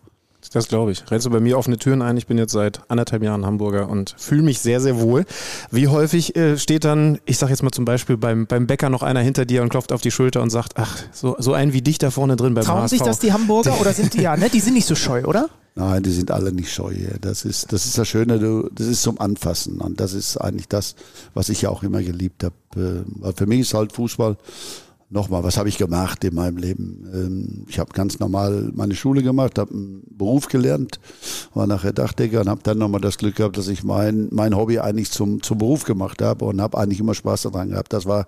Das 0.52 0.68
glaube 0.68 0.92
ich. 0.92 1.04
Rennst 1.10 1.26
du 1.26 1.30
bei 1.30 1.40
mir 1.40 1.58
offene 1.58 1.76
Türen 1.76 2.00
ein? 2.00 2.16
Ich 2.16 2.26
bin 2.26 2.38
jetzt 2.38 2.52
seit 2.52 2.80
anderthalb 2.88 3.22
Jahren 3.22 3.44
Hamburger 3.44 3.88
und 3.88 4.14
fühle 4.18 4.42
mich 4.42 4.60
sehr, 4.60 4.80
sehr 4.80 5.00
wohl. 5.00 5.26
Wie 5.70 5.88
häufig 5.88 6.36
äh, 6.36 6.56
steht 6.56 6.84
dann, 6.84 7.18
ich 7.26 7.38
sage 7.38 7.52
jetzt 7.52 7.62
mal 7.62 7.70
zum 7.70 7.84
Beispiel 7.84 8.16
beim, 8.16 8.46
beim 8.46 8.66
Bäcker 8.66 8.88
noch 8.88 9.02
einer 9.02 9.20
hinter 9.20 9.44
dir 9.44 9.62
und 9.62 9.68
klopft 9.68 9.92
auf 9.92 10.00
die 10.00 10.10
Schulter 10.10 10.40
und 10.40 10.50
sagt, 10.50 10.74
ach, 10.76 10.96
so, 11.12 11.36
so 11.38 11.52
ein 11.52 11.72
wie 11.72 11.82
dich 11.82 11.98
da 11.98 12.10
vorne 12.10 12.36
drin 12.36 12.54
beim 12.54 12.64
Trauen 12.64 12.82
HSV. 12.82 12.90
sich 12.90 13.02
das 13.02 13.18
die 13.18 13.32
Hamburger 13.32 13.78
oder 13.80 13.92
sind 13.92 14.14
die 14.14 14.22
ja, 14.22 14.36
ne? 14.36 14.48
Die 14.48 14.60
sind 14.60 14.74
nicht 14.74 14.86
so 14.86 14.94
scheu, 14.94 15.24
oder? 15.24 15.50
Nein, 15.74 16.02
die 16.02 16.10
sind 16.10 16.30
alle 16.30 16.50
nicht 16.50 16.72
scheu. 16.72 16.92
hier. 16.92 17.16
Das 17.20 17.44
ist, 17.44 17.72
das 17.72 17.86
ist 17.86 17.98
das 17.98 18.08
Schöne, 18.08 18.38
du, 18.38 18.68
das 18.72 18.86
ist 18.86 19.02
zum 19.02 19.20
Anfassen. 19.20 19.80
Und 19.80 20.00
das 20.00 20.12
ist 20.12 20.36
eigentlich 20.36 20.68
das, 20.68 20.94
was 21.34 21.50
ich 21.50 21.62
ja 21.62 21.68
auch 21.70 21.82
immer 21.82 22.02
geliebt 22.02 22.42
habe. 22.42 22.54
Äh, 22.74 23.04
Weil 23.20 23.32
für 23.34 23.46
mich 23.46 23.60
ist 23.60 23.74
halt 23.74 23.92
Fußball, 23.92 24.36
nochmal, 25.10 25.42
was 25.42 25.56
habe 25.56 25.68
ich 25.68 25.78
gemacht 25.78 26.22
in 26.24 26.34
meinem 26.34 26.56
Leben? 26.56 27.08
Ähm, 27.12 27.64
Ich 27.68 27.78
habe 27.78 27.92
ganz 27.92 28.18
normal 28.18 28.70
meine 28.74 28.94
Schule 28.94 29.22
gemacht, 29.22 29.58
habe 29.58 29.72
einen 29.72 30.02
Beruf 30.10 30.48
gelernt, 30.48 31.00
war 31.54 31.66
nachher 31.66 31.92
Dachdecker 31.92 32.40
und 32.40 32.48
habe 32.48 32.60
dann 32.62 32.78
nochmal 32.78 33.00
das 33.00 33.18
Glück 33.18 33.36
gehabt, 33.36 33.56
dass 33.56 33.68
ich 33.68 33.84
mein, 33.84 34.28
mein 34.30 34.56
Hobby 34.56 34.78
eigentlich 34.78 35.10
zum, 35.10 35.42
zum 35.42 35.58
Beruf 35.58 35.84
gemacht 35.84 36.22
habe 36.22 36.44
und 36.44 36.60
habe 36.60 36.78
eigentlich 36.78 37.00
immer 37.00 37.14
Spaß 37.14 37.42
daran 37.42 37.70
gehabt. 37.70 37.92
Das 37.92 38.06
war 38.06 38.26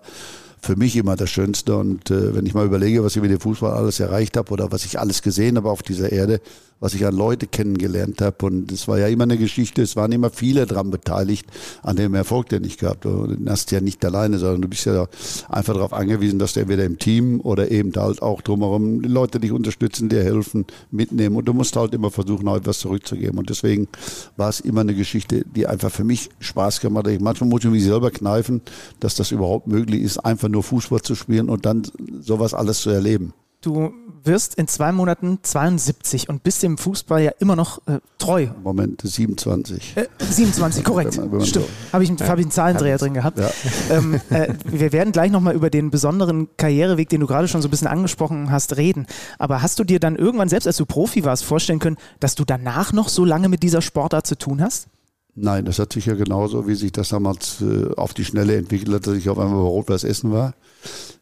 für 0.63 0.77
mich 0.77 0.97
immer 0.97 1.17
das 1.17 1.31
Schönste. 1.31 1.77
Und 1.77 2.11
äh, 2.11 2.35
wenn 2.35 2.47
ich 2.47 2.55
mal 2.55 2.67
überlege, 2.67 3.03
was 3.03 3.17
ich 3.17 3.23
mit 3.23 3.31
dem 3.31 3.41
Fußball 3.41 3.73
alles 3.73 4.01
erreicht 4.01 4.37
habe 4.37 4.53
oder 4.53 4.73
was 4.73 4.85
ich 4.85 4.99
alles 4.99 5.23
gesehen 5.23 5.57
habe 5.57 5.71
auf 5.71 5.83
dieser 5.83 6.13
Erde, 6.13 6.41
was 6.81 6.95
ich 6.95 7.07
an 7.07 7.15
Leute 7.15 7.47
kennengelernt 7.47 8.21
habe. 8.21 8.47
Und 8.47 8.73
es 8.73 8.89
war 8.89 8.99
ja 8.99 9.07
immer 9.07 9.25
eine 9.25 9.39
Geschichte, 9.39 9.83
es 9.83 9.97
waren 9.97 10.13
immer 10.13 10.31
viele 10.31 10.67
dran 10.67 10.91
beteiligt 10.91 11.47
an 11.83 11.97
dem 11.97 12.15
Erfolg, 12.15 12.49
den 12.49 12.65
ich 12.65 12.79
gehabt 12.79 13.05
habe. 13.05 13.37
Du 13.37 13.51
hast 13.51 13.71
ja 13.71 13.81
nicht 13.81 14.05
alleine, 14.05 14.39
sondern 14.39 14.63
du 14.63 14.69
bist 14.69 14.87
ja 14.87 15.07
einfach 15.49 15.75
darauf 15.75 15.93
angewiesen, 15.93 16.39
dass 16.39 16.55
du 16.55 16.61
entweder 16.61 16.85
im 16.85 16.99
Team 16.99 17.41
oder 17.41 17.71
eben 17.71 17.93
halt 17.95 18.23
auch 18.23 18.41
drumherum 18.41 19.01
Leute 19.03 19.39
dich 19.39 19.53
unterstützen, 19.53 20.09
dir 20.09 20.25
helfen, 20.25 20.67
mitnehmen. 20.91 21.37
Und 21.37 21.47
du 21.47 21.53
musst 21.53 21.77
halt 21.77 21.95
immer 21.95 22.11
versuchen, 22.11 22.49
auch 22.49 22.57
etwas 22.57 22.79
zurückzugeben. 22.81 23.39
Und 23.39 23.51
deswegen 23.51 23.89
war 24.37 24.49
es 24.49 24.61
immer 24.61 24.81
eine 24.81 24.95
Geschichte, 24.95 25.45
die 25.55 25.67
einfach 25.67 25.91
für 25.91 26.05
mich 26.05 26.31
Spaß 26.41 26.81
gemacht 26.81 27.07
hat. 27.07 27.21
Manchmal 27.21 27.51
muss 27.51 27.65
ich 27.65 27.71
mich 27.71 27.85
selber 27.85 28.11
kneifen, 28.11 28.63
dass 29.01 29.15
das 29.15 29.31
überhaupt 29.31 29.67
möglich 29.67 30.03
ist, 30.03 30.19
einfach 30.19 30.49
nur 30.49 30.63
Fußball 30.63 31.03
zu 31.03 31.15
spielen 31.15 31.49
und 31.51 31.67
dann 31.67 31.83
sowas 32.21 32.55
alles 32.55 32.81
zu 32.81 32.91
erleben. 32.91 33.35
Du 33.63 33.93
wirst 34.23 34.55
in 34.55 34.69
zwei 34.69 34.91
Monaten 34.91 35.39
72 35.43 36.29
und 36.31 36.43
bist 36.43 36.63
dem 36.63 36.79
Fußball 36.79 37.23
ja 37.23 37.31
immer 37.41 37.57
noch 37.57 37.79
äh, 37.87 38.01
treu. 38.19 38.49
Moment, 38.63 39.03
27. 39.05 39.97
Äh, 39.97 40.07
27, 40.19 40.83
korrekt. 40.85 41.13
Wenn 41.17 41.25
man- 41.25 41.33
wenn 41.33 41.39
man 41.39 41.47
Stimmt. 41.47 41.67
so- 41.67 41.93
Habe 41.93 42.05
ich, 42.05 42.11
hab 42.11 42.39
ich 42.39 42.45
einen 42.45 42.51
Zahlendreher 42.51 42.97
drin 42.99 43.13
gehabt. 43.15 43.39
Ja. 43.39 43.51
Ähm, 43.91 44.21
äh, 44.31 44.55
wir 44.65 44.93
werden 44.93 45.13
gleich 45.13 45.31
nochmal 45.31 45.55
über 45.55 45.69
den 45.69 45.91
besonderen 45.91 46.49
Karriereweg, 46.57 47.09
den 47.11 47.21
du 47.21 47.27
gerade 47.27 47.49
schon 47.49 47.61
so 47.61 47.69
ein 47.69 47.71
bisschen 47.71 47.87
angesprochen 47.89 48.51
hast, 48.51 48.77
reden. 48.79 49.07
Aber 49.39 49.61
hast 49.63 49.79
du 49.79 49.85
dir 49.85 50.01
dann 50.01 50.17
irgendwann, 50.17 50.49
selbst 50.49 50.67
als 50.67 50.77
du 50.79 50.87
Profi 50.87 51.25
warst, 51.25 51.45
vorstellen 51.45 51.79
können, 51.81 51.97
dass 52.19 52.35
du 52.35 52.45
danach 52.45 52.93
noch 52.95 53.09
so 53.11 53.25
lange 53.27 53.49
mit 53.51 53.63
dieser 53.63 53.83
Sportart 53.83 54.27
zu 54.27 54.37
tun 54.39 54.63
hast? 54.63 54.89
Nein, 55.35 55.65
das 55.65 55.79
hat 55.79 55.93
sich 55.93 56.07
ja 56.07 56.15
genauso, 56.15 56.67
wie 56.67 56.75
sich 56.75 56.93
das 56.93 57.11
damals 57.11 57.61
äh, 57.61 57.95
auf 57.97 58.15
die 58.15 58.25
Schnelle 58.25 58.57
entwickelt 58.57 58.93
hat, 58.95 59.07
dass 59.07 59.15
ich 59.15 59.29
auf 59.29 59.39
einmal 59.39 59.63
bei 59.63 59.69
Rot-Weiß 59.69 60.05
Essen 60.05 60.33
war, 60.33 60.55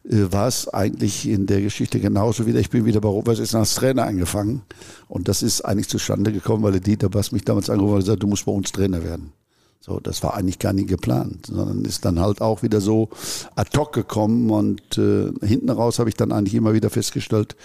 äh, 0.03 0.31
war 0.31 0.47
es 0.47 0.67
eigentlich 0.67 1.27
in 1.27 1.45
der 1.45 1.61
Geschichte 1.61 1.99
genauso 1.99 2.45
wieder. 2.47 2.59
Ich 2.59 2.69
bin 2.69 2.85
wieder 2.85 3.01
bei 3.01 3.09
Rot-Weiß 3.09 3.39
Essen 3.39 3.57
als 3.57 3.75
Trainer 3.75 4.05
angefangen. 4.05 4.63
Und 5.07 5.27
das 5.27 5.43
ist 5.43 5.61
eigentlich 5.61 5.89
zustande 5.89 6.31
gekommen, 6.31 6.63
weil 6.63 6.71
der 6.71 6.81
Dieter 6.81 7.09
Bass 7.09 7.31
mich 7.31 7.45
damals 7.45 7.69
angerufen 7.69 7.93
hat 7.93 7.99
und 7.99 8.05
gesagt, 8.05 8.23
du 8.23 8.27
musst 8.27 8.45
bei 8.45 8.51
uns 8.51 8.71
Trainer 8.71 9.03
werden. 9.03 9.31
So, 9.79 9.99
das 9.99 10.21
war 10.23 10.33
eigentlich 10.33 10.59
gar 10.59 10.73
nicht 10.73 10.89
geplant, 10.89 11.45
sondern 11.47 11.85
ist 11.85 12.03
dann 12.03 12.19
halt 12.19 12.41
auch 12.41 12.63
wieder 12.63 12.81
so 12.81 13.09
ad 13.55 13.77
hoc 13.77 13.93
gekommen 13.93 14.49
und 14.49 14.97
äh, 14.97 15.31
hinten 15.45 15.69
raus 15.69 15.99
habe 15.99 16.09
ich 16.09 16.15
dann 16.15 16.31
eigentlich 16.31 16.55
immer 16.55 16.73
wieder 16.73 16.89
festgestellt, 16.89 17.55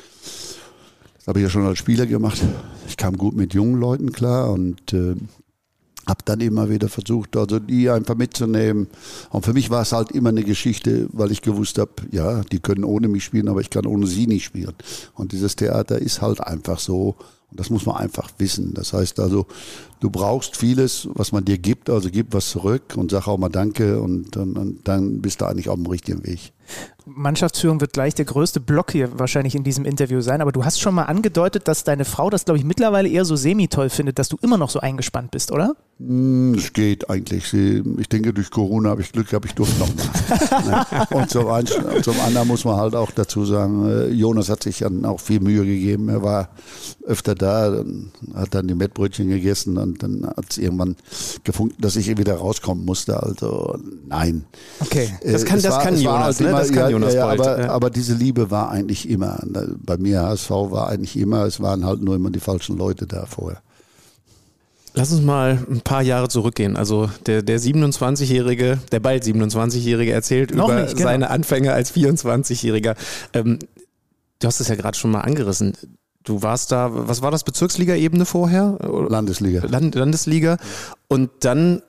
das 1.18 1.26
habe 1.26 1.40
ich 1.40 1.44
ja 1.44 1.50
schon 1.50 1.66
als 1.66 1.78
Spieler 1.78 2.06
gemacht. 2.06 2.40
Ich 2.86 2.96
kam 2.96 3.16
gut 3.16 3.34
mit 3.34 3.52
jungen 3.54 3.80
Leuten 3.80 4.12
klar 4.12 4.52
und 4.52 4.92
äh, 4.92 5.16
habe 6.06 6.20
dann 6.24 6.40
immer 6.40 6.68
wieder 6.68 6.88
versucht, 6.88 7.36
also 7.36 7.58
die 7.58 7.88
einfach 7.90 8.14
mitzunehmen. 8.14 8.88
Und 9.30 9.44
für 9.44 9.52
mich 9.52 9.70
war 9.70 9.82
es 9.82 9.92
halt 9.92 10.12
immer 10.12 10.30
eine 10.30 10.44
Geschichte, 10.44 11.08
weil 11.12 11.32
ich 11.32 11.42
gewusst 11.42 11.78
habe, 11.78 11.92
ja, 12.10 12.42
die 12.42 12.60
können 12.60 12.84
ohne 12.84 13.08
mich 13.08 13.24
spielen, 13.24 13.48
aber 13.48 13.60
ich 13.60 13.70
kann 13.70 13.86
ohne 13.86 14.06
sie 14.06 14.26
nicht 14.26 14.44
spielen. 14.44 14.74
Und 15.14 15.32
dieses 15.32 15.56
Theater 15.56 15.98
ist 15.98 16.20
halt 16.20 16.40
einfach 16.40 16.78
so. 16.78 17.16
Und 17.50 17.60
das 17.60 17.70
muss 17.70 17.86
man 17.86 17.96
einfach 17.96 18.30
wissen. 18.38 18.74
Das 18.74 18.92
heißt 18.92 19.20
also, 19.20 19.46
du 20.04 20.10
brauchst 20.10 20.58
vieles, 20.58 21.08
was 21.14 21.32
man 21.32 21.46
dir 21.46 21.56
gibt, 21.56 21.88
also 21.88 22.10
gib 22.10 22.34
was 22.34 22.50
zurück 22.50 22.94
und 22.94 23.10
sag 23.10 23.26
auch 23.26 23.38
mal 23.38 23.48
Danke 23.48 24.00
und, 24.02 24.36
und, 24.36 24.58
und 24.58 24.86
dann 24.86 25.22
bist 25.22 25.40
du 25.40 25.46
eigentlich 25.46 25.70
auf 25.70 25.76
dem 25.76 25.86
richtigen 25.86 26.26
Weg. 26.26 26.52
Mannschaftsführung 27.06 27.80
wird 27.82 27.92
gleich 27.92 28.14
der 28.14 28.24
größte 28.24 28.60
Block 28.60 28.92
hier 28.92 29.18
wahrscheinlich 29.18 29.54
in 29.54 29.62
diesem 29.62 29.84
Interview 29.84 30.22
sein, 30.22 30.40
aber 30.40 30.52
du 30.52 30.64
hast 30.64 30.80
schon 30.80 30.94
mal 30.94 31.02
angedeutet, 31.02 31.68
dass 31.68 31.84
deine 31.84 32.06
Frau 32.06 32.30
das, 32.30 32.46
glaube 32.46 32.58
ich, 32.58 32.64
mittlerweile 32.64 33.08
eher 33.08 33.26
so 33.26 33.36
semi-toll 33.36 33.90
findet, 33.90 34.18
dass 34.18 34.30
du 34.30 34.38
immer 34.40 34.56
noch 34.56 34.70
so 34.70 34.80
eingespannt 34.80 35.30
bist, 35.30 35.52
oder? 35.52 35.76
Hm, 35.98 36.54
Es 36.54 36.72
geht 36.72 37.10
eigentlich. 37.10 37.52
Ich 37.52 38.08
denke, 38.08 38.32
durch 38.32 38.50
Corona 38.50 38.88
habe 38.88 39.02
ich 39.02 39.12
Glück 39.12 39.28
gehabt, 39.28 39.44
ich 39.44 39.54
durfte 39.54 39.78
noch 39.78 39.94
mal. 39.94 40.04
Ne? 40.64 41.06
und 41.18 41.30
zum, 41.30 41.48
einen, 41.48 41.66
zum 42.02 42.18
anderen 42.20 42.48
muss 42.48 42.64
man 42.64 42.76
halt 42.76 42.94
auch 42.94 43.10
dazu 43.10 43.44
sagen, 43.44 43.86
äh, 43.86 44.08
Jonas 44.08 44.48
hat 44.48 44.62
sich 44.62 44.78
dann 44.78 45.04
auch 45.04 45.20
viel 45.20 45.40
Mühe 45.40 45.64
gegeben. 45.64 46.08
Er 46.08 46.22
war 46.22 46.48
öfter 47.04 47.34
da, 47.34 47.84
hat 48.34 48.54
dann 48.54 48.66
die 48.66 48.74
Mettbrötchen 48.74 49.28
gegessen 49.28 49.76
und 49.94 50.02
dann 50.02 50.26
hat 50.36 50.44
es 50.50 50.58
irgendwann 50.58 50.96
gefunden, 51.44 51.76
dass 51.80 51.96
ich 51.96 52.08
wieder 52.18 52.34
rauskommen 52.36 52.84
musste. 52.84 53.22
Also 53.22 53.78
nein. 54.06 54.44
Okay. 54.80 55.08
Das 55.22 55.42
Äh, 55.42 55.46
kann- 55.46 55.62
das 55.62 55.78
kann 55.82 55.94
es 55.94 56.02
Jonas, 56.02 56.40
ne? 56.40 56.48
immer- 56.48 56.58
Das 56.58 56.68
kann 56.68 56.78
ja, 56.78 56.88
Jonas 56.90 57.14
ja, 57.14 57.26
Bold, 57.26 57.40
aber, 57.40 57.60
ja. 57.60 57.70
aber 57.70 57.90
diese 57.90 58.14
Liebe 58.14 58.50
war 58.50 58.70
eigentlich 58.70 59.08
immer. 59.08 59.40
Bei 59.84 59.96
mir 59.96 60.22
HSV 60.22 60.50
war 60.50 60.88
eigentlich 60.88 61.16
immer, 61.16 61.44
es 61.44 61.60
waren 61.60 61.84
halt 61.84 62.02
nur 62.02 62.14
immer 62.16 62.30
die 62.30 62.40
falschen 62.40 62.76
Leute 62.76 63.06
da 63.06 63.26
vorher. 63.26 63.62
Lass 64.96 65.10
uns 65.10 65.22
mal 65.22 65.58
ein 65.68 65.80
paar 65.80 66.02
Jahre 66.02 66.28
zurückgehen. 66.28 66.76
Also 66.76 67.10
der, 67.26 67.42
der 67.42 67.58
27-Jährige, 67.58 68.78
der 68.92 69.00
bald 69.00 69.24
27-Jährige 69.24 70.12
erzählt 70.12 70.54
Noch 70.54 70.68
über 70.68 70.82
nicht, 70.82 70.92
genau. 70.96 71.08
seine 71.08 71.30
Anfänge 71.30 71.72
als 71.72 71.92
24-Jähriger. 71.92 72.94
Ähm, 73.32 73.58
du 74.38 74.46
hast 74.46 74.60
es 74.60 74.68
ja 74.68 74.76
gerade 74.76 74.96
schon 74.96 75.10
mal 75.10 75.22
angerissen. 75.22 75.72
Du 76.24 76.42
warst 76.42 76.72
da, 76.72 76.90
was 76.90 77.20
war 77.22 77.30
das, 77.30 77.44
Bezirksliga-Ebene 77.44 78.24
vorher? 78.24 78.78
Landesliga. 78.80 79.66
Land, 79.66 79.94
Landesliga. 79.94 80.56
Und 81.06 81.30
dann 81.40 81.82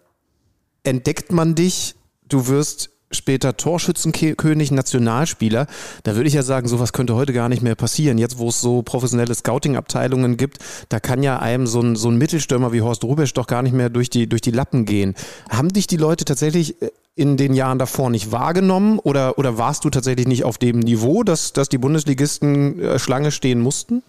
entdeckt 0.84 1.32
man 1.32 1.56
dich, 1.56 1.96
du 2.28 2.48
wirst 2.48 2.90
später 3.12 3.56
Torschützenkönig, 3.56 4.72
Nationalspieler. 4.72 5.68
Da 6.04 6.16
würde 6.16 6.28
ich 6.28 6.34
ja 6.34 6.44
sagen, 6.44 6.68
sowas 6.68 6.92
könnte 6.92 7.16
heute 7.16 7.34
gar 7.34 7.50
nicht 7.50 7.62
mehr 7.62 7.76
passieren. 7.76 8.18
Jetzt, 8.18 8.38
wo 8.38 8.50
es 8.50 8.60
so 8.60 8.82
professionelle 8.82 9.34
Scouting-Abteilungen 9.34 10.36
gibt, 10.36 10.60
da 10.90 11.00
kann 11.00 11.24
ja 11.24 11.40
einem 11.40 11.66
so 11.66 11.82
ein, 11.82 11.96
so 11.96 12.10
ein 12.10 12.18
Mittelstürmer 12.18 12.74
wie 12.74 12.82
Horst 12.82 13.04
Rubesch 13.04 13.34
doch 13.34 13.48
gar 13.48 13.62
nicht 13.62 13.74
mehr 13.74 13.90
durch 13.90 14.10
die, 14.10 14.28
durch 14.28 14.42
die 14.42 14.52
Lappen 14.52 14.86
gehen. 14.86 15.16
Haben 15.50 15.70
dich 15.70 15.88
die 15.88 15.98
Leute 15.98 16.26
tatsächlich 16.26 16.82
äh, 16.82 16.90
in 17.16 17.38
den 17.38 17.54
Jahren 17.54 17.80
davor 17.80 18.10
nicht 18.10 18.34
wahrgenommen 18.34 19.00
oder, 19.00 19.38
oder 19.38 19.58
warst 19.58 19.86
du 19.86 19.90
tatsächlich 19.90 20.28
nicht 20.28 20.44
auf 20.44 20.58
dem 20.58 20.80
Niveau, 20.80 21.24
dass, 21.24 21.54
dass 21.54 21.70
die 21.70 21.78
Bundesligisten 21.78 22.80
äh, 22.82 23.00
Schlange 23.00 23.32
stehen 23.32 23.62
mussten? 23.62 24.04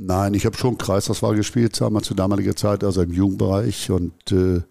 Nein, 0.00 0.34
ich 0.34 0.46
habe 0.46 0.56
schon 0.56 0.78
Kreisauswahl 0.78 1.34
gespielt, 1.34 1.80
wir 1.80 2.02
zu 2.02 2.14
damaliger 2.14 2.54
Zeit, 2.54 2.84
also 2.84 3.02
im 3.02 3.12
Jugendbereich 3.12 3.90
und 3.90 4.12
äh, 4.30 4.62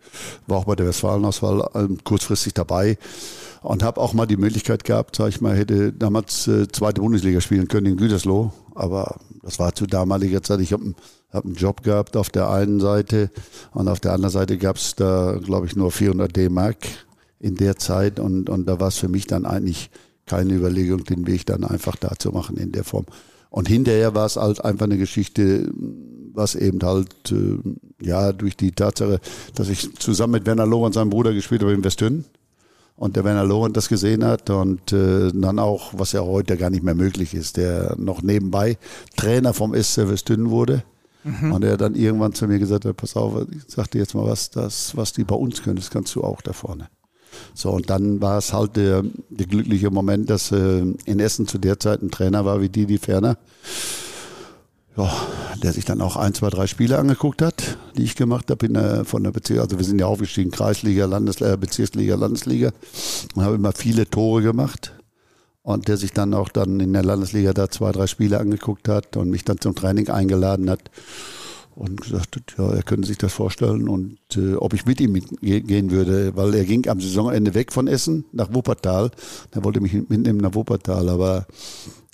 war 0.48 0.60
auch 0.60 0.64
bei 0.64 0.76
der 0.78 0.88
Westfalenauswahl 0.88 1.70
ähm, 1.76 1.98
kurzfristig 2.06 2.54
dabei 2.54 2.98
und 3.62 3.84
habe 3.84 4.00
auch 4.00 4.14
mal 4.14 4.26
die 4.26 4.38
Möglichkeit 4.38 4.86
gehabt, 4.86 5.18
sag 5.18 5.28
ich 5.28 5.42
mal, 5.42 5.54
hätte 5.54 5.92
damals 5.92 6.48
äh, 6.48 6.70
zweite 6.70 7.02
Bundesliga 7.02 7.42
spielen 7.42 7.68
können 7.68 7.88
in 7.88 7.98
Gütersloh, 7.98 8.54
aber 8.74 9.18
das 9.44 9.60
war 9.60 9.76
zu 9.76 9.86
damaliger 9.86 10.42
Zeit. 10.44 10.62
Ich 10.62 10.72
habe 10.72 10.94
hab 11.34 11.44
einen 11.44 11.56
Job 11.56 11.84
gehabt 11.84 12.16
auf 12.16 12.30
der 12.30 12.50
einen 12.50 12.80
Seite 12.80 13.30
und 13.74 13.90
auf 13.90 14.00
der 14.00 14.14
anderen 14.14 14.32
Seite 14.32 14.58
gab 14.58 14.78
es 14.78 14.96
da, 14.96 15.38
glaube 15.44 15.66
ich, 15.66 15.76
nur 15.76 15.92
400 15.92 16.34
D-Mark 16.34 16.78
in 17.42 17.58
der 17.58 17.76
Zeit 17.76 18.22
und, 18.22 18.50
und 18.50 18.66
da 18.66 18.80
war 18.80 18.88
es 18.88 18.98
für 18.98 19.10
mich 19.10 19.28
dann 19.28 19.46
eigentlich 19.46 19.90
keine 20.26 20.54
Überlegung, 20.54 21.04
den 21.04 21.28
Weg 21.28 21.46
dann 21.48 21.66
einfach 21.66 21.98
da 21.98 22.14
zu 22.18 22.32
machen 22.32 22.56
in 22.56 22.72
der 22.72 22.86
Form. 22.86 23.08
Und 23.58 23.68
hinterher 23.68 24.14
war 24.14 24.28
es 24.28 24.36
halt 24.36 24.64
einfach 24.64 24.86
eine 24.86 25.00
Geschichte, 25.00 25.68
was 26.32 26.54
eben 26.54 26.80
halt, 26.84 27.10
äh, 27.32 27.58
ja, 28.06 28.32
durch 28.32 28.56
die 28.56 28.72
Tatsache, 28.72 29.20
dass 29.56 29.70
ich 29.70 29.96
zusammen 29.96 30.34
mit 30.34 30.46
Werner 30.46 30.68
Lorenz, 30.68 30.94
seinem 30.94 31.10
Bruder, 31.10 31.34
gespielt 31.34 31.64
habe 31.64 31.74
in 31.74 31.84
Westön. 31.84 32.26
Und 32.98 33.16
der 33.16 33.24
Werner 33.24 33.46
Lorenz 33.46 33.74
das 33.74 33.90
gesehen 33.90 34.24
hat 34.24 34.52
und 34.52 34.94
äh, 34.94 35.32
dann 35.34 35.58
auch, 35.58 35.92
was 35.98 36.12
ja 36.12 36.22
heute 36.22 36.56
gar 36.56 36.70
nicht 36.70 36.84
mehr 36.84 36.94
möglich 36.94 37.34
ist, 37.34 37.58
der 37.58 37.96
noch 37.98 38.22
nebenbei 38.22 38.78
Trainer 39.16 39.56
vom 39.56 39.74
SC 39.74 40.08
Westön 40.08 40.52
wurde. 40.52 40.84
Und 41.52 41.64
er 41.64 41.78
dann 41.78 41.96
irgendwann 41.96 42.34
zu 42.34 42.48
mir 42.48 42.60
gesagt 42.60 42.86
hat, 42.86 42.96
pass 42.96 43.16
auf, 43.16 43.48
ich 43.50 43.64
sag 43.66 43.90
dir 43.90 43.98
jetzt 43.98 44.14
mal 44.14 44.28
was, 44.28 44.52
das, 44.52 44.96
was 44.96 45.14
die 45.14 45.24
bei 45.24 45.36
uns 45.36 45.64
können, 45.64 45.78
das 45.78 45.90
kannst 45.90 46.14
du 46.14 46.24
auch 46.24 46.44
da 46.44 46.54
vorne. 46.54 46.90
So, 47.54 47.72
und 47.72 47.90
dann 47.90 48.22
war 48.22 48.38
es 48.38 48.54
halt 48.54 48.76
der, 48.76 49.04
der 49.30 49.48
glückliche 49.48 49.90
Moment, 49.90 50.30
dass 50.30 50.52
äh, 50.52 50.84
in 51.06 51.20
Essen 51.20 51.48
zu 51.48 51.58
der 51.58 51.80
Zeit 51.80 52.02
ein 52.02 52.12
Trainer 52.12 52.46
war 52.46 52.62
wie 52.62 52.70
Didi 52.70 52.98
Ferner, 52.98 53.38
ja, 54.96 55.12
der 55.64 55.74
sich 55.74 55.86
dann 55.86 56.02
auch 56.02 56.16
ein, 56.16 56.34
zwei, 56.34 56.50
drei 56.50 56.68
Spiele 56.68 56.98
angeguckt 56.98 57.42
hat, 57.42 57.78
die 57.98 58.04
ich 58.04 58.16
gemacht 58.16 58.50
habe 58.50 58.66
in 58.66 58.74
der, 58.74 59.06
von 59.06 59.24
der 59.24 59.32
Bezirk, 59.32 59.60
also 59.60 59.78
wir 59.78 59.86
sind 59.86 60.00
ja 60.00 60.08
aufgestiegen, 60.08 60.52
Kreisliga, 60.52 61.06
Landesliga, 61.06 61.56
Bezirksliga, 61.56 62.16
Landesliga 62.16 62.72
und 63.36 63.44
habe 63.44 63.56
immer 63.56 63.74
viele 63.74 64.10
Tore 64.10 64.42
gemacht. 64.42 64.94
Und 65.64 65.90
der 65.90 65.98
sich 65.98 66.14
dann 66.14 66.34
auch 66.34 66.48
dann 66.48 66.80
in 66.80 66.94
der 66.94 67.04
Landesliga 67.04 67.52
da 67.52 67.70
zwei, 67.70 67.92
drei 67.92 68.08
Spiele 68.08 68.40
angeguckt 68.40 68.88
hat 68.88 69.18
und 69.18 69.30
mich 69.30 69.44
dann 69.44 69.60
zum 69.60 69.76
Training 69.76 70.08
eingeladen 70.08 70.70
hat 70.70 70.90
und 71.78 72.02
gesagt 72.02 72.36
hat, 72.36 72.56
ja, 72.58 72.74
er 72.74 72.82
könnte 72.82 73.08
sich 73.08 73.20
das 73.20 73.34
vorstellen 73.34 73.88
und 73.88 74.18
äh, 74.36 74.56
ob 74.56 74.74
ich 74.74 74.86
mit 74.88 75.00
ihm 75.00 75.12
mitgehen 75.12 75.92
würde, 75.92 76.36
weil 76.36 76.56
er 76.56 76.66
ging 76.66 76.88
am 76.90 77.00
Saisonende 77.00 77.54
weg 77.54 77.72
von 77.72 77.88
Essen 77.88 78.26
nach 78.32 78.52
Wuppertal. 78.52 79.12
Er 79.52 79.64
wollte 79.64 79.80
mich 79.80 79.94
mitnehmen 79.94 80.40
nach 80.40 80.56
Wuppertal, 80.56 81.08
aber 81.08 81.46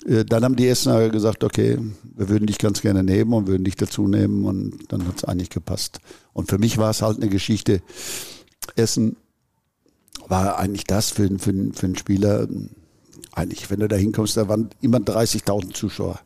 äh, 0.06 0.26
dann 0.26 0.44
haben 0.44 0.56
die 0.56 0.68
Essener 0.68 1.08
gesagt, 1.08 1.44
okay, 1.44 1.78
wir 2.02 2.28
würden 2.28 2.46
dich 2.46 2.58
ganz 2.58 2.82
gerne 2.82 3.02
nehmen 3.02 3.32
und 3.32 3.46
würden 3.46 3.64
dich 3.64 3.76
dazu 3.76 4.06
nehmen 4.06 4.44
und 4.44 4.92
dann 4.92 5.08
hat 5.08 5.16
es 5.16 5.24
eigentlich 5.24 5.50
gepasst. 5.50 5.98
Und 6.34 6.50
für 6.50 6.58
mich 6.58 6.76
war 6.76 6.90
es 6.90 7.00
halt 7.00 7.16
eine 7.16 7.30
Geschichte. 7.30 7.80
Essen 8.76 9.16
war 10.28 10.58
eigentlich 10.58 10.84
das 10.84 11.10
für, 11.10 11.26
für, 11.38 11.54
für 11.72 11.86
einen 11.86 11.96
Spieler, 11.96 12.46
eigentlich, 13.32 13.70
wenn 13.70 13.80
du 13.80 13.88
da 13.88 13.96
hinkommst, 13.96 14.36
da 14.36 14.46
waren 14.46 14.68
immer 14.82 14.98
30.000 14.98 15.72
Zuschauer 15.72 16.20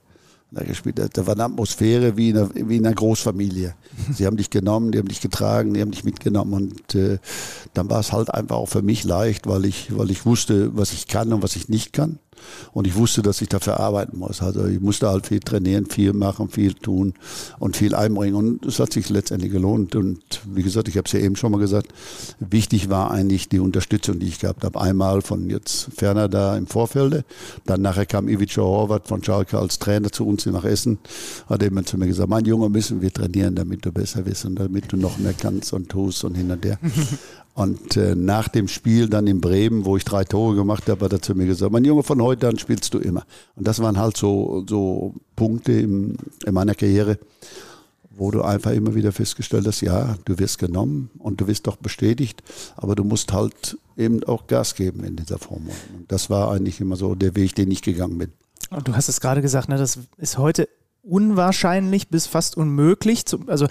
da 0.50 0.64
gespielt. 0.64 0.98
Da 1.12 1.26
war 1.26 1.34
eine 1.34 1.44
Atmosphäre 1.44 2.16
wie 2.16 2.30
in 2.30 2.38
einer, 2.38 2.50
wie 2.54 2.76
in 2.76 2.86
einer 2.86 2.94
Großfamilie. 2.94 3.74
Sie 4.12 4.26
haben 4.26 4.36
dich 4.36 4.50
genommen, 4.50 4.92
die 4.92 4.98
haben 4.98 5.08
dich 5.08 5.20
getragen, 5.20 5.74
die 5.74 5.80
haben 5.80 5.90
dich 5.90 6.04
mitgenommen 6.04 6.54
und 6.54 6.94
äh, 6.94 7.18
dann 7.74 7.90
war 7.90 8.00
es 8.00 8.12
halt 8.12 8.32
einfach 8.32 8.56
auch 8.56 8.68
für 8.68 8.82
mich 8.82 9.04
leicht, 9.04 9.46
weil 9.46 9.64
ich, 9.64 9.96
weil 9.96 10.10
ich 10.10 10.24
wusste, 10.24 10.76
was 10.76 10.92
ich 10.92 11.06
kann 11.06 11.32
und 11.32 11.42
was 11.42 11.56
ich 11.56 11.68
nicht 11.68 11.92
kann. 11.92 12.18
Und 12.72 12.86
ich 12.86 12.96
wusste, 12.96 13.22
dass 13.22 13.40
ich 13.40 13.48
dafür 13.48 13.80
arbeiten 13.80 14.18
muss. 14.18 14.42
Also 14.42 14.66
ich 14.66 14.80
musste 14.80 15.08
halt 15.08 15.26
viel 15.26 15.40
trainieren, 15.40 15.86
viel 15.86 16.12
machen, 16.12 16.48
viel 16.48 16.74
tun 16.74 17.14
und 17.58 17.76
viel 17.76 17.94
einbringen. 17.94 18.34
Und 18.34 18.66
es 18.66 18.78
hat 18.78 18.92
sich 18.92 19.08
letztendlich 19.08 19.52
gelohnt. 19.52 19.94
Und 19.96 20.20
wie 20.44 20.62
gesagt, 20.62 20.88
ich 20.88 20.96
habe 20.96 21.06
es 21.06 21.12
ja 21.12 21.20
eben 21.20 21.36
schon 21.36 21.52
mal 21.52 21.58
gesagt, 21.58 21.92
wichtig 22.38 22.90
war 22.90 23.10
eigentlich 23.10 23.48
die 23.48 23.60
Unterstützung, 23.60 24.18
die 24.18 24.28
ich 24.28 24.38
gehabt 24.38 24.64
habe. 24.64 24.80
Einmal 24.80 25.22
von 25.22 25.48
jetzt 25.50 25.88
Ferner 25.96 26.28
da 26.28 26.56
im 26.56 26.66
Vorfelde. 26.66 27.24
Dann 27.66 27.82
nachher 27.82 28.06
kam 28.06 28.28
Ivica 28.28 28.62
Horvath 28.62 29.08
von 29.08 29.22
Schalke 29.22 29.58
als 29.58 29.78
Trainer 29.78 30.10
zu 30.10 30.26
uns 30.26 30.37
nach 30.46 30.64
Essen. 30.64 30.98
Hat 31.48 31.62
eben 31.62 31.84
zu 31.84 31.98
mir 31.98 32.06
gesagt, 32.06 32.28
mein 32.28 32.44
Junge, 32.44 32.68
müssen 32.68 33.00
wir 33.00 33.12
trainieren, 33.12 33.54
damit 33.54 33.84
du 33.84 33.92
besser 33.92 34.22
bist 34.22 34.44
und 34.44 34.56
damit 34.56 34.92
du 34.92 34.96
noch 34.96 35.18
mehr 35.18 35.34
kannst 35.34 35.72
und 35.72 35.88
tust 35.88 36.24
und 36.24 36.34
hin 36.34 36.50
und 36.50 36.64
her. 36.64 36.78
Und 37.54 37.96
äh, 37.96 38.14
nach 38.14 38.46
dem 38.46 38.68
Spiel 38.68 39.08
dann 39.08 39.26
in 39.26 39.40
Bremen, 39.40 39.84
wo 39.84 39.96
ich 39.96 40.04
drei 40.04 40.22
Tore 40.22 40.54
gemacht 40.54 40.88
habe, 40.88 41.04
hat 41.04 41.12
er 41.12 41.20
zu 41.20 41.34
mir 41.34 41.46
gesagt, 41.46 41.72
mein 41.72 41.84
Junge, 41.84 42.04
von 42.04 42.22
heute 42.22 42.46
an 42.46 42.56
spielst 42.56 42.94
du 42.94 42.98
immer. 42.98 43.24
Und 43.56 43.66
das 43.66 43.80
waren 43.80 43.98
halt 43.98 44.16
so, 44.16 44.64
so 44.68 45.16
Punkte 45.34 45.72
im, 45.72 46.18
in 46.46 46.54
meiner 46.54 46.76
Karriere, 46.76 47.18
wo 48.18 48.30
du 48.30 48.42
einfach 48.42 48.70
immer 48.70 48.94
wieder 48.94 49.10
festgestellt 49.10 49.66
hast, 49.66 49.80
ja, 49.80 50.16
du 50.24 50.38
wirst 50.38 50.58
genommen 50.58 51.10
und 51.18 51.40
du 51.40 51.48
wirst 51.48 51.66
doch 51.66 51.74
bestätigt, 51.74 52.44
aber 52.76 52.94
du 52.94 53.02
musst 53.02 53.32
halt 53.32 53.76
eben 53.96 54.22
auch 54.24 54.46
Gas 54.46 54.76
geben 54.76 55.02
in 55.04 55.16
dieser 55.16 55.38
Form. 55.38 55.66
Und 55.96 56.10
das 56.12 56.30
war 56.30 56.52
eigentlich 56.52 56.80
immer 56.80 56.94
so 56.96 57.14
der 57.14 57.34
Weg, 57.34 57.54
den 57.54 57.70
ich 57.70 57.82
gegangen 57.82 58.18
bin. 58.18 58.32
Und 58.70 58.88
du 58.88 58.94
hast 58.94 59.08
es 59.08 59.20
gerade 59.20 59.42
gesagt, 59.42 59.68
ne, 59.68 59.76
das 59.76 59.98
ist 60.18 60.38
heute 60.38 60.68
unwahrscheinlich 61.08 62.08
bis 62.08 62.26
fast 62.26 62.56
unmöglich. 62.56 63.24
Zu, 63.24 63.40
also 63.46 63.66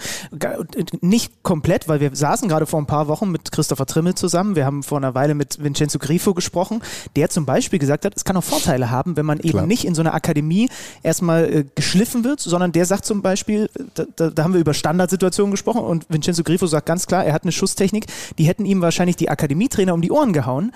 nicht 1.00 1.42
komplett, 1.42 1.88
weil 1.88 2.00
wir 2.00 2.14
saßen 2.14 2.48
gerade 2.48 2.66
vor 2.66 2.80
ein 2.80 2.86
paar 2.86 3.06
Wochen 3.08 3.30
mit 3.30 3.52
Christopher 3.52 3.86
Trimmel 3.86 4.14
zusammen. 4.14 4.56
Wir 4.56 4.66
haben 4.66 4.82
vor 4.82 4.98
einer 4.98 5.14
Weile 5.14 5.34
mit 5.34 5.62
Vincenzo 5.62 5.98
Grifo 5.98 6.34
gesprochen, 6.34 6.82
der 7.16 7.30
zum 7.30 7.46
Beispiel 7.46 7.78
gesagt 7.78 8.04
hat, 8.04 8.16
es 8.16 8.24
kann 8.24 8.36
auch 8.36 8.44
Vorteile 8.44 8.90
haben, 8.90 9.16
wenn 9.16 9.26
man 9.26 9.38
eben 9.38 9.50
Klar. 9.50 9.66
nicht 9.66 9.84
in 9.84 9.94
so 9.94 10.02
einer 10.02 10.14
Akademie 10.14 10.68
erstmal 11.02 11.44
äh, 11.44 11.64
geschliffen 11.74 12.24
wird, 12.24 12.40
sondern 12.40 12.72
der 12.72 12.86
sagt 12.86 13.04
zum 13.04 13.22
Beispiel, 13.22 13.70
da, 13.94 14.04
da, 14.16 14.30
da 14.30 14.44
haben 14.44 14.54
wir 14.54 14.60
über 14.60 14.74
Standardsituationen 14.74 15.52
gesprochen 15.52 15.82
und 15.82 16.06
Vincenzo 16.08 16.42
Grifo 16.42 16.66
sagt 16.66 16.86
ganz 16.86 17.06
klar, 17.06 17.24
er 17.24 17.32
hat 17.32 17.42
eine 17.42 17.52
Schusstechnik, 17.52 18.06
die 18.38 18.44
hätten 18.44 18.64
ihm 18.64 18.80
wahrscheinlich 18.80 19.16
die 19.16 19.28
Akademietrainer 19.28 19.94
um 19.94 20.02
die 20.02 20.10
Ohren 20.10 20.32
gehauen. 20.32 20.72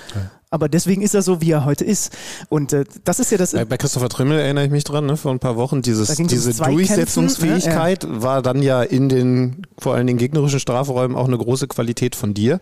Aber 0.53 0.69
deswegen 0.69 1.01
ist 1.01 1.15
er 1.15 1.23
so, 1.23 1.41
wie 1.41 1.51
er 1.51 1.65
heute 1.65 1.83
ist. 1.83 2.15
Und 2.51 2.75
äh, 2.75 2.85
das 3.05 3.19
ist 3.21 3.33
ja 3.33 3.39
das. 3.39 3.53
Bei, 3.53 3.65
bei 3.65 3.79
Christopher 3.79 4.11
Trimmel 4.11 4.39
erinnere 4.39 4.67
ich 4.67 4.71
mich 4.71 4.85
dran, 4.85 5.07
ne, 5.07 5.17
vor 5.17 5.33
ein 5.33 5.39
paar 5.39 5.57
Wochen. 5.57 5.81
Dieses, 5.81 6.15
diese 6.15 6.53
Zweikämpfen, 6.53 6.77
Durchsetzungsfähigkeit 6.77 8.07
war 8.09 8.43
dann 8.43 8.63
ja 8.63 8.83
in 8.83 9.09
den 9.09 9.67
vor 9.79 9.95
allen 9.95 10.07
Dingen 10.07 10.19
gegnerischen 10.19 10.61
Strafräumen 10.61 11.17
auch 11.17 11.27
eine 11.27 11.39
große 11.39 11.69
Qualität 11.69 12.15
von 12.15 12.35
dir. 12.35 12.61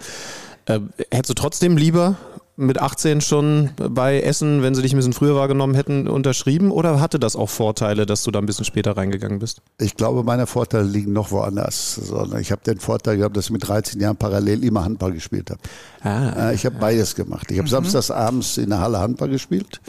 Äh, 0.67 0.79
hättest 1.11 1.31
du 1.31 1.35
trotzdem 1.35 1.77
lieber 1.77 2.17
mit 2.57 2.79
18 2.81 3.21
schon 3.23 3.71
bei 3.77 4.21
Essen, 4.21 4.63
wenn 4.63 4.75
sie 4.75 4.83
dich 4.83 4.93
ein 4.93 4.97
bisschen 4.97 5.15
früher 5.15 5.35
wahrgenommen 5.35 5.75
hätten, 5.75 6.07
unterschrieben? 6.09 6.71
Oder 6.71 7.01
hatte 7.01 7.19
das 7.19 7.35
auch 7.35 7.49
Vorteile, 7.49 8.05
dass 8.05 8.23
du 8.23 8.31
da 8.31 8.39
ein 8.39 8.47
bisschen 8.47 8.65
später 8.67 8.97
reingegangen 8.97 9.39
bist? 9.39 9.63
Ich 9.79 9.97
glaube, 9.97 10.25
meine 10.25 10.47
Vorteile 10.47 10.85
liegen 10.85 11.13
noch 11.13 11.31
woanders. 11.31 11.95
Sondern 11.95 12.41
ich 12.41 12.53
habe 12.53 12.63
den 12.65 12.79
Vorteil 12.79 13.17
gehabt, 13.17 13.37
dass 13.37 13.47
ich 13.47 13.51
mit 13.51 13.67
13 13.67 14.01
Jahren 14.01 14.17
parallel 14.17 14.63
immer 14.63 14.85
Handball 14.85 15.13
gespielt 15.13 15.51
habe. 15.51 15.61
Ah, 16.03 16.51
Äh, 16.51 16.55
Ich 16.55 16.67
habe 16.67 16.77
beides 16.79 17.15
gemacht. 17.15 17.51
Ich 17.51 17.59
habe 17.59 17.69
samstags 17.69 18.11
abends 18.11 18.59
in 18.59 18.71
der 18.71 18.81
Halle 18.81 18.99
Handball 19.01 19.29
gespielt 19.31 19.81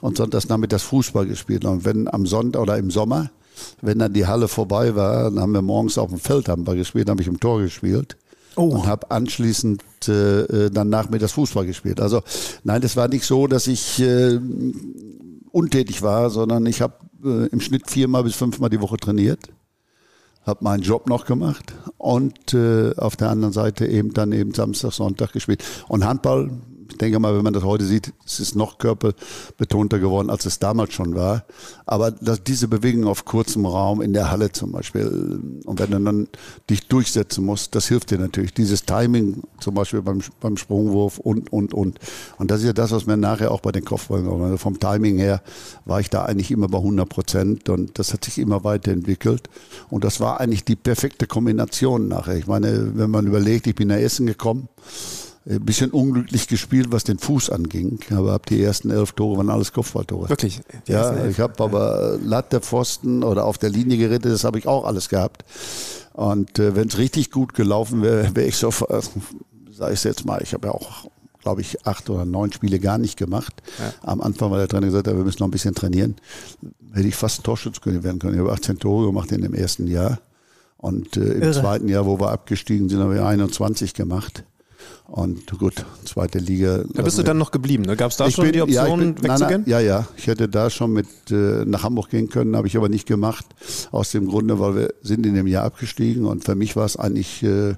und 0.00 0.16
sonntags 0.16 0.48
nachmittags 0.48 0.82
Fußball 0.82 1.26
gespielt. 1.26 1.64
Und 1.64 1.84
wenn 1.84 2.12
am 2.12 2.26
Sonntag 2.26 2.60
oder 2.62 2.76
im 2.76 2.90
Sommer, 2.90 3.30
wenn 3.82 3.98
dann 4.00 4.12
die 4.12 4.26
Halle 4.26 4.48
vorbei 4.48 4.96
war, 4.96 5.24
dann 5.30 5.40
haben 5.40 5.52
wir 5.52 5.62
morgens 5.62 5.96
auf 5.96 6.10
dem 6.10 6.18
Feld 6.18 6.48
Handball 6.48 6.76
gespielt, 6.76 7.08
habe 7.08 7.22
ich 7.22 7.28
im 7.28 7.38
Tor 7.40 7.60
gespielt. 7.60 8.16
Und 8.56 8.86
habe 8.86 9.10
anschließend 9.10 9.82
äh, 10.08 10.40
äh, 10.40 10.70
dann 10.70 10.88
nachmittags 10.88 11.32
Fußball 11.32 11.66
gespielt. 11.66 12.00
Also 12.00 12.22
nein, 12.64 12.80
das 12.80 12.96
war 12.96 13.08
nicht 13.08 13.24
so, 13.24 13.46
dass 13.46 13.66
ich 13.66 14.00
äh, 14.00 14.40
untätig 15.52 16.02
war, 16.02 16.30
sondern 16.30 16.66
ich 16.66 16.80
habe 16.80 16.94
äh, 17.24 17.46
im 17.46 17.60
Schnitt 17.60 17.90
viermal 17.90 18.24
bis 18.24 18.34
fünfmal 18.34 18.70
die 18.70 18.80
Woche 18.80 18.96
trainiert 18.96 19.50
habe 20.46 20.62
meinen 20.62 20.82
Job 20.82 21.08
noch 21.08 21.26
gemacht 21.26 21.74
und 21.98 22.54
äh, 22.54 22.94
auf 22.96 23.16
der 23.16 23.30
anderen 23.30 23.52
Seite 23.52 23.86
eben 23.86 24.14
dann 24.14 24.30
eben 24.30 24.54
Samstag, 24.54 24.92
Sonntag 24.92 25.32
gespielt. 25.32 25.62
Und 25.88 26.04
Handball 26.04 26.50
ich 26.88 26.98
denke 26.98 27.18
mal, 27.18 27.36
wenn 27.36 27.44
man 27.44 27.52
das 27.52 27.64
heute 27.64 27.84
sieht, 27.84 28.12
es 28.24 28.40
ist 28.40 28.54
noch 28.56 28.78
körperbetonter 28.78 29.98
geworden, 29.98 30.30
als 30.30 30.46
es 30.46 30.58
damals 30.58 30.92
schon 30.92 31.14
war. 31.14 31.44
Aber 31.84 32.10
dass 32.10 32.42
diese 32.42 32.68
Bewegung 32.68 33.06
auf 33.06 33.24
kurzem 33.24 33.66
Raum 33.66 34.00
in 34.02 34.12
der 34.12 34.30
Halle 34.30 34.52
zum 34.52 34.72
Beispiel 34.72 35.06
und 35.64 35.78
wenn 35.78 35.90
du 35.90 36.00
dann 36.00 36.28
dich 36.70 36.88
durchsetzen 36.88 37.44
musst, 37.44 37.74
das 37.74 37.86
hilft 37.86 38.10
dir 38.10 38.18
natürlich. 38.18 38.54
Dieses 38.54 38.84
Timing 38.84 39.42
zum 39.60 39.74
Beispiel 39.74 40.02
beim, 40.02 40.20
beim 40.40 40.56
Sprungwurf 40.56 41.18
und, 41.18 41.52
und, 41.52 41.74
und. 41.74 41.98
Und 42.38 42.50
das 42.50 42.60
ist 42.60 42.66
ja 42.66 42.72
das, 42.72 42.92
was 42.92 43.06
mir 43.06 43.16
nachher 43.16 43.50
auch 43.52 43.60
bei 43.60 43.72
den 43.72 43.84
Kopfballen, 43.84 44.28
also 44.28 44.56
vom 44.56 44.78
Timing 44.78 45.18
her 45.18 45.42
war 45.84 46.00
ich 46.00 46.10
da 46.10 46.24
eigentlich 46.24 46.50
immer 46.50 46.68
bei 46.68 46.78
100 46.78 47.08
Prozent 47.08 47.68
und 47.68 47.98
das 47.98 48.12
hat 48.12 48.24
sich 48.24 48.38
immer 48.38 48.64
weiterentwickelt. 48.64 49.48
Und 49.90 50.04
das 50.04 50.20
war 50.20 50.40
eigentlich 50.40 50.64
die 50.64 50.76
perfekte 50.76 51.26
Kombination 51.26 52.08
nachher. 52.08 52.36
Ich 52.36 52.46
meine, 52.46 52.96
wenn 52.96 53.10
man 53.10 53.26
überlegt, 53.26 53.66
ich 53.66 53.74
bin 53.74 53.88
nach 53.88 53.96
Essen 53.96 54.26
gekommen, 54.26 54.68
ein 55.48 55.64
bisschen 55.64 55.90
unglücklich 55.90 56.48
gespielt, 56.48 56.88
was 56.90 57.04
den 57.04 57.18
Fuß 57.18 57.50
anging. 57.50 58.00
Aber 58.10 58.32
ab 58.32 58.46
die 58.46 58.62
ersten 58.62 58.90
elf 58.90 59.12
Tore 59.12 59.38
waren 59.38 59.50
alles 59.50 59.72
Kopfballtore. 59.72 60.28
Wirklich? 60.28 60.60
Ja, 60.88 61.24
ich 61.26 61.38
habe 61.38 61.62
aber 61.62 62.18
Latte, 62.22 62.60
Pfosten 62.60 63.22
oder 63.22 63.44
auf 63.44 63.56
der 63.58 63.70
Linie 63.70 63.96
gerettet, 63.96 64.32
das 64.32 64.44
habe 64.44 64.58
ich 64.58 64.66
auch 64.66 64.84
alles 64.84 65.08
gehabt. 65.08 65.44
Und 66.14 66.58
äh, 66.58 66.74
wenn 66.74 66.88
es 66.88 66.98
richtig 66.98 67.30
gut 67.30 67.54
gelaufen 67.54 68.02
wäre, 68.02 68.30
wäre 68.34 68.48
ich 68.48 68.56
so, 68.56 68.68
äh, 68.88 69.00
sag 69.70 69.92
ich 69.92 70.02
jetzt 70.02 70.24
mal, 70.24 70.42
ich 70.42 70.52
habe 70.52 70.68
ja 70.68 70.74
auch 70.74 71.06
glaube 71.46 71.60
ich, 71.60 71.86
acht 71.86 72.10
oder 72.10 72.24
neun 72.24 72.52
Spiele 72.52 72.80
gar 72.80 72.98
nicht 72.98 73.16
gemacht. 73.16 73.62
Ja. 73.78 73.92
Am 74.02 74.20
Anfang 74.20 74.50
war 74.50 74.58
der 74.58 74.66
Trainer 74.66 74.86
gesagt, 74.86 75.06
wir 75.06 75.14
müssen 75.14 75.38
noch 75.38 75.46
ein 75.46 75.52
bisschen 75.52 75.76
trainieren. 75.76 76.16
Hätte 76.92 77.06
ich 77.06 77.14
fast 77.14 77.44
Torschützkönig 77.44 78.02
werden 78.02 78.18
können. 78.18 78.34
Ich 78.34 78.40
habe 78.40 78.50
18 78.50 78.80
Tore 78.80 79.06
gemacht 79.06 79.30
in 79.30 79.42
dem 79.42 79.54
ersten 79.54 79.86
Jahr. 79.86 80.18
Und 80.76 81.16
äh, 81.16 81.20
im 81.20 81.42
Irre. 81.42 81.52
zweiten 81.52 81.86
Jahr, 81.86 82.04
wo 82.04 82.18
wir 82.18 82.32
abgestiegen 82.32 82.88
sind, 82.88 82.98
haben 82.98 83.14
wir 83.14 83.24
21 83.24 83.94
gemacht. 83.94 84.42
Und 85.08 85.46
gut, 85.58 85.84
zweite 86.04 86.38
Liga. 86.38 86.82
Da 86.92 87.02
bist 87.02 87.18
du 87.18 87.22
dann 87.22 87.38
noch 87.38 87.52
geblieben, 87.52 87.84
ne? 87.84 87.96
Gab 87.96 88.10
es 88.10 88.16
da 88.16 88.30
schon 88.30 88.44
bin, 88.44 88.52
die 88.52 88.62
Option, 88.62 89.00
ja, 89.00 89.12
bin, 89.12 89.22
wegzugehen? 89.22 89.64
ja, 89.66 89.80
ja. 89.80 90.08
Ich 90.16 90.26
hätte 90.26 90.48
da 90.48 90.68
schon 90.68 90.92
mit 90.92 91.06
äh, 91.30 91.64
nach 91.64 91.84
Hamburg 91.84 92.10
gehen 92.10 92.28
können, 92.28 92.56
habe 92.56 92.66
ich 92.66 92.76
aber 92.76 92.88
nicht 92.88 93.06
gemacht. 93.06 93.46
Aus 93.92 94.10
dem 94.10 94.26
Grunde, 94.26 94.58
weil 94.58 94.74
wir 94.74 94.94
sind 95.02 95.24
in 95.24 95.34
dem 95.34 95.46
Jahr 95.46 95.64
abgestiegen 95.64 96.24
und 96.24 96.44
für 96.44 96.56
mich 96.56 96.74
war 96.74 96.86
es 96.86 96.96
eigentlich 96.96 97.42
äh, 97.44 97.74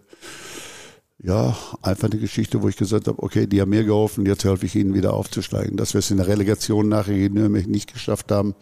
ja, 1.21 1.57
einfach 1.83 2.11
eine 2.11 2.21
Geschichte, 2.21 2.63
wo 2.63 2.69
ich 2.69 2.77
gesagt 2.77 3.09
habe, 3.09 3.23
okay, 3.23 3.47
die 3.47 3.61
haben 3.61 3.71
mir 3.71 3.85
geholfen, 3.85 4.25
jetzt 4.25 4.45
helfe 4.45 4.67
ich 4.67 4.77
ihnen 4.77 4.95
wieder 4.95 5.15
aufzusteigen. 5.15 5.77
Dass 5.77 5.95
wir 5.95 5.99
es 5.99 6.11
in 6.11 6.19
der 6.19 6.29
Relegation 6.29 6.89
nachher 6.89 7.29
nicht 7.29 7.93
geschafft 7.93 8.31
haben 8.31 8.55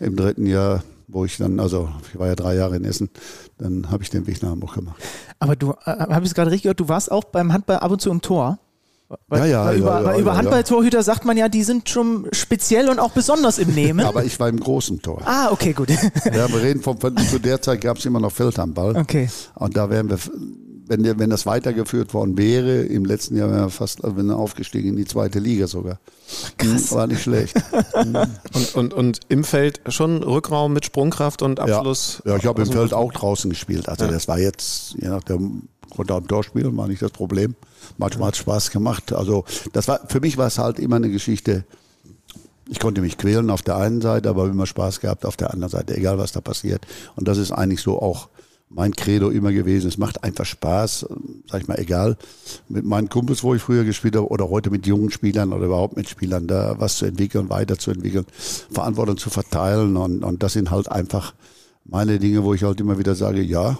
im 0.00 0.14
dritten 0.14 0.46
Jahr, 0.46 0.84
wo 1.08 1.24
ich 1.24 1.36
dann, 1.36 1.60
also 1.60 1.88
ich 2.12 2.18
war 2.18 2.28
ja 2.28 2.34
drei 2.34 2.54
Jahre 2.54 2.76
in 2.76 2.84
Essen, 2.84 3.10
dann 3.58 3.90
habe 3.90 4.02
ich 4.02 4.10
den 4.10 4.26
Weg 4.26 4.42
nach 4.42 4.50
Hamburg 4.50 4.74
gemacht. 4.74 5.02
Aber 5.38 5.56
du, 5.56 5.72
äh, 5.84 5.90
habe 5.90 6.20
ich 6.20 6.30
es 6.30 6.34
gerade 6.34 6.50
richtig 6.50 6.64
gehört, 6.64 6.80
du 6.80 6.88
warst 6.88 7.10
auch 7.10 7.24
beim 7.24 7.52
Handball 7.52 7.78
ab 7.78 7.90
und 7.90 8.00
zu 8.00 8.10
im 8.10 8.20
Tor? 8.20 8.58
Weil, 9.28 9.40
ja, 9.40 9.46
ja, 9.46 9.64
weil 9.66 9.78
über, 9.78 10.00
ja, 10.00 10.04
weil 10.04 10.20
über 10.20 10.36
Handballtorhüter 10.36 11.02
sagt 11.02 11.24
man 11.24 11.36
ja, 11.36 11.48
die 11.48 11.62
sind 11.62 11.88
schon 11.88 12.26
speziell 12.32 12.88
und 12.88 12.98
auch 12.98 13.12
besonders 13.12 13.58
im 13.58 13.68
Nehmen. 13.74 14.00
Aber 14.06 14.24
ich 14.24 14.40
war 14.40 14.48
im 14.48 14.58
großen 14.58 15.02
Tor. 15.02 15.20
Ah, 15.24 15.50
okay, 15.52 15.72
gut. 15.72 15.90
Ja, 15.90 16.48
wir 16.48 16.62
reden 16.62 16.82
von, 16.82 16.98
zu 16.98 17.38
der 17.38 17.60
Zeit 17.60 17.82
gab 17.82 17.98
es 17.98 18.06
immer 18.06 18.18
noch 18.18 18.32
Feldhandball. 18.32 18.96
Okay. 18.96 19.28
Und 19.56 19.76
da 19.76 19.90
wären 19.90 20.08
wir 20.08 20.18
wenn, 20.86 21.02
der, 21.02 21.18
wenn 21.18 21.30
das 21.30 21.46
weitergeführt 21.46 22.14
worden 22.14 22.36
wäre, 22.36 22.82
im 22.82 23.04
letzten 23.04 23.36
Jahr 23.36 23.50
wäre 23.50 23.62
er 23.62 23.70
fast 23.70 24.04
also 24.04 24.16
wenn 24.16 24.28
er 24.28 24.36
aufgestiegen 24.36 24.90
in 24.90 24.96
die 24.96 25.04
zweite 25.04 25.38
Liga 25.38 25.66
sogar. 25.66 25.98
Krass. 26.58 26.92
War 26.92 27.06
nicht 27.06 27.22
schlecht. 27.22 27.56
und, 27.92 28.74
und, 28.74 28.94
und 28.94 29.20
im 29.28 29.44
Feld 29.44 29.80
schon 29.88 30.22
Rückraum 30.22 30.72
mit 30.72 30.84
Sprungkraft 30.84 31.42
und 31.42 31.60
Abschluss? 31.60 32.22
Ja, 32.24 32.32
ja 32.32 32.36
ich 32.38 32.46
habe 32.46 32.62
im 32.62 32.70
Feld 32.70 32.92
auch 32.92 33.12
draußen 33.12 33.50
gespielt. 33.50 33.88
Also 33.88 34.04
ja. 34.04 34.10
das 34.10 34.28
war 34.28 34.38
jetzt, 34.38 34.94
je 35.00 35.08
nach 35.08 35.22
der 35.24 35.38
konnte 35.94 36.14
auch 36.14 36.20
Tor 36.22 36.44
spielen, 36.44 36.76
war 36.76 36.88
nicht 36.88 37.02
das 37.02 37.12
Problem. 37.12 37.54
Manchmal 37.98 38.28
hat 38.28 38.34
es 38.34 38.40
Spaß 38.40 38.70
gemacht. 38.70 39.12
Also 39.12 39.44
das 39.72 39.88
war 39.88 40.00
für 40.08 40.20
mich 40.20 40.36
war 40.36 40.46
es 40.46 40.58
halt 40.58 40.78
immer 40.78 40.96
eine 40.96 41.10
Geschichte. 41.10 41.64
Ich 42.68 42.80
konnte 42.80 43.00
mich 43.00 43.18
quälen 43.18 43.50
auf 43.50 43.62
der 43.62 43.76
einen 43.76 44.00
Seite, 44.00 44.28
aber 44.28 44.46
immer 44.46 44.66
Spaß 44.66 45.00
gehabt 45.00 45.26
auf 45.26 45.36
der 45.36 45.52
anderen 45.52 45.70
Seite, 45.70 45.96
egal 45.96 46.18
was 46.18 46.32
da 46.32 46.40
passiert. 46.40 46.86
Und 47.14 47.28
das 47.28 47.38
ist 47.38 47.52
eigentlich 47.52 47.82
so 47.82 48.00
auch 48.00 48.28
mein 48.74 48.92
Credo 48.92 49.30
immer 49.30 49.52
gewesen. 49.52 49.88
Es 49.88 49.98
macht 49.98 50.24
einfach 50.24 50.44
Spaß, 50.44 51.06
sag 51.48 51.62
ich 51.62 51.68
mal, 51.68 51.78
egal, 51.78 52.16
mit 52.68 52.84
meinen 52.84 53.08
Kumpels, 53.08 53.42
wo 53.42 53.54
ich 53.54 53.62
früher 53.62 53.84
gespielt 53.84 54.16
habe, 54.16 54.28
oder 54.28 54.50
heute 54.50 54.70
mit 54.70 54.86
jungen 54.86 55.10
Spielern 55.10 55.52
oder 55.52 55.66
überhaupt 55.66 55.96
mit 55.96 56.08
Spielern, 56.08 56.46
da 56.46 56.74
was 56.78 56.96
zu 56.96 57.06
entwickeln, 57.06 57.50
weiterzuentwickeln, 57.50 58.26
Verantwortung 58.70 59.16
zu 59.16 59.30
verteilen. 59.30 59.96
Und, 59.96 60.24
und 60.24 60.42
das 60.42 60.54
sind 60.54 60.70
halt 60.70 60.90
einfach 60.90 61.34
meine 61.84 62.18
Dinge, 62.18 62.42
wo 62.42 62.54
ich 62.54 62.64
halt 62.64 62.80
immer 62.80 62.98
wieder 62.98 63.14
sage, 63.14 63.42
ja, 63.42 63.78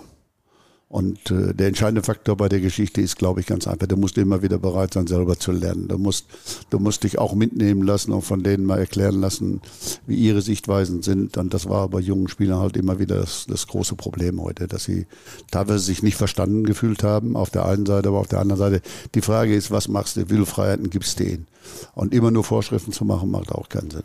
und 0.95 1.33
äh, 1.33 1.53
der 1.53 1.67
entscheidende 1.67 2.05
Faktor 2.05 2.37
bei 2.37 2.49
der 2.49 2.61
Geschichte 2.61 3.01
ist, 3.01 3.19
glaube 3.19 3.41
ich, 3.41 3.47
ganz 3.47 3.67
einfach. 3.67 3.89
Du 3.89 3.97
musst 3.97 4.17
immer 4.17 4.43
wieder 4.43 4.59
bereit 4.59 4.95
sein, 4.95 5.09
selber 5.09 5.37
zu 5.37 5.51
lernen. 5.51 5.89
Du 5.89 5.99
musst, 5.99 6.27
du 6.71 6.79
musst 6.79 7.03
dich 7.03 7.19
auch 7.19 7.35
mitnehmen 7.35 7.83
lassen 7.83 8.13
und 8.13 8.23
von 8.23 8.45
denen 8.45 8.65
mal 8.65 8.79
erklären 8.79 9.21
lassen, 9.21 9.61
wie 10.07 10.15
ihre 10.15 10.41
Sichtweisen 10.41 11.03
sind. 11.03 11.37
Und 11.37 11.53
das 11.53 11.69
war 11.69 11.89
bei 11.89 11.99
jungen 11.99 12.29
Spielern 12.29 12.61
halt 12.61 12.77
immer 12.77 13.01
wieder 13.01 13.17
das, 13.17 13.45
das 13.49 13.67
große 13.67 13.97
Problem 13.97 14.41
heute, 14.41 14.69
dass 14.69 14.85
sie 14.85 15.09
teilweise 15.51 15.81
sich 15.81 16.05
nicht 16.05 16.17
verstanden 16.17 16.63
gefühlt 16.63 17.03
haben, 17.03 17.35
auf 17.35 17.51
der 17.51 17.67
einen 17.67 17.87
Seite, 17.87 18.11
aber 18.11 18.21
auf 18.21 18.29
der 18.29 18.39
anderen 18.39 18.61
Seite. 18.61 18.81
Die 19.17 19.21
Frage 19.21 19.53
ist, 19.53 19.73
was 19.73 19.89
machst 19.89 20.17
du? 20.17 20.21
Wie 20.31 20.35
viele 20.35 20.47
Freiheiten 20.47 20.91
gibst 20.91 21.19
du 21.19 21.25
ihnen? 21.25 21.49
Und 21.95 22.13
immer 22.13 22.31
nur 22.31 22.45
Vorschriften 22.45 22.93
zu 22.93 23.05
machen, 23.05 23.31
macht 23.31 23.53
auch 23.53 23.69
keinen 23.69 23.91
Sinn. 23.91 24.03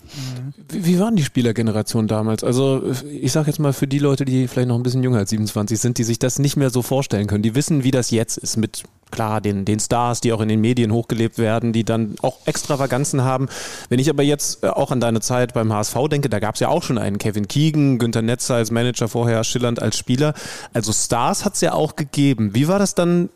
Wie, 0.70 0.86
wie 0.86 1.00
waren 1.00 1.16
die 1.16 1.24
Spielergenerationen 1.24 2.08
damals? 2.08 2.44
Also 2.44 2.84
ich 3.12 3.32
sage 3.32 3.48
jetzt 3.48 3.60
mal 3.60 3.74
für 3.74 3.88
die 3.88 4.00
Leute, 4.00 4.26
die 4.26 4.48
vielleicht 4.48 4.68
noch 4.68 4.76
ein 4.76 4.84
bisschen 4.84 5.04
jünger 5.04 5.20
als 5.20 5.30
27 5.32 5.80
sind, 5.80 5.98
die 5.98 6.04
sich 6.04 6.20
das 6.20 6.40
nicht 6.40 6.58
mehr 6.58 6.70
so 6.70 6.82
vorstellen 6.82 7.28
können. 7.28 7.44
Die 7.44 7.56
wissen, 7.56 7.84
wie 7.84 7.92
das 7.92 8.12
jetzt 8.12 8.38
ist 8.38 8.58
mit 8.58 8.84
klar, 9.12 9.42
den, 9.42 9.66
den 9.66 9.80
Stars, 9.80 10.22
die 10.22 10.34
auch 10.34 10.42
in 10.42 10.50
den 10.50 10.62
Medien 10.62 10.92
hochgelebt 10.92 11.38
werden, 11.38 11.74
die 11.74 11.84
dann 11.84 12.16
auch 12.22 12.38
Extravaganzen 12.46 13.24
haben. 13.24 13.48
Wenn 13.90 14.00
ich 14.00 14.10
aber 14.10 14.24
jetzt 14.24 14.64
äh, 14.64 14.68
auch 14.68 14.92
an 14.92 15.00
deine 15.00 15.22
Zeit 15.22 15.54
beim 15.54 15.74
HSV 15.74 15.96
denke, 16.10 16.30
da 16.30 16.40
gab 16.40 16.56
es 16.56 16.62
ja 16.62 16.70
auch 16.70 16.84
schon 16.84 16.98
einen 16.98 17.18
Kevin 17.18 17.48
Keegan, 17.48 18.00
Günter 18.00 18.22
Netzer 18.22 18.56
als 18.56 18.72
Manager 18.72 19.08
vorher, 19.08 19.44
Schillernd 19.44 19.82
als 19.82 19.98
Spieler. 19.98 20.34
Also 20.74 20.92
Stars 20.94 21.46
hat 21.46 21.56
es 21.56 21.62
ja 21.62 21.74
auch 21.74 21.96
gegeben. 21.96 22.54
Wie 22.54 22.68
war 22.68 22.80
das 22.80 22.96
dann 22.96 23.30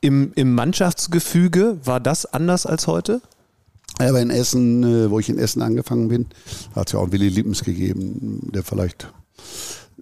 im, 0.00 0.32
im 0.34 0.54
Mannschaftsgefüge? 0.54 1.78
War 1.84 2.00
das 2.00 2.26
anders 2.26 2.66
als 2.66 2.86
heute? 2.86 3.20
Aber 3.98 4.20
in 4.20 4.30
Essen, 4.30 4.82
äh, 4.84 5.10
wo 5.10 5.18
ich 5.18 5.28
in 5.28 5.38
Essen 5.38 5.62
angefangen 5.62 6.08
bin, 6.08 6.26
hat 6.74 6.88
es 6.88 6.92
ja 6.92 7.00
auch 7.00 7.10
Willi 7.10 7.28
Lippens 7.28 7.64
gegeben, 7.64 8.50
der 8.54 8.62
vielleicht 8.62 9.12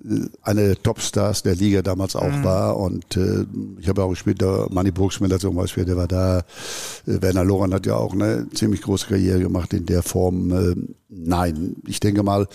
äh, 0.04 0.28
eine 0.42 0.66
der 0.66 0.82
Topstars 0.82 1.42
der 1.42 1.54
Liga 1.54 1.82
damals 1.82 2.14
auch 2.14 2.30
mhm. 2.30 2.44
war. 2.44 2.76
Und 2.76 3.16
äh, 3.16 3.46
ich 3.80 3.88
habe 3.88 4.04
auch 4.04 4.10
gespielt, 4.10 4.40
der 4.40 4.66
Manny 4.70 4.90
Burgsmiller 4.90 5.38
zum 5.38 5.56
Beispiel, 5.56 5.84
der 5.84 5.96
war 5.96 6.08
da. 6.08 6.40
Äh, 7.06 7.22
Werner 7.22 7.44
Loran 7.44 7.72
hat 7.72 7.86
ja 7.86 7.96
auch 7.96 8.12
eine 8.12 8.48
ziemlich 8.50 8.82
große 8.82 9.06
Karriere 9.06 9.40
gemacht 9.40 9.72
in 9.72 9.86
der 9.86 10.02
Form. 10.02 10.52
Äh, 10.52 10.74
nein, 11.08 11.76
ich 11.86 12.00
denke 12.00 12.22
mal, 12.22 12.46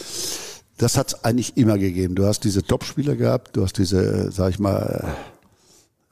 das 0.77 0.97
hat 0.97 1.09
es 1.09 1.23
eigentlich 1.23 1.57
immer 1.57 1.77
gegeben. 1.77 2.15
Du 2.15 2.25
hast 2.25 2.43
diese 2.43 2.63
Topspieler 2.63 3.15
gehabt, 3.15 3.55
du 3.55 3.63
hast 3.63 3.77
diese, 3.77 4.31
sag 4.31 4.51
ich 4.51 4.59
mal, 4.59 5.15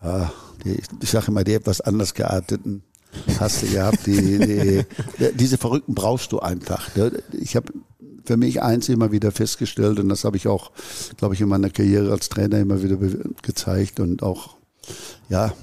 äh, 0.02 0.26
die, 0.64 0.82
ich 1.02 1.10
sage 1.10 1.28
immer, 1.28 1.44
die 1.44 1.54
etwas 1.54 1.82
anders 1.82 2.14
gearteten 2.14 2.84
hast 3.40 3.64
du 3.64 3.68
gehabt. 3.68 4.06
Die, 4.06 4.40
die, 4.40 4.86
diese 5.36 5.58
Verrückten 5.58 5.96
brauchst 5.96 6.32
du 6.32 6.40
einfach. 6.40 6.90
Ich 7.32 7.56
habe 7.56 7.74
für 8.26 8.38
mich 8.38 8.62
eins 8.62 8.90
immer 8.90 9.12
wieder 9.12 9.32
festgestellt 9.32 10.00
und 10.00 10.10
das 10.10 10.24
habe 10.24 10.38
ich 10.38 10.48
auch, 10.48 10.72
glaube 11.18 11.34
ich, 11.34 11.42
in 11.42 11.50
meiner 11.50 11.70
Karriere 11.70 12.12
als 12.12 12.30
Trainer 12.30 12.60
immer 12.60 12.84
wieder 12.84 12.98
gezeigt 13.42 14.00
und 14.00 14.22
auch, 14.22 14.58
ja, 15.30 15.54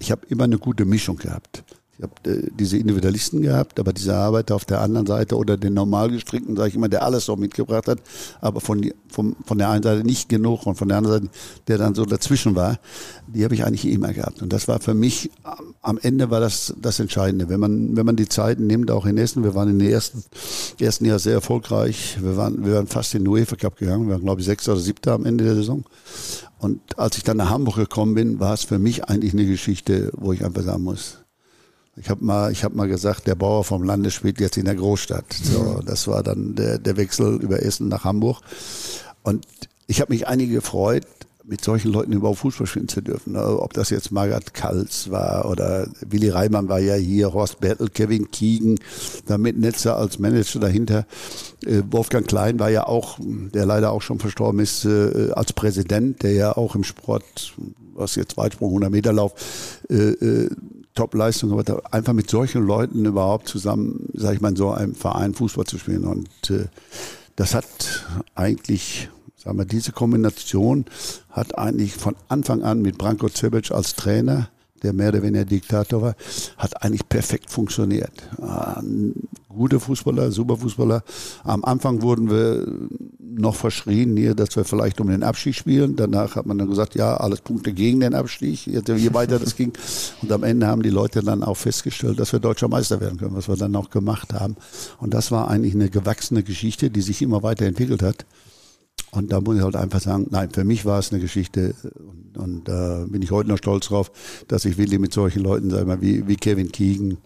ich 0.00 0.10
habe 0.10 0.22
immer 0.28 0.44
eine 0.44 0.58
gute 0.58 0.84
Mischung 0.84 1.16
gehabt. 1.16 1.64
Ich 1.96 2.02
habe 2.02 2.12
äh, 2.30 2.50
diese 2.58 2.76
Individualisten 2.76 3.42
gehabt, 3.42 3.78
aber 3.78 3.92
diese 3.92 4.16
Arbeiter 4.16 4.56
auf 4.56 4.64
der 4.64 4.80
anderen 4.80 5.06
Seite 5.06 5.36
oder 5.36 5.56
den 5.56 5.74
Normalgestrickten, 5.74 6.56
sage 6.56 6.70
ich 6.70 6.74
immer, 6.74 6.88
der 6.88 7.04
alles 7.04 7.26
so 7.26 7.36
mitgebracht 7.36 7.86
hat, 7.86 7.98
aber 8.40 8.60
von, 8.60 8.90
von, 9.08 9.36
von 9.44 9.58
der 9.58 9.70
einen 9.70 9.82
Seite 9.82 10.04
nicht 10.04 10.28
genug 10.28 10.66
und 10.66 10.74
von 10.74 10.88
der 10.88 10.98
anderen 10.98 11.22
Seite, 11.22 11.34
der 11.68 11.78
dann 11.78 11.94
so 11.94 12.04
dazwischen 12.04 12.56
war, 12.56 12.78
die 13.26 13.44
habe 13.44 13.54
ich 13.54 13.64
eigentlich 13.64 13.86
immer 13.86 14.12
gehabt. 14.12 14.42
Und 14.42 14.52
das 14.52 14.66
war 14.66 14.80
für 14.80 14.94
mich, 14.94 15.30
am 15.82 15.98
Ende 15.98 16.30
war 16.30 16.40
das 16.40 16.74
das 16.80 16.98
Entscheidende. 16.98 17.48
Wenn 17.48 17.60
man, 17.60 17.96
wenn 17.96 18.06
man 18.06 18.16
die 18.16 18.28
Zeiten 18.28 18.66
nimmt, 18.66 18.90
auch 18.90 19.06
in 19.06 19.16
Essen, 19.16 19.44
wir 19.44 19.54
waren 19.54 19.68
in 19.68 19.78
den 19.78 19.90
ersten, 19.90 20.24
ersten 20.80 21.04
Jahr 21.04 21.18
sehr 21.18 21.34
erfolgreich. 21.34 22.18
Wir 22.20 22.36
waren, 22.36 22.64
wir 22.64 22.74
waren 22.74 22.86
fast 22.86 23.14
in 23.14 23.22
den 23.22 23.28
UEFA 23.28 23.56
Cup 23.56 23.76
gegangen. 23.76 24.06
Wir 24.06 24.14
waren, 24.14 24.22
glaube 24.22 24.40
ich, 24.40 24.46
sechster 24.46 24.72
oder 24.72 24.80
siebter 24.80 25.12
am 25.12 25.24
Ende 25.24 25.44
der 25.44 25.54
Saison. 25.54 25.84
Und 26.58 26.98
als 26.98 27.16
ich 27.16 27.22
dann 27.24 27.36
nach 27.36 27.50
Hamburg 27.50 27.76
gekommen 27.76 28.14
bin, 28.14 28.40
war 28.40 28.54
es 28.54 28.64
für 28.64 28.78
mich 28.78 29.04
eigentlich 29.04 29.32
eine 29.32 29.46
Geschichte, 29.46 30.10
wo 30.16 30.32
ich 30.32 30.44
einfach 30.44 30.62
sagen 30.62 30.82
muss, 30.82 31.18
ich 31.96 32.10
habe 32.10 32.24
mal, 32.24 32.50
ich 32.50 32.64
habe 32.64 32.76
mal 32.76 32.88
gesagt, 32.88 33.26
der 33.26 33.34
Bauer 33.34 33.64
vom 33.64 33.82
Lande 33.82 34.10
spielt 34.10 34.40
jetzt 34.40 34.56
in 34.56 34.64
der 34.64 34.74
Großstadt. 34.74 35.32
So, 35.32 35.60
mhm. 35.60 35.84
das 35.86 36.08
war 36.08 36.22
dann 36.22 36.54
der, 36.54 36.78
der 36.78 36.96
Wechsel 36.96 37.40
über 37.40 37.62
Essen 37.62 37.88
nach 37.88 38.04
Hamburg. 38.04 38.40
Und 39.22 39.46
ich 39.86 40.00
habe 40.00 40.12
mich 40.12 40.26
einige 40.26 40.54
gefreut, 40.54 41.06
mit 41.46 41.62
solchen 41.62 41.92
Leuten 41.92 42.12
überhaupt 42.12 42.38
Fußball 42.38 42.66
spielen 42.66 42.88
zu 42.88 43.02
dürfen. 43.02 43.34
Ne? 43.34 43.60
Ob 43.60 43.74
das 43.74 43.90
jetzt 43.90 44.10
Margaret 44.10 44.54
Kals 44.54 45.10
war 45.10 45.48
oder 45.50 45.88
Willi 46.00 46.30
Reimann 46.30 46.68
war 46.68 46.78
ja 46.78 46.94
hier, 46.94 47.34
Horst 47.34 47.60
Bertel, 47.60 47.88
Kevin 47.90 48.30
Kiegen, 48.30 48.80
damit 49.26 49.58
Netzer 49.58 49.96
als 49.96 50.18
Manager 50.18 50.60
dahinter. 50.60 51.06
Äh, 51.64 51.82
Wolfgang 51.90 52.26
Klein 52.26 52.58
war 52.58 52.70
ja 52.70 52.86
auch, 52.86 53.18
der 53.20 53.66
leider 53.66 53.92
auch 53.92 54.02
schon 54.02 54.18
verstorben 54.18 54.60
ist, 54.60 54.86
äh, 54.86 55.32
als 55.34 55.52
Präsident, 55.52 56.22
der 56.22 56.32
ja 56.32 56.56
auch 56.56 56.74
im 56.74 56.84
Sport, 56.84 57.54
was 57.94 58.16
jetzt 58.16 58.38
Weitsprung, 58.38 58.70
100 58.70 58.90
Meter 58.90 59.12
Lauf, 59.12 59.34
äh, 59.90 60.48
Top-Leistung 60.94 61.50
gemacht 61.50 61.70
habe, 61.70 61.82
einfach 61.92 62.12
mit 62.12 62.30
solchen 62.30 62.66
Leuten 62.66 63.04
überhaupt 63.04 63.48
zusammen, 63.48 64.08
sage 64.14 64.36
ich 64.36 64.40
mal, 64.40 64.50
in 64.50 64.56
so 64.56 64.70
einem 64.70 64.94
Verein 64.94 65.34
Fußball 65.34 65.66
zu 65.66 65.78
spielen. 65.78 66.04
Und 66.04 66.50
äh, 66.50 66.66
das 67.36 67.54
hat 67.54 68.06
eigentlich, 68.34 69.08
sagen 69.36 69.58
wir, 69.58 69.64
diese 69.64 69.92
Kombination 69.92 70.84
hat 71.30 71.58
eigentlich 71.58 71.94
von 71.94 72.14
Anfang 72.28 72.62
an 72.62 72.80
mit 72.80 72.98
Branko 72.98 73.28
Cebic 73.28 73.72
als 73.72 73.96
Trainer 73.96 74.48
der 74.84 74.92
mehr 74.92 75.08
oder 75.08 75.22
weniger 75.22 75.44
Diktator 75.44 76.02
war, 76.02 76.14
hat 76.58 76.82
eigentlich 76.82 77.08
perfekt 77.08 77.50
funktioniert. 77.50 78.12
Ein 78.40 79.14
guter 79.48 79.80
Fußballer, 79.80 80.30
super 80.30 80.56
Fußballer. 80.56 81.02
Am 81.42 81.64
Anfang 81.64 82.02
wurden 82.02 82.30
wir 82.30 82.66
noch 83.18 83.54
verschrien 83.56 84.16
hier, 84.16 84.34
dass 84.34 84.54
wir 84.56 84.64
vielleicht 84.64 85.00
um 85.00 85.08
den 85.08 85.22
Abstieg 85.22 85.54
spielen. 85.54 85.96
Danach 85.96 86.36
hat 86.36 86.46
man 86.46 86.58
dann 86.58 86.68
gesagt, 86.68 86.94
ja, 86.94 87.16
alles 87.16 87.40
Punkte 87.40 87.72
gegen 87.72 88.00
den 88.00 88.14
Abstieg, 88.14 88.66
je 88.66 89.14
weiter 89.14 89.38
das 89.38 89.56
ging. 89.56 89.72
Und 90.22 90.30
am 90.30 90.44
Ende 90.44 90.66
haben 90.66 90.82
die 90.82 90.90
Leute 90.90 91.22
dann 91.22 91.42
auch 91.42 91.56
festgestellt, 91.56 92.20
dass 92.20 92.32
wir 92.32 92.40
deutscher 92.40 92.68
Meister 92.68 93.00
werden 93.00 93.18
können, 93.18 93.34
was 93.34 93.48
wir 93.48 93.56
dann 93.56 93.74
auch 93.76 93.90
gemacht 93.90 94.32
haben. 94.32 94.56
Und 95.00 95.14
das 95.14 95.30
war 95.30 95.48
eigentlich 95.48 95.74
eine 95.74 95.90
gewachsene 95.90 96.42
Geschichte, 96.42 96.90
die 96.90 97.00
sich 97.00 97.22
immer 97.22 97.42
weiterentwickelt 97.42 98.02
hat. 98.02 98.26
Und 99.14 99.32
da 99.32 99.40
muss 99.40 99.56
ich 99.56 99.62
halt 99.62 99.76
einfach 99.76 100.00
sagen, 100.00 100.26
nein, 100.30 100.50
für 100.50 100.64
mich 100.64 100.84
war 100.84 100.98
es 100.98 101.12
eine 101.12 101.20
Geschichte 101.20 101.74
und, 101.94 102.36
und 102.36 102.68
da 102.68 103.04
äh, 103.04 103.06
bin 103.06 103.22
ich 103.22 103.30
heute 103.30 103.48
noch 103.48 103.58
stolz 103.58 103.86
drauf, 103.86 104.10
dass 104.48 104.64
ich 104.64 104.76
Willi 104.76 104.98
mit 104.98 105.12
solchen 105.12 105.42
Leuten, 105.42 105.70
sag 105.70 105.86
mal, 105.86 106.00
wie, 106.00 106.26
wie 106.26 106.36
Kevin 106.36 106.72
Keegan 106.72 107.18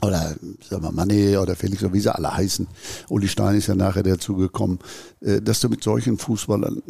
oder 0.00 0.36
sag 0.68 0.80
mal 0.82 0.92
Mané 0.92 1.38
oder 1.38 1.56
Felix 1.56 1.82
oder 1.82 1.92
wie 1.92 2.00
sie 2.00 2.14
alle 2.14 2.34
heißen, 2.34 2.66
Uli 3.08 3.28
Stein 3.28 3.56
ist 3.56 3.66
ja 3.66 3.74
nachher 3.74 4.02
dazugekommen, 4.02 4.78
äh, 5.20 5.40
dass 5.40 5.60
du 5.60 5.68
mit 5.68 5.82
solchen 5.82 6.18
Fußballern 6.18 6.82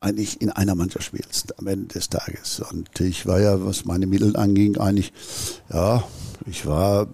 eigentlich 0.00 0.40
in 0.40 0.50
einer 0.50 0.74
Mannschaft 0.74 1.04
spielst 1.04 1.58
am 1.58 1.66
Ende 1.66 1.88
des 1.88 2.08
Tages. 2.08 2.62
Und 2.70 3.00
ich 3.00 3.26
war 3.26 3.40
ja, 3.40 3.64
was 3.64 3.84
meine 3.84 4.06
Mittel 4.06 4.36
anging, 4.36 4.78
eigentlich, 4.78 5.12
ja, 5.72 6.04
ich 6.46 6.64
war 6.66 7.08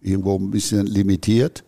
irgendwo 0.00 0.36
ein 0.36 0.50
bisschen 0.50 0.86
limitiert 0.86 1.64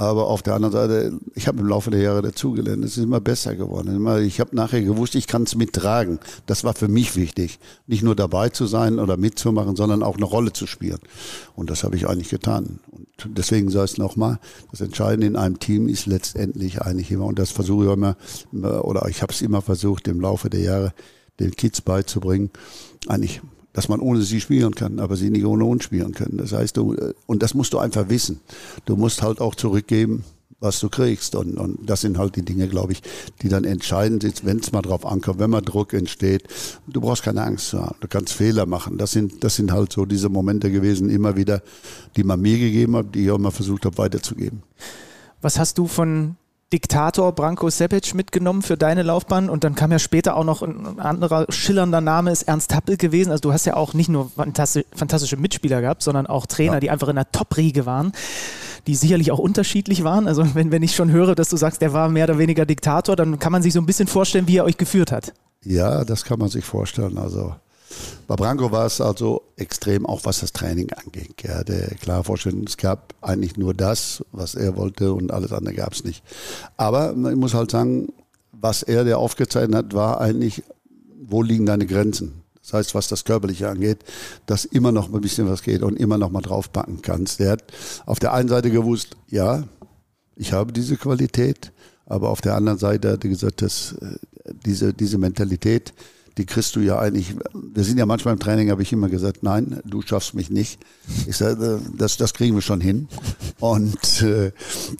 aber 0.00 0.28
auf 0.28 0.42
der 0.42 0.54
anderen 0.54 0.72
Seite, 0.72 1.20
ich 1.34 1.46
habe 1.46 1.60
im 1.60 1.66
Laufe 1.66 1.90
der 1.90 2.00
Jahre 2.00 2.22
dazugelernt. 2.22 2.82
Es 2.82 2.96
ist 2.96 3.04
immer 3.04 3.20
besser 3.20 3.54
geworden. 3.54 4.24
Ich 4.24 4.40
habe 4.40 4.56
nachher 4.56 4.80
gewusst, 4.80 5.14
ich 5.14 5.26
kann 5.26 5.42
es 5.42 5.54
mittragen. 5.54 6.20
Das 6.46 6.64
war 6.64 6.72
für 6.72 6.88
mich 6.88 7.16
wichtig. 7.16 7.58
Nicht 7.86 8.02
nur 8.02 8.16
dabei 8.16 8.48
zu 8.48 8.66
sein 8.66 8.98
oder 8.98 9.18
mitzumachen, 9.18 9.76
sondern 9.76 10.02
auch 10.02 10.16
eine 10.16 10.24
Rolle 10.24 10.54
zu 10.54 10.66
spielen. 10.66 11.00
Und 11.54 11.68
das 11.68 11.84
habe 11.84 11.96
ich 11.96 12.08
eigentlich 12.08 12.30
getan. 12.30 12.80
Und 12.90 13.36
deswegen 13.36 13.68
ich 13.68 13.74
es 13.74 13.98
nochmal, 13.98 14.38
das 14.70 14.80
Entscheidende 14.80 15.26
in 15.26 15.36
einem 15.36 15.58
Team 15.58 15.86
ist 15.86 16.06
letztendlich 16.06 16.80
eigentlich 16.80 17.10
immer, 17.10 17.26
und 17.26 17.38
das 17.38 17.50
versuche 17.50 17.84
ich 17.84 17.92
immer, 17.92 18.16
oder 18.86 19.06
ich 19.10 19.20
habe 19.20 19.34
es 19.34 19.42
immer 19.42 19.60
versucht, 19.60 20.08
im 20.08 20.22
Laufe 20.22 20.48
der 20.48 20.60
Jahre 20.60 20.94
den 21.40 21.50
Kids 21.50 21.82
beizubringen, 21.82 22.48
eigentlich 23.06 23.42
dass 23.80 23.88
man 23.88 24.00
ohne 24.00 24.20
sie 24.20 24.42
spielen 24.42 24.74
kann, 24.74 24.98
aber 24.98 25.16
sie 25.16 25.30
nicht 25.30 25.46
ohne 25.46 25.64
uns 25.64 25.84
spielen 25.84 26.12
können. 26.12 26.36
Das 26.36 26.52
heißt, 26.52 26.76
du, 26.76 26.92
äh, 26.92 27.14
und 27.24 27.42
das 27.42 27.54
musst 27.54 27.72
du 27.72 27.78
einfach 27.78 28.10
wissen. 28.10 28.40
Du 28.84 28.94
musst 28.94 29.22
halt 29.22 29.40
auch 29.40 29.54
zurückgeben, 29.54 30.22
was 30.60 30.80
du 30.80 30.90
kriegst. 30.90 31.34
Und, 31.34 31.56
und 31.56 31.78
das 31.88 32.02
sind 32.02 32.18
halt 32.18 32.36
die 32.36 32.44
Dinge, 32.44 32.68
glaube 32.68 32.92
ich, 32.92 33.00
die 33.40 33.48
dann 33.48 33.64
entscheidend 33.64 34.22
sind, 34.22 34.44
wenn 34.44 34.58
es 34.58 34.70
mal 34.72 34.82
drauf 34.82 35.06
ankommt, 35.06 35.38
wenn 35.38 35.48
mal 35.48 35.62
Druck 35.62 35.94
entsteht. 35.94 36.42
Du 36.88 37.00
brauchst 37.00 37.22
keine 37.22 37.42
Angst 37.42 37.68
zu 37.68 37.80
haben. 37.80 37.96
Du 38.00 38.06
kannst 38.06 38.34
Fehler 38.34 38.66
machen. 38.66 38.98
Das 38.98 39.12
sind, 39.12 39.42
das 39.42 39.56
sind 39.56 39.72
halt 39.72 39.94
so 39.94 40.04
diese 40.04 40.28
Momente 40.28 40.70
gewesen, 40.70 41.08
immer 41.08 41.36
wieder, 41.36 41.62
die 42.16 42.24
man 42.24 42.38
mir 42.38 42.58
gegeben 42.58 42.96
hat, 42.96 43.14
die 43.14 43.24
ich 43.24 43.30
auch 43.30 43.38
mal 43.38 43.50
versucht 43.50 43.86
habe 43.86 43.96
weiterzugeben. 43.96 44.62
Was 45.40 45.58
hast 45.58 45.78
du 45.78 45.86
von 45.86 46.36
Diktator 46.72 47.32
Branko 47.32 47.68
Sepic 47.68 48.14
mitgenommen 48.14 48.62
für 48.62 48.76
deine 48.76 49.02
Laufbahn 49.02 49.50
und 49.50 49.64
dann 49.64 49.74
kam 49.74 49.90
ja 49.90 49.98
später 49.98 50.36
auch 50.36 50.44
noch 50.44 50.62
ein 50.62 51.00
anderer 51.00 51.46
schillernder 51.48 52.00
Name, 52.00 52.30
ist 52.30 52.44
Ernst 52.44 52.74
Happel 52.74 52.96
gewesen. 52.96 53.32
Also 53.32 53.40
du 53.40 53.52
hast 53.52 53.64
ja 53.66 53.74
auch 53.74 53.92
nicht 53.92 54.08
nur 54.08 54.30
fantastische 54.34 55.36
Mitspieler 55.36 55.80
gehabt, 55.80 56.02
sondern 56.02 56.28
auch 56.28 56.46
Trainer, 56.46 56.74
ja. 56.74 56.80
die 56.80 56.90
einfach 56.90 57.08
in 57.08 57.16
der 57.16 57.30
Top-Riege 57.32 57.86
waren, 57.86 58.12
die 58.86 58.94
sicherlich 58.94 59.32
auch 59.32 59.40
unterschiedlich 59.40 60.04
waren. 60.04 60.28
Also 60.28 60.54
wenn, 60.54 60.70
wenn 60.70 60.84
ich 60.84 60.94
schon 60.94 61.10
höre, 61.10 61.34
dass 61.34 61.48
du 61.48 61.56
sagst, 61.56 61.82
der 61.82 61.92
war 61.92 62.08
mehr 62.08 62.24
oder 62.24 62.38
weniger 62.38 62.64
Diktator, 62.64 63.16
dann 63.16 63.40
kann 63.40 63.50
man 63.50 63.62
sich 63.62 63.72
so 63.72 63.80
ein 63.80 63.86
bisschen 63.86 64.06
vorstellen, 64.06 64.46
wie 64.46 64.58
er 64.58 64.64
euch 64.64 64.76
geführt 64.76 65.10
hat. 65.10 65.32
Ja, 65.64 66.04
das 66.04 66.24
kann 66.24 66.38
man 66.38 66.50
sich 66.50 66.64
vorstellen. 66.64 67.18
Also 67.18 67.54
bei 68.26 68.36
Branko 68.36 68.70
war 68.70 68.86
es 68.86 69.00
also 69.00 69.42
extrem, 69.56 70.06
auch 70.06 70.24
was 70.24 70.40
das 70.40 70.52
Training 70.52 70.90
anging. 70.92 71.34
Er 71.42 71.58
hatte 71.58 71.96
klar 72.00 72.24
vorstellen, 72.24 72.64
es 72.66 72.76
gab 72.76 73.14
eigentlich 73.20 73.56
nur 73.56 73.74
das, 73.74 74.24
was 74.32 74.54
er 74.54 74.76
wollte 74.76 75.12
und 75.12 75.32
alles 75.32 75.52
andere 75.52 75.74
gab 75.74 75.92
es 75.92 76.04
nicht. 76.04 76.22
Aber 76.76 77.10
ich 77.10 77.36
muss 77.36 77.54
halt 77.54 77.70
sagen, 77.70 78.12
was 78.52 78.82
er 78.82 79.04
der 79.04 79.18
aufgezeichnet 79.18 79.74
hat, 79.76 79.94
war 79.94 80.20
eigentlich, 80.20 80.62
wo 81.22 81.42
liegen 81.42 81.66
deine 81.66 81.86
Grenzen? 81.86 82.42
Das 82.62 82.72
heißt, 82.74 82.94
was 82.94 83.08
das 83.08 83.24
Körperliche 83.24 83.68
angeht, 83.68 84.04
dass 84.46 84.64
immer 84.64 84.92
noch 84.92 85.12
ein 85.12 85.20
bisschen 85.20 85.48
was 85.48 85.62
geht 85.62 85.82
und 85.82 85.98
immer 85.98 86.18
noch 86.18 86.30
mal 86.30 86.42
draufpacken 86.42 87.02
kannst. 87.02 87.40
Der 87.40 87.52
hat 87.52 87.64
auf 88.06 88.18
der 88.18 88.32
einen 88.32 88.48
Seite 88.48 88.70
gewusst, 88.70 89.16
ja, 89.28 89.64
ich 90.36 90.52
habe 90.52 90.72
diese 90.72 90.96
Qualität, 90.96 91.72
aber 92.06 92.28
auf 92.28 92.40
der 92.40 92.54
anderen 92.54 92.78
Seite 92.78 93.12
hat 93.12 93.24
er 93.24 93.30
gesagt, 93.30 93.62
dass 93.62 93.92
äh, 94.00 94.18
diese, 94.66 94.92
diese 94.92 95.18
Mentalität, 95.18 95.92
die 96.40 96.46
kriegst 96.46 96.74
du 96.74 96.80
ja 96.80 96.98
eigentlich. 96.98 97.34
Wir 97.52 97.84
sind 97.84 97.98
ja 97.98 98.06
manchmal 98.06 98.32
im 98.32 98.40
Training, 98.40 98.70
habe 98.70 98.80
ich 98.80 98.92
immer 98.94 99.10
gesagt, 99.10 99.42
nein, 99.42 99.80
du 99.84 100.00
schaffst 100.00 100.32
mich 100.32 100.48
nicht. 100.48 100.80
Ich 101.26 101.36
sage, 101.36 101.80
das, 101.96 102.16
das 102.16 102.32
kriegen 102.32 102.54
wir 102.54 102.62
schon 102.62 102.80
hin. 102.80 103.08
Und, 103.60 104.22
äh, 104.22 104.52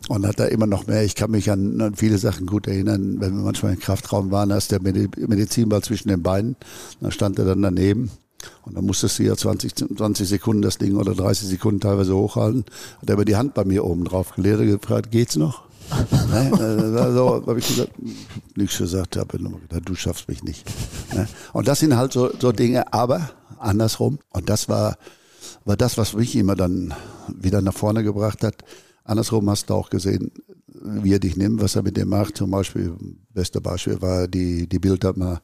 und 0.08 0.26
hat 0.26 0.38
da 0.38 0.44
immer 0.44 0.66
noch 0.66 0.86
mehr. 0.86 1.02
Ich 1.02 1.14
kann 1.14 1.30
mich 1.30 1.50
an, 1.50 1.80
an 1.80 1.94
viele 1.96 2.18
Sachen 2.18 2.46
gut 2.46 2.66
erinnern, 2.66 3.16
wenn 3.20 3.34
wir 3.34 3.42
manchmal 3.42 3.72
im 3.72 3.78
Kraftraum 3.78 4.30
waren, 4.30 4.50
da 4.50 4.58
ist 4.58 4.70
der 4.70 4.82
Medizinball 4.82 5.82
zwischen 5.82 6.08
den 6.08 6.22
Beinen, 6.22 6.56
da 7.00 7.10
stand 7.10 7.38
er 7.38 7.46
dann 7.46 7.62
daneben. 7.62 8.10
Und 8.62 8.76
dann 8.76 8.84
musstest 8.84 9.18
du 9.18 9.22
ja 9.22 9.34
20, 9.34 9.96
20 9.96 10.28
Sekunden 10.28 10.60
das 10.60 10.76
Ding 10.76 10.96
oder 10.96 11.14
30 11.14 11.48
Sekunden 11.48 11.80
teilweise 11.80 12.14
hochhalten. 12.14 12.64
Hat 13.00 13.08
er 13.08 13.14
über 13.14 13.24
die 13.24 13.36
Hand 13.36 13.54
bei 13.54 13.64
mir 13.64 13.84
oben 13.84 14.04
drauf 14.04 14.32
gelehrt, 14.34 14.60
gefragt, 14.60 15.10
geht's 15.10 15.36
noch? 15.36 15.69
Ne? 15.90 17.00
Also 17.00 17.44
habe 17.46 17.58
ich 17.58 17.68
gesagt, 17.68 17.92
nichts 18.56 18.78
gesagt, 18.78 19.16
habe 19.16 19.42
nur 19.42 19.60
gedacht, 19.60 19.82
du 19.84 19.94
schaffst 19.94 20.28
mich 20.28 20.42
nicht. 20.42 20.64
Ne? 21.14 21.28
Und 21.52 21.68
das 21.68 21.80
sind 21.80 21.96
halt 21.96 22.12
so, 22.12 22.30
so 22.38 22.52
Dinge, 22.52 22.92
aber 22.92 23.30
andersrum. 23.58 24.18
Und 24.30 24.48
das 24.48 24.68
war, 24.68 24.96
war 25.64 25.76
das, 25.76 25.98
was 25.98 26.14
mich 26.14 26.34
immer 26.36 26.56
dann 26.56 26.94
wieder 27.28 27.62
nach 27.62 27.74
vorne 27.74 28.02
gebracht 28.02 28.42
hat. 28.42 28.64
Andersrum 29.04 29.48
hast 29.50 29.70
du 29.70 29.74
auch 29.74 29.90
gesehen, 29.90 30.30
wie 30.66 31.12
er 31.12 31.18
dich 31.18 31.36
nimmt, 31.36 31.60
was 31.60 31.76
er 31.76 31.82
mit 31.82 31.96
dir 31.96 32.06
macht. 32.06 32.36
Zum 32.36 32.50
Beispiel, 32.50 32.94
beste 33.32 33.60
Beispiel 33.60 34.00
war 34.00 34.28
die, 34.28 34.68
die 34.68 34.78
Bild 34.78 35.04
hat 35.04 35.16
mal 35.16 35.40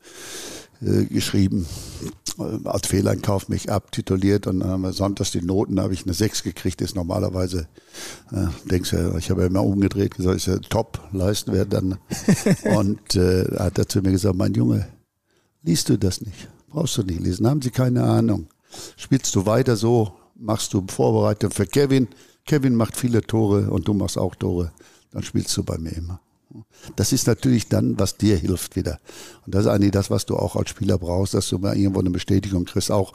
äh, 0.81 1.05
geschrieben, 1.05 1.67
äh, 2.05 2.26
als 2.65 2.87
Fehleinkauf 2.87 3.49
mich 3.49 3.71
abtituliert 3.71 4.47
und 4.47 4.61
dann 4.61 4.69
haben 4.69 4.83
wir 4.83 4.93
sonntags 4.93 5.31
die 5.31 5.43
Noten, 5.43 5.77
da 5.77 5.85
habe 5.85 5.95
ich 5.95 6.05
eine 6.05 6.15
6 6.15 6.43
gekriegt, 6.43 6.81
ist 6.81 6.95
normalerweise, 6.95 7.69
äh, 8.33 8.47
denkst 8.69 8.91
du, 8.91 9.17
ich 9.17 9.31
habe 9.31 9.43
ja 9.43 9.47
immer 9.47 9.63
umgedreht, 9.63 10.15
gesagt, 10.15 10.37
ist 10.37 10.47
ja 10.47 10.59
top, 10.59 11.01
leisten 11.13 11.53
wir 11.53 11.65
dann. 11.65 11.99
und 12.77 13.17
äh, 13.17 13.45
hat 13.59 13.79
er 13.79 13.89
zu 13.89 14.01
mir 14.01 14.13
gesagt, 14.13 14.37
mein 14.37 14.55
Junge, 14.55 14.87
liest 15.63 15.89
du 15.89 15.99
das 15.99 16.21
nicht? 16.21 16.49
Brauchst 16.69 16.99
du 16.99 17.03
nicht 17.03 17.21
lesen, 17.21 17.47
haben 17.47 17.63
Sie 17.63 17.71
keine 17.71 18.05
Ahnung. 18.05 18.49
Spielst 18.97 19.35
du 19.35 19.47
weiter 19.47 19.77
so, 19.77 20.13
machst 20.35 20.75
du 20.75 20.85
Vorbereitung 20.89 21.51
für 21.51 21.67
Kevin, 21.67 22.09
Kevin 22.45 22.75
macht 22.75 22.97
viele 22.97 23.23
Tore 23.23 23.71
und 23.71 23.89
du 23.89 23.95
machst 23.95 24.19
auch 24.19 24.35
Tore, 24.35 24.73
dann 25.11 25.23
spielst 25.23 25.57
du 25.57 25.65
bei 25.65 25.79
mir 25.79 25.93
immer. 25.97 26.21
Das 26.95 27.13
ist 27.13 27.27
natürlich 27.27 27.69
dann, 27.69 27.99
was 27.99 28.17
dir 28.17 28.37
hilft 28.37 28.77
wieder. 28.77 29.01
Und 29.45 29.55
das 29.55 29.63
ist 29.63 29.71
eigentlich 29.71 29.91
das, 29.91 30.11
was 30.11 30.27
du 30.27 30.37
auch 30.37 30.57
als 30.57 30.71
Spieler 30.71 30.99
brauchst, 30.99 31.35
dass 31.35 31.49
du 31.49 31.59
mal 31.59 31.77
irgendwo 31.77 32.01
eine 32.01 32.11
Bestätigung 32.11 32.65
kriegst. 32.65 32.91
Auch, 32.91 33.15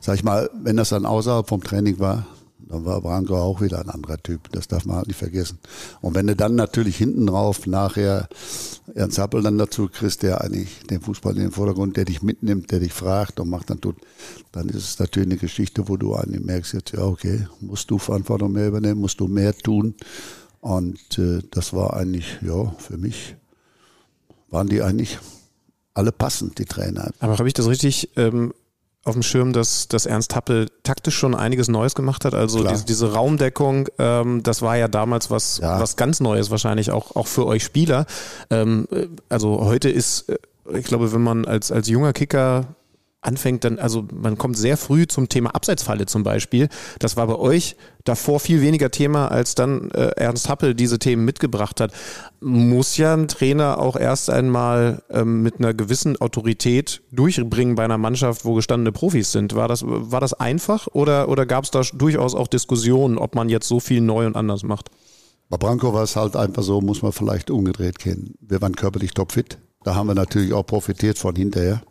sag 0.00 0.16
ich 0.16 0.24
mal, 0.24 0.50
wenn 0.62 0.76
das 0.76 0.90
dann 0.90 1.06
außerhalb 1.06 1.48
vom 1.48 1.62
Training 1.62 1.98
war, 1.98 2.26
dann 2.68 2.84
war 2.84 3.00
Branko 3.00 3.36
auch 3.36 3.60
wieder 3.60 3.78
ein 3.80 3.88
anderer 3.88 4.18
Typ. 4.18 4.50
Das 4.52 4.66
darf 4.68 4.84
man 4.84 4.96
halt 4.96 5.06
nicht 5.06 5.18
vergessen. 5.18 5.58
Und 6.00 6.14
wenn 6.14 6.26
du 6.26 6.34
dann 6.34 6.54
natürlich 6.54 6.96
hinten 6.96 7.26
drauf 7.26 7.66
nachher 7.66 8.28
Ernst 8.94 9.18
Happel 9.18 9.42
dann 9.42 9.58
dazu 9.58 9.88
kriegst, 9.88 10.22
der 10.22 10.40
eigentlich 10.40 10.80
den 10.90 11.00
Fußball 11.00 11.36
in 11.36 11.42
den 11.42 11.50
Vordergrund, 11.52 11.96
der 11.96 12.04
dich 12.04 12.22
mitnimmt, 12.22 12.70
der 12.72 12.80
dich 12.80 12.92
fragt 12.92 13.40
und 13.40 13.50
macht 13.50 13.70
dann 13.70 13.80
tut, 13.80 13.96
dann 14.52 14.68
ist 14.68 14.76
es 14.76 14.98
natürlich 14.98 15.28
eine 15.28 15.36
Geschichte, 15.36 15.88
wo 15.88 15.96
du 15.96 16.14
eigentlich 16.14 16.44
merkst 16.44 16.74
jetzt, 16.74 16.92
ja, 16.92 17.04
okay, 17.04 17.46
musst 17.60 17.90
du 17.90 17.98
Verantwortung 17.98 18.52
mehr 18.52 18.68
übernehmen, 18.68 19.00
musst 19.00 19.20
du 19.20 19.28
mehr 19.28 19.56
tun. 19.56 19.94
Und 20.66 21.16
äh, 21.16 21.42
das 21.52 21.74
war 21.74 21.94
eigentlich, 21.94 22.38
ja, 22.42 22.74
für 22.78 22.98
mich 22.98 23.36
waren 24.50 24.66
die 24.66 24.82
eigentlich 24.82 25.20
alle 25.94 26.10
passend, 26.10 26.58
die 26.58 26.64
Trainer. 26.64 27.12
Aber 27.20 27.38
habe 27.38 27.46
ich 27.46 27.54
das 27.54 27.68
richtig 27.68 28.10
ähm, 28.16 28.52
auf 29.04 29.12
dem 29.12 29.22
Schirm, 29.22 29.52
dass, 29.52 29.86
dass 29.86 30.06
Ernst 30.06 30.34
Happel 30.34 30.66
taktisch 30.82 31.16
schon 31.16 31.36
einiges 31.36 31.68
Neues 31.68 31.94
gemacht 31.94 32.24
hat? 32.24 32.34
Also 32.34 32.66
diese, 32.66 32.84
diese, 32.84 33.12
Raumdeckung, 33.12 33.88
ähm, 34.00 34.42
das 34.42 34.60
war 34.60 34.76
ja 34.76 34.88
damals 34.88 35.30
was, 35.30 35.58
ja. 35.58 35.78
was 35.78 35.94
ganz 35.94 36.18
Neues 36.18 36.50
wahrscheinlich 36.50 36.90
auch, 36.90 37.14
auch 37.14 37.28
für 37.28 37.46
euch 37.46 37.62
Spieler. 37.62 38.04
Ähm, 38.50 38.88
äh, 38.90 39.06
also 39.28 39.60
heute 39.60 39.88
ist, 39.88 40.28
äh, 40.28 40.36
ich 40.74 40.86
glaube, 40.86 41.12
wenn 41.12 41.22
man 41.22 41.44
als, 41.44 41.70
als 41.70 41.86
junger 41.86 42.12
Kicker 42.12 42.74
anfängt 43.20 43.64
dann, 43.64 43.78
also 43.78 44.06
man 44.12 44.38
kommt 44.38 44.56
sehr 44.56 44.76
früh 44.76 45.06
zum 45.06 45.28
Thema 45.28 45.50
Abseitsfalle 45.54 46.06
zum 46.06 46.22
Beispiel. 46.22 46.68
Das 46.98 47.16
war 47.16 47.26
bei 47.26 47.36
euch 47.36 47.76
davor 48.04 48.38
viel 48.40 48.60
weniger 48.60 48.90
Thema, 48.90 49.28
als 49.28 49.54
dann 49.54 49.90
äh, 49.90 50.12
Ernst 50.16 50.48
Happel 50.48 50.74
diese 50.74 50.98
Themen 50.98 51.24
mitgebracht 51.24 51.80
hat. 51.80 51.92
Muss 52.40 52.96
ja 52.96 53.14
ein 53.14 53.26
Trainer 53.26 53.78
auch 53.78 53.96
erst 53.96 54.30
einmal 54.30 55.02
ähm, 55.10 55.42
mit 55.42 55.58
einer 55.58 55.74
gewissen 55.74 56.16
Autorität 56.20 57.02
durchbringen 57.10 57.74
bei 57.74 57.84
einer 57.84 57.98
Mannschaft, 57.98 58.44
wo 58.44 58.54
gestandene 58.54 58.92
Profis 58.92 59.32
sind. 59.32 59.54
War 59.54 59.66
das, 59.66 59.82
war 59.84 60.20
das 60.20 60.34
einfach 60.34 60.86
oder, 60.92 61.28
oder 61.28 61.46
gab 61.46 61.64
es 61.64 61.70
da 61.70 61.82
durchaus 61.92 62.34
auch 62.34 62.46
Diskussionen, 62.46 63.18
ob 63.18 63.34
man 63.34 63.48
jetzt 63.48 63.66
so 63.66 63.80
viel 63.80 64.00
neu 64.00 64.26
und 64.26 64.36
anders 64.36 64.62
macht? 64.62 64.90
Bei 65.48 65.56
Branko 65.56 65.92
war 65.92 66.02
es 66.02 66.16
halt 66.16 66.36
einfach 66.36 66.62
so, 66.62 66.80
muss 66.80 67.02
man 67.02 67.12
vielleicht 67.12 67.50
umgedreht 67.50 67.98
kennen. 67.98 68.34
Wir 68.40 68.60
waren 68.60 68.74
körperlich 68.74 69.12
topfit. 69.12 69.58
Da 69.84 69.94
haben 69.94 70.08
wir 70.08 70.14
natürlich 70.14 70.52
auch 70.52 70.66
profitiert 70.66 71.18
von 71.18 71.36
hinterher. 71.36 71.82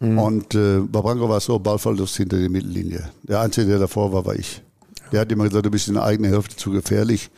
Mhm. 0.00 0.18
Und 0.18 0.54
äh, 0.54 0.80
bei 0.80 1.00
Branko 1.00 1.28
war 1.28 1.40
so, 1.40 1.58
Ballverlust 1.58 2.16
hinter 2.16 2.38
der 2.38 2.50
Mittellinie. 2.50 3.08
Der 3.22 3.40
Einzige, 3.40 3.68
der 3.68 3.78
davor 3.80 4.12
war, 4.12 4.24
war 4.26 4.34
ich. 4.34 4.62
Der 5.12 5.20
hat 5.20 5.30
immer 5.30 5.44
gesagt, 5.44 5.64
du 5.64 5.70
bist 5.70 5.88
in 5.88 5.94
der 5.94 6.04
eigenen 6.04 6.32
Hälfte 6.32 6.56
zu 6.56 6.70
gefährlich. 6.70 7.30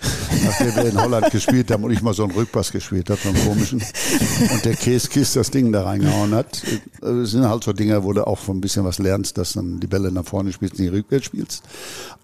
Nachdem 0.45 0.75
wir 0.77 0.85
in 0.87 1.01
Holland 1.01 1.31
gespielt 1.31 1.71
haben 1.71 1.85
und 1.85 1.91
ich 1.91 2.03
mal 2.03 2.15
so 2.15 2.25
einen 2.25 2.33
Rückpass 2.33 2.73
gespielt 2.73 3.11
habe, 3.11 3.21
so 3.23 3.29
einen 3.29 3.45
komischen. 3.47 3.83
Und 4.53 4.65
der 4.65 4.75
Käskiss 4.75 5.35
das 5.35 5.51
Ding 5.51 5.73
da 5.73 5.83
reingehauen 5.83 6.35
hat. 6.35 6.63
Das 7.01 7.31
sind 7.31 7.49
halt 7.49 7.65
so 7.65 7.73
Dinge, 7.73 8.03
wo 8.05 8.13
du 8.13 8.27
auch 8.27 8.49
ein 8.49 8.61
bisschen 8.61 8.85
was 8.85 8.99
lernst, 8.99 9.37
dass 9.37 9.53
dann 9.53 9.81
die 9.81 9.87
Bälle 9.87 10.11
nach 10.11 10.25
vorne 10.25 10.53
spielst, 10.53 10.79
nicht 10.79 10.93
rückwärts 10.93 11.27
spielst. 11.27 11.63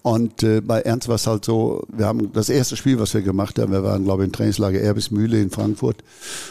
Und 0.02 0.42
äh, 0.42 0.60
bei 0.60 0.80
Ernst 0.80 1.08
war 1.08 1.16
es 1.16 1.26
halt 1.26 1.44
so, 1.44 1.86
wir 1.88 2.06
haben 2.06 2.32
das 2.32 2.48
erste 2.48 2.76
Spiel, 2.76 2.98
was 2.98 3.14
wir 3.14 3.22
gemacht 3.22 3.58
haben, 3.58 3.72
wir 3.72 3.82
waren, 3.82 4.04
glaube 4.04 4.22
ich, 4.22 4.26
im 4.28 4.32
Trainingslager 4.32 4.80
Erbismühle 4.80 5.40
in 5.40 5.50
Frankfurt 5.50 6.04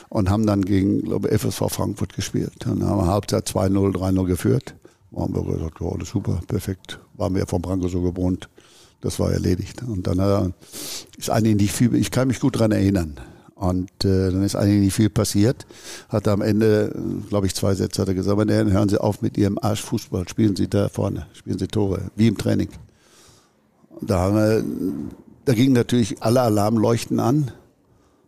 und 0.09 0.29
haben 0.29 0.45
dann 0.45 0.63
gegen, 0.63 1.03
glaube 1.03 1.29
ich, 1.29 1.41
FSV 1.41 1.69
Frankfurt 1.69 2.13
gespielt. 2.13 2.53
Dann 2.59 2.83
haben 2.83 2.99
wir 2.99 3.07
Halbzeit 3.07 3.47
2-0, 3.47 3.95
3-0 3.95 4.25
geführt. 4.25 4.75
Haben 5.15 5.35
wir 5.35 5.43
gesagt, 5.43 5.79
oh, 5.81 5.91
alles 5.91 6.09
super, 6.09 6.39
perfekt. 6.47 6.99
Waren 7.15 7.33
wir 7.33 7.41
ja 7.41 7.45
vom 7.45 7.61
Branko 7.61 7.87
so 7.87 8.01
gewohnt 8.01 8.49
das 9.03 9.19
war 9.19 9.31
erledigt. 9.31 9.83
Und 9.83 10.07
dann 10.07 10.19
äh, 10.19 10.49
ist 11.17 11.29
eigentlich 11.29 11.57
nicht 11.57 11.73
viel, 11.73 11.93
ich 11.93 12.09
kann 12.09 12.29
mich 12.29 12.39
gut 12.39 12.55
daran 12.55 12.71
erinnern. 12.71 13.15
Und 13.53 13.89
äh, 14.03 14.31
dann 14.31 14.43
ist 14.43 14.55
eigentlich 14.55 14.79
nicht 14.79 14.93
viel 14.93 15.09
passiert. 15.09 15.65
Hat 16.09 16.27
am 16.27 16.41
Ende, 16.41 16.95
glaube 17.29 17.47
ich, 17.47 17.53
zwei 17.53 17.75
Sätze 17.75 18.01
hat 18.01 18.07
er 18.07 18.13
gesagt, 18.13 18.37
meine 18.37 18.53
Herren, 18.53 18.71
hören 18.71 18.89
Sie 18.89 18.99
auf 18.99 19.21
mit 19.21 19.37
Ihrem 19.37 19.59
Arschfußball, 19.61 20.27
spielen 20.27 20.55
Sie 20.55 20.69
da 20.69 20.89
vorne, 20.89 21.27
spielen 21.33 21.59
Sie 21.59 21.67
Tore, 21.67 22.11
wie 22.15 22.27
im 22.27 22.37
Training. 22.37 22.69
Und 23.89 24.09
da, 24.09 24.19
haben 24.19 24.35
wir, 24.35 24.63
da 25.45 25.53
gingen 25.53 25.73
natürlich 25.73 26.23
alle 26.23 26.41
Alarmleuchten 26.41 27.19
an. 27.19 27.51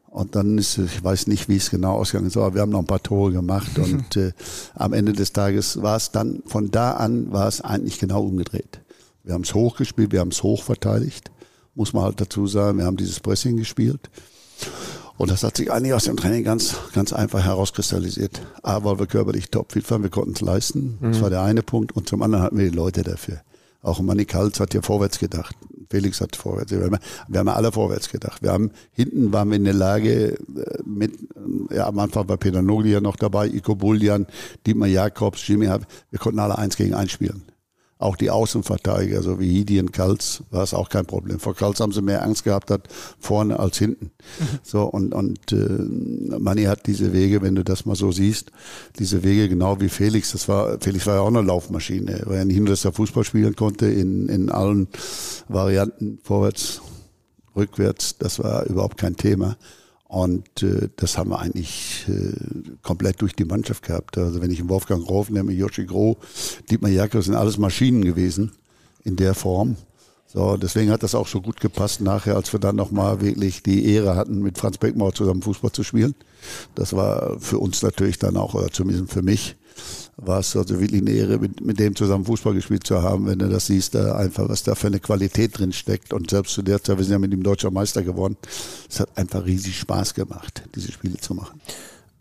Und 0.09 0.35
dann 0.35 0.57
ist, 0.57 0.77
ich 0.77 1.03
weiß 1.03 1.27
nicht, 1.27 1.49
wie 1.49 1.57
es 1.57 1.69
genau 1.69 1.95
ausgegangen 1.95 2.27
ist, 2.27 2.37
aber 2.37 2.53
wir 2.53 2.61
haben 2.61 2.71
noch 2.71 2.79
ein 2.79 2.85
paar 2.85 3.03
Tore 3.03 3.31
gemacht. 3.31 3.77
Und 3.79 4.15
äh, 4.17 4.31
am 4.73 4.93
Ende 4.93 5.13
des 5.13 5.33
Tages 5.33 5.81
war 5.81 5.97
es 5.97 6.11
dann, 6.11 6.43
von 6.45 6.69
da 6.71 6.91
an 6.91 7.31
war 7.31 7.47
es 7.47 7.61
eigentlich 7.61 7.99
genau 7.99 8.23
umgedreht. 8.23 8.81
Wir 9.25 9.33
haben 9.33 9.41
es 9.41 9.55
hochgespielt, 9.55 10.11
wir 10.11 10.19
haben 10.19 10.29
es 10.29 10.43
hoch 10.43 10.61
verteidigt, 10.61 11.31
muss 11.73 11.93
man 11.93 12.03
halt 12.03 12.21
dazu 12.21 12.45
sagen. 12.45 12.77
Wir 12.77 12.85
haben 12.85 12.95
dieses 12.95 13.19
Pressing 13.19 13.57
gespielt. 13.57 14.11
Und 15.17 15.31
das 15.31 15.43
hat 15.43 15.57
sich 15.57 15.71
eigentlich 15.71 15.93
aus 15.93 16.03
dem 16.03 16.15
Training 16.15 16.43
ganz, 16.43 16.75
ganz 16.93 17.11
einfach 17.11 17.43
herauskristallisiert. 17.43 18.41
A, 18.61 18.83
weil 18.83 18.99
wir 18.99 19.07
körperlich 19.07 19.49
topfit 19.49 19.89
waren, 19.89 20.03
wir 20.03 20.11
konnten 20.11 20.33
es 20.33 20.41
leisten. 20.41 20.99
Mhm. 20.99 21.11
Das 21.11 21.21
war 21.21 21.31
der 21.31 21.41
eine 21.41 21.63
Punkt. 21.63 21.93
Und 21.93 22.07
zum 22.07 22.21
anderen 22.21 22.43
hatten 22.43 22.57
wir 22.57 22.69
die 22.69 22.75
Leute 22.75 23.01
dafür. 23.01 23.41
Auch 23.81 23.99
Manny 23.99 24.25
Kaltz 24.25 24.59
hat 24.59 24.75
ja 24.75 24.81
vorwärts 24.83 25.17
gedacht. 25.17 25.55
Felix 25.89 26.21
hat 26.21 26.35
vorwärts. 26.35 26.71
Wir 26.71 26.83
haben, 26.83 26.97
wir 27.27 27.39
haben 27.39 27.47
alle 27.47 27.71
vorwärts 27.71 28.09
gedacht. 28.09 28.43
Wir 28.43 28.51
haben, 28.51 28.71
hinten 28.91 29.33
waren 29.33 29.49
wir 29.49 29.57
in 29.57 29.63
der 29.63 29.73
Lage, 29.73 30.33
äh, 30.33 30.37
mit, 30.85 31.13
ja, 31.71 31.87
am 31.87 31.97
Anfang 31.97 32.29
war 32.29 32.37
Peter 32.37 32.61
Nogli 32.61 32.91
ja 32.91 33.01
noch 33.01 33.15
dabei, 33.15 33.47
Iko 33.47 33.75
Bullian, 33.75 34.27
Dietmar 34.67 34.87
Jakobs, 34.87 35.47
Jimmy, 35.47 35.67
wir 35.67 36.19
konnten 36.19 36.39
alle 36.39 36.57
eins 36.57 36.75
gegen 36.75 36.93
eins 36.93 37.11
spielen. 37.11 37.43
Auch 37.97 38.17
die 38.17 38.29
Außenverteidiger, 38.29 39.23
so 39.23 39.39
wie 39.39 39.49
Hidi 39.49 39.79
und 39.79 39.93
Kalz, 39.93 40.43
war 40.51 40.63
es 40.63 40.73
auch 40.73 40.89
kein 40.89 41.05
Problem. 41.05 41.39
Vor 41.39 41.55
Kalz 41.55 41.79
haben 41.79 41.93
sie 41.93 42.01
mehr 42.01 42.23
Angst 42.23 42.43
gehabt, 42.43 42.69
hat 42.69 42.89
vorne 43.19 43.57
als 43.57 43.77
hinten. 43.77 44.11
Mhm. 44.39 44.59
So, 44.63 44.83
und, 44.83 45.13
und 45.13 45.53
äh, 45.53 46.37
Manni 46.37 46.63
hat 46.63 46.87
diese 46.87 47.13
Wege, 47.13 47.41
wenn 47.41 47.55
du 47.55 47.63
das 47.63 47.85
mal 47.85 47.95
so 47.95 48.11
siehst, 48.11 48.51
diese 48.99 49.23
Wege 49.23 49.47
genau 49.47 49.79
wie 49.79 49.87
Felix. 49.87 50.33
Das 50.33 50.49
war, 50.49 50.77
Felix 50.81 51.07
war 51.07 51.15
ja 51.15 51.21
auch 51.21 51.27
eine 51.27 51.41
Laufmaschine. 51.41 52.19
Er 52.19 52.25
war 52.25 52.35
ja 52.35 52.43
nicht 52.43 52.57
nur, 52.57 52.67
dass 52.67 52.83
er 52.83 52.91
Fußball 52.91 53.23
spielen 53.23 53.55
konnte 53.55 53.85
in, 53.85 54.27
in 54.27 54.49
allen 54.49 54.89
Varianten, 55.47 56.19
vorwärts, 56.21 56.81
rückwärts, 57.55 58.17
das 58.17 58.39
war 58.39 58.65
überhaupt 58.65 58.97
kein 58.97 59.15
Thema. 59.15 59.55
Und 60.15 60.63
äh, 60.63 60.87
das 60.95 61.17
haben 61.17 61.31
wir 61.31 61.39
eigentlich 61.39 62.05
äh, 62.07 62.31
komplett 62.81 63.21
durch 63.21 63.35
die 63.35 63.43
Mannschaft 63.43 63.83
gehabt. 63.83 64.17
Also 64.17 64.41
wenn 64.41 64.49
ich 64.49 64.65
Wolfgang 64.69 65.05
Rof 65.05 65.29
nehme, 65.29 65.51
Joshi 65.51 65.83
Groh, 65.83 66.15
Dietmar 66.69 66.89
Jakob, 66.89 67.21
sind 67.21 67.35
alles 67.35 67.57
Maschinen 67.57 68.01
gewesen 68.01 68.53
in 69.03 69.17
der 69.17 69.33
Form. 69.33 69.75
So, 70.25 70.55
deswegen 70.55 70.89
hat 70.89 71.03
das 71.03 71.15
auch 71.15 71.27
so 71.27 71.41
gut 71.41 71.59
gepasst 71.59 71.99
nachher, 71.99 72.37
als 72.37 72.53
wir 72.53 72.61
dann 72.61 72.77
nochmal 72.77 73.19
wirklich 73.19 73.61
die 73.61 73.91
Ehre 73.93 74.15
hatten, 74.15 74.41
mit 74.41 74.57
Franz 74.57 74.77
Beckmauer 74.77 75.13
zusammen 75.13 75.41
Fußball 75.41 75.73
zu 75.73 75.83
spielen. 75.83 76.15
Das 76.75 76.93
war 76.93 77.37
für 77.41 77.59
uns 77.59 77.81
natürlich 77.81 78.17
dann 78.17 78.37
auch, 78.37 78.53
oder 78.53 78.71
zumindest 78.71 79.11
für 79.11 79.21
mich, 79.21 79.57
war 80.17 80.39
es 80.39 80.55
also 80.55 80.79
wirklich 80.79 81.01
eine 81.01 81.11
Ehre, 81.11 81.39
mit, 81.39 81.61
mit 81.61 81.79
dem 81.79 81.95
zusammen 81.95 82.25
Fußball 82.25 82.53
gespielt 82.53 82.85
zu 82.85 83.01
haben, 83.01 83.27
wenn 83.27 83.39
du 83.39 83.49
das 83.49 83.67
siehst, 83.67 83.95
da 83.95 84.15
einfach, 84.15 84.49
was 84.49 84.63
da 84.63 84.75
für 84.75 84.87
eine 84.87 84.99
Qualität 84.99 85.57
drin 85.57 85.73
steckt. 85.73 86.13
Und 86.13 86.29
selbst 86.29 86.53
zu 86.53 86.61
der 86.61 86.83
Zeit, 86.83 86.97
wir 86.97 87.03
sind 87.03 87.13
ja 87.13 87.19
mit 87.19 87.33
dem 87.33 87.43
Deutscher 87.43 87.71
Meister 87.71 88.03
geworden, 88.03 88.37
es 88.89 88.99
hat 88.99 89.09
einfach 89.17 89.45
riesig 89.45 89.77
Spaß 89.79 90.13
gemacht, 90.13 90.63
diese 90.75 90.91
Spiele 90.91 91.17
zu 91.17 91.33
machen. 91.33 91.59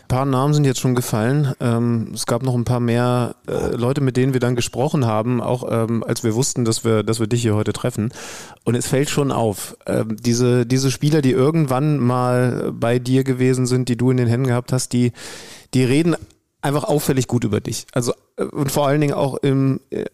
Ein 0.04 0.08
paar 0.08 0.26
Namen 0.26 0.52
sind 0.52 0.66
jetzt 0.66 0.80
schon 0.80 0.94
gefallen. 0.94 1.54
Ähm, 1.60 2.10
es 2.12 2.26
gab 2.26 2.42
noch 2.42 2.54
ein 2.54 2.64
paar 2.64 2.78
mehr 2.78 3.36
äh, 3.48 3.74
Leute, 3.74 4.02
mit 4.02 4.18
denen 4.18 4.34
wir 4.34 4.40
dann 4.40 4.54
gesprochen 4.54 5.06
haben, 5.06 5.40
auch 5.40 5.66
ähm, 5.70 6.04
als 6.04 6.22
wir 6.22 6.34
wussten, 6.34 6.66
dass 6.66 6.84
wir, 6.84 7.02
dass 7.02 7.20
wir 7.20 7.26
dich 7.26 7.40
hier 7.40 7.54
heute 7.54 7.72
treffen. 7.72 8.12
Und 8.64 8.74
es 8.74 8.86
fällt 8.86 9.08
schon 9.08 9.32
auf, 9.32 9.78
ähm, 9.86 10.18
diese, 10.20 10.66
diese 10.66 10.90
Spieler, 10.90 11.22
die 11.22 11.30
irgendwann 11.30 11.98
mal 11.98 12.70
bei 12.78 12.98
dir 12.98 13.24
gewesen 13.24 13.64
sind, 13.66 13.88
die 13.88 13.96
du 13.96 14.10
in 14.10 14.18
den 14.18 14.28
Händen 14.28 14.48
gehabt 14.48 14.72
hast, 14.74 14.92
die, 14.92 15.12
die 15.72 15.84
reden 15.84 16.16
einfach 16.64 16.84
auffällig 16.84 17.28
gut 17.28 17.44
über 17.44 17.60
dich. 17.60 17.86
Also 17.92 18.12
äh, 18.36 18.44
und 18.44 18.72
vor 18.72 18.86
allen 18.86 19.00
Dingen 19.00 19.14
auch 19.14 19.36
im 19.36 19.80
äh, 19.90 20.04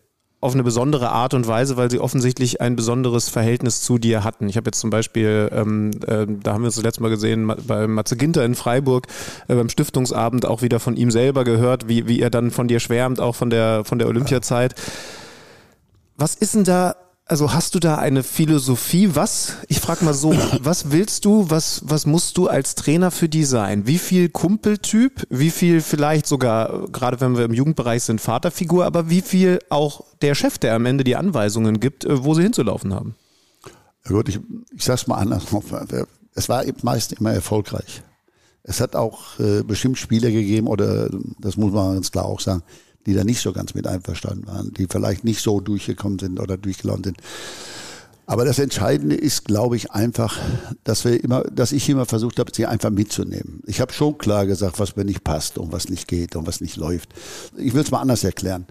auf 0.43 0.55
eine 0.55 0.63
besondere 0.63 1.11
Art 1.11 1.35
und 1.35 1.47
Weise, 1.47 1.77
weil 1.77 1.91
sie 1.91 2.01
offensichtlich 2.01 2.63
ein 2.63 2.75
besonderes 2.75 3.29
Verhältnis 3.29 3.83
zu 3.83 3.99
dir 3.99 4.25
hatten. 4.25 4.49
Ich 4.49 4.57
habe 4.57 4.69
jetzt 4.69 4.81
zum 4.81 4.89
Beispiel, 4.89 5.51
ähm, 5.53 5.91
äh, 6.07 6.27
da 6.27 6.55
haben 6.55 6.63
wir 6.63 6.67
uns 6.67 6.77
das 6.77 6.85
letzte 6.85 7.03
Mal 7.03 7.11
gesehen, 7.11 7.53
bei 7.67 7.87
Matze 7.87 8.17
Ginter 8.17 8.43
in 8.47 8.55
Freiburg 8.55 9.07
äh, 9.49 9.55
beim 9.55 9.69
Stiftungsabend 9.69 10.47
auch 10.47 10.63
wieder 10.63 10.81
von 10.81 10.97
ihm 10.97 11.11
selber 11.11 11.45
gehört, 11.45 11.89
wie, 11.89 12.09
wie 12.09 12.21
er 12.21 12.31
dann 12.31 12.51
von 12.51 12.69
dir 12.69 12.81
schwärmt, 12.81 13.21
auch 13.21 13.35
von 13.35 13.51
der, 13.51 13.85
von 13.85 13.99
der 13.99 14.09
Olympiazeit. 14.09 14.75
Was 16.17 16.35
ist 16.35 16.55
denn 16.55 16.65
da 16.65 16.97
also 17.31 17.53
hast 17.53 17.77
du 17.77 17.79
da 17.79 17.95
eine 17.95 18.25
Philosophie? 18.25 19.15
Was, 19.15 19.55
ich 19.69 19.79
frage 19.79 20.05
mal 20.05 20.15
so, 20.15 20.35
was 20.63 20.91
willst 20.91 21.25
du, 21.25 21.49
was, 21.49 21.81
was 21.85 22.05
musst 22.05 22.37
du 22.37 22.49
als 22.49 22.75
Trainer 22.75 23.13
für 23.13 23.29
die 23.29 23.45
sein? 23.45 23.87
Wie 23.87 23.99
viel 23.99 24.29
Kumpeltyp, 24.29 25.29
wie 25.31 25.51
viel 25.51 25.81
vielleicht 25.81 26.27
sogar, 26.27 26.89
gerade 26.89 27.21
wenn 27.21 27.37
wir 27.37 27.45
im 27.45 27.55
Jugendbereich 27.55 28.03
sind, 28.03 28.21
Vaterfigur, 28.21 28.85
aber 28.85 29.11
wie 29.11 29.21
viel 29.21 29.61
auch 29.69 30.03
der 30.23 30.35
Chef, 30.35 30.59
der 30.59 30.75
am 30.75 30.87
Ende 30.87 31.05
die 31.05 31.15
Anweisungen 31.15 31.79
gibt, 31.79 32.05
äh, 32.05 32.25
wo 32.25 32.35
sie 32.35 32.43
hinzulaufen 32.43 32.93
haben? 32.93 33.15
Ja 34.05 34.11
gut, 34.11 34.29
ich, 34.29 34.41
ich 34.75 34.85
sag's 34.85 35.07
mal 35.07 35.19
anders. 35.19 35.45
Es 36.35 36.49
war 36.49 36.65
meist 36.83 37.13
immer 37.13 37.33
erfolgreich. 37.33 38.03
Es 38.65 38.81
hat 38.81 38.97
auch 38.97 39.39
äh, 39.39 39.63
bestimmt 39.63 39.99
Spieler 39.99 40.31
gegeben, 40.33 40.67
oder 40.67 41.09
das 41.39 41.57
muss 41.57 41.73
man 41.73 41.95
ganz 41.95 42.11
klar 42.11 42.25
auch 42.25 42.41
sagen, 42.41 42.63
die 43.07 43.15
da 43.15 43.25
nicht 43.25 43.41
so 43.41 43.53
ganz 43.53 43.75
mit 43.75 43.87
einverstanden 43.87 44.47
waren, 44.47 44.73
die 44.75 44.87
vielleicht 44.89 45.25
nicht 45.25 45.41
so 45.41 45.61
durchgekommen 45.61 46.19
sind 46.19 46.39
oder 46.41 46.57
durchgelaufen 46.57 47.05
sind. 47.05 47.19
Aber 48.31 48.45
das 48.45 48.61
Entscheidende 48.61 49.17
ist, 49.17 49.47
glaube 49.47 49.75
ich, 49.75 49.91
einfach, 49.91 50.39
dass 50.85 51.05
wir 51.05 51.21
immer, 51.25 51.43
dass 51.43 51.73
ich 51.73 51.89
immer 51.89 52.07
versucht 52.07 52.39
habe, 52.39 52.53
sie 52.55 52.65
einfach 52.65 52.91
mitzunehmen. 52.91 53.61
Ich 53.67 53.81
habe 53.81 53.93
schon 53.93 54.19
klar 54.19 54.47
gesagt, 54.47 54.79
was 54.79 54.95
mir 54.95 55.05
nicht 55.05 55.25
passt 55.25 55.59
und 55.59 55.73
was 55.73 55.89
nicht 55.89 56.07
geht 56.07 56.37
und 56.37 56.47
was 56.47 56.61
nicht 56.61 56.77
läuft. 56.77 57.09
Ich 57.57 57.75
will 57.75 57.83
es 57.83 57.91
mal 57.91 57.99
anders 57.99 58.23
erklären. 58.23 58.67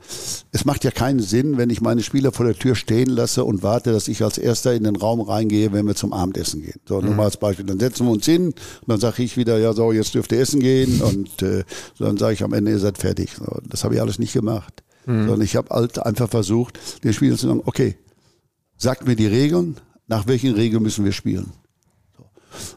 Es 0.53 0.63
macht 0.63 0.85
ja 0.85 0.91
keinen 0.91 1.19
Sinn, 1.19 1.57
wenn 1.57 1.69
ich 1.69 1.81
meine 1.81 2.03
Spieler 2.03 2.31
vor 2.31 2.45
der 2.45 2.55
Tür 2.55 2.73
stehen 2.73 3.09
lasse 3.09 3.43
und 3.43 3.61
warte, 3.61 3.91
dass 3.91 4.07
ich 4.07 4.23
als 4.23 4.37
Erster 4.37 4.73
in 4.73 4.85
den 4.85 4.95
Raum 4.95 5.19
reingehe, 5.19 5.73
wenn 5.73 5.85
wir 5.85 5.95
zum 5.95 6.13
Abendessen 6.13 6.61
gehen. 6.61 6.79
So, 6.87 7.01
nur 7.01 7.11
mhm. 7.11 7.17
mal 7.17 7.25
als 7.25 7.35
Beispiel. 7.35 7.65
Dann 7.65 7.81
setzen 7.81 8.05
wir 8.05 8.13
uns 8.13 8.25
hin 8.25 8.45
und 8.45 8.55
dann 8.87 9.01
sage 9.01 9.23
ich 9.23 9.35
wieder, 9.35 9.57
ja 9.59 9.73
so, 9.73 9.91
jetzt 9.91 10.15
dürft 10.15 10.31
ihr 10.31 10.39
essen 10.39 10.61
gehen 10.61 11.01
und 11.01 11.41
äh, 11.41 11.65
dann 11.97 12.15
sage 12.15 12.31
ich 12.33 12.43
am 12.45 12.53
Ende, 12.53 12.71
ihr 12.71 12.79
seid 12.79 12.97
fertig. 12.97 13.31
So, 13.37 13.59
das 13.67 13.83
habe 13.83 13.95
ich 13.95 13.99
alles 13.99 14.19
nicht 14.19 14.31
gemacht. 14.31 14.83
Mhm. 15.05 15.27
Sondern 15.27 15.41
ich 15.41 15.57
habe 15.57 15.67
halt 15.75 15.99
einfach 15.99 16.29
versucht, 16.29 16.79
den 17.03 17.11
Spielern 17.11 17.37
zu 17.37 17.47
sagen, 17.47 17.61
okay, 17.65 17.97
sagt 18.79 19.05
mir 19.05 19.15
die 19.15 19.27
Regeln, 19.27 19.77
nach 20.07 20.25
welchen 20.25 20.55
Regeln 20.55 20.81
müssen 20.81 21.05
wir 21.05 21.11
spielen. 21.11 21.51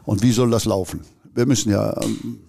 Und 0.05 0.21
wie 0.21 0.31
soll 0.31 0.51
das 0.51 0.65
laufen? 0.65 1.01
Wir 1.33 1.47
müssen 1.47 1.71
ja 1.71 1.99
ähm, 1.99 2.41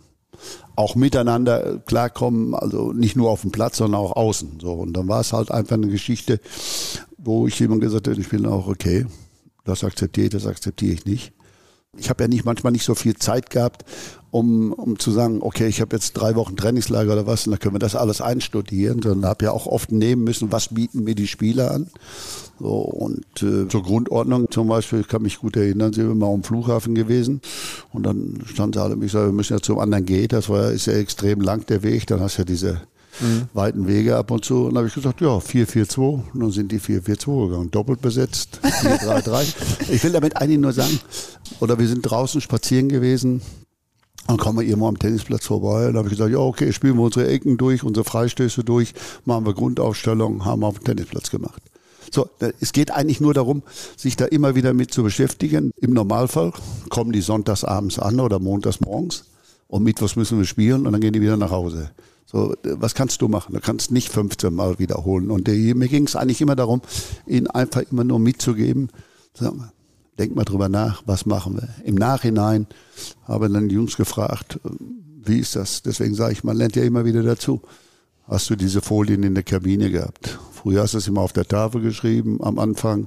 auch 0.76 0.94
miteinander 0.94 1.78
klarkommen, 1.86 2.54
also 2.54 2.92
nicht 2.92 3.16
nur 3.16 3.30
auf 3.30 3.40
dem 3.40 3.52
Platz, 3.52 3.78
sondern 3.78 4.00
auch 4.00 4.12
außen. 4.16 4.58
So, 4.60 4.72
und 4.72 4.92
dann 4.92 5.08
war 5.08 5.20
es 5.20 5.32
halt 5.32 5.50
einfach 5.50 5.76
eine 5.76 5.88
Geschichte, 5.88 6.40
wo 7.16 7.46
ich 7.46 7.58
jemand 7.58 7.80
gesagt 7.80 8.08
habe, 8.08 8.20
ich 8.20 8.28
bin 8.28 8.44
auch 8.44 8.66
okay, 8.66 9.06
das 9.64 9.84
akzeptiere 9.84 10.26
ich, 10.26 10.32
das 10.32 10.46
akzeptiere 10.46 10.92
ich 10.92 11.06
nicht. 11.06 11.32
Ich 11.96 12.10
habe 12.10 12.24
ja 12.24 12.28
nicht 12.28 12.44
manchmal 12.44 12.72
nicht 12.72 12.84
so 12.84 12.96
viel 12.96 13.14
Zeit 13.14 13.50
gehabt, 13.50 13.84
um, 14.32 14.72
um 14.72 14.98
zu 14.98 15.12
sagen, 15.12 15.40
okay, 15.40 15.68
ich 15.68 15.80
habe 15.80 15.94
jetzt 15.94 16.14
drei 16.14 16.34
Wochen 16.34 16.56
Trainingslager 16.56 17.12
oder 17.12 17.26
was, 17.26 17.46
und 17.46 17.52
dann 17.52 17.60
können 17.60 17.76
wir 17.76 17.78
das 17.78 17.94
alles 17.94 18.20
einstudieren, 18.20 19.00
sondern 19.00 19.30
habe 19.30 19.44
ja 19.44 19.52
auch 19.52 19.66
oft 19.66 19.92
nehmen 19.92 20.24
müssen, 20.24 20.50
was 20.50 20.74
bieten 20.74 21.04
mir 21.04 21.14
die 21.14 21.28
Spieler 21.28 21.70
an. 21.70 21.86
So, 22.60 22.68
und 22.68 23.24
äh, 23.42 23.68
zur 23.68 23.82
Grundordnung 23.82 24.50
zum 24.50 24.68
Beispiel, 24.68 25.00
ich 25.00 25.08
kann 25.08 25.22
mich 25.22 25.38
gut 25.38 25.56
erinnern, 25.56 25.92
sind 25.92 26.06
wir 26.06 26.14
mal 26.14 26.32
am 26.32 26.44
Flughafen 26.44 26.94
gewesen 26.94 27.40
und 27.92 28.04
dann 28.04 28.40
standen 28.46 28.74
sie 28.74 28.82
alle, 28.82 29.04
ich 29.04 29.12
sage, 29.12 29.26
wir 29.26 29.32
müssen 29.32 29.54
ja 29.54 29.60
zum 29.60 29.80
anderen 29.80 30.06
Gate, 30.06 30.32
das 30.32 30.48
war 30.48 30.70
ist 30.70 30.86
ja 30.86 30.92
extrem 30.92 31.40
lang 31.40 31.66
der 31.66 31.82
Weg, 31.82 32.06
dann 32.06 32.20
hast 32.20 32.36
du 32.36 32.42
ja 32.42 32.46
diese 32.46 32.80
mhm. 33.20 33.48
weiten 33.52 33.86
Wege 33.86 34.16
ab 34.16 34.30
und 34.30 34.44
zu. 34.44 34.64
Und 34.64 34.70
dann 34.70 34.78
habe 34.78 34.88
ich 34.88 34.94
gesagt, 34.94 35.20
ja, 35.20 35.28
4-4-2. 35.28 35.98
Und 36.32 36.40
dann 36.40 36.50
sind 36.50 36.72
die 36.72 36.80
4-4-2 36.80 37.48
gegangen, 37.48 37.70
doppelt 37.70 38.00
besetzt, 38.00 38.60
4-3-3. 38.62 39.90
ich 39.92 40.02
will 40.04 40.12
damit 40.12 40.36
eigentlich 40.36 40.60
nur 40.60 40.72
sagen, 40.72 40.98
oder 41.60 41.78
wir 41.78 41.88
sind 41.88 42.02
draußen 42.02 42.40
spazieren 42.40 42.88
gewesen, 42.88 43.40
dann 44.26 44.38
kommen 44.38 44.58
wir 44.58 44.66
irgendwo 44.66 44.88
am 44.88 44.98
Tennisplatz 44.98 45.46
vorbei. 45.46 45.86
Dann 45.86 45.98
habe 45.98 46.08
ich 46.08 46.14
gesagt, 46.14 46.32
ja, 46.32 46.38
okay, 46.38 46.72
spielen 46.72 46.96
wir 46.96 47.02
unsere 47.02 47.28
Ecken 47.28 47.58
durch, 47.58 47.82
unsere 47.82 48.04
Freistöße 48.04 48.64
durch, 48.64 48.94
machen 49.24 49.44
wir 49.44 49.52
Grundaufstellung, 49.52 50.44
haben 50.44 50.60
wir 50.60 50.68
auf 50.68 50.78
dem 50.78 50.84
Tennisplatz 50.84 51.30
gemacht. 51.30 51.62
So, 52.10 52.28
es 52.60 52.72
geht 52.72 52.90
eigentlich 52.90 53.20
nur 53.20 53.34
darum, 53.34 53.62
sich 53.96 54.16
da 54.16 54.24
immer 54.26 54.54
wieder 54.54 54.72
mit 54.72 54.92
zu 54.92 55.02
beschäftigen. 55.02 55.72
Im 55.80 55.92
Normalfall 55.92 56.52
kommen 56.88 57.12
die 57.12 57.20
sonntags 57.20 57.64
abends 57.64 57.98
an 57.98 58.20
oder 58.20 58.38
montags 58.38 58.80
morgens 58.80 59.24
und 59.68 59.82
mittwochs 59.82 60.16
müssen 60.16 60.38
wir 60.38 60.46
spielen 60.46 60.86
und 60.86 60.92
dann 60.92 61.00
gehen 61.00 61.12
die 61.12 61.20
wieder 61.20 61.36
nach 61.36 61.50
Hause. 61.50 61.90
So, 62.26 62.54
was 62.64 62.94
kannst 62.94 63.22
du 63.22 63.28
machen? 63.28 63.54
Du 63.54 63.60
kannst 63.60 63.90
nicht 63.90 64.08
15 64.08 64.52
Mal 64.52 64.78
wiederholen. 64.78 65.30
Und 65.30 65.46
der, 65.46 65.54
mir 65.74 65.88
ging 65.88 66.06
es 66.06 66.16
eigentlich 66.16 66.40
immer 66.40 66.56
darum, 66.56 66.82
ihnen 67.26 67.46
einfach 67.46 67.82
immer 67.90 68.02
nur 68.02 68.18
mitzugeben, 68.18 68.88
sagen, 69.34 69.70
denk 70.18 70.34
mal 70.34 70.44
drüber 70.44 70.68
nach, 70.68 71.02
was 71.06 71.26
machen 71.26 71.54
wir. 71.54 71.68
Im 71.84 71.94
Nachhinein 71.94 72.66
habe 73.24 73.48
dann 73.48 73.68
die 73.68 73.74
Jungs 73.74 73.96
gefragt, 73.96 74.58
wie 75.24 75.38
ist 75.38 75.56
das? 75.56 75.82
Deswegen 75.82 76.14
sage 76.14 76.32
ich, 76.32 76.44
man 76.44 76.56
lernt 76.56 76.76
ja 76.76 76.82
immer 76.82 77.04
wieder 77.04 77.22
dazu. 77.22 77.62
Hast 78.26 78.48
du 78.50 78.56
diese 78.56 78.80
Folien 78.80 79.22
in 79.22 79.34
der 79.34 79.44
Kabine 79.44 79.90
gehabt? 79.90 80.38
Früher 80.64 80.80
hast 80.80 80.94
du 80.94 80.98
es 80.98 81.06
immer 81.06 81.20
auf 81.20 81.34
der 81.34 81.46
Tafel 81.46 81.82
geschrieben 81.82 82.38
am 82.40 82.58
Anfang 82.58 83.06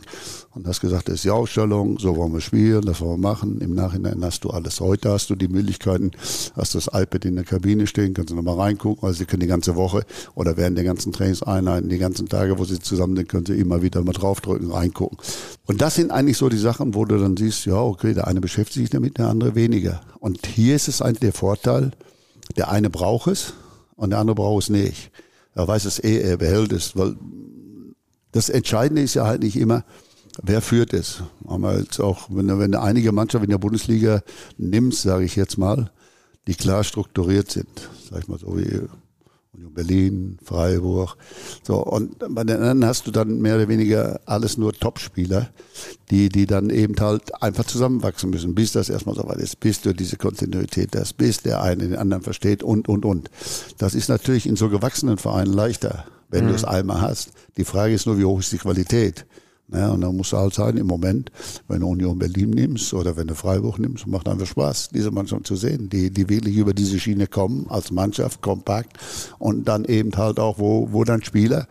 und 0.53 0.67
hast 0.67 0.79
gesagt, 0.79 1.07
das 1.07 1.15
ist 1.15 1.23
die 1.23 1.31
Ausstellung, 1.31 1.97
so 1.97 2.15
wollen 2.15 2.31
wir 2.31 2.39
spielen, 2.39 2.83
das 2.83 3.01
wollen 3.01 3.19
wir 3.19 3.29
machen. 3.29 3.61
Im 3.61 3.73
Nachhinein 3.73 4.23
hast 4.23 4.43
du 4.43 4.51
alles. 4.51 4.79
Heute 4.79 5.09
hast 5.09 5.31
du 5.31 5.35
die 5.35 5.47
Möglichkeiten, 5.47 6.11
hast 6.55 6.75
das 6.75 6.85
iPad 6.93 7.25
in 7.25 7.35
der 7.35 7.45
Kabine 7.45 7.87
stehen, 7.87 8.13
kannst 8.13 8.29
du 8.29 8.35
nochmal 8.35 8.59
reingucken. 8.59 9.07
Also 9.07 9.17
sie 9.17 9.25
können 9.25 9.39
die 9.39 9.47
ganze 9.47 9.75
Woche 9.75 10.05
oder 10.35 10.55
während 10.55 10.77
der 10.77 10.83
ganzen 10.83 11.11
Trainingseinheiten, 11.11 11.89
die 11.89 11.97
ganzen 11.97 12.29
Tage, 12.29 12.59
wo 12.59 12.63
sie 12.63 12.77
zusammen 12.77 13.15
sind, 13.15 13.27
können 13.27 13.47
sie 13.47 13.59
immer 13.59 13.81
wieder 13.81 14.03
mal 14.03 14.13
draufdrücken, 14.13 14.69
reingucken. 14.69 15.17
Und 15.65 15.81
das 15.81 15.95
sind 15.95 16.11
eigentlich 16.11 16.37
so 16.37 16.49
die 16.49 16.59
Sachen, 16.59 16.93
wo 16.93 17.05
du 17.05 17.17
dann 17.17 17.37
siehst, 17.37 17.65
ja, 17.65 17.81
okay, 17.81 18.13
der 18.13 18.27
eine 18.27 18.39
beschäftigt 18.39 18.83
sich 18.83 18.89
damit, 18.91 19.17
der 19.17 19.29
andere 19.29 19.55
weniger. 19.55 20.01
Und 20.19 20.45
hier 20.45 20.75
ist 20.75 20.89
es 20.89 21.01
eigentlich 21.01 21.21
der 21.21 21.33
Vorteil, 21.33 21.89
der 22.55 22.69
eine 22.69 22.91
braucht 22.91 23.25
es 23.25 23.53
und 23.95 24.11
der 24.11 24.19
andere 24.19 24.35
braucht 24.35 24.65
es 24.65 24.69
nicht. 24.69 25.09
Er 25.57 25.67
weiß 25.67 25.85
es 25.85 25.97
eh, 26.03 26.19
er 26.19 26.37
behält 26.37 26.71
es, 26.71 26.95
weil 26.95 27.15
das 28.31 28.49
Entscheidende 28.49 29.01
ist 29.01 29.15
ja 29.15 29.25
halt 29.25 29.41
nicht 29.41 29.55
immer, 29.55 29.83
wer 30.43 30.61
führt 30.61 30.93
es. 30.93 31.23
Haben 31.47 31.65
jetzt 31.79 31.99
auch, 31.99 32.27
wenn 32.29 32.59
wenn 32.59 32.75
einige 32.75 33.11
Mannschaften 33.11 33.45
in 33.45 33.49
der 33.49 33.57
Bundesliga 33.57 34.21
nimmst, 34.59 35.01
sage 35.01 35.25
ich 35.25 35.35
jetzt 35.35 35.57
mal, 35.57 35.89
die 36.45 36.53
klar 36.53 36.83
strukturiert 36.83 37.49
sind, 37.49 37.67
sag 38.07 38.19
ich 38.21 38.27
mal 38.27 38.37
so 38.37 38.55
wie 38.55 38.81
Union 39.57 39.73
Berlin, 39.73 40.37
Freiburg. 40.43 41.17
So, 41.63 41.77
und 41.83 42.19
bei 42.19 42.43
den 42.43 42.57
anderen 42.57 42.85
hast 42.85 43.07
du 43.07 43.11
dann 43.11 43.41
mehr 43.41 43.55
oder 43.55 43.67
weniger 43.67 44.21
alles 44.25 44.57
nur 44.57 44.71
Topspieler, 44.71 45.49
die, 46.11 46.29
die 46.29 46.45
dann 46.45 46.69
eben 46.69 46.95
halt 46.99 47.41
einfach 47.41 47.65
zusammenwachsen 47.65 48.29
müssen, 48.29 48.53
bis 48.53 48.71
das 48.71 48.89
erstmal 48.89 49.15
so 49.15 49.27
weit 49.27 49.39
ist, 49.39 49.59
bis 49.59 49.81
du 49.81 49.93
diese 49.93 50.17
Kontinuität 50.17 50.95
hast, 50.95 51.17
bis 51.17 51.41
der 51.41 51.61
eine 51.61 51.87
den 51.87 51.95
anderen 51.95 52.21
versteht 52.23 52.61
und, 52.61 52.87
und, 52.87 53.03
und. 53.03 53.31
Das 53.79 53.95
ist 53.95 54.09
natürlich 54.09 54.45
in 54.45 54.55
so 54.55 54.69
gewachsenen 54.69 55.17
Vereinen 55.17 55.53
leichter 55.53 56.05
wenn 56.29 56.45
mhm. 56.45 56.49
du 56.49 56.55
es 56.55 56.65
einmal 56.65 57.01
hast. 57.01 57.31
Die 57.57 57.63
Frage 57.63 57.93
ist 57.93 58.05
nur, 58.05 58.17
wie 58.17 58.25
hoch 58.25 58.39
ist 58.39 58.51
die 58.51 58.57
Qualität? 58.57 59.25
Ja, 59.73 59.89
und 59.89 59.99
dann 59.99 60.15
muss 60.15 60.31
halt 60.31 60.53
sein, 60.53 60.77
im 60.77 60.87
Moment, 60.87 61.29
wenn 61.67 61.81
du 61.81 61.87
Union 61.87 62.17
Berlin 62.17 62.51
nimmst 62.51 62.93
oder 62.93 63.17
wenn 63.17 63.27
du 63.27 63.35
Freiburg 63.35 63.79
nimmst, 63.79 64.07
macht 64.07 64.29
einfach 64.29 64.45
Spaß, 64.45 64.89
diese 64.93 65.11
Mannschaft 65.11 65.45
zu 65.45 65.57
sehen, 65.57 65.89
die, 65.89 66.09
die 66.09 66.29
wirklich 66.29 66.55
über 66.55 66.73
diese 66.73 66.97
Schiene 66.99 67.27
kommen, 67.27 67.65
als 67.67 67.91
Mannschaft, 67.91 68.41
kompakt 68.41 68.97
und 69.39 69.67
dann 69.67 69.83
eben 69.83 70.15
halt 70.15 70.39
auch, 70.39 70.57
wo, 70.57 70.87
wo 70.93 71.03
dann 71.03 71.21
Spieler, 71.21 71.67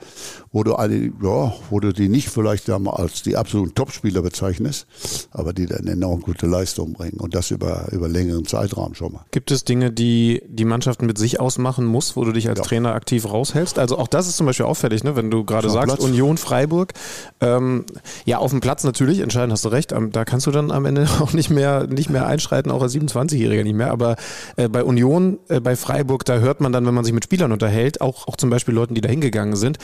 wo 0.52 0.62
du 0.62 0.74
eine, 0.74 1.10
ja, 1.23 1.55
wo 1.70 1.81
du 1.81 1.94
die 1.94 2.10
nicht 2.10 2.28
vielleicht 2.28 2.68
als 2.68 3.23
die 3.23 3.36
absoluten 3.36 3.74
Topspieler 3.74 4.20
bezeichnest, 4.20 4.86
aber 5.31 5.55
die 5.55 5.64
dann 5.64 5.86
enorm 5.86 6.20
gute 6.20 6.47
Leistung 6.47 6.93
bringen 6.93 7.18
und 7.18 7.35
das 7.35 7.51
über, 7.51 7.86
über 7.93 8.09
längeren 8.09 8.44
Zeitraum 8.44 8.94
schon 8.94 9.14
mal. 9.14 9.24
Gibt 9.31 9.51
es 9.51 9.64
Dinge, 9.64 9.90
die 9.90 10.43
die 10.48 10.66
Mannschaften 10.66 11.06
mit 11.06 11.16
sich 11.16 11.40
ausmachen 11.40 11.86
muss, 11.86 12.14
wo 12.14 12.24
du 12.24 12.32
dich 12.32 12.51
als 12.51 12.59
ja. 12.59 12.64
Trainer 12.64 12.93
aktiv 12.93 13.24
raushältst? 13.24 13.78
Also 13.78 13.97
auch 13.97 14.09
das 14.09 14.28
ist 14.28 14.36
zum 14.36 14.44
Beispiel 14.44 14.66
auffällig, 14.66 15.02
ne? 15.02 15.16
wenn 15.16 15.31
du 15.31 15.44
gerade 15.44 15.70
sagst, 15.70 15.97
Platz. 15.97 16.05
Union 16.05 16.36
Freiburg, 16.36 16.93
ähm, 17.40 17.85
ja, 18.24 18.38
auf 18.38 18.50
dem 18.50 18.60
Platz 18.60 18.84
natürlich, 18.84 19.20
entscheidend 19.20 19.52
hast 19.52 19.64
du 19.64 19.68
recht. 19.68 19.94
Da 20.12 20.24
kannst 20.24 20.46
du 20.46 20.50
dann 20.50 20.70
am 20.70 20.84
Ende 20.84 21.08
auch 21.20 21.32
nicht 21.32 21.50
mehr, 21.50 21.86
nicht 21.86 22.10
mehr 22.10 22.26
einschreiten, 22.26 22.70
auch 22.70 22.82
als 22.82 22.94
27-Jähriger 22.94 23.62
nicht 23.62 23.76
mehr. 23.76 23.90
Aber 23.90 24.16
äh, 24.56 24.68
bei 24.68 24.84
Union, 24.84 25.38
äh, 25.48 25.60
bei 25.60 25.76
Freiburg, 25.76 26.24
da 26.24 26.38
hört 26.38 26.60
man 26.60 26.72
dann, 26.72 26.86
wenn 26.86 26.94
man 26.94 27.04
sich 27.04 27.14
mit 27.14 27.24
Spielern 27.24 27.52
unterhält, 27.52 28.00
auch, 28.00 28.28
auch 28.28 28.36
zum 28.36 28.50
Beispiel 28.50 28.74
Leuten, 28.74 28.94
die 28.94 29.00
da 29.00 29.08
hingegangen 29.08 29.56
sind, 29.56 29.78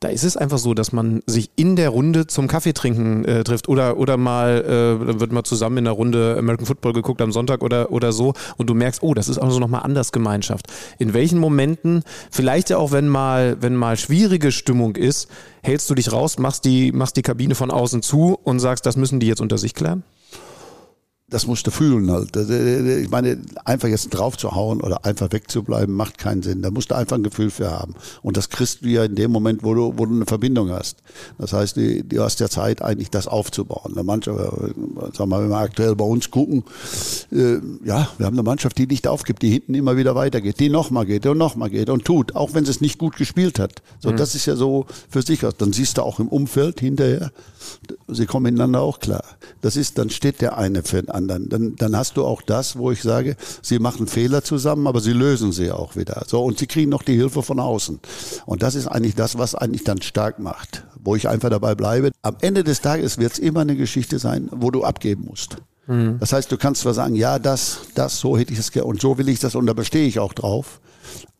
da 0.00 0.08
ist 0.08 0.24
es 0.24 0.36
einfach 0.36 0.58
so, 0.58 0.74
dass 0.74 0.92
man 0.92 1.22
sich 1.26 1.50
in 1.56 1.76
der 1.76 1.88
Runde 1.88 2.26
zum 2.26 2.48
Kaffeetrinken 2.48 3.24
äh, 3.24 3.44
trifft 3.44 3.68
oder, 3.68 3.96
oder 3.96 4.16
mal, 4.16 4.64
äh, 4.64 5.20
wird 5.20 5.32
mal 5.32 5.44
zusammen 5.44 5.78
in 5.78 5.84
der 5.84 5.94
Runde 5.94 6.36
American 6.38 6.66
Football 6.66 6.92
geguckt 6.92 7.22
am 7.22 7.32
Sonntag 7.32 7.62
oder, 7.62 7.90
oder 7.90 8.12
so 8.12 8.34
und 8.56 8.68
du 8.68 8.74
merkst, 8.74 9.02
oh, 9.02 9.14
das 9.14 9.28
ist 9.28 9.38
auch 9.38 9.50
so 9.50 9.58
nochmal 9.58 9.82
anders 9.82 10.12
Gemeinschaft. 10.12 10.66
In 10.98 11.14
welchen 11.14 11.38
Momenten, 11.38 12.02
vielleicht 12.30 12.70
ja 12.70 12.78
auch 12.78 12.92
wenn 12.92 13.08
mal, 13.08 13.56
wenn 13.60 13.74
mal 13.74 13.96
schwierige 13.96 14.52
Stimmung 14.52 14.96
ist, 14.96 15.28
hältst 15.66 15.90
du 15.90 15.94
dich 15.94 16.12
raus, 16.12 16.38
machst 16.38 16.64
die, 16.64 16.92
machst 16.92 17.16
die 17.16 17.22
Kabine 17.22 17.54
von 17.54 17.70
außen 17.70 18.02
zu 18.02 18.38
und 18.44 18.60
sagst, 18.60 18.86
das 18.86 18.96
müssen 18.96 19.20
die 19.20 19.26
jetzt 19.26 19.40
unter 19.40 19.58
sich 19.58 19.74
klären? 19.74 20.04
Das 21.28 21.48
musst 21.48 21.66
du 21.66 21.72
fühlen 21.72 22.08
halt. 22.12 22.36
Ich 22.36 23.10
meine, 23.10 23.38
einfach 23.64 23.88
jetzt 23.88 24.10
drauf 24.10 24.36
zu 24.36 24.52
hauen 24.52 24.80
oder 24.80 25.04
einfach 25.04 25.32
wegzubleiben, 25.32 25.92
macht 25.92 26.18
keinen 26.18 26.44
Sinn. 26.44 26.62
Da 26.62 26.70
musst 26.70 26.92
du 26.92 26.94
einfach 26.94 27.16
ein 27.16 27.24
Gefühl 27.24 27.50
für 27.50 27.68
haben. 27.68 27.94
Und 28.22 28.36
das 28.36 28.48
kriegst 28.48 28.82
du 28.82 28.88
ja 28.88 29.04
in 29.04 29.16
dem 29.16 29.32
Moment, 29.32 29.64
wo 29.64 29.74
du, 29.74 29.94
wo 29.96 30.06
du 30.06 30.14
eine 30.14 30.26
Verbindung 30.26 30.70
hast. 30.70 30.98
Das 31.36 31.52
heißt, 31.52 31.76
du, 31.76 32.04
du 32.04 32.22
hast 32.22 32.38
ja 32.38 32.48
Zeit, 32.48 32.80
eigentlich 32.80 33.10
das 33.10 33.26
aufzubauen. 33.26 33.92
Eine 33.92 34.04
Mannschaft, 34.04 34.38
sagen 34.38 35.16
wir 35.16 35.26
mal, 35.26 35.42
wenn 35.42 35.50
wir 35.50 35.56
aktuell 35.56 35.96
bei 35.96 36.04
uns 36.04 36.30
gucken, 36.30 36.62
äh, 37.32 37.54
ja, 37.84 38.08
wir 38.18 38.26
haben 38.26 38.36
eine 38.36 38.44
Mannschaft, 38.44 38.78
die 38.78 38.86
nicht 38.86 39.08
aufgibt, 39.08 39.42
die 39.42 39.50
hinten 39.50 39.74
immer 39.74 39.96
wieder 39.96 40.14
weitergeht, 40.14 40.60
die 40.60 40.68
nochmal 40.68 41.06
geht 41.06 41.26
und 41.26 41.38
nochmal 41.38 41.70
geht 41.70 41.90
und 41.90 42.04
tut, 42.04 42.36
auch 42.36 42.54
wenn 42.54 42.64
sie 42.64 42.70
es 42.70 42.80
nicht 42.80 42.98
gut 42.98 43.16
gespielt 43.16 43.58
hat. 43.58 43.82
So, 43.98 44.12
mhm. 44.12 44.16
das 44.16 44.36
ist 44.36 44.46
ja 44.46 44.54
so 44.54 44.86
für 45.10 45.22
sich 45.22 45.44
aus. 45.44 45.56
Dann 45.58 45.72
siehst 45.72 45.98
du 45.98 46.02
auch 46.02 46.20
im 46.20 46.28
Umfeld 46.28 46.78
hinterher, 46.78 47.32
sie 48.06 48.26
kommen 48.26 48.44
miteinander 48.44 48.80
auch 48.80 49.00
klar. 49.00 49.24
Das 49.60 49.76
ist, 49.76 49.98
dann 49.98 50.10
steht 50.10 50.40
der 50.40 50.56
eine 50.56 50.84
für 50.84 51.02
den 51.02 51.15
anderen. 51.16 51.48
Dann, 51.48 51.74
dann 51.76 51.96
hast 51.96 52.16
du 52.16 52.24
auch 52.24 52.42
das, 52.42 52.76
wo 52.76 52.92
ich 52.92 53.02
sage, 53.02 53.36
sie 53.62 53.78
machen 53.78 54.06
Fehler 54.06 54.44
zusammen, 54.44 54.86
aber 54.86 55.00
sie 55.00 55.12
lösen 55.12 55.50
sie 55.50 55.72
auch 55.72 55.96
wieder. 55.96 56.24
So, 56.26 56.44
und 56.44 56.58
sie 56.58 56.66
kriegen 56.66 56.90
noch 56.90 57.02
die 57.02 57.16
Hilfe 57.16 57.42
von 57.42 57.58
außen. 57.58 57.98
Und 58.44 58.62
das 58.62 58.74
ist 58.74 58.86
eigentlich 58.86 59.14
das, 59.14 59.38
was 59.38 59.54
eigentlich 59.54 59.84
dann 59.84 60.02
stark 60.02 60.38
macht, 60.38 60.84
wo 61.02 61.16
ich 61.16 61.28
einfach 61.28 61.50
dabei 61.50 61.74
bleibe. 61.74 62.12
Am 62.22 62.36
Ende 62.40 62.62
des 62.62 62.80
Tages 62.80 63.18
wird 63.18 63.32
es 63.32 63.38
immer 63.38 63.60
eine 63.60 63.76
Geschichte 63.76 64.18
sein, 64.18 64.48
wo 64.52 64.70
du 64.70 64.84
abgeben 64.84 65.24
musst. 65.26 65.56
Mhm. 65.86 66.18
Das 66.20 66.32
heißt, 66.32 66.50
du 66.52 66.56
kannst 66.56 66.82
zwar 66.82 66.94
sagen, 66.94 67.14
ja, 67.14 67.38
das, 67.38 67.80
das, 67.94 68.18
so 68.18 68.36
hätte 68.36 68.52
ich 68.52 68.58
es 68.58 68.70
gerne 68.70 68.86
und 68.86 69.00
so 69.00 69.18
will 69.18 69.28
ich 69.28 69.40
das 69.40 69.54
und 69.54 69.66
da 69.66 69.72
bestehe 69.72 70.06
ich 70.06 70.18
auch 70.18 70.32
drauf. 70.32 70.80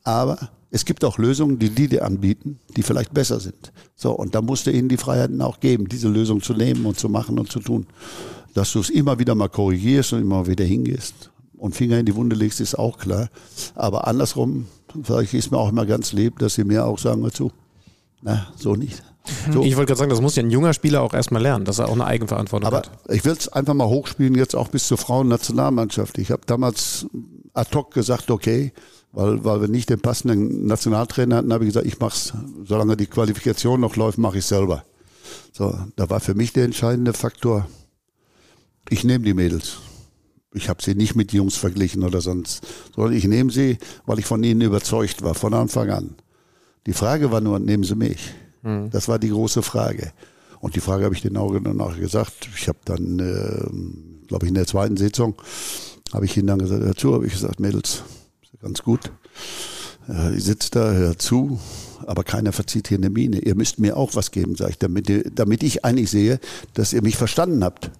Aber 0.04 0.50
es 0.70 0.84
gibt 0.84 1.04
auch 1.04 1.18
Lösungen, 1.18 1.58
die 1.58 1.70
die 1.70 1.88
dir 1.88 2.04
anbieten, 2.04 2.60
die 2.76 2.82
vielleicht 2.82 3.14
besser 3.14 3.40
sind. 3.40 3.72
So, 3.94 4.12
und 4.12 4.34
da 4.34 4.42
musst 4.42 4.66
du 4.66 4.70
ihnen 4.70 4.88
die 4.88 4.96
Freiheiten 4.96 5.40
auch 5.40 5.60
geben, 5.60 5.88
diese 5.88 6.08
Lösung 6.08 6.42
zu 6.42 6.54
nehmen 6.54 6.86
und 6.86 6.98
zu 6.98 7.08
machen 7.08 7.38
und 7.38 7.50
zu 7.50 7.60
tun 7.60 7.86
dass 8.56 8.72
du 8.72 8.80
es 8.80 8.88
immer 8.88 9.18
wieder 9.18 9.34
mal 9.34 9.48
korrigierst 9.48 10.14
und 10.14 10.22
immer 10.22 10.46
wieder 10.46 10.64
hingehst 10.64 11.30
und 11.58 11.74
Finger 11.74 11.98
in 11.98 12.06
die 12.06 12.14
Wunde 12.14 12.34
legst, 12.34 12.60
ist 12.60 12.78
auch 12.78 12.98
klar. 12.98 13.28
Aber 13.74 14.06
andersrum, 14.06 14.66
vielleicht 15.02 15.34
ist 15.34 15.50
mir 15.50 15.58
auch 15.58 15.68
immer 15.68 15.84
ganz 15.84 16.12
lieb, 16.12 16.38
dass 16.38 16.54
sie 16.54 16.64
mir 16.64 16.86
auch 16.86 16.98
sagen 16.98 17.22
dazu, 17.22 17.52
na, 18.22 18.46
so 18.56 18.74
nicht. 18.74 19.02
Mhm. 19.48 19.52
So. 19.52 19.62
Ich 19.62 19.76
wollte 19.76 19.88
gerade 19.88 19.98
sagen, 19.98 20.10
das 20.10 20.22
muss 20.22 20.36
ja 20.36 20.42
ein 20.42 20.50
junger 20.50 20.72
Spieler 20.72 21.02
auch 21.02 21.12
erstmal 21.12 21.42
lernen, 21.42 21.66
dass 21.66 21.78
er 21.78 21.88
auch 21.88 21.92
eine 21.92 22.06
Eigenverantwortung 22.06 22.66
Aber 22.66 22.78
hat. 22.78 22.90
Ich 23.10 23.24
will 23.26 23.32
es 23.32 23.48
einfach 23.48 23.74
mal 23.74 23.88
hochspielen, 23.88 24.34
jetzt 24.34 24.56
auch 24.56 24.68
bis 24.68 24.86
zur 24.86 24.96
Frauennationalmannschaft. 24.96 26.16
Ich 26.16 26.30
habe 26.30 26.42
damals 26.46 27.06
ad 27.52 27.76
hoc 27.76 27.92
gesagt, 27.92 28.30
okay, 28.30 28.72
weil, 29.12 29.44
weil 29.44 29.60
wir 29.60 29.68
nicht 29.68 29.90
den 29.90 30.00
passenden 30.00 30.66
Nationaltrainer 30.66 31.36
hatten, 31.36 31.52
habe 31.52 31.64
ich 31.64 31.68
gesagt, 31.68 31.86
ich 31.86 31.98
mache 31.98 32.14
es, 32.16 32.32
solange 32.64 32.96
die 32.96 33.06
Qualifikation 33.06 33.80
noch 33.80 33.96
läuft, 33.96 34.16
mache 34.16 34.38
ich 34.38 34.46
selber. 34.46 34.84
So, 35.52 35.78
da 35.96 36.08
war 36.08 36.20
für 36.20 36.34
mich 36.34 36.54
der 36.54 36.64
entscheidende 36.64 37.12
Faktor, 37.12 37.66
ich 38.90 39.04
nehme 39.04 39.24
die 39.24 39.34
Mädels. 39.34 39.78
Ich 40.54 40.68
habe 40.68 40.82
sie 40.82 40.94
nicht 40.94 41.14
mit 41.14 41.32
Jungs 41.32 41.56
verglichen 41.56 42.02
oder 42.02 42.20
sonst, 42.20 42.66
sondern 42.94 43.12
ich 43.14 43.24
nehme 43.24 43.50
sie, 43.50 43.78
weil 44.06 44.18
ich 44.18 44.26
von 44.26 44.42
ihnen 44.42 44.62
überzeugt 44.62 45.22
war, 45.22 45.34
von 45.34 45.52
Anfang 45.52 45.90
an. 45.90 46.14
Die 46.86 46.94
Frage 46.94 47.30
war 47.30 47.40
nur, 47.40 47.58
nehmen 47.58 47.84
sie 47.84 47.96
mich? 47.96 48.32
Mhm. 48.62 48.90
Das 48.90 49.08
war 49.08 49.18
die 49.18 49.28
große 49.28 49.62
Frage. 49.62 50.12
Und 50.60 50.76
die 50.76 50.80
Frage 50.80 51.04
habe 51.04 51.14
ich 51.14 51.22
den 51.22 51.36
Augen 51.36 51.64
danach 51.64 51.98
gesagt. 51.98 52.48
Ich 52.56 52.68
habe 52.68 52.78
dann 52.84 53.18
äh, 53.18 54.06
glaube 54.26 54.46
ich, 54.46 54.48
in 54.48 54.54
der 54.54 54.66
zweiten 54.66 54.96
Sitzung, 54.96 55.34
habe 56.12 56.24
ich 56.24 56.36
ihnen 56.36 56.46
dann 56.48 56.58
gesagt, 56.58 56.82
dazu 56.82 57.14
habe 57.14 57.26
ich 57.26 57.32
gesagt, 57.32 57.60
Mädels, 57.60 58.02
ganz 58.60 58.82
gut. 58.82 59.10
Äh, 60.08 60.36
ich 60.36 60.44
sitze 60.44 60.70
da, 60.70 60.92
hör 60.92 61.18
zu, 61.18 61.58
aber 62.06 62.24
keiner 62.24 62.52
verzieht 62.52 62.88
hier 62.88 62.98
eine 62.98 63.10
Miene. 63.10 63.38
Ihr 63.38 63.54
müsst 63.54 63.78
mir 63.78 63.96
auch 63.96 64.14
was 64.14 64.30
geben, 64.30 64.56
sage 64.56 64.72
ich, 64.72 64.78
damit, 64.78 65.38
damit 65.38 65.62
ich 65.62 65.84
eigentlich 65.84 66.10
sehe, 66.10 66.40
dass 66.74 66.92
ihr 66.92 67.02
mich 67.02 67.16
verstanden 67.16 67.64
habt. 67.64 67.90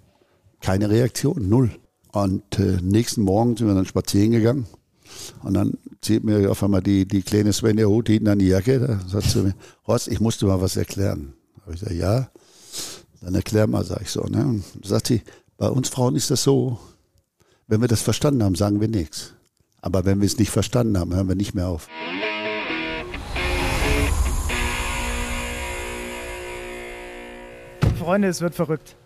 Keine 0.61 0.91
Reaktion, 0.91 1.49
null. 1.49 1.70
Und 2.12 2.59
äh, 2.59 2.78
nächsten 2.83 3.23
Morgen 3.23 3.57
sind 3.57 3.66
wir 3.66 3.74
dann 3.74 3.87
spazieren 3.87 4.31
gegangen. 4.31 4.66
Und 5.43 5.55
dann 5.55 5.74
zieht 6.01 6.24
mir 6.24 6.51
auf 6.51 6.62
einmal 6.62 6.83
die, 6.83 7.07
die 7.07 7.23
kleine 7.23 7.53
Svenja 7.53 7.87
Hut 7.87 8.09
hinten 8.09 8.28
an 8.28 8.39
die 8.39 8.49
Jacke. 8.49 8.81
Da 8.81 9.01
sagt 9.09 9.31
sie 9.31 9.43
mir, 9.43 9.55
Horst, 9.87 10.09
ich 10.09 10.20
musste 10.20 10.47
mal 10.47 10.61
was 10.61 10.77
erklären. 10.77 11.35
Da 11.55 11.62
habe 11.62 11.74
ich 11.74 11.81
gesagt, 11.81 11.97
ja, 11.97 12.31
dann 13.20 13.35
erklär 13.35 13.66
mal, 13.66 13.85
sage 13.85 14.03
ich 14.05 14.11
so. 14.11 14.23
Ne? 14.23 14.45
Und 14.45 14.65
sagt 14.85 15.09
sie, 15.09 15.23
bei 15.57 15.69
uns 15.69 15.89
Frauen 15.89 16.16
ist 16.16 16.31
das 16.31 16.43
so, 16.43 16.78
wenn 17.66 17.81
wir 17.81 17.89
das 17.89 18.03
verstanden 18.03 18.43
haben, 18.43 18.55
sagen 18.55 18.81
wir 18.81 18.89
nichts. 18.89 19.35
Aber 19.81 20.05
wenn 20.05 20.20
wir 20.20 20.27
es 20.27 20.39
nicht 20.39 20.51
verstanden 20.51 20.99
haben, 20.99 21.15
hören 21.15 21.28
wir 21.28 21.37
nicht 21.37 21.55
mehr 21.55 21.69
auf. 21.69 21.89
Freunde, 27.99 28.28
es 28.28 28.41
wird 28.41 28.55
verrückt. 28.55 28.97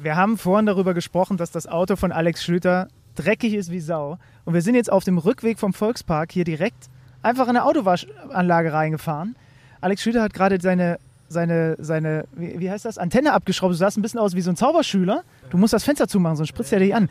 Wir 0.00 0.16
haben 0.16 0.38
vorhin 0.38 0.66
darüber 0.66 0.94
gesprochen, 0.94 1.36
dass 1.36 1.50
das 1.50 1.66
Auto 1.66 1.96
von 1.96 2.12
Alex 2.12 2.44
Schlüter 2.44 2.88
dreckig 3.16 3.54
ist 3.54 3.70
wie 3.70 3.80
Sau. 3.80 4.18
Und 4.44 4.54
wir 4.54 4.62
sind 4.62 4.76
jetzt 4.76 4.92
auf 4.92 5.02
dem 5.04 5.18
Rückweg 5.18 5.58
vom 5.58 5.72
Volkspark 5.72 6.30
hier 6.30 6.44
direkt 6.44 6.88
einfach 7.22 7.44
in 7.44 7.50
eine 7.50 7.64
Autowaschanlage 7.64 8.72
reingefahren. 8.72 9.34
Alex 9.80 10.02
Schlüter 10.02 10.22
hat 10.22 10.34
gerade 10.34 10.60
seine, 10.60 10.98
seine, 11.28 11.76
seine 11.80 12.26
wie, 12.32 12.60
wie 12.60 12.70
heißt 12.70 12.84
das, 12.84 12.96
Antenne 12.96 13.32
abgeschraubt. 13.32 13.72
Du 13.72 13.76
sahst 13.76 13.98
ein 13.98 14.02
bisschen 14.02 14.20
aus 14.20 14.34
wie 14.34 14.40
so 14.40 14.50
ein 14.50 14.56
Zauberschüler. 14.56 15.24
Du 15.50 15.58
musst 15.58 15.72
das 15.72 15.82
Fenster 15.82 16.06
zumachen, 16.06 16.36
sonst 16.36 16.50
spritzt 16.50 16.72
er 16.72 16.78
dich 16.78 16.94
an. 16.94 17.08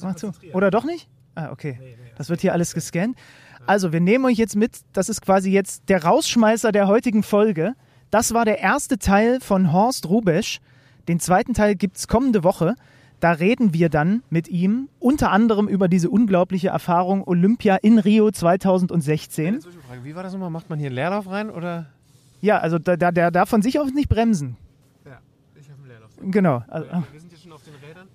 Mach 0.00 0.14
zu. 0.16 0.32
Oder 0.54 0.70
doch 0.70 0.84
nicht? 0.84 1.08
Ah, 1.34 1.50
okay. 1.52 1.78
Das 2.16 2.30
wird 2.30 2.40
hier 2.40 2.52
alles 2.52 2.72
gescannt. 2.72 3.16
Also, 3.66 3.92
wir 3.92 4.00
nehmen 4.00 4.24
euch 4.24 4.38
jetzt 4.38 4.56
mit. 4.56 4.78
Das 4.94 5.10
ist 5.10 5.20
quasi 5.20 5.50
jetzt 5.50 5.88
der 5.90 6.04
Rausschmeißer 6.04 6.72
der 6.72 6.88
heutigen 6.88 7.22
Folge. 7.22 7.74
Das 8.10 8.32
war 8.32 8.46
der 8.46 8.60
erste 8.60 8.98
Teil 8.98 9.40
von 9.40 9.72
Horst 9.74 10.08
Rubesch. 10.08 10.60
Den 11.08 11.20
zweiten 11.20 11.54
Teil 11.54 11.74
gibt 11.74 11.96
es 11.96 12.06
kommende 12.06 12.44
Woche. 12.44 12.74
Da 13.20 13.32
reden 13.32 13.74
wir 13.74 13.88
dann 13.88 14.22
mit 14.30 14.46
ihm 14.46 14.88
unter 15.00 15.32
anderem 15.32 15.66
über 15.66 15.88
diese 15.88 16.08
unglaubliche 16.08 16.68
Erfahrung 16.68 17.26
Olympia 17.26 17.76
in 17.76 17.98
Rio 17.98 18.30
2016. 18.30 19.60
Wie 20.04 20.14
war 20.14 20.22
das 20.22 20.32
nochmal? 20.34 20.50
Macht 20.50 20.70
man 20.70 20.78
hier 20.78 20.86
einen 20.86 20.94
Leerlauf 20.94 21.28
rein 21.28 21.50
oder? 21.50 21.86
Ja, 22.40 22.58
also 22.58 22.78
der, 22.78 22.96
der, 22.96 23.10
der 23.10 23.30
darf 23.32 23.48
von 23.48 23.62
sich 23.62 23.80
aus 23.80 23.92
nicht 23.92 24.08
bremsen. 24.08 24.56
Ja, 25.04 25.18
ich 25.58 25.68
habe 25.68 25.80
einen 25.80 25.88
Leerlauf. 25.88 26.10
Genau. 26.20 26.62
Also, 26.68 26.86
wir 27.10 27.20
sind 27.20 27.30
hier 27.30 27.38
schon 27.38 27.52
auf 27.52 27.62
den 27.64 27.74
Rädern. 27.74 28.06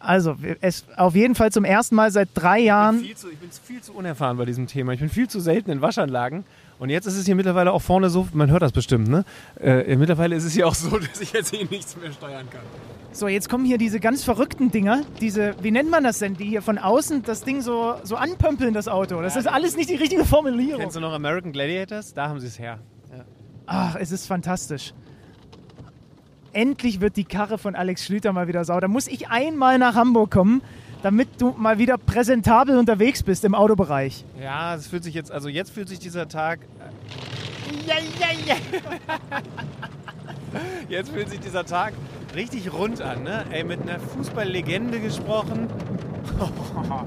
also 0.00 0.36
es 0.60 0.86
auf 0.96 1.14
jeden 1.14 1.36
Fall 1.36 1.52
zum 1.52 1.64
ersten 1.64 1.94
Mal 1.94 2.10
seit 2.10 2.30
drei 2.34 2.58
Jahren. 2.58 3.00
Viel 3.00 3.16
zu, 3.16 3.30
ich 3.30 3.38
bin 3.38 3.50
viel 3.50 3.82
zu 3.82 3.92
unerfahren 3.92 4.38
bei 4.38 4.44
diesem 4.44 4.66
Thema. 4.66 4.92
Ich 4.92 5.00
bin 5.00 5.10
viel 5.10 5.28
zu 5.28 5.38
selten 5.38 5.70
in 5.70 5.80
Waschanlagen. 5.82 6.44
Und 6.78 6.90
jetzt 6.90 7.06
ist 7.06 7.16
es 7.16 7.24
hier 7.24 7.34
mittlerweile 7.34 7.72
auch 7.72 7.80
vorne 7.80 8.10
so, 8.10 8.28
man 8.34 8.50
hört 8.50 8.62
das 8.62 8.72
bestimmt, 8.72 9.08
ne? 9.08 9.24
Äh, 9.58 9.96
mittlerweile 9.96 10.36
ist 10.36 10.44
es 10.44 10.52
hier 10.52 10.68
auch 10.68 10.74
so, 10.74 10.98
dass 10.98 11.20
ich 11.20 11.32
jetzt 11.32 11.54
hier 11.54 11.66
nichts 11.70 11.96
mehr 11.96 12.12
steuern 12.12 12.48
kann. 12.50 12.60
So, 13.12 13.28
jetzt 13.28 13.48
kommen 13.48 13.64
hier 13.64 13.78
diese 13.78 13.98
ganz 13.98 14.22
verrückten 14.22 14.70
Dinger, 14.70 15.02
diese, 15.20 15.54
wie 15.62 15.70
nennt 15.70 15.90
man 15.90 16.04
das 16.04 16.18
denn, 16.18 16.34
die 16.34 16.44
hier 16.44 16.60
von 16.60 16.76
außen 16.76 17.22
das 17.22 17.44
Ding 17.44 17.62
so, 17.62 17.94
so 18.02 18.16
anpömpeln, 18.16 18.74
das 18.74 18.88
Auto. 18.88 19.22
Das 19.22 19.36
ist 19.36 19.46
alles 19.46 19.74
nicht 19.74 19.88
die 19.88 19.94
richtige 19.94 20.26
Formulierung. 20.26 20.80
Kennst 20.82 20.96
du 20.96 21.00
noch 21.00 21.14
American 21.14 21.52
Gladiators? 21.52 22.12
Da 22.12 22.28
haben 22.28 22.40
sie 22.40 22.48
es 22.48 22.58
her. 22.58 22.78
Ja. 23.10 23.24
Ach, 23.64 23.96
es 23.96 24.12
ist 24.12 24.26
fantastisch. 24.26 24.92
Endlich 26.52 27.00
wird 27.00 27.16
die 27.16 27.24
Karre 27.24 27.56
von 27.56 27.74
Alex 27.74 28.04
Schlüter 28.04 28.34
mal 28.34 28.48
wieder 28.48 28.64
sau. 28.64 28.80
Da 28.80 28.88
muss 28.88 29.08
ich 29.08 29.28
einmal 29.28 29.78
nach 29.78 29.94
Hamburg 29.94 30.30
kommen, 30.30 30.60
damit 31.06 31.40
du 31.40 31.54
mal 31.56 31.78
wieder 31.78 31.98
präsentabel 31.98 32.76
unterwegs 32.76 33.22
bist 33.22 33.44
im 33.44 33.54
Autobereich. 33.54 34.24
Ja, 34.42 34.74
es 34.74 34.88
fühlt 34.88 35.04
sich 35.04 35.14
jetzt, 35.14 35.30
also 35.30 35.48
jetzt 35.48 35.70
fühlt 35.70 35.88
sich 35.88 36.00
dieser 36.00 36.26
Tag. 36.26 36.58
Ja, 37.86 37.94
ja, 38.18 38.26
ja. 38.44 38.56
Jetzt 40.88 41.10
fühlt 41.10 41.28
sich 41.28 41.38
dieser 41.38 41.64
Tag 41.64 41.92
richtig 42.34 42.72
rund 42.72 43.02
an, 43.02 43.22
ne? 43.22 43.44
Ey, 43.50 43.62
mit 43.62 43.82
einer 43.82 44.00
Fußballlegende 44.00 44.98
gesprochen. 44.98 45.68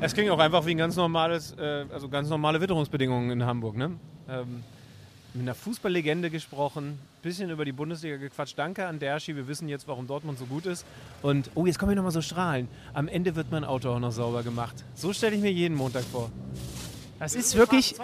Es 0.00 0.14
klingt 0.14 0.30
auch 0.32 0.40
einfach 0.40 0.66
wie 0.66 0.72
ein 0.72 0.78
ganz 0.78 0.96
normales, 0.96 1.52
äh, 1.56 1.84
also 1.92 2.08
ganz 2.08 2.28
normale 2.28 2.60
Witterungsbedingungen 2.60 3.30
in 3.30 3.46
Hamburg, 3.46 3.76
ne? 3.76 3.92
Ähm, 4.28 4.64
mit 5.34 5.42
einer 5.42 5.54
Fußballlegende 5.54 6.30
gesprochen, 6.30 6.98
bisschen 7.22 7.50
über 7.50 7.64
die 7.64 7.72
Bundesliga 7.72 8.16
gequatscht. 8.16 8.58
Danke 8.58 8.86
an 8.86 8.98
Derschi, 8.98 9.34
wir 9.34 9.48
wissen 9.48 9.68
jetzt, 9.68 9.88
warum 9.88 10.06
Dortmund 10.06 10.38
so 10.38 10.44
gut 10.44 10.66
ist. 10.66 10.84
Und, 11.22 11.50
oh, 11.54 11.66
jetzt 11.66 11.78
kommen 11.78 11.90
hier 11.90 11.96
nochmal 11.96 12.12
so 12.12 12.20
Strahlen. 12.20 12.68
Am 12.92 13.08
Ende 13.08 13.34
wird 13.34 13.50
mein 13.50 13.64
Auto 13.64 13.90
auch 13.90 13.98
noch 13.98 14.12
sauber 14.12 14.42
gemacht. 14.42 14.74
So 14.94 15.12
stelle 15.12 15.34
ich 15.34 15.42
mir 15.42 15.52
jeden 15.52 15.76
Montag 15.76 16.04
vor. 16.04 16.30
Das 17.18 17.34
ist 17.34 17.56
wirklich, 17.56 17.94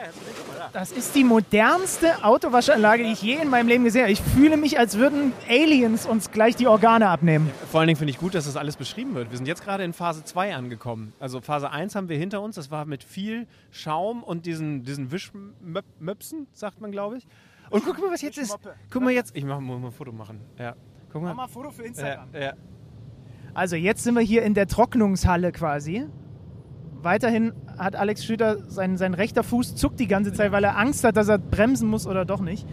das 0.72 0.92
ist 0.92 1.14
die 1.14 1.24
modernste 1.24 2.24
Autowaschanlage, 2.24 3.02
die 3.04 3.12
ich 3.12 3.22
je 3.22 3.36
in 3.36 3.48
meinem 3.48 3.68
Leben 3.68 3.84
gesehen 3.84 4.02
habe. 4.02 4.12
Ich 4.12 4.20
fühle 4.20 4.56
mich, 4.56 4.78
als 4.78 4.98
würden 4.98 5.32
Aliens 5.48 6.06
uns 6.06 6.30
gleich 6.30 6.56
die 6.56 6.66
Organe 6.66 7.08
abnehmen. 7.08 7.50
Vor 7.70 7.80
allen 7.80 7.88
Dingen 7.88 7.98
finde 7.98 8.10
ich 8.10 8.18
gut, 8.18 8.34
dass 8.34 8.46
das 8.46 8.56
alles 8.56 8.76
beschrieben 8.76 9.14
wird. 9.14 9.30
Wir 9.30 9.36
sind 9.36 9.46
jetzt 9.46 9.64
gerade 9.64 9.84
in 9.84 9.92
Phase 9.92 10.24
2 10.24 10.54
angekommen. 10.54 11.12
Also 11.20 11.40
Phase 11.40 11.70
1 11.70 11.94
haben 11.94 12.08
wir 12.08 12.18
hinter 12.18 12.42
uns. 12.42 12.56
Das 12.56 12.70
war 12.70 12.84
mit 12.84 13.04
viel 13.04 13.46
Schaum 13.70 14.22
und 14.22 14.46
diesen, 14.46 14.84
diesen 14.84 15.10
Wischmöpsen, 15.10 16.46
sagt 16.52 16.80
man, 16.80 16.92
glaube 16.92 17.18
ich. 17.18 17.26
Und 17.70 17.84
guck 17.84 17.98
mal, 18.00 18.10
was 18.10 18.22
jetzt 18.22 18.38
ist. 18.38 18.56
Guck 18.90 19.02
mal 19.02 19.12
jetzt. 19.12 19.36
Ich 19.36 19.44
mach, 19.44 19.60
muss 19.60 19.80
mal 19.80 19.88
ein 19.88 19.92
Foto 19.92 20.12
machen. 20.12 20.40
Ja. 20.58 20.74
Guck 21.12 21.22
mal. 21.22 21.28
Mach 21.28 21.36
mal 21.36 21.44
ein 21.44 21.50
Foto 21.50 21.70
für 21.70 21.82
Instagram. 21.82 22.28
Ja, 22.32 22.40
ja. 22.40 22.52
Also 23.54 23.76
jetzt 23.76 24.04
sind 24.04 24.14
wir 24.14 24.22
hier 24.22 24.42
in 24.42 24.54
der 24.54 24.66
Trocknungshalle 24.66 25.52
quasi. 25.52 26.06
Weiterhin 27.02 27.52
hat 27.78 27.94
Alex 27.94 28.24
Schlüter, 28.24 28.58
sein, 28.68 28.96
sein 28.96 29.14
rechter 29.14 29.44
Fuß 29.44 29.76
zuckt 29.76 30.00
die 30.00 30.08
ganze 30.08 30.32
Zeit, 30.32 30.50
weil 30.50 30.64
er 30.64 30.76
Angst 30.76 31.04
hat, 31.04 31.16
dass 31.16 31.28
er 31.28 31.38
bremsen 31.38 31.88
muss 31.88 32.06
oder 32.06 32.24
doch 32.24 32.40
nicht. 32.40 32.66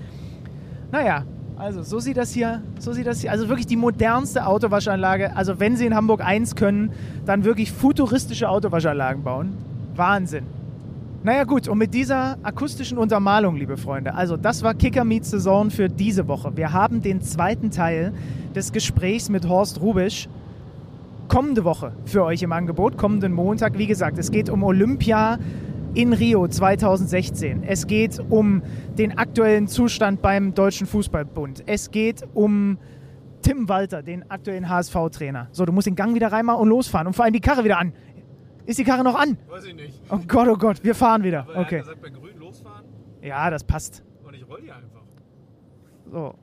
Naja, 0.91 1.25
also 1.57 1.83
so 1.83 1.99
sieht 1.99 2.17
das 2.17 2.31
hier, 2.31 2.61
so 2.79 2.91
sieht 2.91 3.05
das 3.05 3.21
hier, 3.21 3.31
also 3.31 3.47
wirklich 3.49 3.67
die 3.67 3.77
modernste 3.77 4.45
Autowaschanlage. 4.45 5.35
Also 5.35 5.59
wenn 5.59 5.77
Sie 5.77 5.85
in 5.85 5.95
Hamburg 5.95 6.25
eins 6.25 6.55
können, 6.55 6.91
dann 7.25 7.45
wirklich 7.45 7.71
futuristische 7.71 8.49
Autowaschanlagen 8.49 9.23
bauen. 9.23 9.57
Wahnsinn. 9.95 10.45
Naja 11.23 11.43
gut, 11.43 11.67
und 11.67 11.77
mit 11.77 11.93
dieser 11.93 12.37
akustischen 12.43 12.97
Untermalung, 12.97 13.55
liebe 13.55 13.77
Freunde, 13.77 14.13
also 14.13 14.37
das 14.37 14.61
war 14.63 14.73
Kicker 14.73 15.03
Meets 15.03 15.31
Saison 15.31 15.71
für 15.71 15.89
diese 15.89 16.27
Woche. 16.27 16.55
Wir 16.55 16.71
haben 16.71 17.01
den 17.01 17.21
zweiten 17.21 17.71
Teil 17.71 18.13
des 18.55 18.71
Gesprächs 18.71 19.29
mit 19.29 19.47
Horst 19.47 19.81
Rubisch 19.81 20.27
kommende 21.27 21.63
Woche 21.63 21.93
für 22.05 22.23
euch 22.23 22.41
im 22.43 22.51
Angebot, 22.51 22.97
kommenden 22.97 23.33
Montag. 23.33 23.77
Wie 23.77 23.87
gesagt, 23.87 24.17
es 24.17 24.31
geht 24.31 24.49
um 24.49 24.63
Olympia 24.63 25.37
in 25.93 26.13
Rio 26.13 26.47
2016. 26.47 27.63
Es 27.63 27.87
geht 27.87 28.19
um 28.29 28.61
den 28.97 29.17
aktuellen 29.17 29.67
Zustand 29.67 30.21
beim 30.21 30.53
Deutschen 30.53 30.87
Fußballbund. 30.87 31.63
Es 31.67 31.91
geht 31.91 32.23
um 32.33 32.77
Tim 33.41 33.69
Walter, 33.69 34.01
den 34.03 34.29
aktuellen 34.29 34.67
HSV-Trainer. 34.69 35.47
So, 35.51 35.65
du 35.65 35.71
musst 35.71 35.87
den 35.87 35.95
Gang 35.95 36.15
wieder 36.15 36.31
reinmachen 36.31 36.61
und 36.61 36.69
losfahren 36.69 37.07
und 37.07 37.13
vor 37.13 37.25
allem 37.25 37.33
die 37.33 37.41
Karre 37.41 37.63
wieder 37.63 37.77
an. 37.77 37.93
Ist 38.65 38.79
die 38.79 38.83
Karre 38.83 39.03
noch 39.03 39.15
an? 39.19 39.37
Weiß 39.47 39.65
ich 39.65 39.75
nicht. 39.75 40.01
Oh 40.09 40.19
Gott, 40.27 40.47
oh 40.47 40.55
Gott, 40.57 40.83
wir 40.83 40.95
fahren 40.95 41.23
wieder. 41.23 41.41
Aber 41.41 41.59
okay. 41.59 41.79
Gesagt, 41.79 42.01
bei 42.01 42.09
grün 42.09 42.37
losfahren 42.39 42.85
Ja, 43.21 43.49
das 43.49 43.63
passt. 43.63 44.03
und 44.25 44.33
ich 44.33 44.47
roll 44.49 44.61
hier 44.63 44.75
einfach. 44.75 45.01
So, 46.11 46.33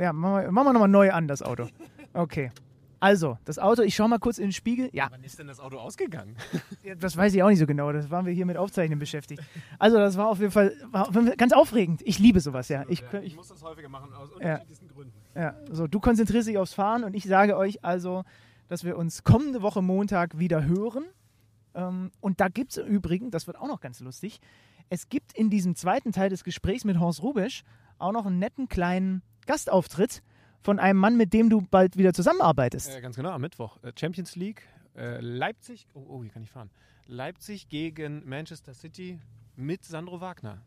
ja, 0.00 0.12
machen 0.12 0.44
wir, 0.44 0.52
machen 0.52 0.66
wir 0.68 0.72
nochmal 0.72 0.88
neu 0.88 1.10
an, 1.12 1.26
das 1.26 1.42
Auto. 1.42 1.66
Okay. 2.12 2.52
Also, 3.04 3.38
das 3.44 3.58
Auto, 3.58 3.82
ich 3.82 3.94
schau 3.94 4.08
mal 4.08 4.18
kurz 4.18 4.38
in 4.38 4.46
den 4.46 4.52
Spiegel. 4.52 4.88
Ja, 4.92 5.08
Wann 5.10 5.22
ist 5.24 5.38
denn 5.38 5.46
das 5.46 5.60
Auto 5.60 5.76
ausgegangen? 5.78 6.36
Ja, 6.82 6.94
Das 6.94 7.16
weiß 7.16 7.34
ich 7.34 7.42
auch 7.42 7.48
nicht 7.50 7.58
so 7.58 7.66
genau. 7.66 7.92
Das 7.92 8.10
waren 8.10 8.24
wir 8.24 8.32
hier 8.32 8.46
mit 8.46 8.56
Aufzeichnen 8.56 8.98
beschäftigt. 8.98 9.42
Also 9.78 9.98
das 9.98 10.16
war 10.16 10.28
auf 10.28 10.38
jeden 10.40 10.50
Fall 10.52 10.74
auf 10.92 11.14
jeden 11.14 11.26
Fall 11.26 11.36
ganz 11.36 11.52
aufregend. 11.52 12.00
Ich 12.04 12.18
liebe 12.18 12.40
sowas, 12.40 12.68
ja. 12.68 12.84
Ich, 12.88 13.00
Ja, 13.00 13.20
ich, 13.20 13.26
ich 13.26 13.36
muss 13.36 13.48
das 13.48 13.62
häufiger 13.62 13.88
machen, 13.90 14.12
aus 14.14 14.30
Ja. 14.30 14.36
unterschiedlichsten 14.54 14.88
Gründen. 14.88 15.12
ja. 15.34 15.54
So, 15.70 15.86
du 15.86 16.00
konzentrierst 16.00 16.48
dich 16.48 16.56
aufs 16.58 16.72
Fahren 16.72 17.04
und 17.04 17.14
ich 17.14 17.24
sage 17.24 17.56
euch 17.58 17.84
also, 17.84 18.24
dass 18.68 18.84
wir 18.84 18.96
uns 18.96 19.22
kommende 19.22 19.60
Woche 19.60 19.82
Montag 19.82 20.38
wieder 20.38 20.64
hören. 20.64 21.04
Ähm, 21.74 22.10
und 22.20 22.40
da 22.40 22.48
gibt 22.48 22.70
es 22.70 22.78
im 22.78 22.86
Übrigen, 22.86 23.30
das 23.30 23.46
wird 23.46 23.58
auch 23.58 23.68
noch 23.68 23.80
ganz 23.80 24.00
lustig, 24.00 24.40
es 24.88 25.08
gibt 25.10 25.32
in 25.36 25.50
diesem 25.50 25.74
zweiten 25.76 26.12
Teil 26.12 26.30
des 26.30 26.42
Gesprächs 26.44 26.84
mit 26.84 26.98
Horst 26.98 27.22
Rubisch 27.22 27.64
auch 27.98 28.12
noch 28.12 28.24
einen 28.26 28.38
netten 28.38 28.68
kleinen 28.68 29.22
Gastauftritt 29.46 30.22
von 30.64 30.78
einem 30.78 30.98
Mann, 30.98 31.16
mit 31.16 31.32
dem 31.32 31.50
du 31.50 31.60
bald 31.60 31.96
wieder 31.96 32.12
zusammenarbeitest. 32.14 32.96
Äh, 32.96 33.00
ganz 33.02 33.16
genau, 33.16 33.30
am 33.30 33.42
Mittwoch. 33.42 33.78
Äh, 33.82 33.92
Champions 33.94 34.34
League, 34.34 34.62
äh, 34.96 35.20
Leipzig, 35.20 35.86
oh, 35.92 36.04
oh, 36.08 36.22
hier 36.22 36.32
kann 36.32 36.42
ich 36.42 36.50
fahren. 36.50 36.70
Leipzig 37.06 37.68
gegen 37.68 38.26
Manchester 38.26 38.72
City 38.72 39.20
mit 39.56 39.84
Sandro 39.84 40.22
Wagner. 40.22 40.62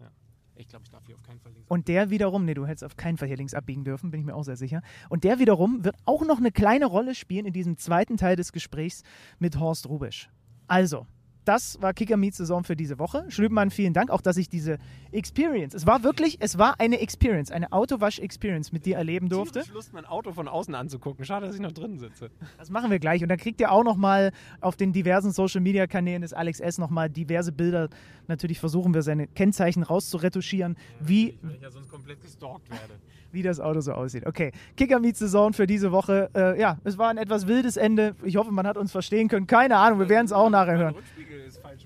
Ja. 0.00 0.10
Ich 0.56 0.66
glaube, 0.66 0.84
ich 0.84 0.90
darf 0.90 1.06
hier 1.06 1.14
auf 1.14 1.22
keinen 1.22 1.38
Fall 1.38 1.52
links 1.52 1.70
Und 1.70 1.86
der 1.86 2.10
wiederum, 2.10 2.44
nee, 2.44 2.54
du 2.54 2.66
hättest 2.66 2.82
auf 2.82 2.96
keinen 2.96 3.16
Fall 3.18 3.28
hier 3.28 3.36
links 3.36 3.54
abbiegen 3.54 3.84
dürfen, 3.84 4.10
bin 4.10 4.18
ich 4.18 4.26
mir 4.26 4.34
auch 4.34 4.42
sehr 4.42 4.56
sicher. 4.56 4.82
Und 5.08 5.22
der 5.22 5.38
wiederum 5.38 5.84
wird 5.84 5.94
auch 6.06 6.26
noch 6.26 6.38
eine 6.38 6.50
kleine 6.50 6.86
Rolle 6.86 7.14
spielen 7.14 7.46
in 7.46 7.52
diesem 7.52 7.78
zweiten 7.78 8.16
Teil 8.16 8.34
des 8.34 8.52
Gesprächs 8.52 9.04
mit 9.38 9.60
Horst 9.60 9.88
Rubisch. 9.88 10.28
Also, 10.66 11.06
das 11.46 11.80
war 11.80 11.94
Kicker 11.94 12.16
Meets 12.16 12.38
Saison 12.38 12.64
für 12.64 12.74
diese 12.74 12.98
Woche. 12.98 13.24
Schlübmann, 13.28 13.70
vielen 13.70 13.94
Dank, 13.94 14.10
auch 14.10 14.20
dass 14.20 14.36
ich 14.36 14.48
diese 14.48 14.78
Experience, 15.16 15.74
es 15.74 15.86
war 15.86 16.02
wirklich, 16.02 16.36
es 16.40 16.58
war 16.58 16.78
eine 16.78 17.00
Experience, 17.00 17.50
eine 17.50 17.72
Autowasch-Experience 17.72 18.72
mit 18.72 18.86
dir 18.86 18.96
erleben 18.96 19.28
durfte. 19.28 19.60
Ich 19.60 19.72
Lust, 19.72 19.92
mein 19.92 20.04
Auto 20.04 20.32
von 20.32 20.48
außen 20.48 20.74
anzugucken. 20.74 21.24
Schade, 21.24 21.46
dass 21.46 21.54
ich 21.54 21.60
noch 21.60 21.72
drin 21.72 21.98
sitze. 21.98 22.30
Das 22.58 22.70
machen 22.70 22.90
wir 22.90 22.98
gleich. 22.98 23.22
Und 23.22 23.28
dann 23.28 23.38
kriegt 23.38 23.60
ihr 23.60 23.72
auch 23.72 23.84
nochmal 23.84 24.32
auf 24.60 24.76
den 24.76 24.92
diversen 24.92 25.32
Social-Media-Kanälen 25.32 26.22
des 26.22 26.32
Alex 26.32 26.60
S. 26.60 26.78
nochmal 26.78 27.10
diverse 27.10 27.52
Bilder. 27.52 27.88
Natürlich 28.28 28.60
versuchen 28.60 28.94
wir 28.94 29.02
seine 29.02 29.26
Kennzeichen 29.26 29.82
rauszuretuschieren, 29.82 30.76
wie, 31.00 31.38
Weil 31.42 31.54
ich 31.54 31.62
ja 31.62 31.70
sonst 31.70 31.90
komplett 31.90 32.20
gestalkt 32.20 32.70
werde. 32.70 32.94
wie 33.32 33.42
das 33.42 33.60
Auto 33.60 33.80
so 33.80 33.92
aussieht. 33.92 34.26
Okay, 34.26 34.52
Kicker 34.76 34.98
Meets 34.98 35.18
Saison 35.18 35.52
für 35.52 35.66
diese 35.66 35.92
Woche. 35.92 36.30
Äh, 36.34 36.60
ja, 36.60 36.78
es 36.84 36.98
war 36.98 37.08
ein 37.08 37.18
etwas 37.18 37.46
wildes 37.46 37.76
Ende. 37.76 38.16
Ich 38.24 38.36
hoffe, 38.36 38.50
man 38.50 38.66
hat 38.66 38.76
uns 38.76 38.92
verstehen 38.92 39.28
können. 39.28 39.46
Keine 39.46 39.76
Ahnung, 39.76 39.98
wir 39.98 40.08
werden 40.08 40.26
es 40.26 40.32
auch 40.32 40.50
nachher 40.50 40.78
hören. 40.78 40.94
Rückspiegel 40.94 41.40
ist 41.40 41.58
falsch. 41.58 41.85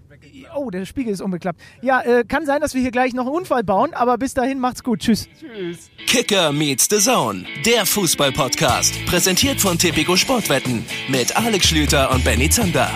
Oh, 0.54 0.70
der 0.70 0.84
Spiegel 0.84 1.12
ist 1.12 1.20
umgeklappt. 1.20 1.60
Ja, 1.82 2.00
äh, 2.00 2.24
kann 2.24 2.46
sein, 2.46 2.60
dass 2.60 2.74
wir 2.74 2.80
hier 2.80 2.90
gleich 2.90 3.12
noch 3.14 3.26
einen 3.26 3.34
Unfall 3.34 3.62
bauen, 3.62 3.94
aber 3.94 4.18
bis 4.18 4.34
dahin 4.34 4.58
macht's 4.58 4.82
gut. 4.82 5.00
Tschüss. 5.00 5.28
Tschüss. 5.38 5.90
Kicker 6.06 6.52
meets 6.52 6.88
the 6.90 6.98
Zone, 6.98 7.44
der 7.64 7.86
Fußball-Podcast. 7.86 9.04
Präsentiert 9.06 9.60
von 9.60 9.78
Tipico 9.78 10.16
Sportwetten 10.16 10.84
mit 11.08 11.36
Alex 11.36 11.68
Schlüter 11.68 12.10
und 12.10 12.24
Benny 12.24 12.50
Zander. 12.50 12.90